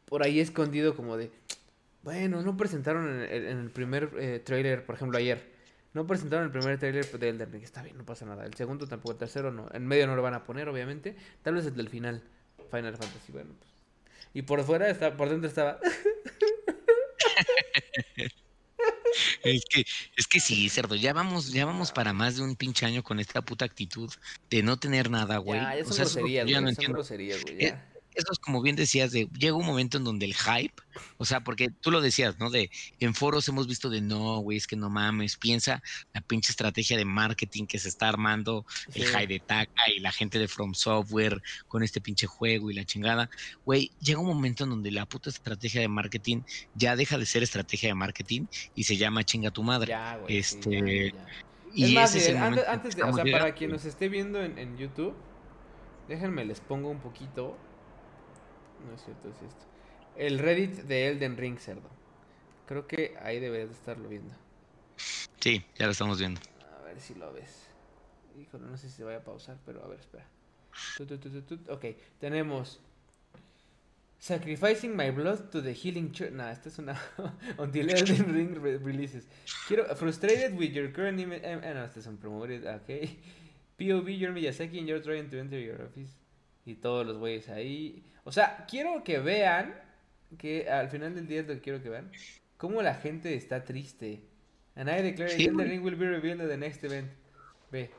por 0.05 0.23
ahí 0.23 0.39
escondido 0.39 0.95
como 0.95 1.17
de 1.17 1.31
bueno, 2.03 2.41
no 2.41 2.55
presentaron 2.55 3.23
en, 3.23 3.45
el 3.45 3.69
primer 3.71 4.11
eh, 4.17 4.41
trailer, 4.43 4.85
por 4.85 4.95
ejemplo, 4.95 5.17
ayer. 5.17 5.59
No 5.93 6.05
presentaron 6.05 6.45
el 6.45 6.51
primer 6.51 6.77
trailer 6.77 7.05
de 7.05 7.29
Elden 7.29 7.51
Ring. 7.51 7.63
Está 7.63 7.81
bien, 7.81 7.97
no 7.97 8.05
pasa 8.05 8.25
nada. 8.25 8.45
El 8.45 8.53
segundo 8.53 8.87
tampoco, 8.87 9.13
el 9.13 9.17
tercero 9.17 9.51
no. 9.51 9.67
En 9.73 9.87
medio 9.87 10.07
no 10.07 10.15
lo 10.15 10.21
van 10.21 10.35
a 10.35 10.43
poner, 10.43 10.69
obviamente. 10.69 11.15
Tal 11.41 11.55
vez 11.55 11.65
el 11.65 11.75
del 11.75 11.89
final. 11.89 12.23
Final 12.69 12.95
Fantasy, 12.95 13.31
bueno. 13.31 13.55
Pues. 13.57 13.69
Y 14.33 14.43
por 14.43 14.63
fuera, 14.63 14.89
está, 14.89 15.17
por 15.17 15.29
dentro 15.29 15.49
estaba... 15.49 15.79
es 19.43 19.65
que, 19.69 19.85
es 20.15 20.27
que 20.27 20.39
sí, 20.39 20.69
cerdo, 20.69 20.95
ya 20.95 21.13
vamos, 21.13 21.51
ya 21.51 21.65
vamos 21.65 21.91
para 21.91 22.13
más 22.13 22.37
de 22.37 22.43
un 22.43 22.55
pinche 22.55 22.85
año 22.85 23.03
con 23.03 23.19
esta 23.19 23.41
puta 23.41 23.65
actitud 23.65 24.13
de 24.49 24.61
no 24.61 24.77
tener 24.77 25.09
nada, 25.09 25.37
güey. 25.37 25.59
Ya, 25.59 25.77
eso 25.77 25.89
o 25.89 25.93
sea, 25.93 26.05
groserías, 26.05 26.45
güey. 26.45 26.61
No 26.61 26.71
son 26.71 26.93
groserías, 26.93 27.41
güey. 27.41 27.65
Eh, 27.65 27.75
eso 28.19 28.31
es 28.31 28.39
como 28.39 28.61
bien 28.61 28.75
decías, 28.75 29.11
de 29.11 29.27
llega 29.37 29.55
un 29.55 29.65
momento 29.65 29.97
en 29.97 30.03
donde 30.03 30.25
el 30.25 30.35
hype, 30.35 30.73
o 31.17 31.25
sea, 31.25 31.41
porque 31.41 31.69
tú 31.69 31.91
lo 31.91 32.01
decías, 32.01 32.39
¿no? 32.39 32.49
De 32.49 32.69
en 32.99 33.13
foros 33.13 33.47
hemos 33.47 33.67
visto 33.67 33.89
de 33.89 34.01
no, 34.01 34.37
güey, 34.39 34.57
es 34.57 34.67
que 34.67 34.75
no 34.75 34.89
mames, 34.89 35.37
piensa 35.37 35.81
la 36.13 36.21
pinche 36.21 36.51
estrategia 36.51 36.97
de 36.97 37.05
marketing 37.05 37.65
que 37.65 37.79
se 37.79 37.89
está 37.89 38.09
armando, 38.09 38.65
el 38.93 39.05
hype 39.05 39.27
de 39.27 39.39
Taka 39.39 39.89
y 39.95 39.99
la 39.99 40.11
gente 40.11 40.39
de 40.39 40.47
From 40.47 40.73
Software 40.73 41.41
con 41.67 41.83
este 41.83 42.01
pinche 42.01 42.27
juego 42.27 42.69
y 42.69 42.73
la 42.75 42.85
chingada. 42.85 43.29
Güey, 43.65 43.91
llega 44.01 44.19
un 44.19 44.27
momento 44.27 44.63
en 44.63 44.71
donde 44.71 44.91
la 44.91 45.05
puta 45.05 45.29
estrategia 45.29 45.81
de 45.81 45.87
marketing 45.87 46.41
ya 46.75 46.95
deja 46.95 47.17
de 47.17 47.25
ser 47.25 47.43
estrategia 47.43 47.89
de 47.89 47.95
marketing 47.95 48.45
y 48.75 48.83
se 48.83 48.97
llama 48.97 49.23
chinga 49.23 49.51
tu 49.51 49.63
madre. 49.63 49.95
este. 50.27 51.13
Y 51.73 51.95
es 51.97 52.15
ese 52.15 52.37
antes, 52.37 52.95
de, 52.95 53.03
o 53.03 53.13
sea, 53.13 53.23
para 53.23 53.53
quien 53.53 53.71
nos 53.71 53.85
esté 53.85 54.09
viendo 54.09 54.41
en, 54.41 54.57
en 54.57 54.75
YouTube, 54.77 55.13
déjenme 56.07 56.43
les 56.45 56.59
pongo 56.59 56.89
un 56.89 56.99
poquito 56.99 57.55
no 58.87 58.95
es 58.95 59.03
cierto, 59.03 59.29
es 59.29 59.41
esto. 59.41 59.65
El 60.15 60.39
Reddit 60.39 60.83
de 60.83 61.07
Elden 61.07 61.37
Ring, 61.37 61.57
cerdo. 61.57 61.89
Creo 62.65 62.87
que 62.87 63.15
ahí 63.21 63.39
deberías 63.39 63.69
de 63.69 63.75
estarlo 63.75 64.09
viendo. 64.09 64.33
Sí, 65.39 65.63
ya 65.77 65.85
lo 65.85 65.91
estamos 65.91 66.19
viendo. 66.19 66.41
A 66.77 66.83
ver 66.83 66.99
si 66.99 67.15
lo 67.15 67.31
ves. 67.33 67.67
Híjole, 68.37 68.67
no 68.67 68.77
sé 68.77 68.89
si 68.89 68.97
se 68.97 69.03
vaya 69.03 69.17
a 69.17 69.23
pausar, 69.23 69.57
pero 69.65 69.83
a 69.83 69.87
ver, 69.87 69.99
espera. 69.99 70.25
ok, 71.69 71.85
tenemos. 72.19 72.79
Sacrificing 74.19 74.95
my 74.95 75.11
blood 75.11 75.49
to 75.49 75.61
the 75.61 75.73
healing 75.73 76.11
church. 76.11 76.31
Nah, 76.31 76.51
esta 76.51 76.67
es 76.67 76.77
una. 76.77 76.99
Until 77.57 77.89
Elden 77.89 78.33
Ring 78.33 78.61
releases. 78.83 79.27
Quiero. 79.67 79.95
Frustrated 79.95 80.57
with 80.57 80.73
your 80.73 80.91
current 80.91 81.19
image. 81.19 81.41
Eh, 81.43 81.73
no, 81.73 81.85
este 81.85 82.01
es 82.01 82.07
un 82.07 82.17
promoted. 82.17 82.67
Ok. 82.67 83.17
POV, 83.77 84.09
you're 84.09 84.33
Miyazaki 84.33 84.79
and 84.79 84.87
you're 84.87 85.01
trying 85.01 85.29
to 85.29 85.39
enter 85.39 85.57
your 85.57 85.81
office. 85.81 86.11
Y 86.65 86.75
todos 86.75 87.07
los 87.07 87.17
güeyes 87.17 87.47
ahí. 87.47 88.03
O 88.29 88.31
sea, 88.31 88.63
quiero 88.69 89.03
que 89.03 89.17
vean, 89.17 89.73
que 90.37 90.69
al 90.69 90.87
final 90.89 91.15
del 91.15 91.25
día 91.25 91.41
es 91.41 91.47
lo 91.47 91.55
que 91.55 91.61
quiero 91.61 91.81
que 91.81 91.89
vean, 91.89 92.11
cómo 92.57 92.83
la 92.83 92.93
gente 92.93 93.33
está 93.33 93.63
triste. 93.63 94.21
And 94.75 94.87
I 94.87 95.01
declare 95.01 95.31
sí, 95.31 95.45
the 95.47 95.63
ring 95.63 95.81
will 95.81 95.95
be 95.95 96.05
revealed 96.05 96.39
in 96.39 96.47
the 96.47 96.55
next 96.55 96.83
event. 96.83 97.09
Ve. 97.71 97.89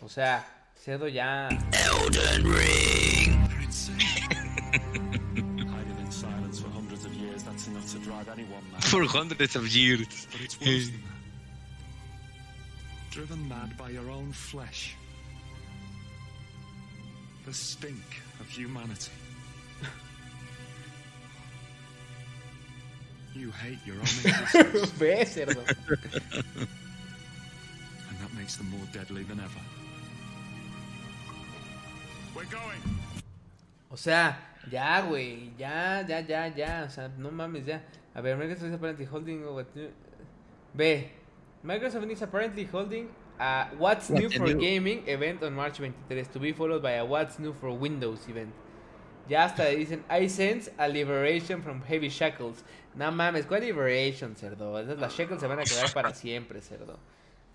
O 0.00 0.08
sea, 0.08 0.42
cedo 0.74 1.08
ya. 1.08 1.50
Elden 1.72 2.44
Ring. 2.44 3.36
For 8.80 9.04
hundreds 9.04 9.56
of 9.56 9.68
years. 9.68 10.26
Driven 13.10 13.46
mad 13.46 13.76
by 13.76 13.90
your 13.90 14.08
own 14.10 14.32
flesh. 14.32 14.96
The 17.44 17.52
stink 17.52 18.22
of 18.40 18.48
humanity. 18.48 19.12
You 23.34 23.50
hate 23.52 23.78
your 23.86 23.96
own 23.96 24.02
existence. 24.02 24.92
And 28.08 28.18
that 28.18 28.34
makes 28.34 28.56
them 28.56 28.68
more 28.70 28.86
deadly 28.92 29.22
than 29.22 29.38
ever. 29.38 29.60
We're 32.34 32.44
going. 32.46 32.82
O 33.92 33.96
sea, 33.96 34.36
ya, 34.70 35.02
güey, 35.02 35.52
ya, 35.58 36.02
ya, 36.06 36.18
ya, 36.18 36.50
ya, 36.56 36.84
o 36.84 36.90
sea, 36.90 37.10
no 37.16 37.30
mames, 37.30 37.66
ya. 37.66 37.78
A 38.14 38.22
ver, 38.22 38.36
Microsoft 38.36 38.68
is 38.68 38.74
apparently 38.74 39.04
holding 39.04 39.54
what 39.54 39.66
Ve, 40.74 41.10
Microsoft 41.64 42.10
is 42.10 42.22
apparently 42.22 42.64
holding 42.64 43.08
a 43.38 43.68
What's 43.78 44.10
New 44.10 44.28
for 44.30 44.52
Gaming 44.54 45.06
event 45.06 45.42
on 45.42 45.54
March 45.54 45.78
23 45.78 46.24
to 46.32 46.38
be 46.38 46.52
followed 46.52 46.82
by 46.82 46.92
a 46.92 47.04
What's 47.04 47.38
New 47.38 47.52
for 47.52 47.70
Windows 47.72 48.28
event. 48.28 48.52
Ya 49.28 49.42
hasta 49.42 49.64
dicen, 49.64 50.04
I 50.08 50.26
sense 50.28 50.70
a 50.78 50.88
liberation 50.88 51.62
from 51.62 51.82
heavy 51.82 52.08
shackles. 52.08 52.64
No 52.94 53.10
mames, 53.10 53.46
¿cuál 53.46 53.60
liberation, 53.60 54.34
cerdo? 54.34 54.80
Esas, 54.80 54.98
las 54.98 55.14
shackles 55.14 55.40
se 55.40 55.46
van 55.46 55.60
a 55.60 55.64
quedar 55.64 55.92
para 55.92 56.14
siempre, 56.14 56.62
cerdo. 56.62 56.98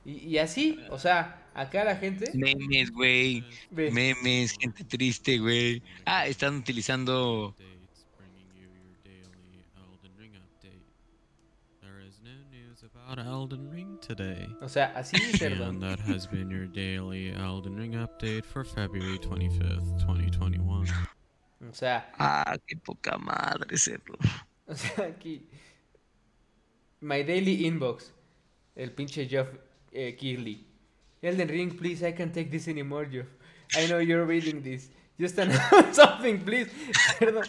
Y, 0.06 0.18
y, 0.28 0.38
así, 0.38 0.80
o 0.90 1.00
sea, 1.00 1.48
acá 1.54 1.84
la 1.84 1.96
gente. 1.96 2.30
Memes, 2.34 2.92
güey. 2.92 3.44
Memes, 3.72 4.54
gente 4.60 4.84
triste, 4.84 5.40
güey. 5.40 5.82
Ah, 6.06 6.28
están 6.28 6.58
utilizando. 6.58 7.56
Elden 13.20 13.70
Ring 13.70 13.98
today. 14.00 14.48
O 14.62 14.68
sea, 14.68 14.94
así 14.96 15.18
cerdo. 15.38 15.68
And 15.68 15.82
that 15.82 16.00
has 16.00 16.28
been 16.28 16.50
your 16.50 16.68
daily 16.68 17.34
Elden 17.34 17.76
Ring 17.76 17.94
update 17.94 18.46
for 18.46 18.64
February 18.64 19.18
25th, 19.20 20.00
2021. 20.00 20.88
O 21.70 21.74
sea. 21.74 22.06
Ah, 22.20 22.58
qué 22.68 22.76
poca 22.78 23.18
madre, 23.18 23.78
cerdo. 23.78 24.16
O 24.68 24.76
sea, 24.76 25.06
aquí. 25.06 25.48
My 27.02 27.24
daily 27.24 27.66
inbox. 27.66 28.12
El 28.76 28.92
pinche 28.92 29.28
Jeff 29.28 29.48
eh, 29.92 30.16
Kirley. 30.20 30.66
Elden 31.22 31.48
Ring, 31.48 31.78
please, 31.78 32.04
I 32.04 32.12
can't 32.14 32.34
take 32.34 32.50
this 32.50 32.68
anymore, 32.68 33.06
Jeff. 33.06 33.28
I 33.76 33.88
know 33.88 34.00
you're 34.00 34.26
reading 34.26 34.62
this. 34.62 34.90
Just 35.20 35.38
announce 35.38 35.96
something, 35.96 36.44
please. 36.44 36.68
Cerdo. 37.20 37.44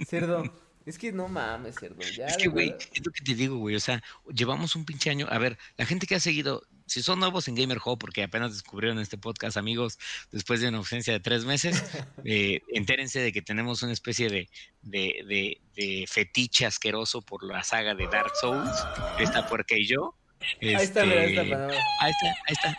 Cerdo. 0.00 0.50
Es 0.86 0.98
que 0.98 1.12
no 1.12 1.28
mames, 1.28 1.76
cerdo. 1.76 2.02
Ya, 2.14 2.26
es 2.26 2.36
que, 2.36 2.48
güey, 2.48 2.74
es 2.92 3.04
lo 3.04 3.10
que 3.10 3.22
te 3.22 3.34
digo, 3.34 3.56
güey. 3.56 3.74
O 3.74 3.80
sea, 3.80 4.02
llevamos 4.32 4.76
un 4.76 4.84
pinche 4.84 5.08
año. 5.08 5.26
A 5.30 5.38
ver, 5.38 5.56
la 5.78 5.86
gente 5.86 6.06
que 6.06 6.14
ha 6.14 6.20
seguido, 6.20 6.62
si 6.86 7.02
son 7.02 7.20
nuevos 7.20 7.48
en 7.48 7.54
Gamer 7.54 7.78
Hub, 7.82 7.98
porque 7.98 8.22
apenas 8.22 8.52
descubrieron 8.52 8.98
este 8.98 9.16
podcast, 9.16 9.56
amigos, 9.56 9.98
después 10.30 10.60
de 10.60 10.68
una 10.68 10.78
ausencia 10.78 11.14
de 11.14 11.20
tres 11.20 11.46
meses, 11.46 11.82
eh, 12.24 12.60
entérense 12.68 13.20
de 13.20 13.32
que 13.32 13.40
tenemos 13.40 13.82
una 13.82 13.92
especie 13.92 14.28
de, 14.28 14.50
de, 14.82 15.24
de, 15.26 15.60
de, 15.74 16.06
fetiche 16.06 16.66
asqueroso 16.66 17.22
por 17.22 17.44
la 17.44 17.64
saga 17.64 17.94
de 17.94 18.06
Dark 18.06 18.32
Souls, 18.38 18.84
esta 19.18 19.46
puerca 19.46 19.74
y 19.78 19.86
yo. 19.86 20.14
ahí 20.60 20.74
está, 20.74 21.06
mira, 21.06 21.22
ahí 21.22 21.34
está, 21.34 21.68
Ahí 22.00 22.12
está, 22.12 22.28
ahí 22.46 22.52
está. 22.52 22.78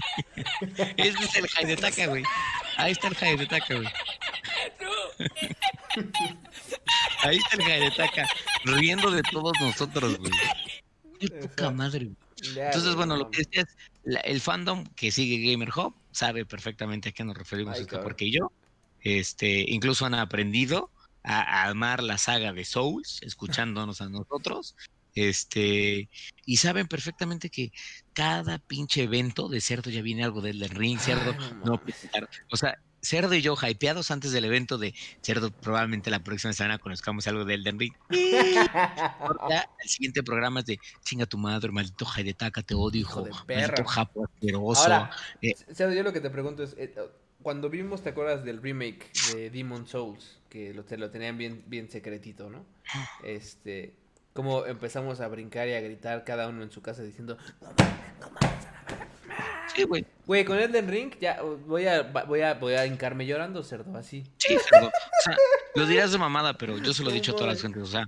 Ese 0.96 1.24
es 1.24 1.36
el 1.36 1.46
Haidetaka, 1.56 2.06
güey. 2.06 2.24
Ahí 2.76 2.92
está 2.92 3.08
el 3.08 3.16
Haidetaka, 3.20 3.74
güey. 3.74 3.88
Ahí 7.22 7.36
está 7.36 7.56
el 7.56 7.62
Haidetaka, 7.62 8.26
riendo 8.64 9.10
de 9.10 9.22
todos 9.30 9.52
nosotros, 9.60 10.18
güey. 10.18 10.30
Qué 11.18 11.28
poca 11.28 11.70
madre. 11.70 12.10
Entonces, 12.56 12.94
bueno, 12.94 13.16
lo 13.16 13.30
que 13.30 13.38
decía 13.38 13.62
es, 13.62 13.76
el 14.24 14.40
fandom 14.40 14.86
que 14.96 15.10
sigue 15.10 15.50
Gamer 15.50 15.70
Hub 15.76 15.94
sabe 16.10 16.46
perfectamente 16.46 17.10
a 17.10 17.12
qué 17.12 17.24
nos 17.24 17.36
referimos 17.36 17.78
este 17.78 17.98
porque 17.98 18.30
yo. 18.30 18.52
Este, 19.02 19.64
incluso 19.68 20.06
han 20.06 20.14
aprendido 20.14 20.90
a, 21.22 21.40
a 21.40 21.68
amar 21.68 22.02
la 22.02 22.18
saga 22.18 22.52
de 22.52 22.64
Souls, 22.64 23.20
escuchándonos 23.22 24.00
a 24.00 24.08
nosotros. 24.08 24.74
Este, 25.14 26.08
y 26.46 26.56
saben 26.58 26.86
perfectamente 26.86 27.50
que 27.50 27.72
cada 28.12 28.58
pinche 28.58 29.02
evento 29.02 29.48
de 29.48 29.60
Cerdo 29.60 29.90
ya 29.90 30.02
viene 30.02 30.24
algo 30.24 30.40
del 30.40 30.68
Ring, 30.68 30.98
Cerdo 30.98 31.34
no, 31.64 31.82
o 32.50 32.56
sea, 32.56 32.78
Cerdo 33.02 33.34
y 33.34 33.42
yo 33.42 33.56
hypeados 33.60 34.10
antes 34.10 34.32
del 34.32 34.44
evento 34.44 34.78
de 34.78 34.94
Cerdo, 35.22 35.50
probablemente 35.50 36.10
la 36.10 36.22
próxima 36.22 36.52
semana 36.52 36.78
conozcamos 36.78 37.26
algo 37.26 37.44
de 37.44 37.54
Elden 37.54 37.78
Ring. 37.78 37.94
el 38.10 39.88
siguiente 39.88 40.22
programa 40.22 40.60
es 40.60 40.66
de 40.66 40.80
chinga 41.02 41.26
tu 41.26 41.38
madre, 41.38 41.70
maldito 41.70 42.06
Haidetaka, 42.06 42.62
te 42.62 42.74
odio, 42.74 43.00
hijo, 43.00 43.22
de 43.22 43.30
maldito 43.30 43.84
japo 43.84 44.24
asqueroso. 44.24 44.82
Ahora, 44.82 45.10
eh, 45.40 45.54
Cerdo, 45.72 45.94
yo 45.94 46.02
lo 46.02 46.12
que 46.12 46.20
te 46.20 46.30
pregunto 46.30 46.62
es, 46.62 46.74
eh, 46.78 46.94
cuando 47.42 47.70
vimos, 47.70 48.02
¿te 48.02 48.10
acuerdas 48.10 48.44
del 48.44 48.60
remake 48.62 49.10
de 49.34 49.50
Demon 49.50 49.86
Souls? 49.86 50.38
Que 50.48 50.74
lo, 50.74 50.84
te 50.84 50.98
lo 50.98 51.10
tenían 51.10 51.38
bien, 51.38 51.64
bien 51.66 51.88
secretito, 51.90 52.50
¿no? 52.50 52.66
Este, 53.24 53.94
como 54.34 54.66
empezamos 54.66 55.20
a 55.20 55.28
brincar 55.28 55.68
y 55.68 55.74
a 55.74 55.80
gritar 55.80 56.24
cada 56.24 56.48
uno 56.48 56.62
en 56.62 56.70
su 56.70 56.82
casa 56.82 57.02
diciendo, 57.02 57.38
no 57.60 57.68
no 57.70 58.79
Sí, 59.74 59.84
güey. 59.84 60.04
Güey, 60.26 60.44
con 60.44 60.58
Elden 60.58 60.88
Ring 60.88 61.12
ya 61.20 61.40
voy 61.42 61.86
a, 61.86 62.02
voy 62.02 62.40
a, 62.42 62.54
voy 62.54 62.74
a 62.74 62.86
hincarme 62.86 63.26
llorando, 63.26 63.62
cerdo, 63.62 63.96
así. 63.98 64.24
Sí, 64.38 64.56
cerdo. 64.68 64.88
O 64.88 65.22
sea, 65.24 65.36
lo 65.74 65.86
dirás 65.86 66.12
de 66.12 66.18
mamada, 66.18 66.56
pero 66.56 66.78
yo 66.78 66.92
se 66.92 67.02
lo 67.02 67.10
he 67.10 67.14
dicho 67.14 67.32
a 67.32 67.36
todas 67.36 67.54
las 67.54 67.62
gentes. 67.62 67.82
O 67.82 67.86
sea, 67.86 68.06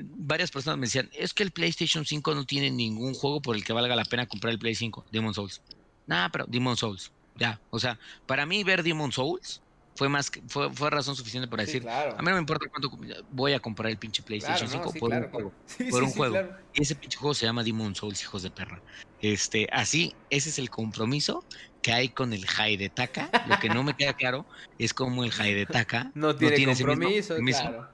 varias 0.00 0.50
personas 0.50 0.78
me 0.78 0.86
decían, 0.86 1.10
es 1.12 1.34
que 1.34 1.42
el 1.42 1.50
PlayStation 1.50 2.04
5 2.04 2.34
no 2.34 2.44
tiene 2.44 2.70
ningún 2.70 3.14
juego 3.14 3.40
por 3.40 3.56
el 3.56 3.64
que 3.64 3.72
valga 3.72 3.96
la 3.96 4.04
pena 4.04 4.26
comprar 4.26 4.52
el 4.52 4.58
Play 4.58 4.74
5, 4.74 5.06
Demon 5.10 5.34
Souls. 5.34 5.60
Nah, 6.06 6.28
pero 6.30 6.46
Demon 6.46 6.76
Souls, 6.76 7.12
ya. 7.36 7.60
O 7.70 7.78
sea, 7.78 7.98
para 8.26 8.46
mí 8.46 8.64
ver 8.64 8.82
Demon 8.82 9.12
Souls 9.12 9.60
fue 9.98 10.08
más 10.08 10.30
fue, 10.46 10.72
fue 10.72 10.90
razón 10.90 11.16
suficiente 11.16 11.48
para 11.48 11.64
decir, 11.64 11.86
a 11.88 12.14
mí 12.20 12.26
no 12.26 12.34
me 12.34 12.38
importa 12.38 12.66
cuánto 12.70 12.96
voy 13.32 13.52
a 13.52 13.58
comprar 13.58 13.90
el 13.90 13.98
pinche 13.98 14.22
PlayStation 14.22 14.68
5 14.68 14.92
por, 14.92 15.12
un 15.12 15.28
juego, 15.28 15.52
por 15.90 16.02
un 16.04 16.10
juego. 16.10 16.48
Y 16.72 16.82
ese 16.82 16.94
pinche 16.94 17.18
juego 17.18 17.34
se 17.34 17.46
llama 17.46 17.64
Demon 17.64 17.96
Souls, 17.96 18.22
hijos 18.22 18.44
de 18.44 18.50
perra. 18.52 18.80
Este, 19.20 19.66
así, 19.72 20.14
ese 20.30 20.50
es 20.50 20.60
el 20.60 20.70
compromiso 20.70 21.44
que 21.82 21.90
hay 21.90 22.10
con 22.10 22.32
el 22.32 22.46
Haidetaka. 22.46 23.28
Lo 23.48 23.58
que 23.58 23.68
no 23.70 23.82
me 23.82 23.96
queda 23.96 24.12
claro 24.12 24.46
es 24.78 24.94
cómo 24.94 25.24
el 25.24 25.32
Haidetaka 25.36 26.12
no 26.14 26.36
tiene, 26.36 26.52
no 26.52 26.74
tiene 26.74 26.94
compromiso, 26.94 27.36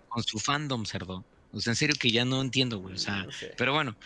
con 0.09 0.23
su 0.23 0.39
fandom, 0.39 0.85
cerdo. 0.85 1.25
O 1.55 1.61
sea, 1.61 1.71
en 1.71 1.77
serio 1.77 1.97
que 1.99 2.11
ya 2.11 2.27
no 2.27 2.43
entiendo, 2.43 2.81
güey. 2.81 2.97
O 2.97 2.99
sea, 2.99 3.27
pero 3.57 3.73
bueno, 3.73 3.97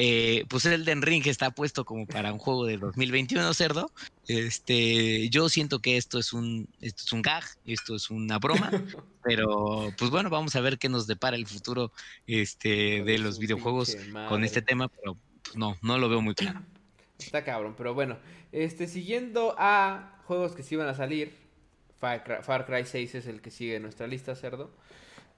eh, 0.00 0.44
pues 0.48 0.64
el 0.64 0.84
Den 0.84 1.02
Ring 1.02 1.26
está 1.26 1.50
puesto 1.50 1.84
como 1.84 2.06
para 2.06 2.32
un 2.32 2.38
juego 2.38 2.64
de 2.66 2.78
2021, 2.78 3.52
cerdo. 3.52 3.90
Este, 4.28 5.28
yo 5.28 5.48
siento 5.48 5.80
que 5.80 5.96
esto 5.96 6.20
es 6.20 6.32
un, 6.32 6.68
esto 6.80 7.02
es 7.04 7.12
un 7.12 7.20
gag, 7.20 7.42
esto 7.66 7.96
es 7.96 8.08
una 8.08 8.38
broma, 8.38 8.70
pero 9.24 9.92
pues 9.98 10.12
bueno, 10.12 10.30
vamos 10.30 10.54
a 10.54 10.60
ver 10.60 10.78
qué 10.78 10.88
nos 10.88 11.08
depara 11.08 11.36
el 11.36 11.48
futuro 11.48 11.90
este, 12.28 13.02
de 13.02 13.18
los 13.18 13.40
videojuegos 13.40 13.96
con 14.28 14.44
este 14.44 14.62
tema, 14.62 14.86
pero 14.86 15.16
pues 15.42 15.56
no, 15.56 15.76
no 15.82 15.98
lo 15.98 16.08
veo 16.08 16.20
muy 16.20 16.36
claro. 16.36 16.62
Está 17.18 17.42
cabrón, 17.42 17.74
pero 17.76 17.92
bueno, 17.92 18.18
este, 18.52 18.86
siguiendo 18.86 19.56
a 19.58 20.22
juegos 20.26 20.52
que 20.52 20.62
sí 20.62 20.76
iban 20.76 20.86
a 20.86 20.94
salir, 20.94 21.34
Far 21.98 22.22
Cry, 22.22 22.36
Far 22.42 22.66
Cry 22.66 22.86
6 22.86 23.16
es 23.16 23.26
el 23.26 23.40
que 23.40 23.50
sigue 23.50 23.74
en 23.74 23.82
nuestra 23.82 24.06
lista, 24.06 24.36
cerdo 24.36 24.70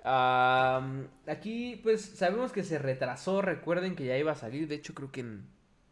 aquí, 0.04 1.80
pues 1.82 2.02
sabemos 2.02 2.52
que 2.52 2.64
se 2.64 2.78
retrasó. 2.78 3.42
Recuerden 3.42 3.96
que 3.96 4.06
ya 4.06 4.16
iba 4.16 4.32
a 4.32 4.36
salir. 4.36 4.68
De 4.68 4.76
hecho, 4.76 4.94
creo 4.94 5.10
que 5.10 5.20
en 5.20 5.46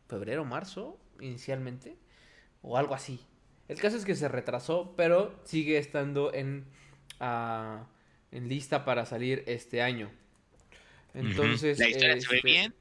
febrero, 0.09 0.45
marzo, 0.45 0.99
inicialmente. 1.21 1.97
O 2.63 2.77
algo 2.77 2.95
así. 2.95 3.21
El 3.69 3.79
caso 3.79 3.97
es 3.97 4.05
que 4.05 4.15
se 4.15 4.29
retrasó, 4.29 4.95
pero 4.97 5.39
sigue 5.45 5.79
estando 5.79 6.33
en, 6.33 6.67
uh, 7.21 7.85
en 8.33 8.49
lista 8.49 8.85
para 8.85 9.05
salir 9.05 9.45
este 9.47 9.83
año. 9.83 10.11
Entonces. 11.15 11.79
La 11.79 11.89
historia 11.89 12.21
se 12.21 12.29
ve 12.29 12.37
este 12.37 12.49
bien. 12.49 12.75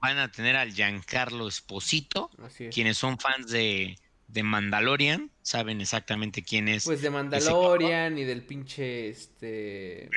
Van 0.00 0.18
a 0.18 0.32
tener 0.32 0.56
al 0.56 0.72
Giancarlo 0.72 1.46
Esposito. 1.46 2.30
Quienes 2.72 2.98
son 2.98 3.18
fans 3.18 3.48
de, 3.50 3.96
de 4.26 4.42
Mandalorian 4.42 5.30
saben 5.42 5.80
exactamente 5.80 6.42
quién 6.42 6.66
es. 6.66 6.84
Pues 6.84 7.02
de 7.02 7.10
Mandalorian 7.10 8.18
y 8.18 8.24
del 8.24 8.42
pinche 8.42 9.08
este 9.08 10.10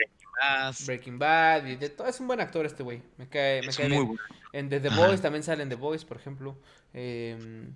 Breaking 0.86 1.20
Bad 1.20 1.66
y 1.66 1.76
de 1.76 1.90
todo. 1.90 2.08
Es 2.08 2.20
un 2.20 2.28
buen 2.28 2.40
actor 2.40 2.66
este 2.66 2.84
güey. 2.84 3.02
Me 3.18 3.28
cae, 3.28 3.62
me 3.62 3.74
cae 3.74 3.88
bien. 3.88 4.18
En 4.54 4.70
The, 4.70 4.90
Voice 4.90 5.22
también 5.22 5.44
salen 5.44 5.70
The 5.70 5.76
Voice, 5.76 6.06
por 6.06 6.18
ejemplo. 6.18 6.58
Em, 6.94 7.74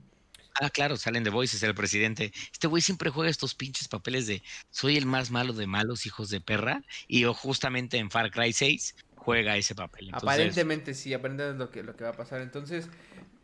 ah, 0.62 0.70
claro, 0.70 0.96
salen 0.96 1.24
The 1.24 1.30
Voice, 1.30 1.58
es 1.58 1.64
el 1.64 1.76
presidente. 1.76 2.32
Este 2.52 2.68
güey 2.68 2.82
siempre 2.82 3.10
juega 3.10 3.30
estos 3.30 3.54
pinches 3.54 3.88
papeles 3.88 4.28
de 4.28 4.42
soy 4.70 4.98
el 4.98 5.06
más 5.06 5.30
malo 5.30 5.54
de 5.54 5.68
malos 5.68 6.06
hijos 6.06 6.30
de 6.30 6.40
perra. 6.40 6.82
Y 7.08 7.24
justamente 7.26 7.98
en 7.98 8.10
Far 8.10 8.32
Cry 8.32 8.54
6 8.54 8.96
juega 9.16 9.58
ese 9.58 9.76
papel. 9.76 10.10
Aparentemente 10.14 10.94
sí, 10.94 11.14
aparentemente 11.14 11.54
es 11.54 11.60
lo 11.60 11.72
que, 11.72 11.84
lo 11.84 11.96
que 11.96 12.04
va 12.04 12.12
a 12.12 12.18
pasar. 12.18 12.42
Entonces, 12.42 12.88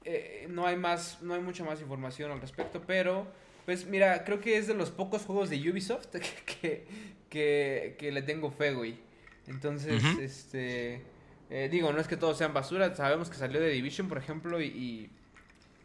eh, 0.06 0.48
no 0.49 0.65
hay 0.65 0.77
más, 0.77 1.22
no 1.22 1.34
hay 1.34 1.41
mucha 1.41 1.64
más 1.64 1.81
información 1.81 2.31
al 2.31 2.39
respecto, 2.39 2.84
pero 2.88 3.27
pues 3.65 3.85
mira, 3.85 4.23
creo 4.23 4.39
que 4.39 4.57
es 4.57 4.68
de 4.68 4.76
los 4.76 4.91
pocos 4.91 5.23
juegos 5.23 5.49
de 5.49 5.57
Ubisoft 5.69 6.07
que, 6.61 6.88
que, 7.30 7.95
que 7.99 8.11
le 8.11 8.22
tengo 8.22 8.52
fe, 8.52 8.73
güey. 8.73 9.05
Entonces, 9.47 10.03
este. 10.19 11.01
Eh, 11.49 11.69
digo, 11.72 11.93
no 11.93 11.99
es 11.99 12.07
que 12.07 12.17
todos 12.17 12.38
sean 12.38 12.53
basura. 12.53 12.95
Sabemos 12.95 13.30
que 13.30 13.35
salió 13.35 13.59
de 13.59 13.69
Division, 13.69 14.07
por 14.07 14.17
ejemplo, 14.17 14.61
y, 14.61 15.09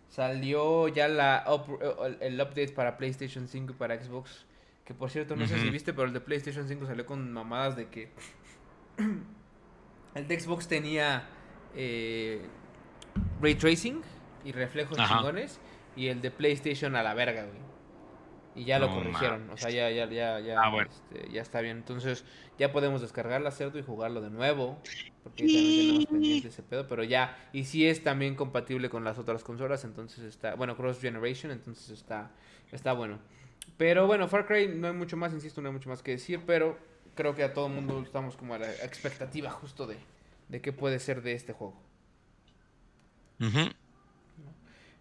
salió 0.08 0.88
ya 0.88 1.06
la 1.06 1.44
el 2.20 2.40
update 2.40 2.72
para 2.72 2.96
PlayStation 2.96 3.46
5 3.46 3.72
y 3.72 3.76
para 3.76 4.02
Xbox. 4.02 4.46
Que 4.84 4.94
por 4.94 5.10
cierto, 5.10 5.36
no 5.36 5.46
sé 5.46 5.60
si 5.60 5.70
viste, 5.70 5.92
pero 5.92 6.08
el 6.08 6.12
de 6.12 6.20
PlayStation 6.20 6.66
5 6.66 6.86
salió 6.86 7.06
con 7.06 7.32
mamadas 7.32 7.76
de 7.76 7.88
que. 7.88 8.08
el 10.14 10.26
de 10.26 10.40
Xbox 10.40 10.66
tenía 10.66 11.28
eh, 11.76 12.42
ray 13.40 13.54
tracing 13.54 14.02
y 14.44 14.52
reflejos 14.52 14.96
chingones. 14.96 15.60
Y 15.96 16.06
el 16.06 16.20
de 16.22 16.30
PlayStation 16.30 16.96
a 16.96 17.02
la 17.02 17.14
verga, 17.14 17.44
güey. 17.44 17.69
Y 18.54 18.64
ya 18.64 18.80
lo 18.80 18.90
corrigieron, 18.90 19.48
o 19.50 19.56
sea, 19.56 19.70
ya, 19.70 19.90
ya, 19.90 20.06
ya, 20.06 20.40
ya, 20.40 20.60
ah, 20.60 20.72
este, 20.82 21.30
ya 21.30 21.40
está 21.40 21.60
bien. 21.60 21.76
Entonces, 21.76 22.24
ya 22.58 22.72
podemos 22.72 23.00
descargarla, 23.00 23.52
cerdo, 23.52 23.78
y 23.78 23.82
jugarlo 23.82 24.20
de 24.20 24.30
nuevo. 24.30 24.80
Porque 25.22 25.44
también 25.44 25.86
tenemos 25.86 26.06
pendiente 26.06 26.48
ese 26.48 26.62
pedo, 26.64 26.88
pero 26.88 27.04
ya. 27.04 27.38
Y 27.52 27.64
si 27.64 27.86
es 27.86 28.02
también 28.02 28.34
compatible 28.34 28.90
con 28.90 29.04
las 29.04 29.18
otras 29.18 29.44
consolas, 29.44 29.84
entonces 29.84 30.24
está. 30.24 30.56
Bueno, 30.56 30.76
Cross 30.76 31.00
Generation, 31.00 31.52
entonces 31.52 31.90
está, 31.90 32.32
está 32.72 32.92
bueno. 32.92 33.20
Pero 33.76 34.06
bueno, 34.08 34.26
Far 34.26 34.46
Cry 34.46 34.66
no 34.68 34.88
hay 34.88 34.94
mucho 34.94 35.16
más, 35.16 35.32
insisto, 35.32 35.62
no 35.62 35.68
hay 35.68 35.74
mucho 35.74 35.88
más 35.88 36.02
que 36.02 36.10
decir, 36.10 36.40
pero 36.44 36.76
creo 37.14 37.34
que 37.34 37.44
a 37.44 37.54
todo 37.54 37.68
el 37.68 37.74
mundo 37.74 38.02
estamos 38.02 38.36
como 38.36 38.54
a 38.54 38.58
la 38.58 38.70
expectativa 38.84 39.50
justo 39.50 39.86
de, 39.86 39.96
de 40.48 40.60
qué 40.60 40.72
puede 40.72 40.98
ser 40.98 41.22
de 41.22 41.34
este 41.34 41.52
juego. 41.52 41.80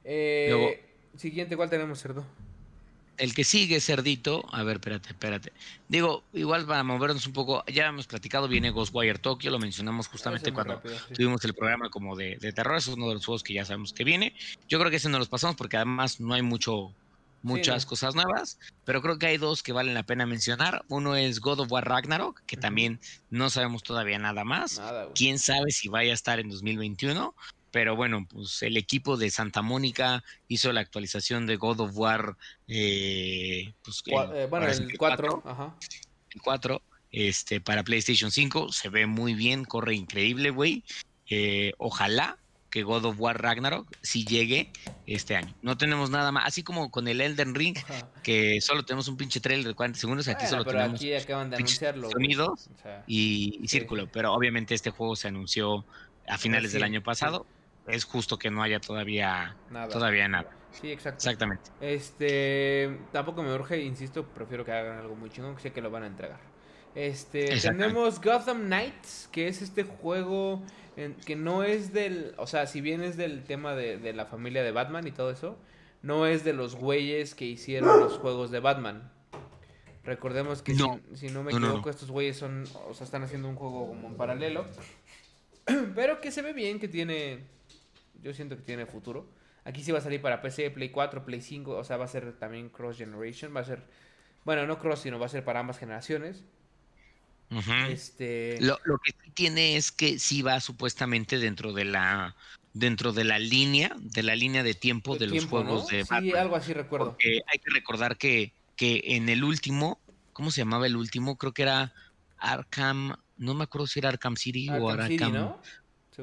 eh, 0.04 0.86
Siguiente, 1.16 1.58
¿cuál 1.58 1.70
tenemos, 1.70 2.00
cerdo? 2.00 2.24
El 3.20 3.34
que 3.34 3.44
sigue, 3.44 3.80
Cerdito, 3.80 4.44
a 4.52 4.64
ver, 4.64 4.78
espérate, 4.78 5.10
espérate. 5.10 5.54
Digo, 5.88 6.24
igual 6.34 6.66
para 6.66 6.84
movernos 6.84 7.28
un 7.28 7.34
poco, 7.34 7.64
ya 7.68 7.88
hemos 7.88 8.08
platicado, 8.08 8.48
viene 8.48 8.72
Ghostwire 8.72 9.20
Tokyo, 9.20 9.52
lo 9.52 9.60
mencionamos 9.60 10.08
justamente 10.08 10.52
cuando 10.52 10.82
tuvimos 11.14 11.44
el 11.46 11.54
programa 11.54 11.90
como 11.90 12.16
de, 12.16 12.38
de, 12.38 12.54
terror, 12.54 12.78
es 12.78 12.88
uno 12.88 13.10
de 13.10 13.16
los 13.16 13.26
juegos 13.26 13.44
que 13.44 13.54
ya 13.54 13.66
sabemos 13.66 13.94
que 13.94 14.04
viene. 14.04 14.34
Yo 14.68 14.80
creo 14.80 14.90
que 14.90 14.98
ese 14.98 15.10
no 15.10 15.20
los 15.20 15.30
pasamos 15.30 15.56
porque 15.56 15.78
además 15.78 16.20
no 16.20 16.34
hay 16.34 16.42
mucho 16.42 16.94
muchas 17.42 17.86
cosas 17.86 18.16
nuevas, 18.16 18.60
pero 18.86 19.02
creo 19.02 19.18
que 19.18 19.28
hay 19.28 19.38
dos 19.38 19.64
que 19.64 19.72
valen 19.72 19.94
la 19.94 20.04
pena 20.04 20.26
mencionar. 20.26 20.84
Uno 20.90 21.16
es 21.16 21.40
God 21.40 21.62
of 21.62 21.72
War 21.72 21.88
Ragnarok, 21.88 22.42
que 22.46 22.58
también 22.58 23.00
no 23.30 23.50
sabemos 23.50 23.84
todavía 23.84 24.20
nada 24.20 24.44
más. 24.44 24.82
Quién 25.16 25.40
sabe 25.40 25.72
si 25.72 25.88
vaya 25.88 26.12
a 26.12 26.16
estar 26.16 26.40
en 26.40 26.50
2021. 26.50 27.34
Pero 27.72 27.96
bueno, 27.96 28.28
pues 28.30 28.62
el 28.64 28.78
equipo 28.78 29.18
de 29.18 29.30
Santa 29.30 29.62
Mónica 29.62 30.24
hizo 30.48 30.72
la 30.72 30.82
actualización 30.82 31.46
de 31.46 31.58
God 31.58 31.82
of 31.82 31.92
War. 31.96 32.36
Eh, 32.68 33.74
pues, 33.84 34.02
eh, 34.08 34.48
bueno, 34.50 34.68
el 34.68 34.98
4. 34.98 35.44
El 36.32 36.42
4 36.42 36.82
este, 37.12 37.62
para 37.62 37.84
PlayStation 37.84 38.32
5. 38.32 38.72
Se 38.72 38.90
ve 38.90 39.06
muy 39.06 39.34
bien, 39.34 39.66
corre 39.66 39.96
increíble, 39.96 40.50
güey. 40.50 40.84
Eh, 41.30 41.74
ojalá 41.78 42.38
que 42.70 42.84
God 42.84 43.06
of 43.06 43.20
War 43.20 43.42
Ragnarok 43.42 43.88
si 44.02 44.26
llegue 44.26 44.72
este 45.06 45.36
año. 45.36 45.54
No 45.62 45.78
tenemos 45.78 46.10
nada 46.10 46.32
más, 46.32 46.46
así 46.46 46.64
como 46.64 46.92
con 46.92 47.08
el 47.08 47.22
Elden 47.22 47.56
Ring, 47.56 47.76
que 48.24 48.62
solo 48.62 48.84
tenemos 48.86 49.08
un 49.08 49.18
pinche 49.18 49.40
trailer 49.40 49.68
de 49.68 49.74
40 49.74 50.00
segundos, 50.00 50.28
aquí 50.28 50.46
solo 50.46 50.66
tenemos 50.66 50.96
aquí 50.96 51.14
acaban 51.14 51.50
de 51.50 51.58
anunciarlo, 51.58 52.10
sonidos 52.12 52.70
y, 53.08 53.60
círculo, 53.68 54.08
pero 54.12 54.34
obviamente 54.34 54.76
este 54.76 54.92
juego 54.92 55.16
se 55.16 55.28
anunció 55.28 55.86
a 56.28 56.38
finales 56.38 56.72
del 56.72 56.84
año 56.84 57.02
pasado. 57.02 57.46
Es 57.90 58.06
justo 58.06 58.38
que 58.38 58.50
no 58.50 58.62
haya 58.62 58.80
todavía 58.80 59.56
nada. 59.70 59.88
Todavía 59.90 60.28
nada. 60.28 60.50
Sí, 60.72 60.92
exacto. 60.92 61.18
Exactamente. 61.18 61.72
Este, 61.82 63.00
tampoco 63.12 63.44
me 63.44 63.54
urge, 63.54 63.80
insisto, 63.82 64.26
prefiero 64.26 64.64
que 64.64 64.72
hagan 64.72 65.00
algo 65.00 65.16
muy 65.16 65.30
chingón, 65.30 65.56
que 65.56 65.62
sé 65.62 65.72
que 65.72 65.82
lo 65.82 65.90
van 65.90 66.04
a 66.04 66.08
entregar. 66.08 66.40
Este, 66.96 67.60
tenemos 67.60 68.20
Gotham 68.22 68.66
Knights, 68.66 69.30
que 69.32 69.48
es 69.48 69.62
este 69.62 69.84
juego 69.84 70.64
que 71.26 71.36
no 71.36 71.64
es 71.64 71.94
del, 71.94 72.34
o 72.38 72.46
sea, 72.46 72.68
si 72.68 72.82
bien 72.82 73.02
es 73.02 73.16
del 73.16 73.44
tema 73.46 73.74
de, 73.74 74.14
la 74.14 74.26
familia 74.26 74.64
de 74.64 74.72
Batman 74.72 75.08
y 75.08 75.12
todo 75.12 75.32
eso, 75.32 75.58
no 76.02 76.26
es 76.26 76.44
de 76.44 76.54
los 76.54 76.76
güeyes 76.76 77.36
que 77.36 77.46
hicieron 77.46 78.00
los 78.00 78.18
juegos 78.18 78.52
de 78.52 78.60
Batman. 78.60 79.12
Recordemos 80.04 80.62
que 80.62 80.76
Si, 81.14 81.30
no 81.30 81.44
me 81.44 81.52
equivoco, 81.52 81.90
estos 81.90 82.12
güeyes 82.12 82.38
son, 82.38 82.66
o 82.90 82.94
sea, 82.94 83.06
están 83.06 83.24
haciendo 83.24 83.48
un 83.48 83.56
juego 83.56 83.88
como 83.88 84.08
en 84.08 84.16
paralelo, 84.16 84.66
pero 85.96 86.20
que 86.20 86.32
se 86.32 86.42
ve 86.42 86.52
bien, 86.52 86.80
que 86.80 86.88
tiene, 86.88 87.46
yo 88.22 88.34
siento 88.34 88.56
que 88.56 88.64
tiene 88.64 88.86
futuro. 88.86 89.30
Aquí 89.64 89.84
sí 89.84 89.92
va 89.92 90.00
a 90.00 90.02
salir 90.02 90.22
para 90.22 90.42
PC, 90.42 90.72
Play 90.72 90.90
4, 90.90 91.26
Play 91.26 91.42
5, 91.42 91.72
o 91.72 91.84
sea, 91.84 91.98
va 91.98 92.06
a 92.06 92.08
ser 92.08 92.34
también 92.40 92.70
cross 92.70 92.98
generation, 92.98 93.56
va 93.56 93.62
a 93.62 93.66
ser, 93.66 93.84
bueno, 94.46 94.66
no 94.66 94.80
cross, 94.80 95.02
sino 95.02 95.20
va 95.20 95.26
a 95.26 95.30
ser 95.30 95.44
para 95.44 95.60
ambas 95.60 95.78
generaciones 95.78 96.44
este... 97.90 98.58
Lo, 98.62 98.78
que 98.78 99.14
tiene 99.34 99.76
es 99.76 99.92
que 99.92 100.20
sí 100.20 100.42
va 100.42 100.60
supuestamente 100.60 101.40
dentro 101.40 101.74
de 101.74 101.86
la 101.86 102.36
dentro 102.74 103.12
de 103.12 103.24
la 103.24 103.40
línea, 103.40 103.96
de 104.00 104.22
la 104.22 104.36
línea 104.36 104.62
de 104.62 104.76
tiempo 104.76 105.18
de, 105.18 105.26
los 105.28 105.46
juegos 105.46 105.88
de 105.88 106.04
Batman. 106.04 106.24
Sí, 106.24 106.32
algo 106.34 106.56
así 106.56 106.74
recuerdo. 106.74 107.18
hay 107.20 107.60
que 107.60 107.72
recordar 107.72 108.18
que, 108.18 108.54
que 108.76 109.02
en 109.04 109.28
el 109.28 109.44
último, 109.44 110.00
¿cómo 110.34 110.52
se 110.52 110.62
llamaba 110.62 110.86
el 110.86 110.96
último? 110.96 111.36
Creo 111.38 111.52
que 111.52 111.64
era 111.64 111.94
Arkham, 112.38 113.16
no 113.38 113.56
me 113.56 113.64
acuerdo 113.64 113.88
si 113.88 114.00
era 114.00 114.10
Arkham 114.10 114.36
City 114.36 114.70
o 114.70 114.90
Arkham. 114.90 115.56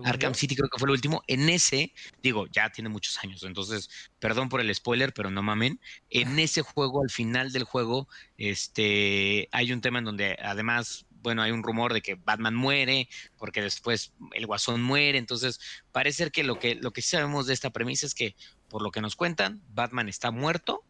Arkham 0.04 0.34
City 0.34 0.56
creo 0.56 0.68
que 0.68 0.78
fue 0.78 0.88
el 0.88 0.92
último. 0.92 1.22
En 1.26 1.48
ese, 1.48 1.92
digo, 2.22 2.46
ya 2.48 2.70
tiene 2.70 2.88
muchos 2.88 3.18
años, 3.22 3.42
entonces, 3.42 3.88
perdón 4.18 4.48
por 4.48 4.60
el 4.60 4.74
spoiler, 4.74 5.12
pero 5.12 5.30
no 5.30 5.42
mamen. 5.42 5.80
En 6.10 6.38
ese 6.38 6.62
juego, 6.62 7.02
al 7.02 7.10
final 7.10 7.52
del 7.52 7.64
juego, 7.64 8.08
este, 8.36 9.48
hay 9.52 9.72
un 9.72 9.80
tema 9.80 9.98
en 9.98 10.04
donde 10.04 10.36
además 10.42 11.06
bueno, 11.22 11.42
hay 11.42 11.50
un 11.50 11.64
rumor 11.64 11.92
de 11.92 12.02
que 12.02 12.14
Batman 12.14 12.54
muere, 12.54 13.08
porque 13.36 13.60
después 13.60 14.12
el 14.32 14.46
Guasón 14.46 14.80
muere, 14.80 15.18
entonces 15.18 15.58
parece 15.90 16.18
ser 16.18 16.30
que 16.30 16.44
lo 16.44 16.60
que, 16.60 16.76
lo 16.76 16.92
que 16.92 17.02
sí 17.02 17.10
sabemos 17.10 17.48
de 17.48 17.54
esta 17.54 17.70
premisa 17.70 18.06
es 18.06 18.14
que, 18.14 18.36
por 18.68 18.80
lo 18.80 18.92
que 18.92 19.00
nos 19.00 19.16
cuentan, 19.16 19.60
Batman 19.74 20.08
está 20.08 20.30
muerto, 20.30 20.84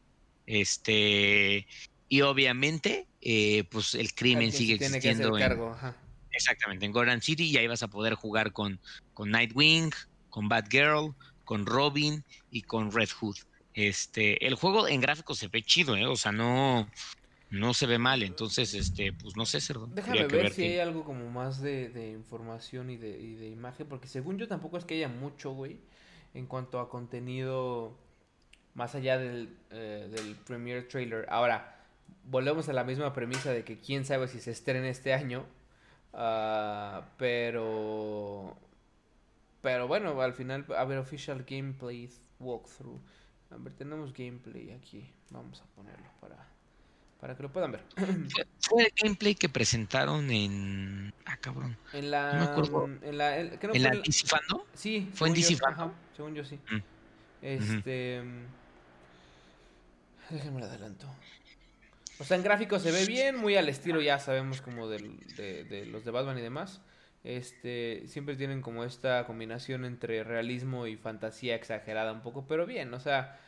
este, 0.45 1.67
y 2.09 2.21
obviamente, 2.21 3.09
eh, 3.23 3.65
pues 3.71 3.95
el 3.95 4.15
crimen 4.15 4.53
sigue 4.53 4.75
existiendo. 4.75 5.39
En, 5.39 5.95
Exactamente, 6.37 6.87
en 6.87 6.93
Gotham 6.93 7.21
City 7.21 7.45
y 7.45 7.57
ahí 7.57 7.67
vas 7.67 7.83
a 7.83 7.89
poder 7.89 8.15
jugar 8.15 8.53
con, 8.53 8.79
con 9.15 9.31
Nightwing, 9.31 9.91
con 10.29 10.49
Batgirl, 10.49 11.15
con 11.45 11.67
Robin 11.67 12.25
y 12.51 12.63
con 12.63 12.93
Red 12.93 13.09
Hood. 13.21 13.37
Este, 13.75 14.47
el 14.47 14.55
juego 14.55 14.89
en 14.89 15.01
gráficos 15.01 15.39
se 15.39 15.49
ve 15.49 15.63
chido, 15.63 15.97
¿eh? 15.97 16.07
O 16.07 16.17
sea, 16.17 16.33
no, 16.33 16.89
no 17.51 17.75
se 17.75 17.87
ve 17.87 17.99
mal, 17.99 18.23
entonces, 18.23 18.75
este, 18.75 19.13
pues 19.13 19.37
no 19.37 19.47
sé, 19.47 19.61
Cerdo. 19.61 19.87
Déjame 19.87 20.27
ver, 20.27 20.53
si 20.53 20.65
hay 20.65 20.79
algo 20.79 21.05
como 21.05 21.31
más 21.31 21.61
de, 21.61 22.13
información 22.13 22.91
y 22.91 22.97
de, 22.97 23.11
y 23.21 23.35
de, 23.35 23.49
imagen, 23.49 23.87
porque 23.87 24.09
según 24.09 24.39
yo 24.39 24.49
tampoco 24.49 24.79
es 24.79 24.85
que 24.85 24.95
haya 24.95 25.09
mucho, 25.09 25.53
güey, 25.53 25.79
en 26.35 26.47
cuanto 26.47 26.81
a 26.81 26.89
contenido 26.89 27.99
más 28.75 28.95
allá 28.95 29.19
del, 29.19 29.57
eh, 29.71 30.09
del 30.11 30.37
premier 30.37 30.89
trailer. 30.89 31.27
Ahora, 31.31 31.85
volvemos 32.25 32.69
a 32.69 32.73
la 32.73 32.85
misma 32.85 33.13
premisa 33.13 33.53
de 33.53 33.65
que 33.65 33.79
quién 33.79 34.05
sabe 34.05 34.29
si 34.29 34.41
se 34.41 34.51
estrena 34.51 34.89
este 34.89 35.15
año, 35.15 35.47
uh, 36.17 37.05
pero... 37.17 38.57
Pero 39.63 39.89
bueno, 39.89 40.21
al 40.21 40.33
final, 40.33 40.65
a 40.77 40.85
ver, 40.85 40.99
official 40.99 41.45
gameplay 41.49 42.09
walkthrough. 42.39 43.01
A 43.51 43.57
ver, 43.57 43.73
tenemos 43.75 44.13
gameplay 44.13 44.73
aquí. 44.73 45.13
Vamos 45.31 45.61
a 45.61 45.65
ponerlo 45.75 46.09
para 46.21 46.47
para 47.21 47.35
que 47.35 47.43
lo 47.43 47.51
puedan 47.51 47.73
ver. 47.73 47.83
Fue 48.61 48.85
el 48.85 48.93
gameplay 49.03 49.35
que 49.35 49.49
presentaron 49.49 50.31
en. 50.31 51.13
Ah, 51.25 51.37
cabrón. 51.39 51.77
En 51.93 52.11
la. 52.11 52.33
No 52.35 52.39
me 52.39 52.51
acuerdo. 52.51 52.85
En 53.03 53.19
la. 53.19 53.41
¿En 53.41 53.83
la? 53.83 54.03
Sí. 54.75 55.11
¿Fue 55.15 55.29
en 55.29 55.35
DC 55.35 55.57
según 56.17 56.35
yo 56.35 56.45
sí. 56.45 56.59
Mm. 56.71 56.79
Este. 57.43 58.23
Déjenme 60.31 60.61
lo 60.61 60.67
adelanto. 60.67 61.07
O 62.19 62.25
sea, 62.25 62.37
en 62.37 62.43
gráfico 62.43 62.79
se 62.79 62.91
ve 62.91 63.05
bien, 63.05 63.37
muy 63.37 63.57
al 63.57 63.69
estilo, 63.69 64.01
ya 64.01 64.19
sabemos, 64.19 64.63
como 64.63 64.89
de, 64.89 64.99
de, 65.69 65.87
los 65.87 66.05
de 66.05 66.11
Batman 66.11 66.39
y 66.39 66.43
demás. 66.43 66.81
Este, 67.25 68.05
siempre 68.07 68.37
tienen 68.37 68.63
como 68.63 68.85
esta 68.85 69.27
combinación 69.27 69.85
entre 69.85 70.23
realismo 70.25 70.87
y 70.87 70.97
fantasía 70.97 71.57
exagerada 71.57 72.13
un 72.13 72.23
poco, 72.23 72.47
pero 72.47 72.67
bien, 72.67 72.95
o 72.95 73.01
sea, 73.01 73.39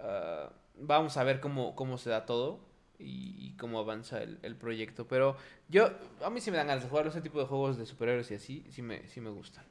uh, 0.00 0.52
vamos 0.76 1.16
a 1.16 1.24
ver 1.24 1.40
cómo, 1.40 1.74
cómo 1.74 1.96
se 1.98 2.10
da 2.10 2.26
todo 2.26 2.60
y, 2.98 3.54
cómo 3.58 3.78
avanza 3.78 4.22
el, 4.22 4.56
proyecto. 4.56 5.06
Pero 5.06 5.36
yo, 5.68 5.90
a 6.24 6.30
mí 6.30 6.40
sí 6.40 6.50
me 6.50 6.56
dan 6.56 6.68
ganas 6.68 6.84
de 6.84 6.90
jugar 6.90 7.06
ese 7.06 7.20
tipo 7.20 7.40
de 7.40 7.46
juegos 7.46 7.78
de 7.78 7.86
superhéroes 7.86 8.30
y 8.30 8.34
así, 8.34 8.64
sí 8.70 8.82
me, 8.82 9.08
sí 9.08 9.20
me 9.20 9.30
gustan. 9.30 9.64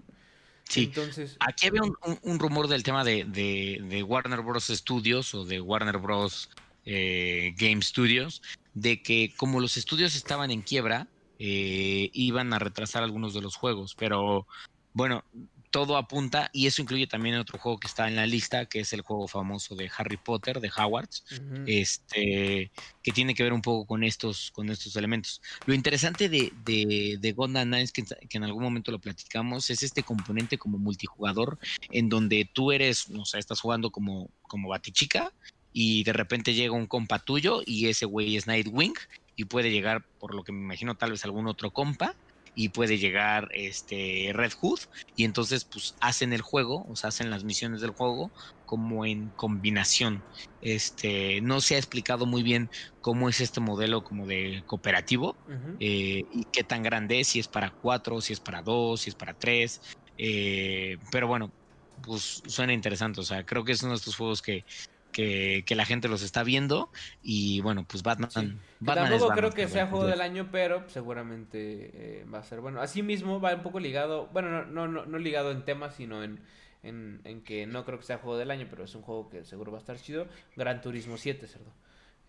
Sí, 0.64 0.86
Entonces, 0.86 1.36
aquí 1.40 1.68
había 1.68 1.82
un, 1.84 2.40
rumor 2.40 2.68
del 2.68 2.84
tema 2.84 3.04
de, 3.04 3.26
de, 3.26 4.04
Warner 4.04 4.42
Bros. 4.42 4.68
Studios 4.68 5.34
o 5.34 5.44
de 5.44 5.60
Warner 5.60 5.98
Bros. 5.98 6.50
Eh, 6.86 7.54
Game 7.58 7.82
Studios, 7.82 8.42
de 8.74 9.02
que 9.04 9.34
como 9.38 9.60
los 9.60 9.78
estudios 9.78 10.16
estaban 10.16 10.50
en 10.50 10.62
quiebra, 10.62 11.08
eh, 11.38 12.10
iban 12.14 12.54
a 12.54 12.60
retrasar 12.60 13.04
algunos 13.04 13.34
de 13.34 13.42
los 13.42 13.56
juegos, 13.56 13.96
pero 13.96 14.48
bueno, 14.94 15.24
todo 15.72 15.96
apunta, 15.96 16.50
y 16.54 16.68
eso 16.68 16.82
incluye 16.82 17.08
también 17.08 17.38
otro 17.38 17.58
juego 17.58 17.80
que 17.80 17.88
está 17.88 18.08
en 18.08 18.16
la 18.18 18.26
lista, 18.26 18.66
que 18.66 18.82
es 18.82 18.92
el 18.94 19.02
juego 19.02 19.28
famoso 19.28 19.74
de 19.74 19.90
Harry 19.98 20.18
Potter, 20.18 20.60
de 20.60 20.70
Howards, 20.76 21.24
este, 21.66 22.72
que 23.02 23.12
tiene 23.14 23.34
que 23.34 23.44
ver 23.44 23.54
un 23.54 23.62
poco 23.62 23.86
con 23.86 24.04
estos, 24.04 24.52
con 24.52 24.70
estos 24.70 24.96
elementos. 24.98 25.42
Lo 25.66 25.74
interesante 25.74 26.28
de, 26.28 26.52
de, 26.66 27.18
de 27.20 27.32
Gonda 27.32 27.64
Nines, 27.64 27.94
que, 27.94 28.04
en 28.30 28.44
algún 28.44 28.64
momento 28.64 28.92
lo 28.92 29.00
platicamos, 29.00 29.70
es 29.70 29.82
este 29.82 30.04
componente 30.04 30.58
como 30.58 30.78
multijugador, 30.78 31.58
en 31.90 32.10
donde 32.10 32.50
tú 32.54 32.74
eres, 32.74 33.10
no 33.10 33.24
sé, 33.24 33.40
estás 33.40 33.62
jugando 33.62 33.92
como, 33.92 34.30
como 34.42 34.70
Batichica, 34.70 35.32
y 35.72 36.04
de 36.04 36.14
repente 36.14 36.54
llega 36.54 36.74
un 36.74 36.88
compa 36.88 37.20
tuyo, 37.20 37.62
y 37.66 37.88
ese 37.88 38.06
güey 38.06 38.36
es 38.38 38.48
Nightwing, 38.48 38.94
y 39.36 39.46
puede 39.46 39.72
llegar, 39.72 40.06
por 40.18 40.36
lo 40.36 40.44
que 40.44 40.52
me 40.52 40.60
imagino, 40.60 40.96
tal 40.96 41.12
vez 41.12 41.26
algún 41.26 41.48
otro 41.48 41.72
compa, 41.72 42.16
y 42.54 42.70
puede 42.70 42.98
llegar 42.98 43.48
este 43.52 44.32
Red 44.34 44.52
Hood 44.60 44.80
y 45.16 45.24
entonces 45.24 45.66
pues 45.66 45.96
hacen 46.02 46.34
el 46.34 46.42
juego, 46.42 46.86
o 46.88 46.96
sea, 46.96 47.10
hacen 47.10 47.30
las 47.30 47.44
misiones 47.44 47.82
del 47.82 47.92
juego 47.92 48.34
como 48.66 49.06
en 49.06 49.32
combinación. 49.32 50.26
Este, 50.60 51.42
no 51.42 51.62
se 51.62 51.76
ha 51.76 51.78
explicado 51.78 52.26
muy 52.26 52.44
bien 52.44 52.70
cómo 53.00 53.30
es 53.30 53.40
este 53.42 53.62
modelo 53.62 54.04
como 54.04 54.28
de 54.28 54.64
cooperativo 54.66 55.38
eh, 55.80 56.24
y 56.30 56.46
qué 56.52 56.64
tan 56.64 56.84
grande 56.84 57.22
es, 57.22 57.30
si 57.30 57.40
es 57.40 57.48
para 57.48 57.74
cuatro, 57.80 58.22
si 58.22 58.34
es 58.34 58.40
para 58.42 58.62
dos, 58.62 59.02
si 59.02 59.10
es 59.10 59.16
para 59.16 59.34
tres, 59.34 59.82
eh, 60.18 60.98
pero 61.12 61.28
bueno, 61.28 61.54
pues 62.02 62.42
suena 62.48 62.74
interesante, 62.74 63.22
o 63.22 63.24
sea, 63.24 63.44
creo 63.46 63.64
que 63.64 63.74
es 63.74 63.84
uno 63.84 63.92
de 63.92 63.98
estos 63.98 64.16
juegos 64.16 64.42
que 64.42 64.66
que, 65.12 65.64
la 65.76 65.86
gente 65.86 66.08
los 66.08 66.22
está 66.24 66.44
viendo 66.44 66.90
y 67.22 67.62
bueno, 67.62 67.86
pues 67.88 68.04
Batman. 68.04 68.60
tampoco 68.84 69.30
creo 69.30 69.52
que 69.52 69.68
sea 69.68 69.88
juego 69.88 70.06
del 70.06 70.22
año, 70.22 70.50
pero 70.52 70.84
seguramente 70.90 71.92
eh, 71.94 72.26
va 72.34 72.40
a 72.40 72.44
ser 72.44 72.62
bueno. 72.62 72.82
Asimismo 72.82 73.40
va 73.40 73.54
un 73.54 73.64
poco 73.64 73.80
ligado, 73.80 74.28
bueno, 74.28 74.50
no, 74.50 74.66
no, 74.66 74.88
no, 74.88 75.06
no 75.06 75.18
ligado 75.18 75.52
en 75.52 75.64
temas, 75.64 75.96
sino 75.96 76.24
en, 76.24 76.40
en, 76.84 77.42
que 77.44 77.68
no 77.68 77.86
creo 77.86 78.00
que 78.00 78.06
sea 78.06 78.18
juego 78.18 78.38
del 78.38 78.52
año, 78.52 78.68
pero 78.70 78.84
es 78.84 78.96
un 78.96 79.02
juego 79.02 79.30
que 79.30 79.44
seguro 79.44 79.72
va 79.72 79.78
a 79.78 79.82
estar 79.82 80.00
chido. 80.00 80.28
Gran 80.56 80.82
Turismo 80.82 81.18
7, 81.18 81.48
cerdo. 81.48 81.72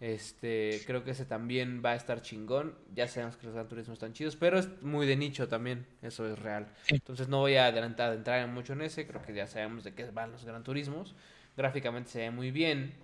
Este, 0.01 0.83
creo 0.85 1.05
que 1.05 1.13
ese 1.13 1.25
también 1.25 1.81
va 1.85 1.91
a 1.91 1.95
estar 1.95 2.23
chingón. 2.23 2.75
Ya 2.93 3.07
sabemos 3.07 3.37
que 3.37 3.47
los 3.47 3.55
Gran 3.55 3.69
Turismo 3.69 3.95
están 3.95 4.13
chidos, 4.13 4.37
pero 4.37 4.59
es 4.59 4.83
muy 4.83 5.07
de 5.07 5.17
nicho 5.17 5.47
también, 5.47 5.87
eso 6.03 6.27
es 6.27 6.39
real. 6.39 6.67
Entonces 6.89 7.29
no 7.29 7.39
voy 7.39 7.55
a 7.55 7.67
adelantar, 7.67 8.13
entrar 8.13 8.47
mucho 8.49 8.73
en 8.73 8.83
ese, 8.83 9.07
creo 9.07 9.23
que 9.23 9.33
ya 9.33 9.47
sabemos 9.47 9.85
de 9.85 9.95
qué 9.95 10.11
van 10.11 10.33
los 10.33 10.45
Gran 10.45 10.65
Turismos. 10.65 11.15
Gráficamente 11.57 12.11
se 12.11 12.19
ve 12.21 12.31
muy 12.31 12.51
bien, 12.51 12.95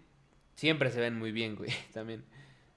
siempre 0.54 0.90
se 0.90 1.00
ven 1.00 1.18
muy 1.18 1.32
bien, 1.32 1.56
güey, 1.56 1.70
también. 1.92 2.24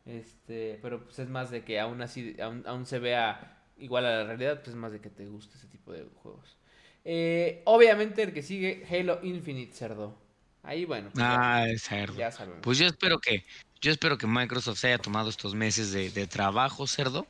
Este, 0.06 0.80
pero 0.82 1.04
pues 1.04 1.20
es 1.20 1.30
más 1.30 1.52
de 1.52 1.64
que 1.64 1.80
aún 1.80 2.02
así, 2.02 2.36
aún, 2.40 2.86
se 2.86 3.00
vea 3.00 3.64
igual 3.78 4.06
a 4.06 4.18
la 4.18 4.24
realidad, 4.26 4.58
pues 4.58 4.70
es 4.70 4.76
más 4.76 4.92
de 4.92 5.00
que 5.00 5.10
te 5.10 5.28
guste 5.28 5.58
ese 5.58 5.68
tipo 5.68 5.92
de 5.92 6.06
juegos. 6.22 6.58
Eh, 7.06 7.62
obviamente 7.66 8.24
el 8.24 8.34
que 8.34 8.44
sigue, 8.44 8.86
Halo 8.90 9.20
Infinite, 9.24 9.74
cerdo. 9.74 10.18
Ahí 10.64 10.86
bueno. 10.86 11.10
Pues 11.14 11.26
ah, 11.28 11.66
cerdo. 11.78 12.18
Ya 12.18 12.32
sabemos. 12.32 12.60
Pues 12.62 12.78
yo 12.78 12.86
espero 12.86 13.20
que 13.20 13.44
yo 13.82 13.92
espero 13.92 14.18
que 14.18 14.28
Microsoft 14.28 14.78
se 14.78 14.88
haya 14.88 15.00
tomado 15.00 15.30
estos 15.30 15.56
meses 15.56 15.92
de, 15.92 16.28
trabajo, 16.28 16.86
cerdo, 16.86 17.26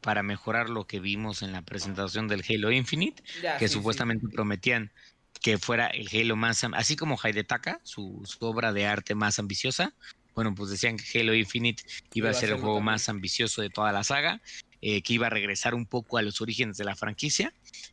para 0.00 0.22
mejorar 0.22 0.70
lo 0.70 0.86
que 0.86 0.98
vimos 0.98 1.42
en 1.42 1.52
la 1.52 1.60
presentación 1.60 2.26
del 2.26 2.42
Halo 2.48 2.72
Infinite, 2.72 3.22
que 3.58 3.68
supuestamente 3.68 4.26
prometían 4.28 4.90
que 5.40 5.58
fuera 5.58 5.86
el 5.88 6.08
Halo 6.12 6.36
más, 6.36 6.64
así 6.74 6.96
como 6.96 7.18
Haidetaka, 7.20 7.80
su, 7.82 8.22
su 8.24 8.44
obra 8.44 8.72
de 8.72 8.86
arte 8.86 9.14
más 9.14 9.38
ambiciosa. 9.38 9.94
Bueno, 10.34 10.54
pues 10.54 10.70
decían 10.70 10.96
que 10.96 11.20
Halo 11.20 11.34
Infinite 11.34 11.82
iba 12.14 12.30
a 12.30 12.34
ser 12.34 12.50
el 12.50 12.60
juego 12.60 12.80
más 12.80 13.08
ambicioso 13.08 13.62
de 13.62 13.70
toda 13.70 13.92
la 13.92 14.04
saga 14.04 14.40
eh, 14.82 15.02
que 15.02 15.12
iba 15.12 15.26
a 15.26 15.30
regresar 15.30 15.74
un 15.74 15.84
poco 15.84 16.16
a 16.16 16.22
los 16.22 16.40
orígenes 16.40 16.78
de 16.78 16.84
la 16.84 16.94
franquicia, 16.94 17.52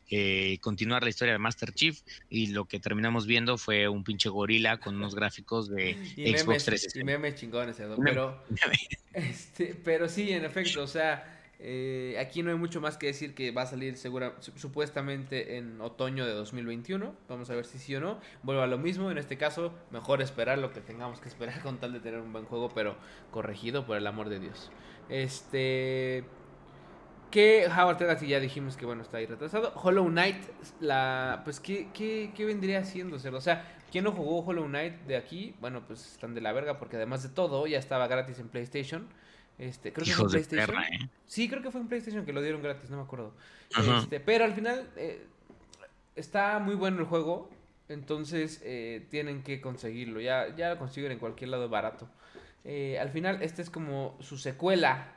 eh, 0.10 0.58
continuar 0.62 1.04
la 1.04 1.10
historia 1.10 1.34
de 1.34 1.40
Master 1.40 1.74
Chief 1.74 2.00
y 2.30 2.48
lo 2.48 2.64
que 2.64 2.80
terminamos 2.80 3.28
viendo 3.28 3.58
fue 3.58 3.90
un 3.90 4.06
pinche 4.06 4.30
gorila 4.30 4.78
con 4.78 4.96
unos 4.96 5.14
gráficos 5.14 5.70
de 5.70 5.96
Xbox 6.16 6.64
360. 6.64 7.00
Y 7.00 7.04
memes 7.04 7.36
chingones, 7.36 7.76
pero, 8.02 8.42
este, 9.14 9.76
pero 9.84 10.08
sí, 10.08 10.32
en 10.32 10.46
efecto, 10.46 10.84
o 10.84 10.88
sea... 10.88 11.34
Eh, 11.60 12.16
aquí 12.20 12.44
no 12.44 12.52
hay 12.52 12.58
mucho 12.58 12.82
más 12.82 12.98
que 12.98 13.08
decir 13.08 13.34
que 13.34 13.52
va 13.52 13.64
a 13.64 13.66
salir 13.66 13.98
segura, 13.98 14.36
supuestamente 14.40 15.58
en 15.58 15.82
otoño 15.82 16.26
de 16.26 16.34
2021. 16.34 17.16
Vamos 17.28 17.50
a 17.50 17.56
ver 17.56 17.66
si 17.66 17.80
sí 17.80 17.96
o 17.96 18.00
no. 18.00 18.20
Vuelvo 18.44 18.62
a 18.62 18.68
lo 18.68 18.78
mismo. 18.78 19.10
En 19.10 19.18
este 19.18 19.38
caso, 19.38 19.74
mejor 19.92 20.22
esperar 20.22 20.60
lo 20.60 20.72
que 20.72 20.82
tengamos 20.82 21.20
que 21.20 21.30
esperar 21.30 21.62
con 21.62 21.80
tal 21.80 21.94
de 21.94 22.00
tener 22.00 22.20
un 22.20 22.32
buen 22.32 22.46
juego, 22.46 22.70
pero 22.70 22.96
corregido 23.32 23.86
por 23.86 23.98
el 23.98 24.06
amor 24.06 24.30
de 24.30 24.40
Dios. 24.40 24.72
Este. 25.10 26.26
Que 27.32 27.68
Howard 27.68 28.00
Legacy 28.00 28.28
ya 28.28 28.40
dijimos 28.40 28.78
que 28.78 28.86
bueno, 28.86 29.02
está 29.02 29.18
ahí 29.18 29.26
retrasado. 29.26 29.74
Hollow 29.76 30.08
Knight, 30.08 30.38
la 30.80 31.42
pues 31.44 31.60
¿qué, 31.60 31.90
qué, 31.94 32.32
qué 32.34 32.46
vendría 32.46 32.86
siendo? 32.86 33.18
O 33.18 33.42
sea, 33.42 33.78
¿quién 33.92 34.06
no 34.06 34.14
jugó 34.14 34.46
Hollow 34.46 34.66
Knight 34.66 34.94
de 35.08 35.18
aquí? 35.18 35.54
Bueno, 35.60 35.84
pues 35.86 36.14
están 36.14 36.34
de 36.36 36.40
la 36.40 36.54
verga 36.54 36.80
porque 36.80 36.96
además 36.96 37.24
de 37.24 37.30
todo 37.30 37.68
ya 37.68 37.80
estaba 37.80 38.08
gratis 38.08 38.40
en 38.40 38.48
PlayStation. 38.48 39.10
Este, 39.58 39.92
creo 39.92 40.06
que 40.06 40.14
fue 40.14 40.26
en 40.26 40.32
PlayStation. 40.32 40.84
¿eh? 40.84 41.10
Sí, 41.26 41.50
creo 41.50 41.62
que 41.62 41.72
fue 41.72 41.82
en 41.82 41.88
PlayStation 41.88 42.26
que 42.26 42.34
lo 42.34 42.42
dieron 42.42 42.62
gratis, 42.62 42.90
no 42.90 42.98
me 42.98 43.04
acuerdo. 43.04 43.34
Este, 44.00 44.20
pero 44.20 44.46
al 44.46 44.54
final 44.54 44.88
eh, 44.96 45.26
está 46.16 46.60
muy 46.60 46.76
bueno 46.76 47.00
el 47.00 47.06
juego, 47.06 47.50
entonces 47.90 48.62
eh, 48.64 49.06
tienen 49.10 49.44
que 49.44 49.60
conseguirlo. 49.62 50.22
Ya, 50.22 50.56
ya 50.56 50.70
lo 50.70 50.78
consiguen 50.78 51.12
en 51.12 51.20
cualquier 51.20 51.50
lado 51.50 51.70
barato. 51.70 52.08
al 53.00 53.10
final, 53.10 53.42
este 53.42 53.62
es 53.62 53.70
como 53.70 54.18
su 54.22 54.38
secuela 54.38 55.14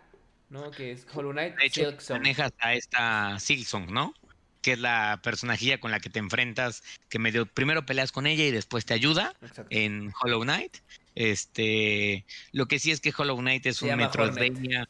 ¿no? 0.50 0.70
Que 0.70 0.92
es 0.92 1.06
Hollow 1.14 1.32
Knight. 1.32 1.56
De 1.56 1.66
hecho, 1.66 1.96
manejas 2.10 2.52
a 2.58 2.74
esta 2.74 3.38
Silksong, 3.38 3.90
¿no? 3.90 4.12
Que 4.60 4.72
es 4.72 4.78
la 4.78 5.20
personajilla 5.22 5.80
con 5.80 5.90
la 5.90 6.00
que 6.00 6.10
te 6.10 6.18
enfrentas, 6.18 6.82
que 7.08 7.18
medio 7.18 7.46
primero 7.46 7.86
peleas 7.86 8.12
con 8.12 8.26
ella 8.26 8.44
y 8.44 8.50
después 8.50 8.84
te 8.84 8.92
ayuda 8.92 9.34
en 9.70 10.12
Hollow 10.20 10.42
Knight. 10.42 10.76
Este, 11.14 12.24
lo 12.52 12.66
que 12.66 12.78
sí 12.78 12.90
es 12.90 13.00
que 13.00 13.12
Hollow 13.16 13.38
Knight 13.38 13.66
es 13.66 13.82
un 13.82 13.96
Metroidvania. 13.96 14.88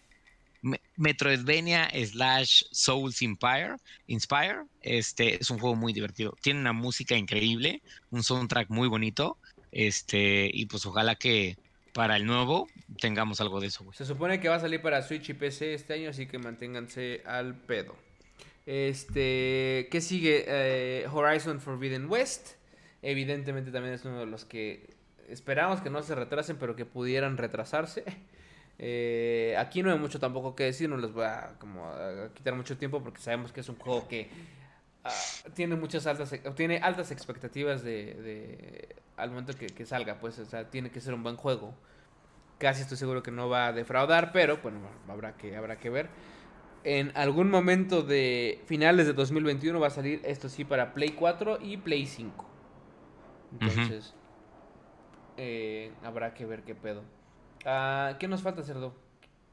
Metroidvania 0.96 1.90
slash 2.04 2.64
Souls 2.70 3.22
Empire, 3.22 3.76
Inspire. 4.06 4.64
Este 4.82 5.40
es 5.40 5.50
un 5.50 5.58
juego 5.58 5.74
muy 5.74 5.92
divertido. 5.92 6.36
Tiene 6.42 6.60
una 6.60 6.74
música 6.74 7.16
increíble, 7.16 7.82
un 8.10 8.22
soundtrack 8.22 8.68
muy 8.68 8.88
bonito. 8.88 9.38
Este, 9.72 10.50
y 10.52 10.66
pues 10.66 10.84
ojalá 10.84 11.14
que, 11.14 11.56
para 11.92 12.16
el 12.16 12.26
nuevo 12.26 12.68
tengamos 13.00 13.40
algo 13.40 13.60
de 13.60 13.68
eso, 13.68 13.84
Se 13.92 14.04
supone 14.04 14.40
que 14.40 14.48
va 14.48 14.56
a 14.56 14.60
salir 14.60 14.80
para 14.80 15.02
Switch 15.02 15.30
y 15.30 15.34
PC 15.34 15.74
este 15.74 15.94
año, 15.94 16.10
así 16.10 16.26
que 16.26 16.38
manténganse 16.38 17.22
al 17.24 17.54
pedo. 17.54 17.96
Este, 18.66 19.88
¿qué 19.90 20.00
sigue? 20.00 20.44
Eh, 20.46 21.06
Horizon 21.10 21.60
Forbidden 21.60 22.08
West. 22.08 22.52
Evidentemente 23.02 23.70
también 23.70 23.94
es 23.94 24.04
uno 24.04 24.20
de 24.20 24.26
los 24.26 24.44
que 24.44 24.99
esperamos 25.30 25.80
que 25.80 25.90
no 25.90 26.02
se 26.02 26.14
retrasen, 26.14 26.56
pero 26.58 26.76
que 26.76 26.86
pudieran 26.86 27.36
retrasarse. 27.36 28.04
Eh, 28.82 29.54
aquí 29.58 29.82
no 29.82 29.92
hay 29.92 29.98
mucho 29.98 30.18
tampoco 30.18 30.56
que 30.56 30.64
decir, 30.64 30.88
no 30.88 30.96
les 30.96 31.12
voy 31.12 31.26
a, 31.26 31.52
como, 31.58 31.92
quitar 32.32 32.54
mucho 32.54 32.78
tiempo 32.78 33.02
porque 33.02 33.20
sabemos 33.20 33.52
que 33.52 33.60
es 33.60 33.68
un 33.68 33.76
juego 33.76 34.08
que 34.08 34.30
ah, 35.04 35.12
tiene 35.52 35.76
muchas 35.76 36.06
altas, 36.06 36.34
tiene 36.56 36.78
altas 36.78 37.10
expectativas 37.10 37.82
de 37.82 38.96
al 39.20 39.30
momento 39.30 39.52
que, 39.54 39.86
salga, 39.86 40.18
pues, 40.18 40.38
o 40.38 40.44
sea, 40.44 40.70
tiene 40.70 40.90
que 40.90 41.00
ser 41.00 41.14
un 41.14 41.22
buen 41.22 41.36
juego. 41.36 41.74
Casi 42.58 42.82
estoy 42.82 42.96
seguro 42.96 43.22
que 43.22 43.30
no 43.30 43.48
va 43.48 43.68
a 43.68 43.72
defraudar, 43.72 44.32
pero 44.32 44.58
bueno, 44.58 44.80
habrá 45.08 45.36
que, 45.36 45.56
habrá 45.56 45.78
que 45.78 45.90
ver. 45.90 46.08
En 46.82 47.12
algún 47.14 47.50
momento 47.50 48.02
de 48.02 48.60
finales 48.66 49.06
de 49.06 49.12
2021 49.12 49.78
va 49.78 49.88
a 49.88 49.90
salir 49.90 50.20
esto 50.24 50.48
sí 50.48 50.64
para 50.64 50.94
Play 50.94 51.10
4 51.10 51.58
y 51.60 51.76
Play 51.76 52.06
5. 52.06 52.46
Entonces, 53.52 54.14
eh, 55.42 55.90
habrá 56.04 56.34
que 56.34 56.44
ver 56.44 56.62
qué 56.64 56.74
pedo. 56.74 57.02
Ah, 57.64 58.16
¿Qué 58.18 58.28
nos 58.28 58.42
falta, 58.42 58.62
Cerdo? 58.62 58.94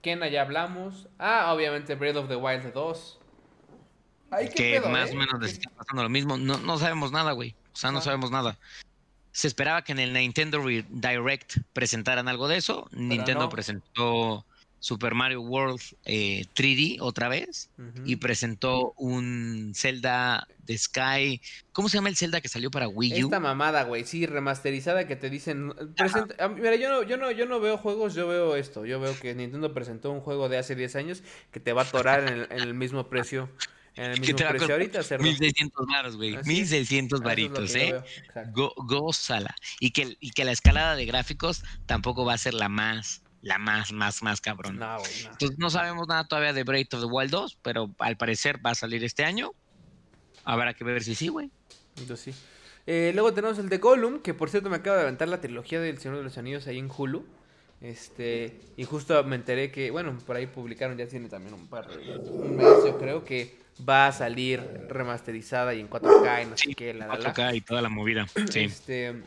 Kena 0.02 0.28
ya 0.28 0.42
hablamos. 0.42 1.08
Ah, 1.18 1.54
obviamente 1.54 1.96
Breath 1.96 2.18
of 2.18 2.28
the 2.28 2.36
Wild 2.36 2.74
2. 2.74 3.20
que 4.54 4.82
más 4.82 5.12
o 5.12 5.14
eh? 5.14 5.16
menos 5.16 5.50
está 5.50 5.70
pasando 5.70 6.04
lo 6.04 6.10
mismo. 6.10 6.38
No, 6.38 6.58
no 6.58 6.78
sabemos 6.78 7.14
nada, 7.14 7.32
güey. 7.32 7.56
O 7.72 7.76
sea, 7.78 7.92
no 7.92 8.02
sabemos 8.02 8.32
nada. 8.32 8.58
Se 9.32 9.48
esperaba 9.48 9.84
que 9.84 9.94
en 9.94 10.00
el 10.00 10.12
Nintendo 10.12 10.62
Direct 10.66 11.60
presentaran 11.72 12.28
algo 12.28 12.50
de 12.50 12.58
eso. 12.58 12.90
Nintendo 12.92 13.48
presentó 13.48 14.46
Super 14.80 15.16
Mario 15.16 15.42
World 15.42 15.80
3D 16.06 16.96
eh, 16.96 16.98
otra 17.00 17.30
vez 17.30 17.70
y 18.06 18.18
presentó 18.18 18.94
un 18.98 19.74
Zelda 19.76 20.48
de 20.66 20.78
Sky. 20.78 21.42
¿Cómo 21.72 21.90
se 21.90 21.98
llama 21.98 22.10
el 22.10 22.16
Zelda 22.16 22.42
que 22.42 22.48
salió 22.48 22.70
para 22.70 22.88
Wii 22.88 23.24
U? 23.24 23.28
Esta 23.28 23.40
mamada, 23.40 23.84
güey, 23.84 24.04
sí, 24.06 24.26
remasterizada 24.26 25.08
que 25.08 25.16
te 25.16 25.30
dicen. 25.30 25.74
Ah, 26.40 26.48
mira, 26.48 26.76
yo 26.76 26.90
no, 26.90 27.04
yo 27.04 27.18
no, 27.18 27.32
yo 27.32 27.46
no 27.46 27.60
veo 27.60 27.78
juegos, 27.78 28.14
yo 28.14 28.28
veo 28.28 28.56
esto. 28.56 28.86
Yo 28.86 29.00
veo 29.00 29.18
que 29.20 29.34
Nintendo 29.34 29.74
presentó 29.74 30.12
un 30.12 30.22
juego 30.22 30.50
de 30.50 30.58
hace 30.58 30.76
10 30.76 30.96
años 30.96 31.24
que 31.52 31.60
te 31.60 31.74
va 31.74 31.82
a 31.84 31.86
atorar 31.86 32.48
en 32.52 32.60
el 32.60 32.74
mismo 32.74 33.10
precio. 33.10 33.50
En 33.96 34.12
el 34.12 34.20
mismo 34.22 34.38
precio 34.38 34.74
ahorita, 34.74 35.00
1600 35.18 35.88
baros, 35.88 36.18
güey. 36.18 36.38
1600 36.44 37.22
varitos, 37.22 37.76
¿eh? 37.76 37.96
gózala. 38.54 39.56
Y 39.80 39.92
que, 39.92 40.18
y 40.20 40.32
que 40.32 40.46
la 40.46 40.52
escalada 40.52 40.96
de 40.96 41.06
gráficos 41.06 41.64
tampoco 41.86 42.26
va 42.26 42.34
a 42.34 42.38
ser 42.38 42.54
la 42.54 42.70
más, 42.70 43.22
la 43.48 43.58
más, 43.58 43.92
más, 43.94 44.22
más 44.22 44.42
cabrón. 44.42 44.78
No. 44.78 44.98
Entonces 45.32 45.58
no 45.58 45.70
sabemos 45.70 46.08
nada 46.08 46.28
todavía 46.28 46.54
de 46.54 46.64
Breath 46.64 46.94
of 46.96 47.02
the 47.02 47.08
Wild 47.08 47.32
2, 47.32 47.60
pero 47.62 47.90
al 48.00 48.18
parecer 48.18 48.64
va 48.64 48.72
a 48.72 48.76
salir 48.76 49.04
este 49.04 49.24
año. 49.24 49.54
Habrá 50.44 50.74
que 50.74 50.84
ver 50.84 51.04
si 51.04 51.16
sí, 51.16 51.30
güey. 51.30 51.50
Entonces 51.98 52.36
sí. 52.36 52.42
Eh, 52.86 53.12
luego 53.14 53.34
tenemos 53.34 53.58
el 53.58 53.70
de 53.70 53.78
Gollum, 53.78 54.20
que 54.20 54.34
por 54.34 54.50
cierto 54.50 54.70
me 54.70 54.78
acaba 54.78 54.98
de 54.98 55.04
aventar 55.04 55.28
la 55.28 55.42
trilogía 55.42 55.80
del 55.80 55.98
Señor 55.98 56.18
de 56.18 56.24
los 56.24 56.38
Anillos 56.38 56.68
ahí 56.68 56.78
en 56.78 56.90
Hulu. 56.96 57.26
Este, 57.80 58.60
y 58.76 58.84
justo 58.86 59.24
me 59.24 59.36
enteré 59.36 59.72
que, 59.72 59.92
bueno, 59.92 60.18
por 60.26 60.36
ahí 60.36 60.48
publicaron, 60.48 60.98
ya 60.98 61.08
tiene 61.08 61.30
también 61.30 61.54
un 61.54 61.68
par 61.68 61.88
un 61.90 62.56
mes, 62.56 62.68
yo 62.86 62.98
creo 62.98 63.24
que 63.24 63.56
va 63.88 64.08
a 64.08 64.12
salir 64.12 64.62
remasterizada 64.90 65.74
y 65.76 65.80
en 65.80 65.90
4K 65.90 66.44
y 66.44 66.46
no 66.48 66.58
sé 66.58 66.74
qué. 66.74 66.94
La, 66.94 67.08
4K 67.08 67.56
y 67.56 67.62
toda 67.62 67.82
la 67.82 67.90
movida. 67.90 68.26
Sí. 68.50 68.62
Este, 68.62 69.22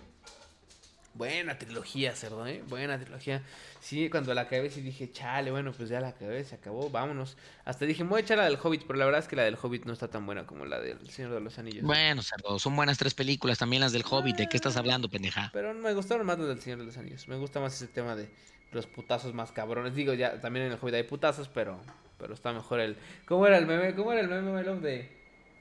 buena 1.20 1.58
trilogía, 1.58 2.16
cerdo, 2.16 2.46
¿eh? 2.46 2.64
Buena 2.66 2.98
trilogía. 2.98 3.42
Sí, 3.80 4.08
cuando 4.08 4.32
la 4.32 4.42
acabé 4.42 4.70
sí 4.70 4.80
dije, 4.80 5.12
chale, 5.12 5.50
bueno, 5.50 5.70
pues 5.70 5.90
ya 5.90 6.00
la 6.00 6.08
acabé, 6.08 6.42
se 6.44 6.54
acabó, 6.54 6.88
vámonos. 6.88 7.36
Hasta 7.66 7.84
dije, 7.84 8.04
voy 8.04 8.20
a 8.20 8.22
echar 8.22 8.38
la 8.38 8.44
del 8.44 8.56
Hobbit, 8.56 8.84
pero 8.86 8.98
la 8.98 9.04
verdad 9.04 9.20
es 9.20 9.28
que 9.28 9.36
la 9.36 9.42
del 9.42 9.58
Hobbit 9.60 9.84
no 9.84 9.92
está 9.92 10.08
tan 10.08 10.24
buena 10.24 10.46
como 10.46 10.64
la 10.64 10.80
del 10.80 11.10
Señor 11.10 11.34
de 11.34 11.40
los 11.40 11.58
Anillos. 11.58 11.84
Bueno, 11.84 12.22
cerdo, 12.22 12.58
son 12.58 12.74
buenas 12.74 12.96
tres 12.96 13.12
películas, 13.12 13.58
también 13.58 13.82
las 13.82 13.92
del 13.92 14.02
Hobbit, 14.08 14.36
¿de 14.36 14.48
qué 14.48 14.56
estás 14.56 14.76
ah, 14.76 14.78
hablando, 14.78 15.10
pendeja? 15.10 15.50
Pero 15.52 15.74
me 15.74 15.92
gustaron 15.92 16.24
más 16.24 16.38
las 16.38 16.48
del 16.48 16.62
Señor 16.62 16.78
de 16.78 16.86
los 16.86 16.96
Anillos. 16.96 17.28
Me 17.28 17.36
gusta 17.36 17.60
más 17.60 17.74
ese 17.74 17.86
tema 17.86 18.16
de 18.16 18.30
los 18.72 18.86
putazos 18.86 19.34
más 19.34 19.52
cabrones. 19.52 19.94
Digo, 19.94 20.14
ya 20.14 20.40
también 20.40 20.64
en 20.64 20.72
el 20.72 20.78
Hobbit 20.80 20.94
hay 20.94 21.02
putazos, 21.02 21.48
pero 21.48 21.78
pero 22.16 22.32
está 22.32 22.52
mejor 22.54 22.80
el. 22.80 22.96
¿Cómo 23.26 23.46
era 23.46 23.58
el 23.58 23.66
meme? 23.66 23.94
¿Cómo 23.94 24.12
era 24.12 24.22
el 24.22 24.28
meme, 24.28 24.62
de 24.62 25.19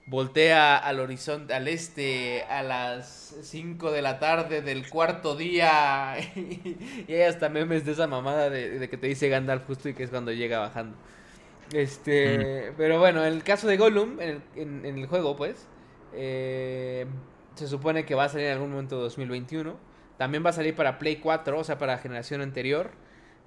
voltea 0.09 0.77
al 0.77 0.99
horizonte, 0.99 1.53
al 1.53 1.67
este, 1.67 2.43
a 2.43 2.63
las 2.63 3.35
5 3.43 3.91
de 3.91 4.01
la 4.01 4.19
tarde 4.19 4.61
del 4.61 4.89
cuarto 4.89 5.35
día. 5.35 6.15
y 6.35 7.13
hay 7.13 7.21
hasta 7.21 7.49
memes 7.49 7.85
de 7.85 7.91
esa 7.91 8.07
mamada 8.07 8.49
de, 8.49 8.89
que 8.89 8.97
te 8.97 9.07
dice 9.07 9.29
Gandalf 9.29 9.65
justo 9.67 9.87
y 9.89 9.93
que 9.93 10.03
es 10.03 10.09
cuando 10.09 10.31
llega 10.31 10.59
bajando. 10.59 10.97
Este, 11.71 12.73
pero 12.77 12.97
bueno, 12.97 13.23
en 13.23 13.33
el 13.33 13.43
caso 13.43 13.67
de 13.67 13.77
Gollum, 13.77 14.19
en 14.19 14.29
el, 14.29 14.41
en, 14.55 14.97
el 14.97 15.05
juego, 15.05 15.37
pues, 15.37 15.67
eh, 16.13 17.05
se 17.53 17.67
supone 17.67 18.05
que 18.05 18.15
va 18.15 18.23
a 18.23 18.29
salir 18.29 18.47
en 18.47 18.53
algún 18.53 18.71
momento 18.71 18.95
de 18.95 19.03
2021. 19.03 19.77
También 20.17 20.43
va 20.43 20.49
a 20.49 20.53
salir 20.53 20.75
para 20.75 20.97
Play 20.97 21.17
4, 21.17 21.59
o 21.59 21.63
sea, 21.63 21.77
para 21.77 21.97
generación 21.99 22.41
anterior. 22.41 22.91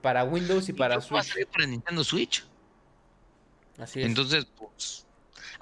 para 0.00 0.24
Windows 0.24 0.68
y 0.68 0.72
para 0.72 1.00
Switch. 1.00 1.14
Va 1.14 1.20
a 1.20 1.24
salir 1.24 1.46
para 1.46 1.66
Nintendo 1.66 2.02
Switch. 2.02 2.44
Así 3.78 4.00
es. 4.00 4.06
Entonces, 4.06 4.46
pues, 4.56 5.06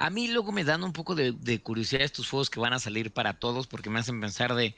a 0.01 0.09
mí 0.09 0.29
luego 0.29 0.51
me 0.51 0.65
dan 0.65 0.83
un 0.83 0.93
poco 0.95 1.15
de, 1.15 1.61
curiosidad 1.63 2.03
estos 2.03 2.29
juegos 2.29 2.49
que 2.49 2.59
van 2.59 2.73
a 2.73 2.79
salir 2.79 3.13
para 3.13 3.35
todos 3.35 3.67
porque 3.67 3.91
me 3.91 4.01
hacen 4.01 4.19
pensar 4.21 4.55
de... 4.55 4.75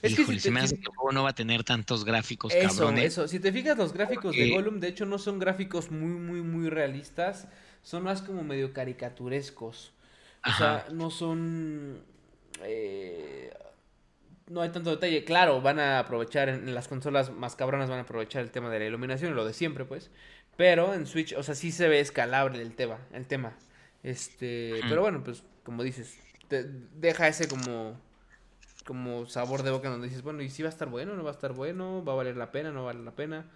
Es 0.00 0.16
que 0.16 0.24
si 0.40 0.50
me 0.50 0.60
hace 0.60 0.74
que 0.76 0.82
el 0.82 0.88
juego 0.88 1.12
no 1.12 1.22
va 1.22 1.30
a 1.30 1.34
tener 1.34 1.62
tantos 1.64 2.04
gráficos, 2.04 2.52
eso, 2.52 2.68
cabrones. 2.68 3.04
Eso, 3.04 3.28
si 3.28 3.38
te 3.38 3.52
fijas 3.52 3.76
los 3.78 3.92
gráficos 3.92 4.34
de 4.34 4.50
Gollum, 4.50 4.80
de 4.80 4.88
hecho 4.88 5.06
no 5.06 5.18
son 5.18 5.38
gráficos 5.38 5.90
muy, 5.90 6.10
muy, 6.10 6.40
muy 6.40 6.70
realistas, 6.70 7.46
son 7.82 8.02
más 8.02 8.22
como 8.22 8.42
medio 8.42 8.72
caricaturescos. 8.72 9.92
O 10.44 10.52
sea, 10.58 10.86
no 10.90 11.10
son... 11.10 12.02
Eh, 12.64 13.52
no 14.48 14.60
hay 14.60 14.70
tanto 14.70 14.90
detalle. 14.90 15.24
Claro, 15.24 15.60
van 15.60 15.78
a 15.78 16.00
aprovechar 16.00 16.48
en, 16.48 16.74
las 16.74 16.88
consolas 16.88 17.30
más 17.30 17.54
cabronas, 17.54 17.88
van 17.88 18.00
a 18.00 18.02
aprovechar 18.02 18.42
el 18.42 18.50
tema 18.50 18.70
de 18.70 18.80
la 18.80 18.86
iluminación, 18.86 19.36
lo 19.36 19.44
de 19.44 19.52
siempre, 19.52 19.84
pues. 19.84 20.10
Pero 20.56 20.94
en 20.94 21.06
Switch, 21.06 21.32
o 21.34 21.42
sea, 21.44 21.54
sí 21.54 21.70
se 21.70 21.88
ve 21.88 22.00
escalable 22.00 22.60
el 22.60 22.74
tema. 22.74 22.98
El 23.12 23.26
tema. 23.26 23.54
Este, 24.02 24.80
pero 24.88 25.02
bueno, 25.02 25.22
pues 25.22 25.42
como 25.62 25.82
dices, 25.82 26.18
te 26.48 26.64
deja 26.64 27.28
ese 27.28 27.48
como 27.48 28.00
como 28.84 29.26
sabor 29.26 29.62
de 29.62 29.70
boca 29.70 29.88
donde 29.88 30.08
dices, 30.08 30.22
bueno, 30.22 30.42
¿y 30.42 30.50
si 30.50 30.62
va 30.62 30.68
a 30.68 30.72
estar 30.72 30.88
bueno? 30.88 31.14
¿No 31.14 31.22
va 31.22 31.30
a 31.30 31.34
estar 31.34 31.52
bueno? 31.52 32.04
¿Va 32.04 32.12
a 32.12 32.16
valer 32.16 32.36
la 32.36 32.50
pena? 32.50 32.72
¿No 32.72 32.84
vale 32.84 33.02
la 33.02 33.14
pena? 33.14 33.46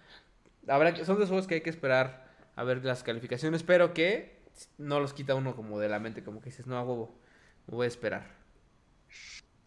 Habrá 0.67 0.93
que, 0.93 1.05
son 1.05 1.19
de 1.19 1.25
juegos 1.25 1.47
que 1.47 1.55
hay 1.55 1.61
que 1.61 1.69
esperar 1.69 2.27
a 2.55 2.63
ver 2.63 2.83
las 2.83 3.03
calificaciones, 3.03 3.63
pero 3.63 3.93
que 3.93 4.39
no 4.77 4.99
los 4.99 5.13
quita 5.13 5.35
uno 5.35 5.55
como 5.55 5.79
de 5.79 5.89
la 5.89 5.99
mente, 5.99 6.23
como 6.23 6.41
que 6.41 6.49
dices, 6.49 6.65
no, 6.65 6.77
a 6.77 6.83
huevo, 6.83 7.19
voy 7.67 7.85
a 7.85 7.87
esperar. 7.87 8.35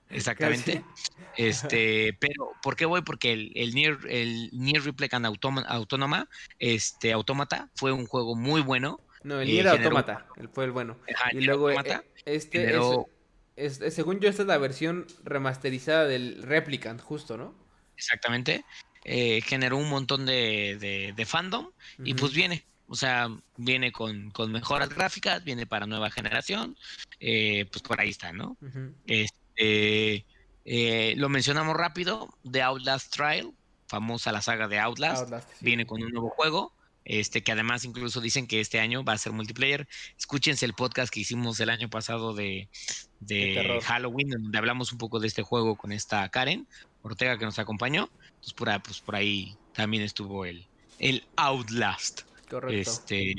Exactamente. 0.10 0.84
Este, 1.36 2.15
pero 2.19 2.52
¿por 2.64 2.76
qué 2.76 2.86
voy? 2.86 3.02
Porque 3.02 3.34
el, 3.34 3.52
el 3.56 3.76
Near, 3.76 3.99
el 4.10 4.49
Near 4.53 4.84
Replicant 4.84 5.26
Autónoma, 5.26 6.30
este, 6.60 7.11
Autómata 7.11 7.69
fue 7.76 7.91
un 7.91 8.07
juego 8.07 8.36
muy 8.36 8.61
bueno. 8.61 9.02
No, 9.24 9.41
el 9.41 9.48
Nier 9.48 9.68
Autómata, 9.68 10.26
fue 10.53 10.65
el 10.65 10.72
bueno. 10.72 10.98
y 11.32 11.41
luego 11.41 11.69
eh, 11.69 11.76
este 12.26 12.78
según 13.89 14.19
yo, 14.19 14.29
esta 14.29 14.43
es 14.43 14.47
la 14.47 14.57
versión 14.57 15.07
remasterizada 15.23 16.05
del 16.05 16.41
Replicant, 16.43 17.01
justo, 17.01 17.38
¿no? 17.38 17.55
Exactamente. 17.95 18.63
Eh, 19.03 19.41
generó 19.41 19.77
un 19.77 19.89
montón 19.89 20.25
de, 20.25 21.25
fandom 21.25 21.71
y 22.03 22.13
pues 22.13 22.34
viene. 22.34 22.65
O 22.89 22.95
sea, 22.95 23.27
viene 23.57 23.91
con, 23.91 24.31
mejoras 24.49 24.89
gráficas, 24.89 25.43
viene 25.43 25.65
para 25.65 25.88
nueva 25.88 26.09
generación. 26.09 26.77
Eh, 27.19 27.65
pues 27.71 27.81
por 27.81 27.99
ahí 27.99 28.09
está, 28.09 28.31
¿no? 28.31 28.57
Este, 29.07 30.25
eh, 30.65 31.13
lo 31.17 31.29
mencionamos 31.29 31.75
rápido: 31.75 32.29
The 32.49 32.61
Outlast 32.61 33.13
Trial, 33.13 33.53
famosa 33.88 34.31
la 34.31 34.41
saga 34.41 34.67
de 34.67 34.79
Outlast. 34.79 35.29
Viene 35.61 35.85
con 35.85 36.01
un 36.01 36.11
nuevo 36.11 36.29
juego 36.29 36.77
este 37.07 37.41
que 37.41 37.53
además 37.53 37.85
incluso 37.85 38.19
dicen 38.19 38.47
que 38.47 38.59
este 38.59 38.79
año 38.79 39.03
va 39.03 39.13
a 39.13 39.17
ser 39.17 39.31
multiplayer. 39.31 39.88
Escúchense 40.17 40.65
el 40.65 40.73
podcast 40.73 41.11
que 41.11 41.21
hicimos 41.21 41.59
el 41.61 41.69
año 41.69 41.89
pasado 41.89 42.34
de, 42.34 42.67
de 43.21 43.79
Halloween, 43.84 44.29
donde 44.29 44.57
hablamos 44.57 44.91
un 44.91 44.97
poco 44.97 45.19
de 45.19 45.27
este 45.27 45.41
juego 45.41 45.75
con 45.75 45.91
esta 45.91 46.27
Karen 46.29 46.67
Ortega 47.01 47.38
que 47.38 47.45
nos 47.45 47.59
acompañó. 47.59 48.09
Entonces 48.27 48.53
por 48.53 48.69
ahí, 48.69 48.79
pues 48.79 48.99
por 48.99 49.15
ahí 49.15 49.55
también 49.73 50.03
estuvo 50.03 50.45
el, 50.45 50.67
el 50.99 51.25
Outlast. 51.38 52.21
Correcto. 52.49 52.91
Este, 52.91 53.35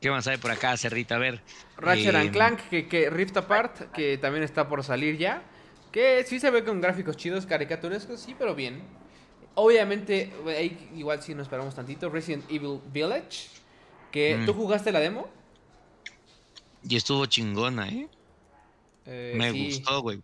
¿Qué 0.00 0.10
más 0.10 0.26
hay 0.26 0.38
por 0.38 0.50
acá, 0.50 0.76
Cerrita? 0.78 1.16
A 1.16 1.18
ver. 1.18 1.42
Ratchet 1.76 2.14
and 2.14 2.26
em, 2.26 2.32
Clank, 2.32 2.60
que, 2.70 2.88
que 2.88 3.10
Rift 3.10 3.36
Apart, 3.36 3.92
que 3.92 4.16
también 4.16 4.42
está 4.42 4.68
por 4.68 4.82
salir 4.82 5.18
ya. 5.18 5.42
Que 5.92 6.24
sí 6.24 6.40
se 6.40 6.50
ve 6.50 6.64
con 6.64 6.80
gráficos 6.80 7.16
chidos, 7.16 7.44
caricaturescos, 7.44 8.20
sí, 8.20 8.34
pero 8.38 8.54
bien. 8.54 8.82
Obviamente, 9.54 10.32
igual 10.94 11.22
si 11.22 11.34
nos 11.34 11.44
esperamos 11.44 11.74
tantito, 11.74 12.08
Resident 12.08 12.44
Evil 12.50 12.80
Village. 12.92 13.48
Que 14.10 14.36
mm. 14.36 14.46
tú 14.46 14.54
jugaste 14.54 14.92
la 14.92 15.00
demo. 15.00 15.28
Y 16.82 16.96
estuvo 16.96 17.26
chingona, 17.26 17.88
¿eh? 17.88 18.08
eh 19.06 19.34
Me 19.36 19.52
gustó, 19.52 20.02
güey. 20.02 20.22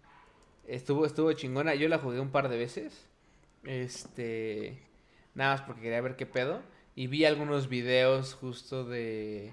Estuvo, 0.66 1.07
estuvo 1.07 1.32
chingona. 1.32 1.74
Yo 1.74 1.89
la 1.89 1.98
jugué 1.98 2.19
un 2.20 2.31
par 2.31 2.48
de 2.48 2.57
veces. 2.57 3.07
Este. 3.65 4.82
Nada 5.35 5.53
más 5.53 5.62
porque 5.62 5.82
quería 5.82 6.01
ver 6.01 6.16
qué 6.16 6.27
pedo. 6.27 6.62
Y 6.94 7.09
vi 7.09 7.24
algunos 7.24 7.69
videos 7.69 8.35
justo 8.35 8.85
de, 8.85 9.53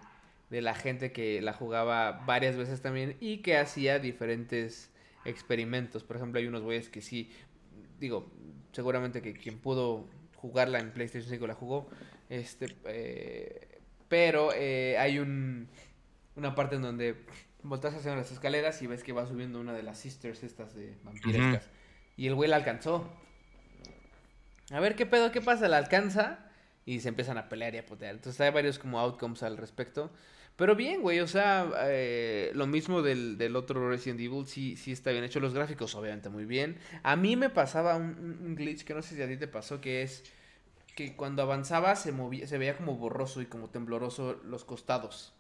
de 0.50 0.62
la 0.62 0.76
gente 0.76 1.12
que 1.12 1.42
la 1.42 1.54
jugaba 1.54 2.24
varias 2.26 2.56
veces 2.56 2.82
también 2.82 3.18
y 3.20 3.40
que 3.40 3.58
hacía 3.58 4.00
diferentes 4.00 4.90
experimentos. 5.26 6.04
Por 6.04 6.16
ejemplo, 6.16 6.40
hay 6.40 6.48
unos 6.48 6.62
güeyes 6.62 6.90
que 6.90 7.02
sí, 7.02 7.30
digo, 8.04 8.30
seguramente 8.74 9.22
que 9.22 9.34
quien 9.34 9.60
pudo 9.60 10.10
jugarla 10.36 10.80
en 10.80 10.92
PlayStation 10.92 11.30
5 11.30 11.48
la 11.48 11.56
jugó. 11.56 11.88
Este, 12.30 12.76
eh, 12.86 13.80
pero 14.10 14.52
eh, 14.54 14.98
hay 15.00 15.20
un, 15.20 15.70
una 16.36 16.54
parte 16.54 16.76
en 16.76 16.82
donde 16.82 17.16
voltas 17.64 17.96
hacia 17.96 18.14
las 18.14 18.30
escaleras 18.30 18.82
y 18.82 18.88
ves 18.88 19.04
que 19.04 19.14
va 19.14 19.26
subiendo 19.26 19.62
una 19.62 19.72
de 19.72 19.84
las 19.84 19.98
sisters 20.00 20.44
estas 20.44 20.76
de 20.76 20.98
vampirescas. 21.04 21.70
Y 22.18 22.28
el 22.28 22.36
güey 22.36 22.50
la 22.50 22.58
alcanzó. 22.58 23.10
A 24.72 24.82
ver 24.82 24.96
qué 24.96 25.06
pedo, 25.06 25.32
qué 25.32 25.40
pasa, 25.40 25.70
la 25.70 25.78
alcanza 25.78 26.52
y 26.86 27.00
se 27.00 27.08
empiezan 27.08 27.38
a 27.38 27.48
pelear 27.48 27.74
y 27.74 27.78
a 27.78 27.86
potear. 27.86 28.16
Entonces 28.16 28.42
hay 28.42 28.52
varios 28.52 28.80
como 28.80 29.00
outcomes 29.00 29.44
al 29.44 29.56
respecto. 29.56 30.12
Pero 30.56 30.76
bien, 30.76 31.02
güey, 31.02 31.20
o 31.20 31.28
sea, 31.28 31.72
eh, 31.86 32.52
lo 32.54 32.68
mismo 32.68 33.02
del, 33.02 33.38
del, 33.38 33.56
otro 33.56 33.90
Resident 33.90 34.20
Evil, 34.20 34.46
sí, 34.46 34.76
sí 34.76 34.92
está 34.92 35.12
bien 35.12 35.24
hecho. 35.24 35.40
Los 35.40 35.54
gráficos, 35.54 35.96
obviamente, 35.96 36.30
muy 36.30 36.46
bien. 36.46 36.78
A 37.02 37.16
mí 37.16 37.36
me 37.36 37.50
pasaba 37.50 37.96
un, 37.96 38.56
glitch 38.56 38.84
que 38.84 38.94
no 38.94 39.02
sé 39.02 39.16
si 39.16 39.22
a 39.22 39.28
ti 39.28 39.38
te 39.38 39.48
pasó, 39.48 39.82
que 39.82 40.04
es 40.04 40.24
que 40.96 41.16
cuando 41.16 41.42
avanzaba 41.42 41.96
se 41.96 42.12
movía, 42.12 42.46
se 42.46 42.60
veía 42.60 42.78
como 42.78 42.98
borroso 42.98 43.42
y 43.42 43.48
como 43.48 43.70
tembloroso 43.70 44.40
los 44.46 44.64
costados. 44.64 45.34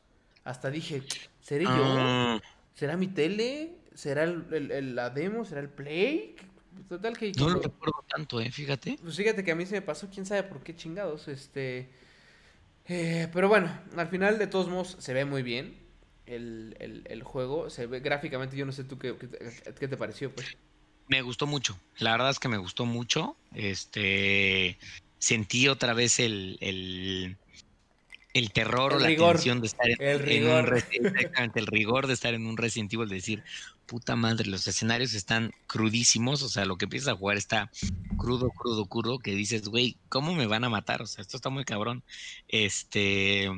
Hasta 0.45 0.71
dije, 0.71 1.03
¿seré 1.41 1.65
yo? 1.65 1.71
Ah. 1.71 2.41
¿Será 2.73 2.97
mi 2.97 3.07
tele? 3.07 3.75
¿Será 3.93 4.23
el, 4.23 4.95
la 4.95 5.11
demo? 5.11 5.45
¿Será 5.45 5.61
el 5.61 5.69
play? 5.69 6.35
Total 6.89 7.15
que... 7.15 7.31
No 7.33 7.49
lo 7.49 7.61
recuerdo 7.61 8.03
tanto, 8.09 8.41
eh, 8.41 8.51
fíjate. 8.51 8.97
Pues 8.99 9.15
fíjate 9.15 9.43
que 9.43 9.51
a 9.51 9.55
mí 9.55 9.67
se 9.67 9.75
me 9.75 9.83
pasó, 9.83 10.09
quién 10.11 10.25
sabe 10.25 10.41
por 10.41 10.63
qué 10.63 10.75
chingados, 10.75 11.27
este... 11.27 11.91
Eh, 12.87 13.29
pero 13.31 13.47
bueno, 13.47 13.71
al 13.95 14.07
final 14.07 14.37
de 14.37 14.47
todos 14.47 14.67
modos 14.67 14.97
se 14.99 15.13
ve 15.13 15.25
muy 15.25 15.43
bien 15.43 15.77
el, 16.25 17.21
juego. 17.23 17.69
Se 17.69 17.87
ve 17.87 17.99
gráficamente, 17.99 18.57
yo 18.57 18.65
no 18.65 18.71
sé 18.71 18.83
tú 18.83 18.97
qué, 18.97 19.15
qué, 19.79 19.87
te 19.87 19.97
pareció, 19.97 20.33
pues. 20.33 20.57
Me 21.07 21.21
gustó 21.21 21.47
mucho. 21.47 21.77
La 21.97 22.11
verdad 22.11 22.29
es 22.29 22.39
que 22.39 22.47
me 22.47 22.57
gustó 22.57 22.85
mucho. 22.85 23.35
Este 23.53 24.77
sentí 25.23 25.69
otra 25.69 25.93
vez 25.93 26.19
el, 26.19 26.57
el, 26.59 27.37
el 28.33 28.51
terror 28.51 28.93
o 28.93 28.99
la 28.99 29.07
tensión 29.07 29.61
de 29.61 29.67
estar 29.67 29.87
en, 29.87 30.01
el 30.01 30.19
rigor. 30.19 30.83
el 31.55 31.67
rigor 31.67 32.07
de 32.07 32.13
estar 32.13 32.33
en 32.33 32.47
un 32.47 32.57
Resident 32.57 32.91
Evil, 32.91 33.07
de 33.07 33.15
decir, 33.15 33.43
puta 33.85 34.15
madre, 34.15 34.49
los 34.49 34.67
escenarios 34.67 35.13
están 35.13 35.51
crudísimos, 35.67 36.41
o 36.41 36.49
sea, 36.49 36.65
lo 36.65 36.77
que 36.77 36.85
empiezas 36.85 37.09
a 37.09 37.15
jugar 37.15 37.37
está 37.37 37.69
crudo, 38.17 38.49
crudo, 38.49 38.85
crudo, 38.87 39.19
que 39.19 39.35
dices, 39.35 39.67
güey, 39.67 39.97
¿cómo 40.09 40.33
me 40.33 40.47
van 40.47 40.63
a 40.63 40.69
matar? 40.69 41.01
O 41.03 41.07
sea, 41.07 41.21
esto 41.21 41.37
está 41.37 41.49
muy 41.49 41.63
cabrón. 41.63 42.03
Este... 42.47 43.49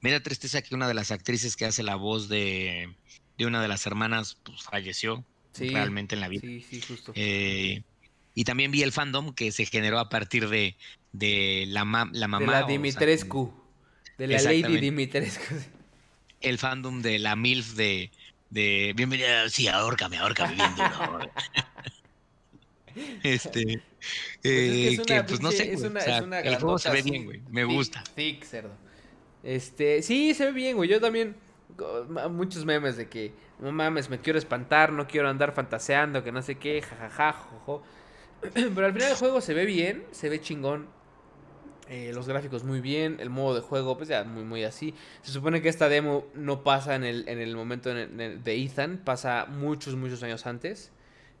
Me 0.00 0.10
da 0.10 0.20
tristeza 0.20 0.62
que 0.62 0.74
una 0.74 0.88
de 0.88 0.94
las 0.94 1.12
actrices 1.12 1.54
que 1.54 1.64
hace 1.64 1.84
la 1.84 1.94
voz 1.94 2.28
de, 2.28 2.92
de 3.38 3.46
una 3.46 3.62
de 3.62 3.68
las 3.68 3.86
hermanas, 3.86 4.36
pues 4.42 4.62
falleció 4.62 5.24
realmente 5.56 6.16
en 6.16 6.20
la 6.20 6.28
vida. 6.28 6.42
Sí, 6.42 6.60
sí, 6.68 6.80
justo. 6.80 7.12
Eh, 7.14 7.82
y 8.34 8.44
también 8.44 8.72
vi 8.72 8.82
el 8.82 8.92
fandom 8.92 9.32
que 9.32 9.52
se 9.52 9.66
generó 9.66 9.98
a 10.00 10.08
partir 10.08 10.48
de, 10.48 10.76
de 11.12 11.64
la, 11.68 11.84
la 12.12 12.28
mamá. 12.28 12.40
De 12.40 12.46
la 12.46 12.62
Dimitrescu. 12.64 13.52
de 14.18 14.26
la 14.26 14.42
Lady 14.42 14.78
Dimitrescu. 14.78 15.54
El 16.40 16.58
fandom 16.58 17.02
de 17.02 17.18
la 17.18 17.36
MILF 17.36 17.74
de, 17.74 18.10
de 18.50 18.92
bienvenida, 18.96 19.48
sí, 19.48 19.68
ahórcame, 19.68 20.18
ahórcame 20.18 20.54
bien 20.54 20.74
duro. 20.74 21.30
este, 23.22 23.82
pues 24.42 24.44
eh, 24.44 25.00
que, 25.06 25.22
pues 25.22 25.40
no 25.40 25.50
sé, 25.52 25.72
es 25.72 25.82
una, 25.82 26.00
o 26.00 26.02
sea, 26.02 26.18
es 26.18 26.24
una 26.24 26.40
el 26.40 26.56
juego 26.56 26.78
se 26.78 26.90
ve 26.90 27.02
bien, 27.02 27.24
güey, 27.24 27.40
me 27.48 27.64
gusta. 27.64 28.02
Thick, 28.14 28.44
cerdo. 28.44 28.74
Este, 29.42 30.02
sí, 30.02 30.34
se 30.34 30.46
ve 30.46 30.52
bien, 30.52 30.76
güey, 30.76 30.90
yo 30.90 31.00
también, 31.00 31.36
muchos 32.30 32.64
memes 32.64 32.96
de 32.96 33.08
que, 33.08 33.32
no 33.60 33.70
mames, 33.70 34.10
me 34.10 34.20
quiero 34.20 34.38
espantar, 34.38 34.92
no 34.92 35.06
quiero 35.06 35.28
andar 35.28 35.52
fantaseando, 35.52 36.24
que 36.24 36.32
no 36.32 36.42
sé 36.42 36.56
qué, 36.56 36.82
jajaja, 36.82 37.32
jojo. 37.32 37.82
Pero 38.52 38.86
al 38.86 38.92
final 38.92 39.10
el 39.10 39.16
juego 39.16 39.40
se 39.40 39.54
ve 39.54 39.64
bien, 39.64 40.04
se 40.10 40.28
ve 40.28 40.40
chingón. 40.40 40.88
Eh, 41.92 42.10
los 42.14 42.26
gráficos 42.26 42.64
muy 42.64 42.80
bien, 42.80 43.18
el 43.20 43.28
modo 43.28 43.54
de 43.54 43.60
juego, 43.60 43.98
pues 43.98 44.08
ya 44.08 44.24
muy, 44.24 44.44
muy 44.44 44.64
así. 44.64 44.94
Se 45.20 45.30
supone 45.30 45.60
que 45.60 45.68
esta 45.68 45.90
demo 45.90 46.24
no 46.32 46.62
pasa 46.64 46.94
en 46.94 47.04
el, 47.04 47.28
en 47.28 47.38
el 47.38 47.54
momento 47.54 47.92
de 47.92 48.64
Ethan, 48.64 49.02
pasa 49.04 49.44
muchos, 49.44 49.94
muchos 49.94 50.22
años 50.22 50.46
antes. 50.46 50.90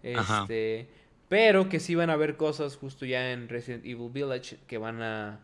Este, 0.02 0.90
pero 1.30 1.70
que 1.70 1.80
sí 1.80 1.94
van 1.94 2.10
a 2.10 2.12
haber 2.12 2.36
cosas 2.36 2.76
justo 2.76 3.06
ya 3.06 3.32
en 3.32 3.48
Resident 3.48 3.86
Evil 3.86 4.10
Village 4.10 4.58
que 4.66 4.76
van 4.76 5.00
a, 5.00 5.40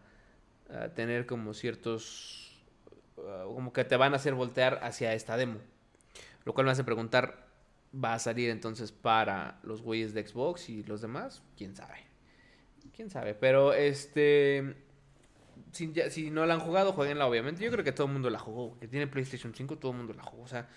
tener 0.95 1.25
como 1.25 1.55
ciertos, 1.55 2.61
uh, 3.17 3.55
como 3.55 3.73
que 3.73 3.85
te 3.85 3.97
van 3.97 4.13
a 4.13 4.17
hacer 4.17 4.35
voltear 4.35 4.79
hacia 4.83 5.15
esta 5.15 5.39
demo. 5.39 5.59
Lo 6.45 6.53
cual 6.53 6.67
me 6.67 6.73
hace 6.73 6.85
preguntar, 6.85 7.47
¿va 7.95 8.13
a 8.13 8.19
salir 8.19 8.51
entonces 8.51 8.93
para 8.93 9.59
los 9.63 9.81
güeyes 9.81 10.13
de 10.13 10.27
Xbox 10.27 10.69
y 10.69 10.83
los 10.83 11.01
demás? 11.01 11.43
¿Quién 11.57 11.75
sabe? 11.75 12.05
¿Quién 12.95 13.09
sabe? 13.09 13.33
Pero 13.33 13.73
este 13.73 14.77
si, 15.73 16.31
no 16.31 16.47
la 16.47 16.55
han 16.55 16.61
jugado, 16.61 16.93
jueguenla, 16.93 17.27
obviamente. 17.27 17.65
Yo 17.65 17.70
creo 17.70 17.85
que 17.85 17.93
todo 17.93 18.07
el 18.07 18.12
mundo 18.12 18.31
la 18.31 18.39
jugó. 18.39 18.78
Que 18.78 18.89
tiene 18.89 19.07
PlayStation 19.07 19.55
5, 19.55 19.78
todo 19.78 19.93
el 19.93 19.99
mundo 19.99 20.15
la 20.15 20.23
jugó. 20.23 20.43
O 20.43 20.49
sea, 20.49 20.69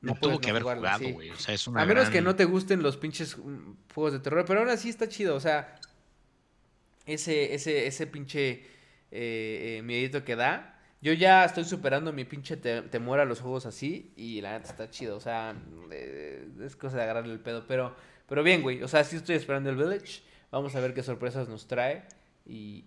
no, 0.00 0.14
tuvo 0.14 0.38
que 0.38 0.50
haber 0.50 0.62
jugado, 0.62 1.08
güey. 1.10 1.30
O 1.30 1.36
sea, 1.36 1.54
es 1.54 1.66
una 1.66 1.82
A 1.82 1.86
menos 1.86 2.10
que 2.10 2.20
no 2.20 2.36
te 2.36 2.44
gusten 2.44 2.82
los 2.82 2.96
pinches 2.96 3.36
mm, 3.36 3.72
juegos 3.94 4.12
de 4.12 4.20
terror. 4.20 4.44
Pero 4.46 4.60
aún 4.60 4.68
así 4.68 4.88
está 4.88 5.08
chido. 5.08 5.34
O 5.34 5.40
sea, 5.40 5.76
ese, 7.06 7.54
ese, 7.54 7.86
ese 7.86 8.06
pinche 8.06 8.64
eh, 9.10 9.76
eh 9.78 9.82
miedito 9.82 10.24
que 10.24 10.36
da. 10.36 10.80
Yo 11.02 11.12
ya 11.12 11.44
estoy 11.44 11.64
superando 11.64 12.12
mi 12.12 12.24
pinche 12.24 12.56
temor 12.56 13.20
a 13.20 13.24
los 13.24 13.40
juegos 13.40 13.66
así. 13.66 14.12
Y 14.16 14.40
la 14.40 14.52
neta 14.52 14.70
está 14.70 14.90
chido. 14.90 15.16
O 15.16 15.20
sea, 15.20 15.54
eh, 15.90 16.48
es 16.62 16.76
cosa 16.76 16.96
de 16.96 17.02
agarrarle 17.02 17.32
el 17.32 17.40
pedo. 17.40 17.66
Pero, 17.66 17.96
pero 18.28 18.42
bien, 18.42 18.62
güey. 18.62 18.82
O 18.82 18.88
sea, 18.88 19.04
sí 19.04 19.16
estoy 19.16 19.36
esperando 19.36 19.70
el 19.70 19.76
Village. 19.76 20.22
Vamos 20.50 20.74
a 20.74 20.80
ver 20.80 20.94
qué 20.94 21.02
sorpresas 21.02 21.48
nos 21.48 21.66
trae. 21.66 22.04
Y, 22.48 22.84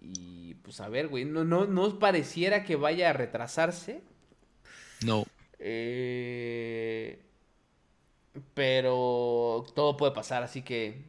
y, 0.00 0.54
pues 0.62 0.80
a 0.80 0.88
ver, 0.88 1.08
güey, 1.08 1.24
no, 1.24 1.44
no, 1.44 1.66
no 1.66 1.98
pareciera 1.98 2.64
que 2.64 2.76
vaya 2.76 3.10
a 3.10 3.12
retrasarse. 3.12 4.02
No. 5.02 5.24
Eh, 5.58 7.20
pero 8.54 9.66
todo 9.74 9.96
puede 9.96 10.12
pasar, 10.12 10.42
así 10.42 10.62
que 10.62 11.02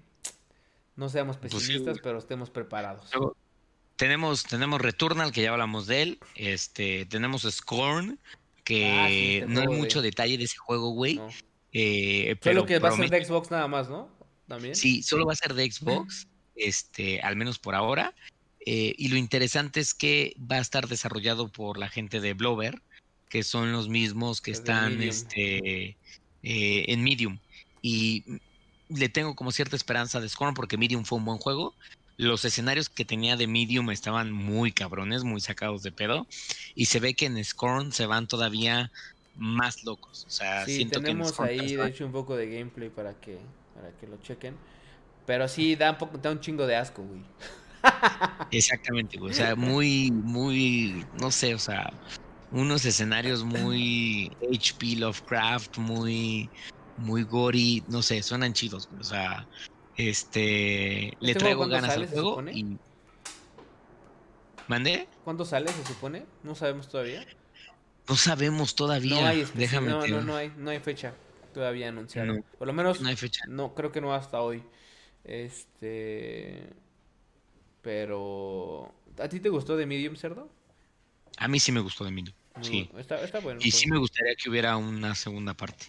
no 0.95 1.09
seamos 1.09 1.38
pues 1.38 1.53
pesimistas, 1.53 1.99
pero 2.01 2.17
estemos 2.17 2.49
preparados. 2.49 3.11
tenemos, 3.95 4.43
tenemos 4.43 4.81
Returnal, 4.81 5.31
que 5.31 5.43
ya 5.43 5.51
hablamos 5.51 5.85
de 5.85 6.01
él. 6.01 6.19
Este, 6.35 7.05
tenemos 7.05 7.43
Scorn, 7.43 8.19
que 8.63 9.43
ah, 9.43 9.45
no 9.47 9.61
hay 9.61 9.67
mucho 9.67 10.01
detalle 10.01 10.38
de 10.38 10.45
ese 10.45 10.57
juego, 10.57 10.89
güey. 10.91 11.21
Eh, 11.73 12.35
pero 12.41 12.65
que 12.65 12.79
va 12.79 12.89
a 12.89 12.93
ser 12.93 13.09
de 13.09 13.23
Xbox 13.23 13.51
nada 13.51 13.67
más, 13.67 13.89
¿no? 13.89 14.09
También. 14.47 14.75
Sí, 14.75 15.03
solo 15.03 15.25
va 15.25 15.33
a 15.33 15.38
ser 15.38 15.53
de 15.53 15.71
Xbox 15.71 16.27
este, 16.56 17.22
al 17.22 17.36
menos 17.36 17.60
por 17.60 17.76
ahora. 17.76 18.14
Eh, 18.65 18.94
y 18.98 19.07
lo 19.07 19.18
interesante 19.18 19.80
es 19.80 19.94
que 19.94 20.36
va 20.40 20.57
a 20.57 20.61
estar 20.61 20.88
desarrollado 20.88 21.48
por 21.49 21.78
la 21.78 21.90
gente 21.90 22.19
de 22.19 22.34
Blover, 22.34 22.82
que 23.30 23.44
son 23.44 23.72
los 23.72 23.90
mismos 23.90 24.41
que 24.41 24.52
están 24.52 25.02
este, 25.02 25.98
eh, 26.44 26.86
en 26.88 27.03
Medium. 27.03 27.40
Y 27.82 28.23
le 28.90 29.10
tengo 29.10 29.36
como 29.36 29.52
cierta 29.52 29.76
esperanza 29.76 30.19
de 30.19 30.30
Scorn 30.30 30.53
porque 30.53 30.78
Medium 30.78 31.06
fue 31.06 31.18
un 31.18 31.26
buen 31.26 31.38
juego. 31.38 31.73
Los 32.18 32.45
escenarios 32.45 32.90
que 32.90 33.03
tenía 33.03 33.36
de 33.36 33.48
Medium 33.48 33.90
estaban 33.90 34.32
muy 34.32 34.72
cabrones, 34.72 35.23
muy 35.23 35.41
sacados 35.41 35.82
de 35.82 35.91
pedo. 35.91 36.28
Y 36.76 36.86
se 36.86 36.99
ve 36.99 37.15
que 37.15 37.26
en 37.26 37.44
Scorn 37.44 37.91
se 37.91 38.06
van 38.06 38.28
todavía 38.28 38.91
más 39.36 39.84
locos. 39.84 40.26
O 40.28 40.30
sea, 40.30 40.65
sí, 40.65 40.86
tenemos 40.86 41.40
ahí, 41.40 41.76
de 41.76 41.88
hecho, 41.88 42.06
un 42.06 42.11
poco 42.11 42.36
de 42.36 42.48
gameplay 42.48 42.90
para 42.90 43.14
que, 43.19 43.40
para 43.73 43.91
que 43.98 44.07
lo 44.07 44.18
chequen. 44.22 44.56
Pero 45.31 45.47
sí, 45.47 45.77
da 45.77 45.91
un, 45.91 45.97
poco, 45.97 46.17
da 46.17 46.29
un 46.29 46.41
chingo 46.41 46.67
de 46.67 46.75
asco, 46.75 47.03
güey. 47.03 47.21
Exactamente, 48.51 49.17
güey. 49.17 49.31
O 49.31 49.33
sea, 49.33 49.55
muy, 49.55 50.11
muy, 50.11 51.05
no 51.21 51.31
sé, 51.31 51.55
o 51.55 51.57
sea, 51.57 51.93
unos 52.51 52.83
escenarios 52.83 53.45
muy 53.45 54.29
HP 54.53 54.97
Lovecraft, 54.97 55.77
muy, 55.77 56.49
muy 56.97 57.23
gory, 57.23 57.81
no 57.87 58.01
sé, 58.01 58.21
suenan 58.21 58.51
chidos, 58.51 58.89
güey. 58.89 58.99
O 58.99 59.05
sea, 59.05 59.47
este, 59.95 61.15
le 61.21 61.33
traigo 61.33 61.65
ganas 61.65 61.95
al 61.95 62.07
juego 62.09 62.43
y... 62.49 62.77
¿Mandé? 64.67 65.07
¿Cuándo 65.23 65.45
sale, 65.45 65.69
se 65.69 65.85
supone? 65.85 66.25
No 66.43 66.55
sabemos 66.55 66.89
todavía. 66.89 67.25
No 68.09 68.17
sabemos 68.17 68.75
todavía. 68.75 69.21
No 69.21 69.27
hay, 69.27 69.47
Déjame 69.53 69.91
no, 69.91 70.05
no, 70.05 70.21
no, 70.23 70.35
hay, 70.35 70.51
no 70.57 70.71
hay 70.71 70.81
fecha 70.81 71.13
todavía 71.53 71.87
anunciada. 71.87 72.33
Por 72.57 72.67
lo 72.67 72.73
menos, 72.73 72.99
no 72.99 73.07
hay 73.07 73.15
fecha. 73.15 73.45
No, 73.47 73.73
creo 73.73 73.93
que 73.93 74.01
no 74.01 74.13
hasta 74.13 74.41
hoy. 74.41 74.61
Este. 75.23 76.68
Pero. 77.81 78.93
¿A 79.19 79.27
ti 79.27 79.39
te 79.39 79.49
gustó 79.49 79.76
de 79.77 79.85
Medium, 79.85 80.15
cerdo? 80.15 80.49
A 81.38 81.48
mí 81.48 81.60
sí 81.60 81.72
me 81.72 81.80
gustó 81.80 82.03
de 82.03 82.11
Medium. 82.11 82.35
sí. 82.61 82.89
Está, 82.98 83.39
bueno. 83.39 83.60
Y 83.64 83.72
sí 83.72 83.89
me 83.89 83.98
gustaría 83.98 84.35
que 84.35 84.49
hubiera 84.49 84.77
una 84.77 85.15
segunda 85.15 85.53
parte. 85.53 85.85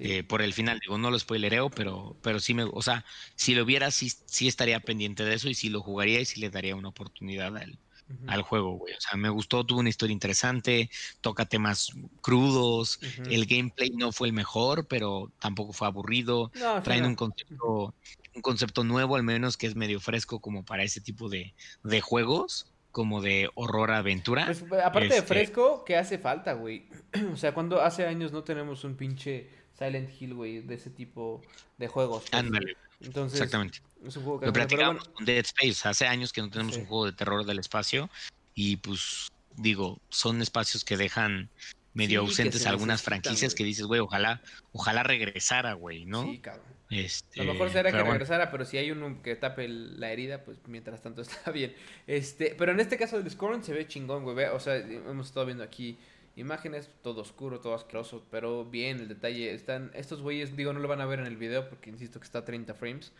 Eh, 0.00 0.24
por 0.24 0.42
el 0.42 0.52
final, 0.52 0.80
digo, 0.80 0.98
no 0.98 1.10
lo 1.10 1.18
spoilereo, 1.18 1.70
pero, 1.70 2.16
pero 2.20 2.40
sí 2.40 2.52
me, 2.52 2.64
o 2.64 2.82
sea, 2.82 3.04
si 3.36 3.54
lo 3.54 3.62
hubiera, 3.62 3.92
sí, 3.92 4.10
sí 4.26 4.48
estaría 4.48 4.80
pendiente 4.80 5.24
de 5.24 5.34
eso 5.34 5.48
y 5.48 5.54
sí 5.54 5.68
lo 5.68 5.82
jugaría 5.82 6.20
y 6.20 6.24
sí 6.24 6.40
le 6.40 6.50
daría 6.50 6.74
una 6.74 6.88
oportunidad 6.88 7.56
al, 7.56 7.78
al 8.26 8.42
juego, 8.42 8.72
güey. 8.72 8.94
O 8.94 9.00
sea, 9.00 9.16
me 9.16 9.28
gustó, 9.28 9.64
tuvo 9.64 9.80
una 9.80 9.88
historia 9.88 10.12
interesante, 10.12 10.90
toca 11.20 11.46
temas 11.46 11.92
crudos, 12.20 13.00
el 13.30 13.46
gameplay 13.46 13.90
no 13.90 14.12
fue 14.12 14.28
el 14.28 14.34
mejor, 14.34 14.86
pero 14.86 15.30
tampoco 15.38 15.72
fue 15.72 15.86
aburrido, 15.86 16.50
traen 16.82 17.04
un 17.04 17.14
concepto 17.14 17.94
un 18.34 18.42
concepto 18.42 18.84
nuevo, 18.84 19.16
al 19.16 19.22
menos 19.22 19.56
que 19.56 19.66
es 19.66 19.76
medio 19.76 20.00
fresco 20.00 20.40
como 20.40 20.64
para 20.64 20.82
ese 20.82 21.00
tipo 21.00 21.28
de, 21.28 21.54
de 21.84 22.00
juegos, 22.00 22.66
como 22.90 23.22
de 23.22 23.48
horror 23.54 23.92
aventura. 23.92 24.46
Pues, 24.46 24.62
aparte 24.62 25.08
de 25.08 25.16
este 25.16 25.22
fresco, 25.22 25.84
¿qué 25.84 25.96
hace 25.96 26.18
falta, 26.18 26.54
güey? 26.54 26.88
o 27.32 27.36
sea, 27.36 27.54
cuando 27.54 27.80
hace 27.80 28.06
años 28.06 28.32
no 28.32 28.44
tenemos 28.44 28.84
un 28.84 28.96
pinche 28.96 29.50
Silent 29.78 30.10
Hill, 30.20 30.34
güey, 30.34 30.60
de 30.60 30.74
ese 30.74 30.90
tipo 30.90 31.42
de 31.78 31.88
juegos. 31.88 32.24
Pues. 32.30 32.34
Ándale. 32.34 32.76
Entonces, 33.00 33.40
Exactamente. 33.40 33.80
Es 34.06 34.16
un 34.16 34.24
juego 34.24 34.40
que 34.40 34.46
Lo 34.46 34.52
platicamos 34.52 35.08
con 35.08 35.24
Dead 35.24 35.44
Space. 35.44 35.88
Hace 35.88 36.06
años 36.06 36.32
que 36.32 36.40
no 36.40 36.50
tenemos 36.50 36.76
un 36.76 36.86
juego 36.86 37.06
de 37.06 37.12
terror 37.12 37.44
del 37.44 37.58
espacio. 37.58 38.10
Y 38.54 38.76
pues, 38.76 39.32
digo, 39.56 39.98
son 40.08 40.42
espacios 40.42 40.84
que 40.84 40.96
dejan 40.96 41.48
medio 41.94 42.20
ausentes 42.20 42.66
algunas 42.66 43.02
franquicias 43.02 43.54
que 43.54 43.64
dices, 43.64 43.86
güey, 43.86 44.00
ojalá, 44.00 44.42
ojalá 44.72 45.02
regresara, 45.02 45.74
güey, 45.74 46.04
¿no? 46.04 46.24
Sí, 46.24 46.38
cabrón. 46.38 46.74
Este, 46.90 47.40
a 47.40 47.44
lo 47.44 47.54
mejor 47.54 47.70
será 47.70 47.90
que 47.90 48.02
regresara, 48.02 48.50
pero 48.50 48.64
si 48.64 48.76
hay 48.76 48.90
uno 48.90 49.20
que 49.22 49.34
tape 49.36 49.68
la 49.68 50.12
herida, 50.12 50.44
pues 50.44 50.58
mientras 50.66 51.02
tanto 51.02 51.22
está 51.22 51.50
bien. 51.50 51.74
Este, 52.06 52.54
pero 52.58 52.72
en 52.72 52.80
este 52.80 52.96
caso 52.98 53.18
del 53.18 53.30
Scorn 53.30 53.64
se 53.64 53.72
ve 53.72 53.86
chingón, 53.86 54.24
güey. 54.24 54.46
O 54.46 54.60
sea, 54.60 54.76
hemos 54.76 55.26
estado 55.26 55.46
viendo 55.46 55.64
aquí 55.64 55.98
imágenes, 56.36 56.90
todo 57.02 57.22
oscuro, 57.22 57.60
todo 57.60 57.74
asqueroso, 57.74 58.24
pero 58.30 58.64
bien 58.64 59.00
el 59.00 59.08
detalle. 59.08 59.54
Están, 59.54 59.90
estos 59.94 60.20
güeyes, 60.20 60.56
digo, 60.56 60.72
no 60.72 60.80
lo 60.80 60.88
van 60.88 61.00
a 61.00 61.06
ver 61.06 61.20
en 61.20 61.26
el 61.26 61.36
video 61.36 61.68
porque 61.68 61.90
insisto 61.90 62.20
que 62.20 62.26
está 62.26 62.40
a 62.40 62.44
30 62.44 62.74
frames, 62.74 63.12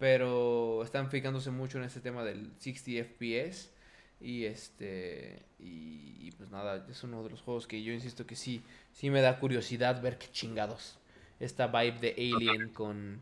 pero 0.00 0.82
están 0.82 1.10
fijándose 1.10 1.50
mucho 1.50 1.76
en 1.78 1.84
este 1.84 2.00
tema 2.00 2.24
del 2.24 2.50
60 2.58 3.04
FPS. 3.04 3.70
Y 4.18 4.46
este, 4.46 5.42
y, 5.58 6.16
y 6.20 6.32
pues 6.36 6.50
nada, 6.50 6.86
es 6.90 7.04
uno 7.04 7.22
de 7.22 7.30
los 7.30 7.42
juegos 7.42 7.66
que 7.66 7.82
yo 7.82 7.92
insisto 7.92 8.26
que 8.26 8.34
sí, 8.34 8.62
sí 8.92 9.10
me 9.10 9.20
da 9.20 9.38
curiosidad 9.38 10.02
ver 10.02 10.18
qué 10.18 10.26
chingados 10.32 10.98
esta 11.38 11.68
vibe 11.68 11.98
de 12.00 12.10
Alien 12.12 12.68
con 12.68 13.20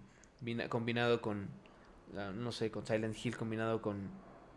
combinado 0.68 1.20
con 1.20 1.48
no 2.12 2.52
sé, 2.52 2.70
con 2.70 2.86
Silent 2.86 3.16
Hill 3.24 3.36
combinado 3.36 3.82
con 3.82 4.10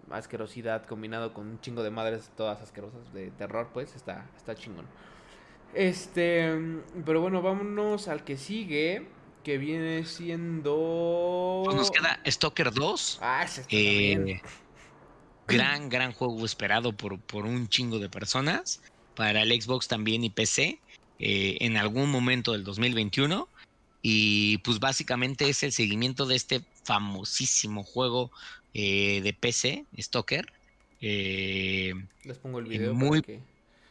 asquerosidad, 0.10 0.85
combinado 0.85 1.34
con 1.34 1.48
un 1.48 1.61
chingo 1.61 1.84
de 1.84 1.91
madres 1.91 2.31
todas 2.35 2.61
asquerosas 2.61 3.14
de 3.14 3.31
terror, 3.31 3.69
pues 3.73 3.95
está 3.95 4.26
está 4.38 4.56
chingón. 4.56 4.85
Este, 5.73 6.52
pero 7.06 7.22
bueno, 7.22 7.41
vámonos 7.41 8.07
al 8.07 8.23
que 8.23 8.38
sigue, 8.38 9.07
que 9.43 9.57
viene 9.57 10.05
siendo 10.05 11.61
pues 11.65 11.76
nos 11.76 11.91
queda 11.91 12.19
Stalker 12.26 12.72
2. 12.72 13.19
Ah, 13.22 13.43
ese 13.43 13.65
eh, 13.69 14.41
gran 15.47 15.89
gran 15.89 16.13
juego 16.13 16.45
esperado 16.45 16.93
por 16.93 17.19
por 17.19 17.45
un 17.45 17.68
chingo 17.68 17.99
de 17.99 18.09
personas 18.09 18.81
para 19.15 19.41
el 19.41 19.61
Xbox 19.61 19.88
también 19.88 20.23
y 20.23 20.30
PC. 20.30 20.80
Eh, 21.23 21.57
en 21.61 21.77
algún 21.77 22.09
momento 22.09 22.53
del 22.53 22.63
2021 22.63 23.47
y 24.01 24.57
pues 24.59 24.80
básicamente 24.80 25.47
es 25.49 25.61
el 25.61 25.72
seguimiento 25.72 26.26
de 26.26 26.35
este 26.35 26.61
famosísimo 26.84 27.84
juego 27.84 28.31
eh, 28.73 29.22
de 29.22 29.31
PC, 29.31 29.85
Stalker. 29.99 30.51
Eh, 30.99 31.93
Les 32.23 32.39
pongo 32.39 32.57
el 32.57 32.65
video. 32.65 32.95
Muy, 32.95 33.23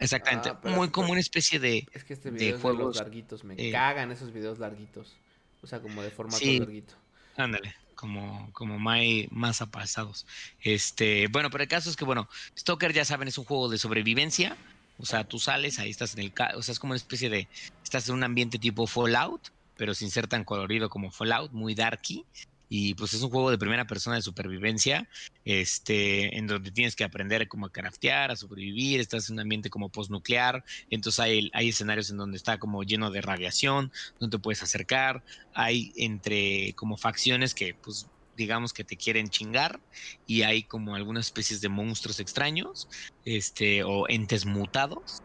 Exactamente, 0.00 0.48
ah, 0.48 0.60
muy 0.64 0.88
como 0.88 1.12
una 1.12 1.20
especie 1.20 1.60
de, 1.60 1.86
es 1.92 2.02
que 2.02 2.14
este 2.14 2.32
video 2.32 2.56
de 2.56 2.60
juegos 2.60 2.96
larguitos, 2.96 3.44
me 3.44 3.70
cagan 3.70 4.10
esos 4.10 4.32
videos 4.32 4.58
larguitos. 4.58 5.16
O 5.62 5.66
sea, 5.66 5.80
como 5.80 6.02
de 6.02 6.10
formato 6.10 6.44
larguito. 6.44 6.94
Ándale, 7.36 7.74
como, 7.94 8.50
como 8.52 8.78
más 8.78 9.60
apasados. 9.60 10.26
Este, 10.62 11.28
bueno, 11.28 11.50
pero 11.50 11.62
el 11.62 11.68
caso 11.68 11.90
es 11.90 11.96
que, 11.96 12.04
bueno, 12.04 12.28
Stalker, 12.58 12.92
ya 12.92 13.04
saben, 13.04 13.28
es 13.28 13.38
un 13.38 13.44
juego 13.44 13.68
de 13.68 13.78
sobrevivencia. 13.78 14.56
O 14.98 15.06
sea, 15.06 15.24
tú 15.24 15.38
sales, 15.38 15.78
ahí 15.78 15.90
estás 15.90 16.14
en 16.14 16.20
el... 16.20 16.32
O 16.56 16.62
sea, 16.62 16.72
es 16.72 16.78
como 16.78 16.92
una 16.92 16.98
especie 16.98 17.30
de... 17.30 17.48
Estás 17.82 18.08
en 18.08 18.14
un 18.16 18.24
ambiente 18.24 18.58
tipo 18.58 18.86
Fallout, 18.86 19.48
pero 19.76 19.94
sin 19.94 20.10
ser 20.10 20.26
tan 20.26 20.44
colorido 20.44 20.90
como 20.90 21.10
Fallout, 21.10 21.52
muy 21.52 21.74
darky. 21.74 22.24
Y 22.72 22.94
pues 22.94 23.12
es 23.12 23.22
un 23.22 23.30
juego 23.30 23.50
de 23.50 23.58
primera 23.58 23.84
persona 23.86 24.14
de 24.16 24.22
supervivencia, 24.22 25.08
este, 25.44 26.38
en 26.38 26.46
donde 26.46 26.70
tienes 26.70 26.94
que 26.94 27.02
aprender 27.02 27.48
como 27.48 27.66
a 27.66 27.72
craftear, 27.72 28.30
a 28.30 28.36
sobrevivir, 28.36 29.00
estás 29.00 29.28
en 29.28 29.34
un 29.34 29.40
ambiente 29.40 29.70
como 29.70 29.90
postnuclear, 29.90 30.64
entonces 30.88 31.18
hay, 31.18 31.50
hay 31.52 31.70
escenarios 31.70 32.10
en 32.10 32.16
donde 32.16 32.36
está 32.36 32.58
como 32.58 32.84
lleno 32.84 33.10
de 33.10 33.22
radiación, 33.22 33.92
donde 34.20 34.38
te 34.38 34.40
puedes 34.40 34.62
acercar, 34.62 35.24
hay 35.52 35.92
entre 35.96 36.72
como 36.74 36.96
facciones 36.96 37.54
que 37.54 37.74
pues 37.74 38.06
digamos 38.36 38.72
que 38.72 38.84
te 38.84 38.96
quieren 38.96 39.28
chingar 39.28 39.80
y 40.24 40.42
hay 40.42 40.62
como 40.62 40.94
algunas 40.94 41.26
especies 41.26 41.60
de 41.60 41.68
monstruos 41.68 42.20
extraños, 42.20 42.88
este, 43.24 43.82
o 43.82 44.08
entes 44.08 44.46
mutados 44.46 45.20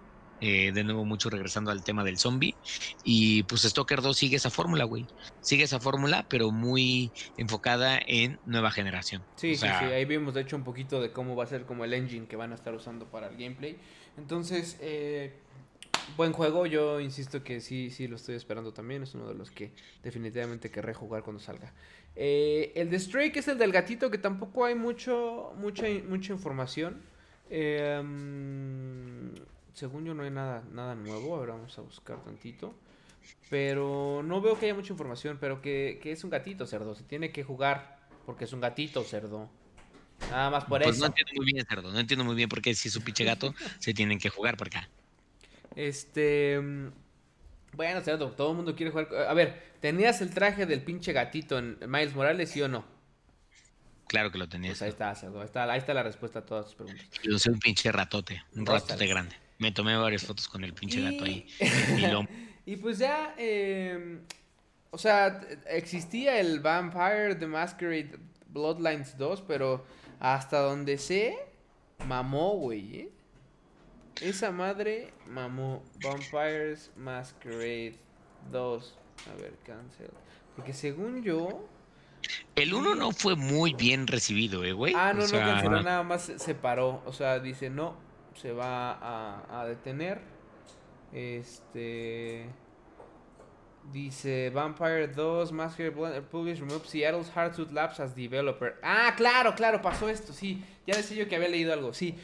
eh, 0.47 0.71
de 0.71 0.83
nuevo, 0.83 1.05
mucho 1.05 1.31
regresando 1.31 1.71
al 1.71 1.83
tema 1.83 2.03
del 2.03 2.19
zombie. 2.19 2.53
Y 3.03 3.41
pues 3.43 3.63
Stalker 3.63 4.03
2 4.03 4.15
sigue 4.15 4.35
esa 4.35 4.51
fórmula, 4.51 4.83
güey. 4.83 5.07
Sigue 5.41 5.63
esa 5.63 5.79
fórmula, 5.79 6.27
pero 6.29 6.51
muy 6.51 7.11
enfocada 7.35 7.99
en 8.05 8.37
nueva 8.45 8.69
generación. 8.69 9.23
Sí, 9.37 9.55
sí, 9.55 9.65
sí. 9.65 9.85
Ahí 9.85 10.05
vimos, 10.05 10.35
de 10.35 10.41
hecho, 10.41 10.55
un 10.55 10.63
poquito 10.63 11.01
de 11.01 11.11
cómo 11.11 11.35
va 11.35 11.45
a 11.45 11.47
ser 11.47 11.65
como 11.65 11.83
el 11.83 11.93
engine 11.95 12.27
que 12.27 12.35
van 12.35 12.51
a 12.51 12.55
estar 12.55 12.75
usando 12.75 13.09
para 13.09 13.29
el 13.29 13.37
gameplay. 13.37 13.79
Entonces, 14.17 14.77
eh, 14.81 15.33
buen 16.15 16.31
juego. 16.31 16.67
Yo 16.67 16.99
insisto 16.99 17.43
que 17.43 17.59
sí, 17.59 17.89
sí 17.89 18.07
lo 18.07 18.17
estoy 18.17 18.35
esperando 18.35 18.71
también. 18.71 19.01
Es 19.01 19.15
uno 19.15 19.27
de 19.27 19.33
los 19.33 19.49
que 19.49 19.71
definitivamente 20.03 20.69
querré 20.69 20.93
jugar 20.93 21.23
cuando 21.23 21.41
salga. 21.41 21.73
Eh, 22.15 22.71
el 22.75 22.91
de 22.91 22.99
Stray, 22.99 23.31
que 23.31 23.39
es 23.39 23.47
el 23.47 23.57
del 23.57 23.71
gatito, 23.71 24.11
que 24.11 24.19
tampoco 24.19 24.63
hay 24.63 24.75
mucho, 24.75 25.53
mucha, 25.57 25.87
mucha 26.07 26.33
información. 26.33 27.01
Eh, 27.49 28.03
según 29.75 30.05
yo 30.05 30.13
no 30.13 30.23
hay 30.23 30.31
nada, 30.31 30.63
nada 30.71 30.95
nuevo. 30.95 31.35
Ahora 31.35 31.53
vamos 31.53 31.77
a 31.77 31.81
buscar 31.81 32.23
tantito. 32.23 32.73
Pero 33.49 34.21
no 34.23 34.41
veo 34.41 34.57
que 34.57 34.65
haya 34.65 34.75
mucha 34.75 34.93
información. 34.93 35.37
Pero 35.39 35.61
que, 35.61 35.99
es 36.03 36.23
un 36.23 36.29
gatito, 36.29 36.65
cerdo. 36.65 36.95
Se 36.95 37.03
tiene 37.03 37.31
que 37.31 37.43
jugar 37.43 37.99
porque 38.25 38.45
es 38.45 38.53
un 38.53 38.61
gatito, 38.61 39.03
cerdo. 39.03 39.49
Nada 40.31 40.49
más 40.49 40.63
por 40.63 40.81
pues 40.81 40.95
eso. 40.95 41.01
No 41.01 41.07
entiendo 41.07 41.33
muy 41.35 41.45
bien, 41.51 41.65
cerdo. 41.67 41.91
No 41.91 41.99
entiendo 41.99 42.23
muy 42.23 42.35
bien 42.35 42.49
por 42.49 42.61
qué 42.61 42.73
si 42.73 42.87
es 42.87 42.95
un 42.95 43.03
pinche 43.03 43.25
gato 43.25 43.53
se 43.79 43.93
tienen 43.93 44.17
que 44.17 44.29
jugar 44.29 44.57
por 44.57 44.67
acá. 44.67 44.89
Este. 45.75 46.59
Bueno, 47.73 47.99
cerdo, 47.99 48.31
todo 48.31 48.51
el 48.51 48.55
mundo 48.55 48.75
quiere 48.75 48.91
jugar. 48.91 49.09
A 49.27 49.33
ver, 49.33 49.73
¿tenías 49.81 50.21
el 50.21 50.33
traje 50.33 50.65
del 50.65 50.81
pinche 50.81 51.11
gatito 51.11 51.59
en 51.59 51.77
Miles 51.85 52.15
Morales, 52.15 52.49
sí 52.49 52.61
o 52.61 52.69
no? 52.69 52.85
Claro 54.07 54.31
que 54.31 54.37
lo 54.37 54.47
tenías. 54.47 54.77
Pues 54.77 54.83
ahí 54.83 54.89
está, 54.89 55.13
cerdo. 55.15 55.39
Ahí 55.41 55.45
está, 55.45 55.69
ahí 55.69 55.79
está 55.79 55.93
la 55.93 56.03
respuesta 56.03 56.39
a 56.39 56.45
todas 56.45 56.67
tus 56.67 56.75
preguntas. 56.75 57.05
Yo 57.21 57.37
soy 57.37 57.53
un 57.53 57.59
pinche 57.59 57.91
ratote. 57.91 58.41
Un 58.55 58.65
ratote 58.65 59.05
grande. 59.07 59.35
Me 59.57 59.71
tomé 59.71 59.95
varias 59.95 60.25
fotos 60.25 60.47
con 60.47 60.63
el 60.63 60.73
pinche 60.73 61.01
gato 61.01 61.23
ahí. 61.23 61.47
y 62.65 62.75
pues 62.77 62.97
ya, 62.97 63.33
eh, 63.37 64.19
o 64.91 64.97
sea, 64.97 65.41
existía 65.67 66.39
el 66.39 66.59
Vampire 66.59 67.35
The 67.35 67.47
Masquerade 67.47 68.19
Bloodlines 68.47 69.17
2, 69.17 69.43
pero 69.47 69.85
hasta 70.19 70.59
donde 70.59 70.97
sé, 70.97 71.37
mamó, 72.07 72.57
güey, 72.57 72.99
¿eh? 72.99 73.09
Esa 74.21 74.51
madre 74.51 75.11
mamó 75.27 75.83
Vampires 76.01 76.91
Masquerade 76.95 77.95
2. 78.51 78.97
A 79.31 79.41
ver, 79.41 79.53
cancel. 79.65 80.09
Porque 80.55 80.73
según 80.73 81.21
yo... 81.21 81.67
El 82.55 82.73
1 82.73 82.95
no 82.95 83.11
fue 83.11 83.35
muy 83.35 83.73
bien 83.73 84.07
recibido, 84.07 84.63
eh, 84.63 84.71
güey. 84.71 84.93
Ah, 84.95 85.13
no, 85.13 85.27
no 85.27 85.31
canceló, 85.31 85.81
nada 85.83 86.03
más 86.03 86.31
se 86.37 86.55
paró. 86.55 87.03
O 87.05 87.11
sea, 87.11 87.39
dice, 87.39 87.69
no, 87.69 87.97
se 88.35 88.51
va 88.51 89.39
a, 89.49 89.65
detener. 89.65 90.21
Este. 91.11 92.49
Dice 93.91 94.49
Vampire 94.49 95.07
2, 95.07 95.51
Master 95.51 95.93
Publish 95.93 96.59
Remove 96.59 96.87
Seattle's 96.87 97.29
Hardsuit 97.29 97.71
Labs 97.71 97.99
as 97.99 98.15
developer. 98.15 98.75
Ah, 98.81 99.13
claro, 99.15 99.53
claro, 99.53 99.81
pasó 99.81 100.09
esto, 100.09 100.33
sí. 100.33 100.63
Ya 100.87 100.95
decía 100.95 101.17
yo 101.17 101.29
que 101.29 101.35
había 101.35 101.49
leído 101.49 101.71
algo, 101.71 101.93
sí. 101.93 102.15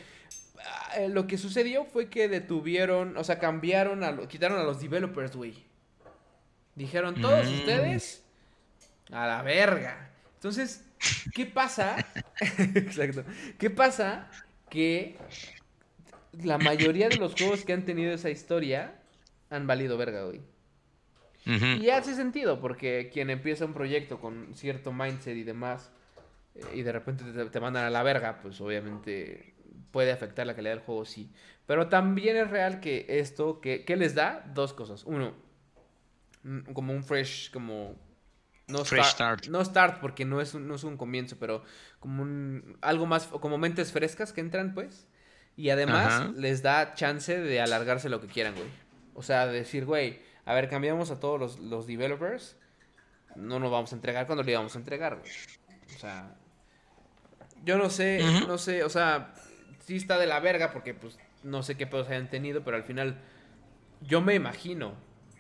Ah, 0.65 0.93
eh, 0.97 1.09
lo 1.09 1.27
que 1.27 1.37
sucedió 1.37 1.85
fue 1.85 2.09
que 2.09 2.27
detuvieron, 2.27 3.15
o 3.15 3.23
sea, 3.23 3.37
cambiaron, 3.37 4.03
a 4.03 4.27
quitaron 4.27 4.59
a 4.59 4.63
los 4.63 4.81
developers, 4.81 5.35
güey. 5.35 5.63
Dijeron, 6.75 7.21
todos 7.21 7.45
mm. 7.45 7.53
ustedes, 7.53 8.23
a 9.11 9.27
la 9.27 9.43
verga. 9.43 10.09
Entonces, 10.35 10.83
¿qué 11.35 11.45
pasa? 11.45 11.95
Exacto. 12.57 13.23
¿Qué 13.59 13.69
pasa? 13.69 14.31
Que 14.67 15.17
la 16.33 16.57
mayoría 16.57 17.09
de 17.09 17.17
los 17.17 17.35
juegos 17.35 17.65
que 17.65 17.73
han 17.73 17.85
tenido 17.85 18.13
esa 18.13 18.29
historia 18.29 18.95
han 19.49 19.67
valido 19.67 19.97
verga, 19.97 20.23
güey. 20.23 20.41
Y 21.45 21.89
hace 21.89 22.15
sentido, 22.15 22.59
porque 22.59 23.09
quien 23.11 23.29
empieza 23.29 23.65
un 23.65 23.73
proyecto 23.73 24.19
con 24.19 24.53
cierto 24.53 24.93
mindset 24.93 25.35
y 25.35 25.43
demás, 25.43 25.91
eh, 26.53 26.61
y 26.75 26.81
de 26.83 26.91
repente 26.91 27.23
te, 27.23 27.59
mandan 27.59 27.85
a 27.85 27.89
la 27.89 28.03
verga, 28.03 28.39
pues 28.41 28.61
obviamente 28.61 29.55
puede 29.89 30.11
afectar 30.11 30.45
la 30.45 30.55
calidad 30.55 30.75
del 30.75 30.83
juego, 30.83 31.03
sí. 31.03 31.31
Pero 31.65 31.87
también 31.87 32.37
es 32.37 32.49
real 32.49 32.79
que 32.79 33.05
esto, 33.09 33.59
que, 33.59 33.83
les 33.97 34.13
da 34.13 34.45
dos 34.53 34.73
cosas. 34.73 35.03
Uno, 35.03 35.33
como 36.73 36.93
un 36.93 37.03
fresh, 37.03 37.51
como... 37.51 37.95
No 38.67 38.85
start, 38.85 39.47
No 39.47 39.65
start 39.65 39.99
porque 39.99 40.23
no 40.23 40.39
es, 40.39 40.53
un, 40.53 40.65
no 40.65 40.75
es 40.75 40.85
un 40.85 40.95
comienzo, 40.95 41.35
pero 41.37 41.63
como 41.99 42.23
un, 42.23 42.77
algo 42.81 43.05
más, 43.05 43.27
como 43.27 43.57
mentes 43.57 43.91
frescas 43.91 44.31
que 44.31 44.39
entran, 44.39 44.73
pues. 44.73 45.07
Y 45.57 45.69
además 45.69 46.31
les 46.35 46.61
da 46.61 46.93
chance 46.93 47.37
de 47.37 47.61
alargarse 47.61 48.09
lo 48.09 48.21
que 48.21 48.27
quieran, 48.27 48.55
güey. 48.55 48.67
O 49.13 49.21
sea, 49.21 49.47
decir, 49.47 49.85
güey, 49.85 50.19
a 50.45 50.53
ver, 50.53 50.69
cambiamos 50.69 51.11
a 51.11 51.19
todos 51.19 51.59
los, 51.59 51.87
developers. 51.87 52.57
No 53.35 53.59
nos 53.59 53.71
vamos 53.71 53.91
a 53.91 53.95
entregar 53.95 54.25
cuando 54.25 54.43
le 54.43 54.51
íbamos 54.51 54.75
a 54.75 54.79
entregar, 54.79 55.17
güey. 55.17 55.31
O 55.95 55.99
sea, 55.99 56.35
yo 57.63 57.77
no 57.77 57.89
sé, 57.89 58.23
no 58.47 58.57
sé, 58.57 58.83
o 58.83 58.89
sea, 58.89 59.33
sí 59.85 59.95
está 59.95 60.17
de 60.17 60.25
la 60.25 60.39
verga 60.39 60.71
porque 60.71 60.93
pues 60.93 61.19
no 61.43 61.63
sé 61.63 61.75
qué 61.75 61.85
pedos 61.85 62.09
hayan 62.09 62.29
tenido, 62.29 62.63
pero 62.63 62.77
al 62.77 62.83
final 62.83 63.17
yo 64.01 64.21
me 64.21 64.33
imagino 64.33 64.93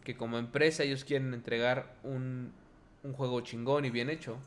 que 0.03 0.15
como 0.15 0.37
empresa 0.37 0.83
ellos 0.83 1.03
quieren 1.03 1.33
entregar 1.33 1.95
un, 2.03 2.53
un 3.03 3.13
juego 3.13 3.41
chingón 3.41 3.85
y 3.85 3.89
bien 3.89 4.09
hecho. 4.09 4.37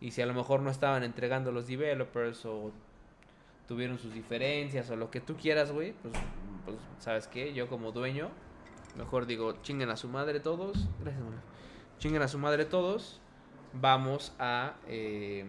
Y 0.00 0.12
si 0.12 0.22
a 0.22 0.26
lo 0.26 0.34
mejor 0.34 0.60
no 0.60 0.70
estaban 0.70 1.02
entregando 1.02 1.50
los 1.50 1.66
developers 1.66 2.44
o 2.44 2.72
tuvieron 3.68 3.98
sus 3.98 4.14
diferencias 4.14 4.90
o 4.90 4.96
lo 4.96 5.10
que 5.10 5.20
tú 5.20 5.36
quieras, 5.36 5.70
güey, 5.70 5.92
pues, 5.92 6.14
pues, 6.64 6.78
¿sabes 6.98 7.28
qué? 7.28 7.52
Yo 7.52 7.68
como 7.68 7.92
dueño, 7.92 8.30
mejor 8.96 9.26
digo, 9.26 9.62
chinguen 9.62 9.90
a 9.90 9.96
su 9.96 10.08
madre 10.08 10.40
todos. 10.40 10.88
Gracias, 11.00 11.22
Chinguen 11.98 12.22
a 12.22 12.28
su 12.28 12.38
madre 12.38 12.64
todos. 12.64 13.20
Vamos 13.74 14.32
a, 14.38 14.76
eh, 14.86 15.44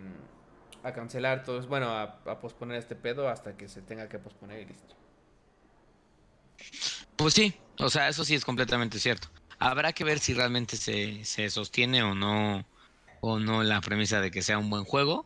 a 0.83 0.91
cancelar 0.91 1.43
todo, 1.43 1.65
bueno, 1.67 1.89
a, 1.91 2.39
posponer 2.41 2.77
este 2.77 2.95
pedo 2.95 3.29
hasta 3.29 3.55
que 3.55 3.69
se 3.69 3.81
tenga 3.81 4.09
que 4.09 4.19
posponer 4.19 4.61
y 4.61 4.65
listo. 4.65 4.95
Pues 7.15 7.33
sí, 7.33 7.53
o 7.77 7.89
sea, 7.89 8.09
eso 8.09 8.25
sí 8.25 8.35
es 8.35 8.43
completamente 8.43 8.99
cierto. 8.99 9.29
Habrá 9.59 9.93
que 9.93 10.03
ver 10.03 10.19
si 10.19 10.33
realmente 10.33 10.75
se, 10.75 11.23
se 11.23 11.49
sostiene 11.49 12.03
o 12.03 12.15
no, 12.15 12.65
o 13.21 13.39
no 13.39 13.63
la 13.63 13.79
premisa 13.79 14.19
de 14.19 14.31
que 14.31 14.41
sea 14.41 14.57
un 14.57 14.69
buen 14.69 14.83
juego. 14.83 15.25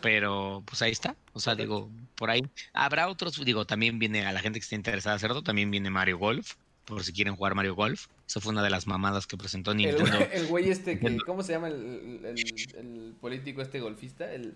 Pero 0.00 0.62
pues 0.66 0.82
ahí 0.82 0.92
está. 0.92 1.16
O 1.32 1.40
sea, 1.40 1.54
digo, 1.54 1.90
por 2.14 2.30
ahí. 2.30 2.42
Habrá 2.72 3.08
otros, 3.08 3.42
digo, 3.44 3.66
también 3.66 3.98
viene 3.98 4.26
a 4.26 4.32
la 4.32 4.40
gente 4.40 4.58
que 4.58 4.64
esté 4.64 4.76
interesada 4.76 5.14
en 5.14 5.16
hacerlo, 5.16 5.42
también 5.42 5.70
viene 5.70 5.90
Mario 5.90 6.18
Golf, 6.18 6.54
por 6.84 7.02
si 7.04 7.12
quieren 7.12 7.36
jugar 7.36 7.54
Mario 7.54 7.74
Golf. 7.74 8.06
Eso 8.26 8.40
fue 8.40 8.52
una 8.52 8.62
de 8.62 8.70
las 8.70 8.86
mamadas 8.86 9.26
que 9.26 9.36
presentó 9.36 9.74
Nintendo. 9.74 10.18
El, 10.32 10.46
güey 10.46 10.70
este, 10.70 10.98
que, 10.98 11.16
¿cómo 11.26 11.42
se 11.42 11.52
llama 11.52 11.68
el, 11.68 12.22
el, 12.24 13.14
político 13.20 13.62
este 13.62 13.80
golfista? 13.80 14.32
El... 14.32 14.54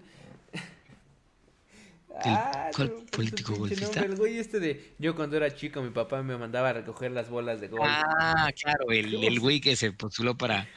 Ah, 2.25 2.71
político 3.11 3.57
golfista? 3.57 4.01
el 4.05 4.15
güey 4.15 4.39
este 4.39 4.61
de 4.61 4.93
yo 5.01 5.17
cuando 5.17 5.37
era 5.37 5.53
chico 5.53 5.83
mi 5.83 5.91
papá 5.91 6.23
me 6.23 6.39
mandaba 6.39 6.69
a 6.69 6.73
recoger 6.75 7.11
las 7.11 7.29
bolas 7.29 7.61
de 7.61 7.67
golf. 7.67 7.83
Ah, 7.85 8.53
claro, 8.63 8.93
el, 8.93 9.25
el 9.25 9.41
güey 9.41 9.61
que 9.61 9.75
se 9.75 9.91
postuló 9.91 10.37
para 10.37 10.69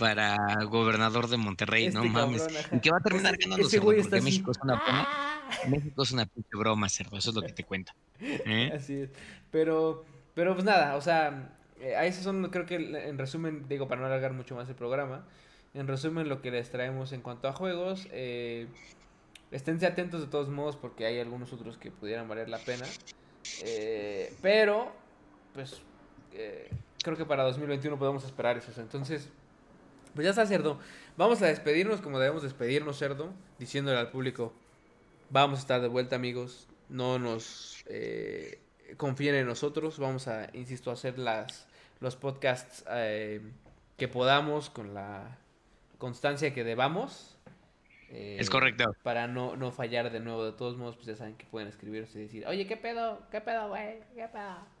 para 0.00 0.64
gobernador 0.64 1.28
de 1.28 1.36
Monterrey, 1.36 1.90
no 1.90 2.02
este 2.02 2.12
mames. 2.12 2.48
y 2.72 2.80
que 2.80 2.90
va 2.90 2.96
a 2.96 3.00
terminar 3.02 3.36
ganando 3.36 3.68
porque 3.68 4.20
México 4.22 4.50
es 4.50 4.58
una 4.62 4.74
broma. 4.76 5.06
¡Ah! 5.06 5.40
México 5.68 6.02
es 6.02 6.12
una 6.12 6.24
pinche 6.24 6.56
broma, 6.56 6.88
cerdo, 6.88 7.18
eso 7.18 7.30
es 7.30 7.36
lo 7.36 7.42
que 7.42 7.52
te 7.52 7.64
cuenta. 7.64 7.94
¿eh? 8.20 8.72
Así 8.74 8.94
es. 8.94 9.10
Pero, 9.50 10.06
pero 10.34 10.54
pues 10.54 10.64
nada, 10.64 10.96
o 10.96 11.02
sea, 11.02 11.54
eh, 11.80 11.94
a 11.96 12.06
esos 12.06 12.24
son, 12.24 12.48
creo 12.50 12.64
que 12.64 12.76
en 12.76 13.18
resumen, 13.18 13.66
digo, 13.68 13.88
para 13.88 14.00
no 14.00 14.06
alargar 14.06 14.32
mucho 14.32 14.54
más 14.54 14.68
el 14.70 14.74
programa, 14.74 15.26
en 15.74 15.86
resumen 15.86 16.28
lo 16.30 16.40
que 16.40 16.50
les 16.50 16.70
traemos 16.70 17.12
en 17.12 17.20
cuanto 17.20 17.46
a 17.46 17.52
juegos. 17.52 18.08
Eh, 18.10 18.68
esténse 19.50 19.86
atentos 19.86 20.22
de 20.22 20.28
todos 20.28 20.48
modos 20.48 20.76
porque 20.76 21.04
hay 21.04 21.20
algunos 21.20 21.52
otros 21.52 21.76
que 21.76 21.90
pudieran 21.90 22.26
valer 22.26 22.48
la 22.48 22.58
pena. 22.58 22.86
Eh, 23.64 24.32
pero, 24.40 24.92
pues, 25.52 25.82
creo 27.02 27.16
que 27.18 27.26
para 27.26 27.42
2021 27.44 27.98
podemos 27.98 28.24
esperar 28.24 28.56
eso. 28.56 28.72
Entonces, 28.80 29.28
pues 30.14 30.24
ya 30.24 30.30
está, 30.30 30.46
cerdo. 30.46 30.78
Vamos 31.16 31.42
a 31.42 31.46
despedirnos 31.46 32.00
como 32.00 32.18
debemos 32.18 32.42
despedirnos, 32.42 32.98
cerdo, 32.98 33.32
diciéndole 33.58 33.98
al 33.98 34.10
público, 34.10 34.52
vamos 35.30 35.58
a 35.58 35.62
estar 35.62 35.80
de 35.80 35.88
vuelta, 35.88 36.16
amigos. 36.16 36.68
No 36.88 37.18
nos 37.18 37.84
eh, 37.86 38.58
confíen 38.96 39.34
en 39.34 39.46
nosotros. 39.46 39.98
Vamos 39.98 40.28
a, 40.28 40.50
insisto, 40.52 40.90
a 40.90 40.94
hacer 40.94 41.18
las, 41.18 41.66
los 42.00 42.16
podcasts 42.16 42.84
eh, 42.90 43.40
que 43.96 44.08
podamos 44.08 44.70
con 44.70 44.94
la 44.94 45.38
constancia 45.98 46.52
que 46.52 46.64
debamos. 46.64 47.36
es 48.08 48.50
correcto. 48.50 48.84
Para 49.02 49.28
no, 49.28 49.56
no 49.56 49.70
fallar 49.70 50.10
de 50.10 50.20
nuevo. 50.20 50.44
De 50.44 50.52
todos 50.52 50.76
modos, 50.76 50.96
pues 50.96 51.06
ya 51.06 51.16
saben 51.16 51.36
que 51.36 51.46
pueden 51.46 51.68
escribirse 51.68 52.18
y 52.18 52.22
decir, 52.22 52.46
oye, 52.46 52.66
¿qué 52.66 52.76
pedo? 52.76 53.22
¿Qué 53.30 53.40
pedo, 53.40 53.68
güey? 53.68 54.00
¿Qué 54.14 54.26
pedo? 54.28 54.79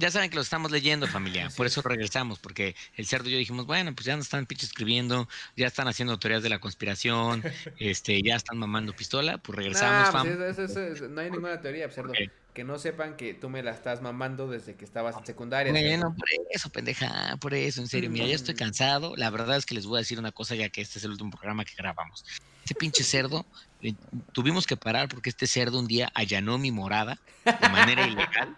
Ya 0.00 0.12
saben 0.12 0.30
que 0.30 0.36
lo 0.36 0.42
estamos 0.42 0.70
leyendo, 0.70 1.08
familia. 1.08 1.48
Por 1.56 1.66
eso 1.66 1.82
regresamos, 1.82 2.38
porque 2.38 2.76
el 2.94 3.04
cerdo 3.04 3.28
y 3.28 3.32
yo 3.32 3.38
dijimos, 3.38 3.66
bueno, 3.66 3.92
pues 3.96 4.06
ya 4.06 4.14
nos 4.14 4.26
están 4.26 4.46
pinche 4.46 4.64
escribiendo, 4.64 5.28
ya 5.56 5.66
están 5.66 5.88
haciendo 5.88 6.20
teorías 6.20 6.40
de 6.40 6.48
la 6.48 6.60
conspiración, 6.60 7.42
este, 7.80 8.22
ya 8.22 8.36
están 8.36 8.58
mamando 8.58 8.92
pistola, 8.94 9.38
pues 9.38 9.56
regresamos. 9.56 10.10
Pues 10.24 11.02
no 11.10 11.20
hay 11.20 11.32
ninguna 11.32 11.60
teoría, 11.60 11.90
cerdo. 11.90 12.12
Que 12.54 12.62
no 12.62 12.78
sepan 12.78 13.16
que 13.16 13.34
tú 13.34 13.48
me 13.48 13.60
la 13.64 13.72
estás 13.72 14.00
mamando 14.00 14.46
desde 14.46 14.76
que 14.76 14.84
estabas 14.84 15.16
en 15.16 15.26
secundaria. 15.26 15.72
Bueno, 15.72 16.14
por 16.16 16.28
eso, 16.48 16.70
pendeja, 16.70 17.36
por 17.40 17.54
eso, 17.54 17.80
en 17.80 17.88
serio. 17.88 18.08
Mira, 18.08 18.26
ya 18.26 18.36
estoy 18.36 18.54
cansado. 18.54 19.16
La 19.16 19.30
verdad 19.30 19.56
es 19.56 19.66
que 19.66 19.74
les 19.74 19.84
voy 19.84 19.98
a 19.98 20.00
decir 20.00 20.20
una 20.20 20.30
cosa, 20.30 20.54
ya 20.54 20.68
que 20.68 20.80
este 20.80 21.00
es 21.00 21.04
el 21.04 21.10
último 21.10 21.32
programa 21.32 21.64
que 21.64 21.74
grabamos. 21.76 22.24
Ese 22.64 22.76
pinche 22.76 23.02
cerdo, 23.02 23.44
eh, 23.82 23.94
tuvimos 24.30 24.64
que 24.64 24.76
parar 24.76 25.08
porque 25.08 25.30
este 25.30 25.48
cerdo 25.48 25.80
un 25.80 25.88
día 25.88 26.08
allanó 26.14 26.56
mi 26.56 26.70
morada 26.70 27.18
de 27.44 27.68
manera 27.68 28.06
ilegal 28.06 28.56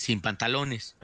sin 0.00 0.20
pantalones. 0.20 0.96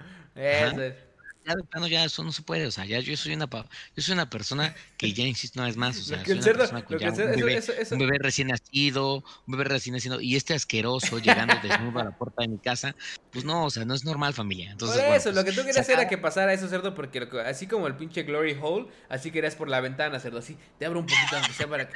Ya, 1.47 1.55
no, 1.79 1.87
ya 1.87 2.05
eso 2.05 2.25
no 2.25 2.33
se 2.33 2.43
puede, 2.43 2.67
o 2.67 2.73
sea, 2.73 2.85
ya 2.87 2.99
yo 2.99 3.17
soy 3.17 3.35
una 3.35 3.47
yo 3.47 4.03
soy 4.03 4.15
una 4.15 4.29
persona 4.29 4.75
que 4.97 5.13
ya 5.13 5.25
insisto 5.25 5.61
una 5.61 5.69
vez 5.69 5.77
más, 5.77 5.97
o 5.99 6.03
sea, 6.05 6.25
soy 6.25 6.35
una 6.35 6.43
persona 6.43 6.85
con 6.85 6.97
un, 6.97 7.99
bebé, 7.99 8.19
recién 8.19 8.49
nacido, 8.49 9.23
un 9.47 9.53
bebé 9.53 9.65
recién 9.65 9.95
nacido, 9.95 10.21
y 10.21 10.35
este 10.35 10.55
asqueroso 10.55 11.19
llegando 11.21 11.55
desnudo 11.63 12.01
a 12.01 12.05
la 12.05 12.11
puerta 12.11 12.43
de 12.43 12.49
mi 12.49 12.59
casa, 12.59 12.97
pues 13.31 13.45
no, 13.45 13.67
o 13.67 13.71
sea, 13.71 13.85
no 13.85 13.95
es 13.95 14.05
normal 14.05 14.35
familia. 14.35 14.73
Entonces, 14.73 15.01
por 15.03 15.15
eso, 15.15 15.31
lo 15.31 15.45
que 15.45 15.53
pues, 15.53 15.57
tú 15.57 15.65
querías 15.65 15.89
era 15.89 16.09
que 16.09 16.19
pasara 16.19 16.53
eso, 16.53 16.69
cerdo, 16.69 16.95
porque 16.95 17.29
así 17.47 17.69
como 17.69 17.87
el 17.87 17.95
pinche 17.95 18.25
Glory 18.25 18.59
Hole, 18.61 18.89
así 19.09 19.31
querías 19.31 19.55
por 19.55 19.69
la 19.69 19.81
ventana, 19.81 20.19
cerdo, 20.19 20.39
así, 20.39 20.59
te 20.81 20.87
abro 20.87 20.99
un 20.99 21.07
poquito 21.07 21.37
aunque 21.37 21.53
sea 21.53 21.69
para 21.69 21.89
que... 21.89 21.95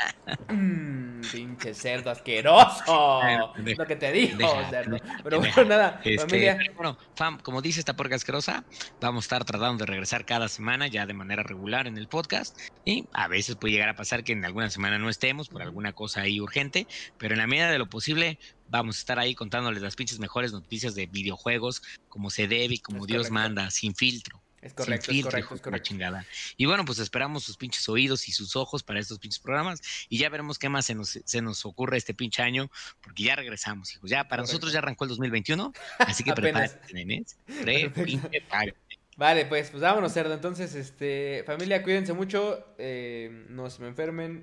Mmm, 0.54 1.20
pinche 1.32 1.74
cerdo 1.74 2.10
asqueroso. 2.10 3.20
lo 3.56 3.86
que 3.86 3.96
te 3.96 4.12
dijo, 4.12 4.38
cerdo. 4.70 4.96
Pero 5.24 5.38
bueno, 5.38 5.64
nada, 5.64 6.00
este, 6.04 6.18
familia. 6.20 6.58
bueno, 6.76 6.96
fam, 7.16 7.38
como 7.40 7.60
dice 7.60 7.80
esta 7.80 7.96
porca 7.96 8.14
asquerosa, 8.14 8.64
vamos 9.00 9.24
a 9.24 9.26
estar 9.26 9.39
tratando 9.44 9.84
de 9.84 9.86
regresar 9.86 10.24
cada 10.24 10.48
semana 10.48 10.86
ya 10.86 11.06
de 11.06 11.14
manera 11.14 11.42
regular 11.42 11.86
en 11.86 11.98
el 11.98 12.08
podcast 12.08 12.58
y 12.84 13.06
a 13.12 13.28
veces 13.28 13.56
puede 13.56 13.72
llegar 13.72 13.88
a 13.88 13.96
pasar 13.96 14.24
que 14.24 14.32
en 14.32 14.44
alguna 14.44 14.70
semana 14.70 14.98
no 14.98 15.08
estemos 15.08 15.48
por 15.48 15.62
alguna 15.62 15.92
cosa 15.92 16.22
ahí 16.22 16.40
urgente, 16.40 16.86
pero 17.18 17.34
en 17.34 17.38
la 17.38 17.46
medida 17.46 17.70
de 17.70 17.78
lo 17.78 17.88
posible 17.88 18.38
vamos 18.68 18.96
a 18.96 19.00
estar 19.00 19.18
ahí 19.18 19.34
contándoles 19.34 19.82
las 19.82 19.96
pinches 19.96 20.18
mejores 20.18 20.52
noticias 20.52 20.94
de 20.94 21.06
videojuegos 21.06 21.82
como 22.08 22.30
se 22.30 22.48
debe 22.48 22.74
y 22.74 22.78
como 22.78 23.06
Dios 23.06 23.30
manda, 23.30 23.70
sin 23.70 23.94
filtro. 23.94 24.40
Es 24.62 24.74
correcto, 24.74 25.10
es 25.10 25.24
correcto, 25.24 25.54
es 25.54 25.60
correcto. 25.62 25.88
Chingada. 25.88 26.26
Y 26.56 26.66
bueno, 26.66 26.84
pues 26.84 26.98
esperamos 26.98 27.44
sus 27.44 27.56
pinches 27.56 27.88
oídos 27.88 28.28
y 28.28 28.32
sus 28.32 28.56
ojos 28.56 28.82
para 28.82 29.00
estos 29.00 29.18
pinches 29.18 29.40
programas 29.40 29.80
y 30.08 30.18
ya 30.18 30.28
veremos 30.28 30.58
qué 30.58 30.68
más 30.68 30.84
se 30.84 30.94
nos, 30.94 31.18
se 31.24 31.40
nos 31.40 31.64
ocurre 31.64 31.96
este 31.96 32.12
pinche 32.12 32.42
año, 32.42 32.70
porque 33.00 33.22
ya 33.22 33.36
regresamos, 33.36 33.94
hijos. 33.94 34.10
Ya 34.10 34.28
para 34.28 34.42
nosotros 34.42 34.72
ya 34.72 34.80
arrancó 34.80 35.04
el 35.04 35.10
2021, 35.10 35.72
así 35.98 36.24
que 36.24 36.32
prepárense, 36.34 36.78
nenes. 36.92 37.38
Vale, 39.20 39.44
pues, 39.44 39.68
pues 39.68 39.82
vámonos, 39.82 40.14
cerdo. 40.14 40.32
Entonces, 40.32 40.74
este, 40.74 41.44
familia, 41.44 41.82
cuídense 41.82 42.14
mucho, 42.14 42.64
eh, 42.78 43.44
no 43.50 43.68
se 43.68 43.82
me 43.82 43.88
enfermen, 43.88 44.40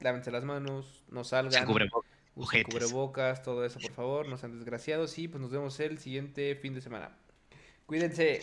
lávense 0.00 0.32
las 0.32 0.42
manos, 0.42 1.04
no 1.10 1.22
salgan. 1.22 1.52
Se 1.52 1.64
cubrebocas, 2.64 3.44
todo 3.44 3.64
eso, 3.64 3.78
por 3.78 3.92
favor, 3.92 4.28
no 4.28 4.36
sean 4.36 4.58
desgraciados 4.58 5.16
y 5.16 5.28
pues 5.28 5.40
nos 5.40 5.52
vemos 5.52 5.78
el 5.78 6.00
siguiente 6.00 6.56
fin 6.56 6.74
de 6.74 6.80
semana. 6.80 7.16
Cuídense. 7.86 8.42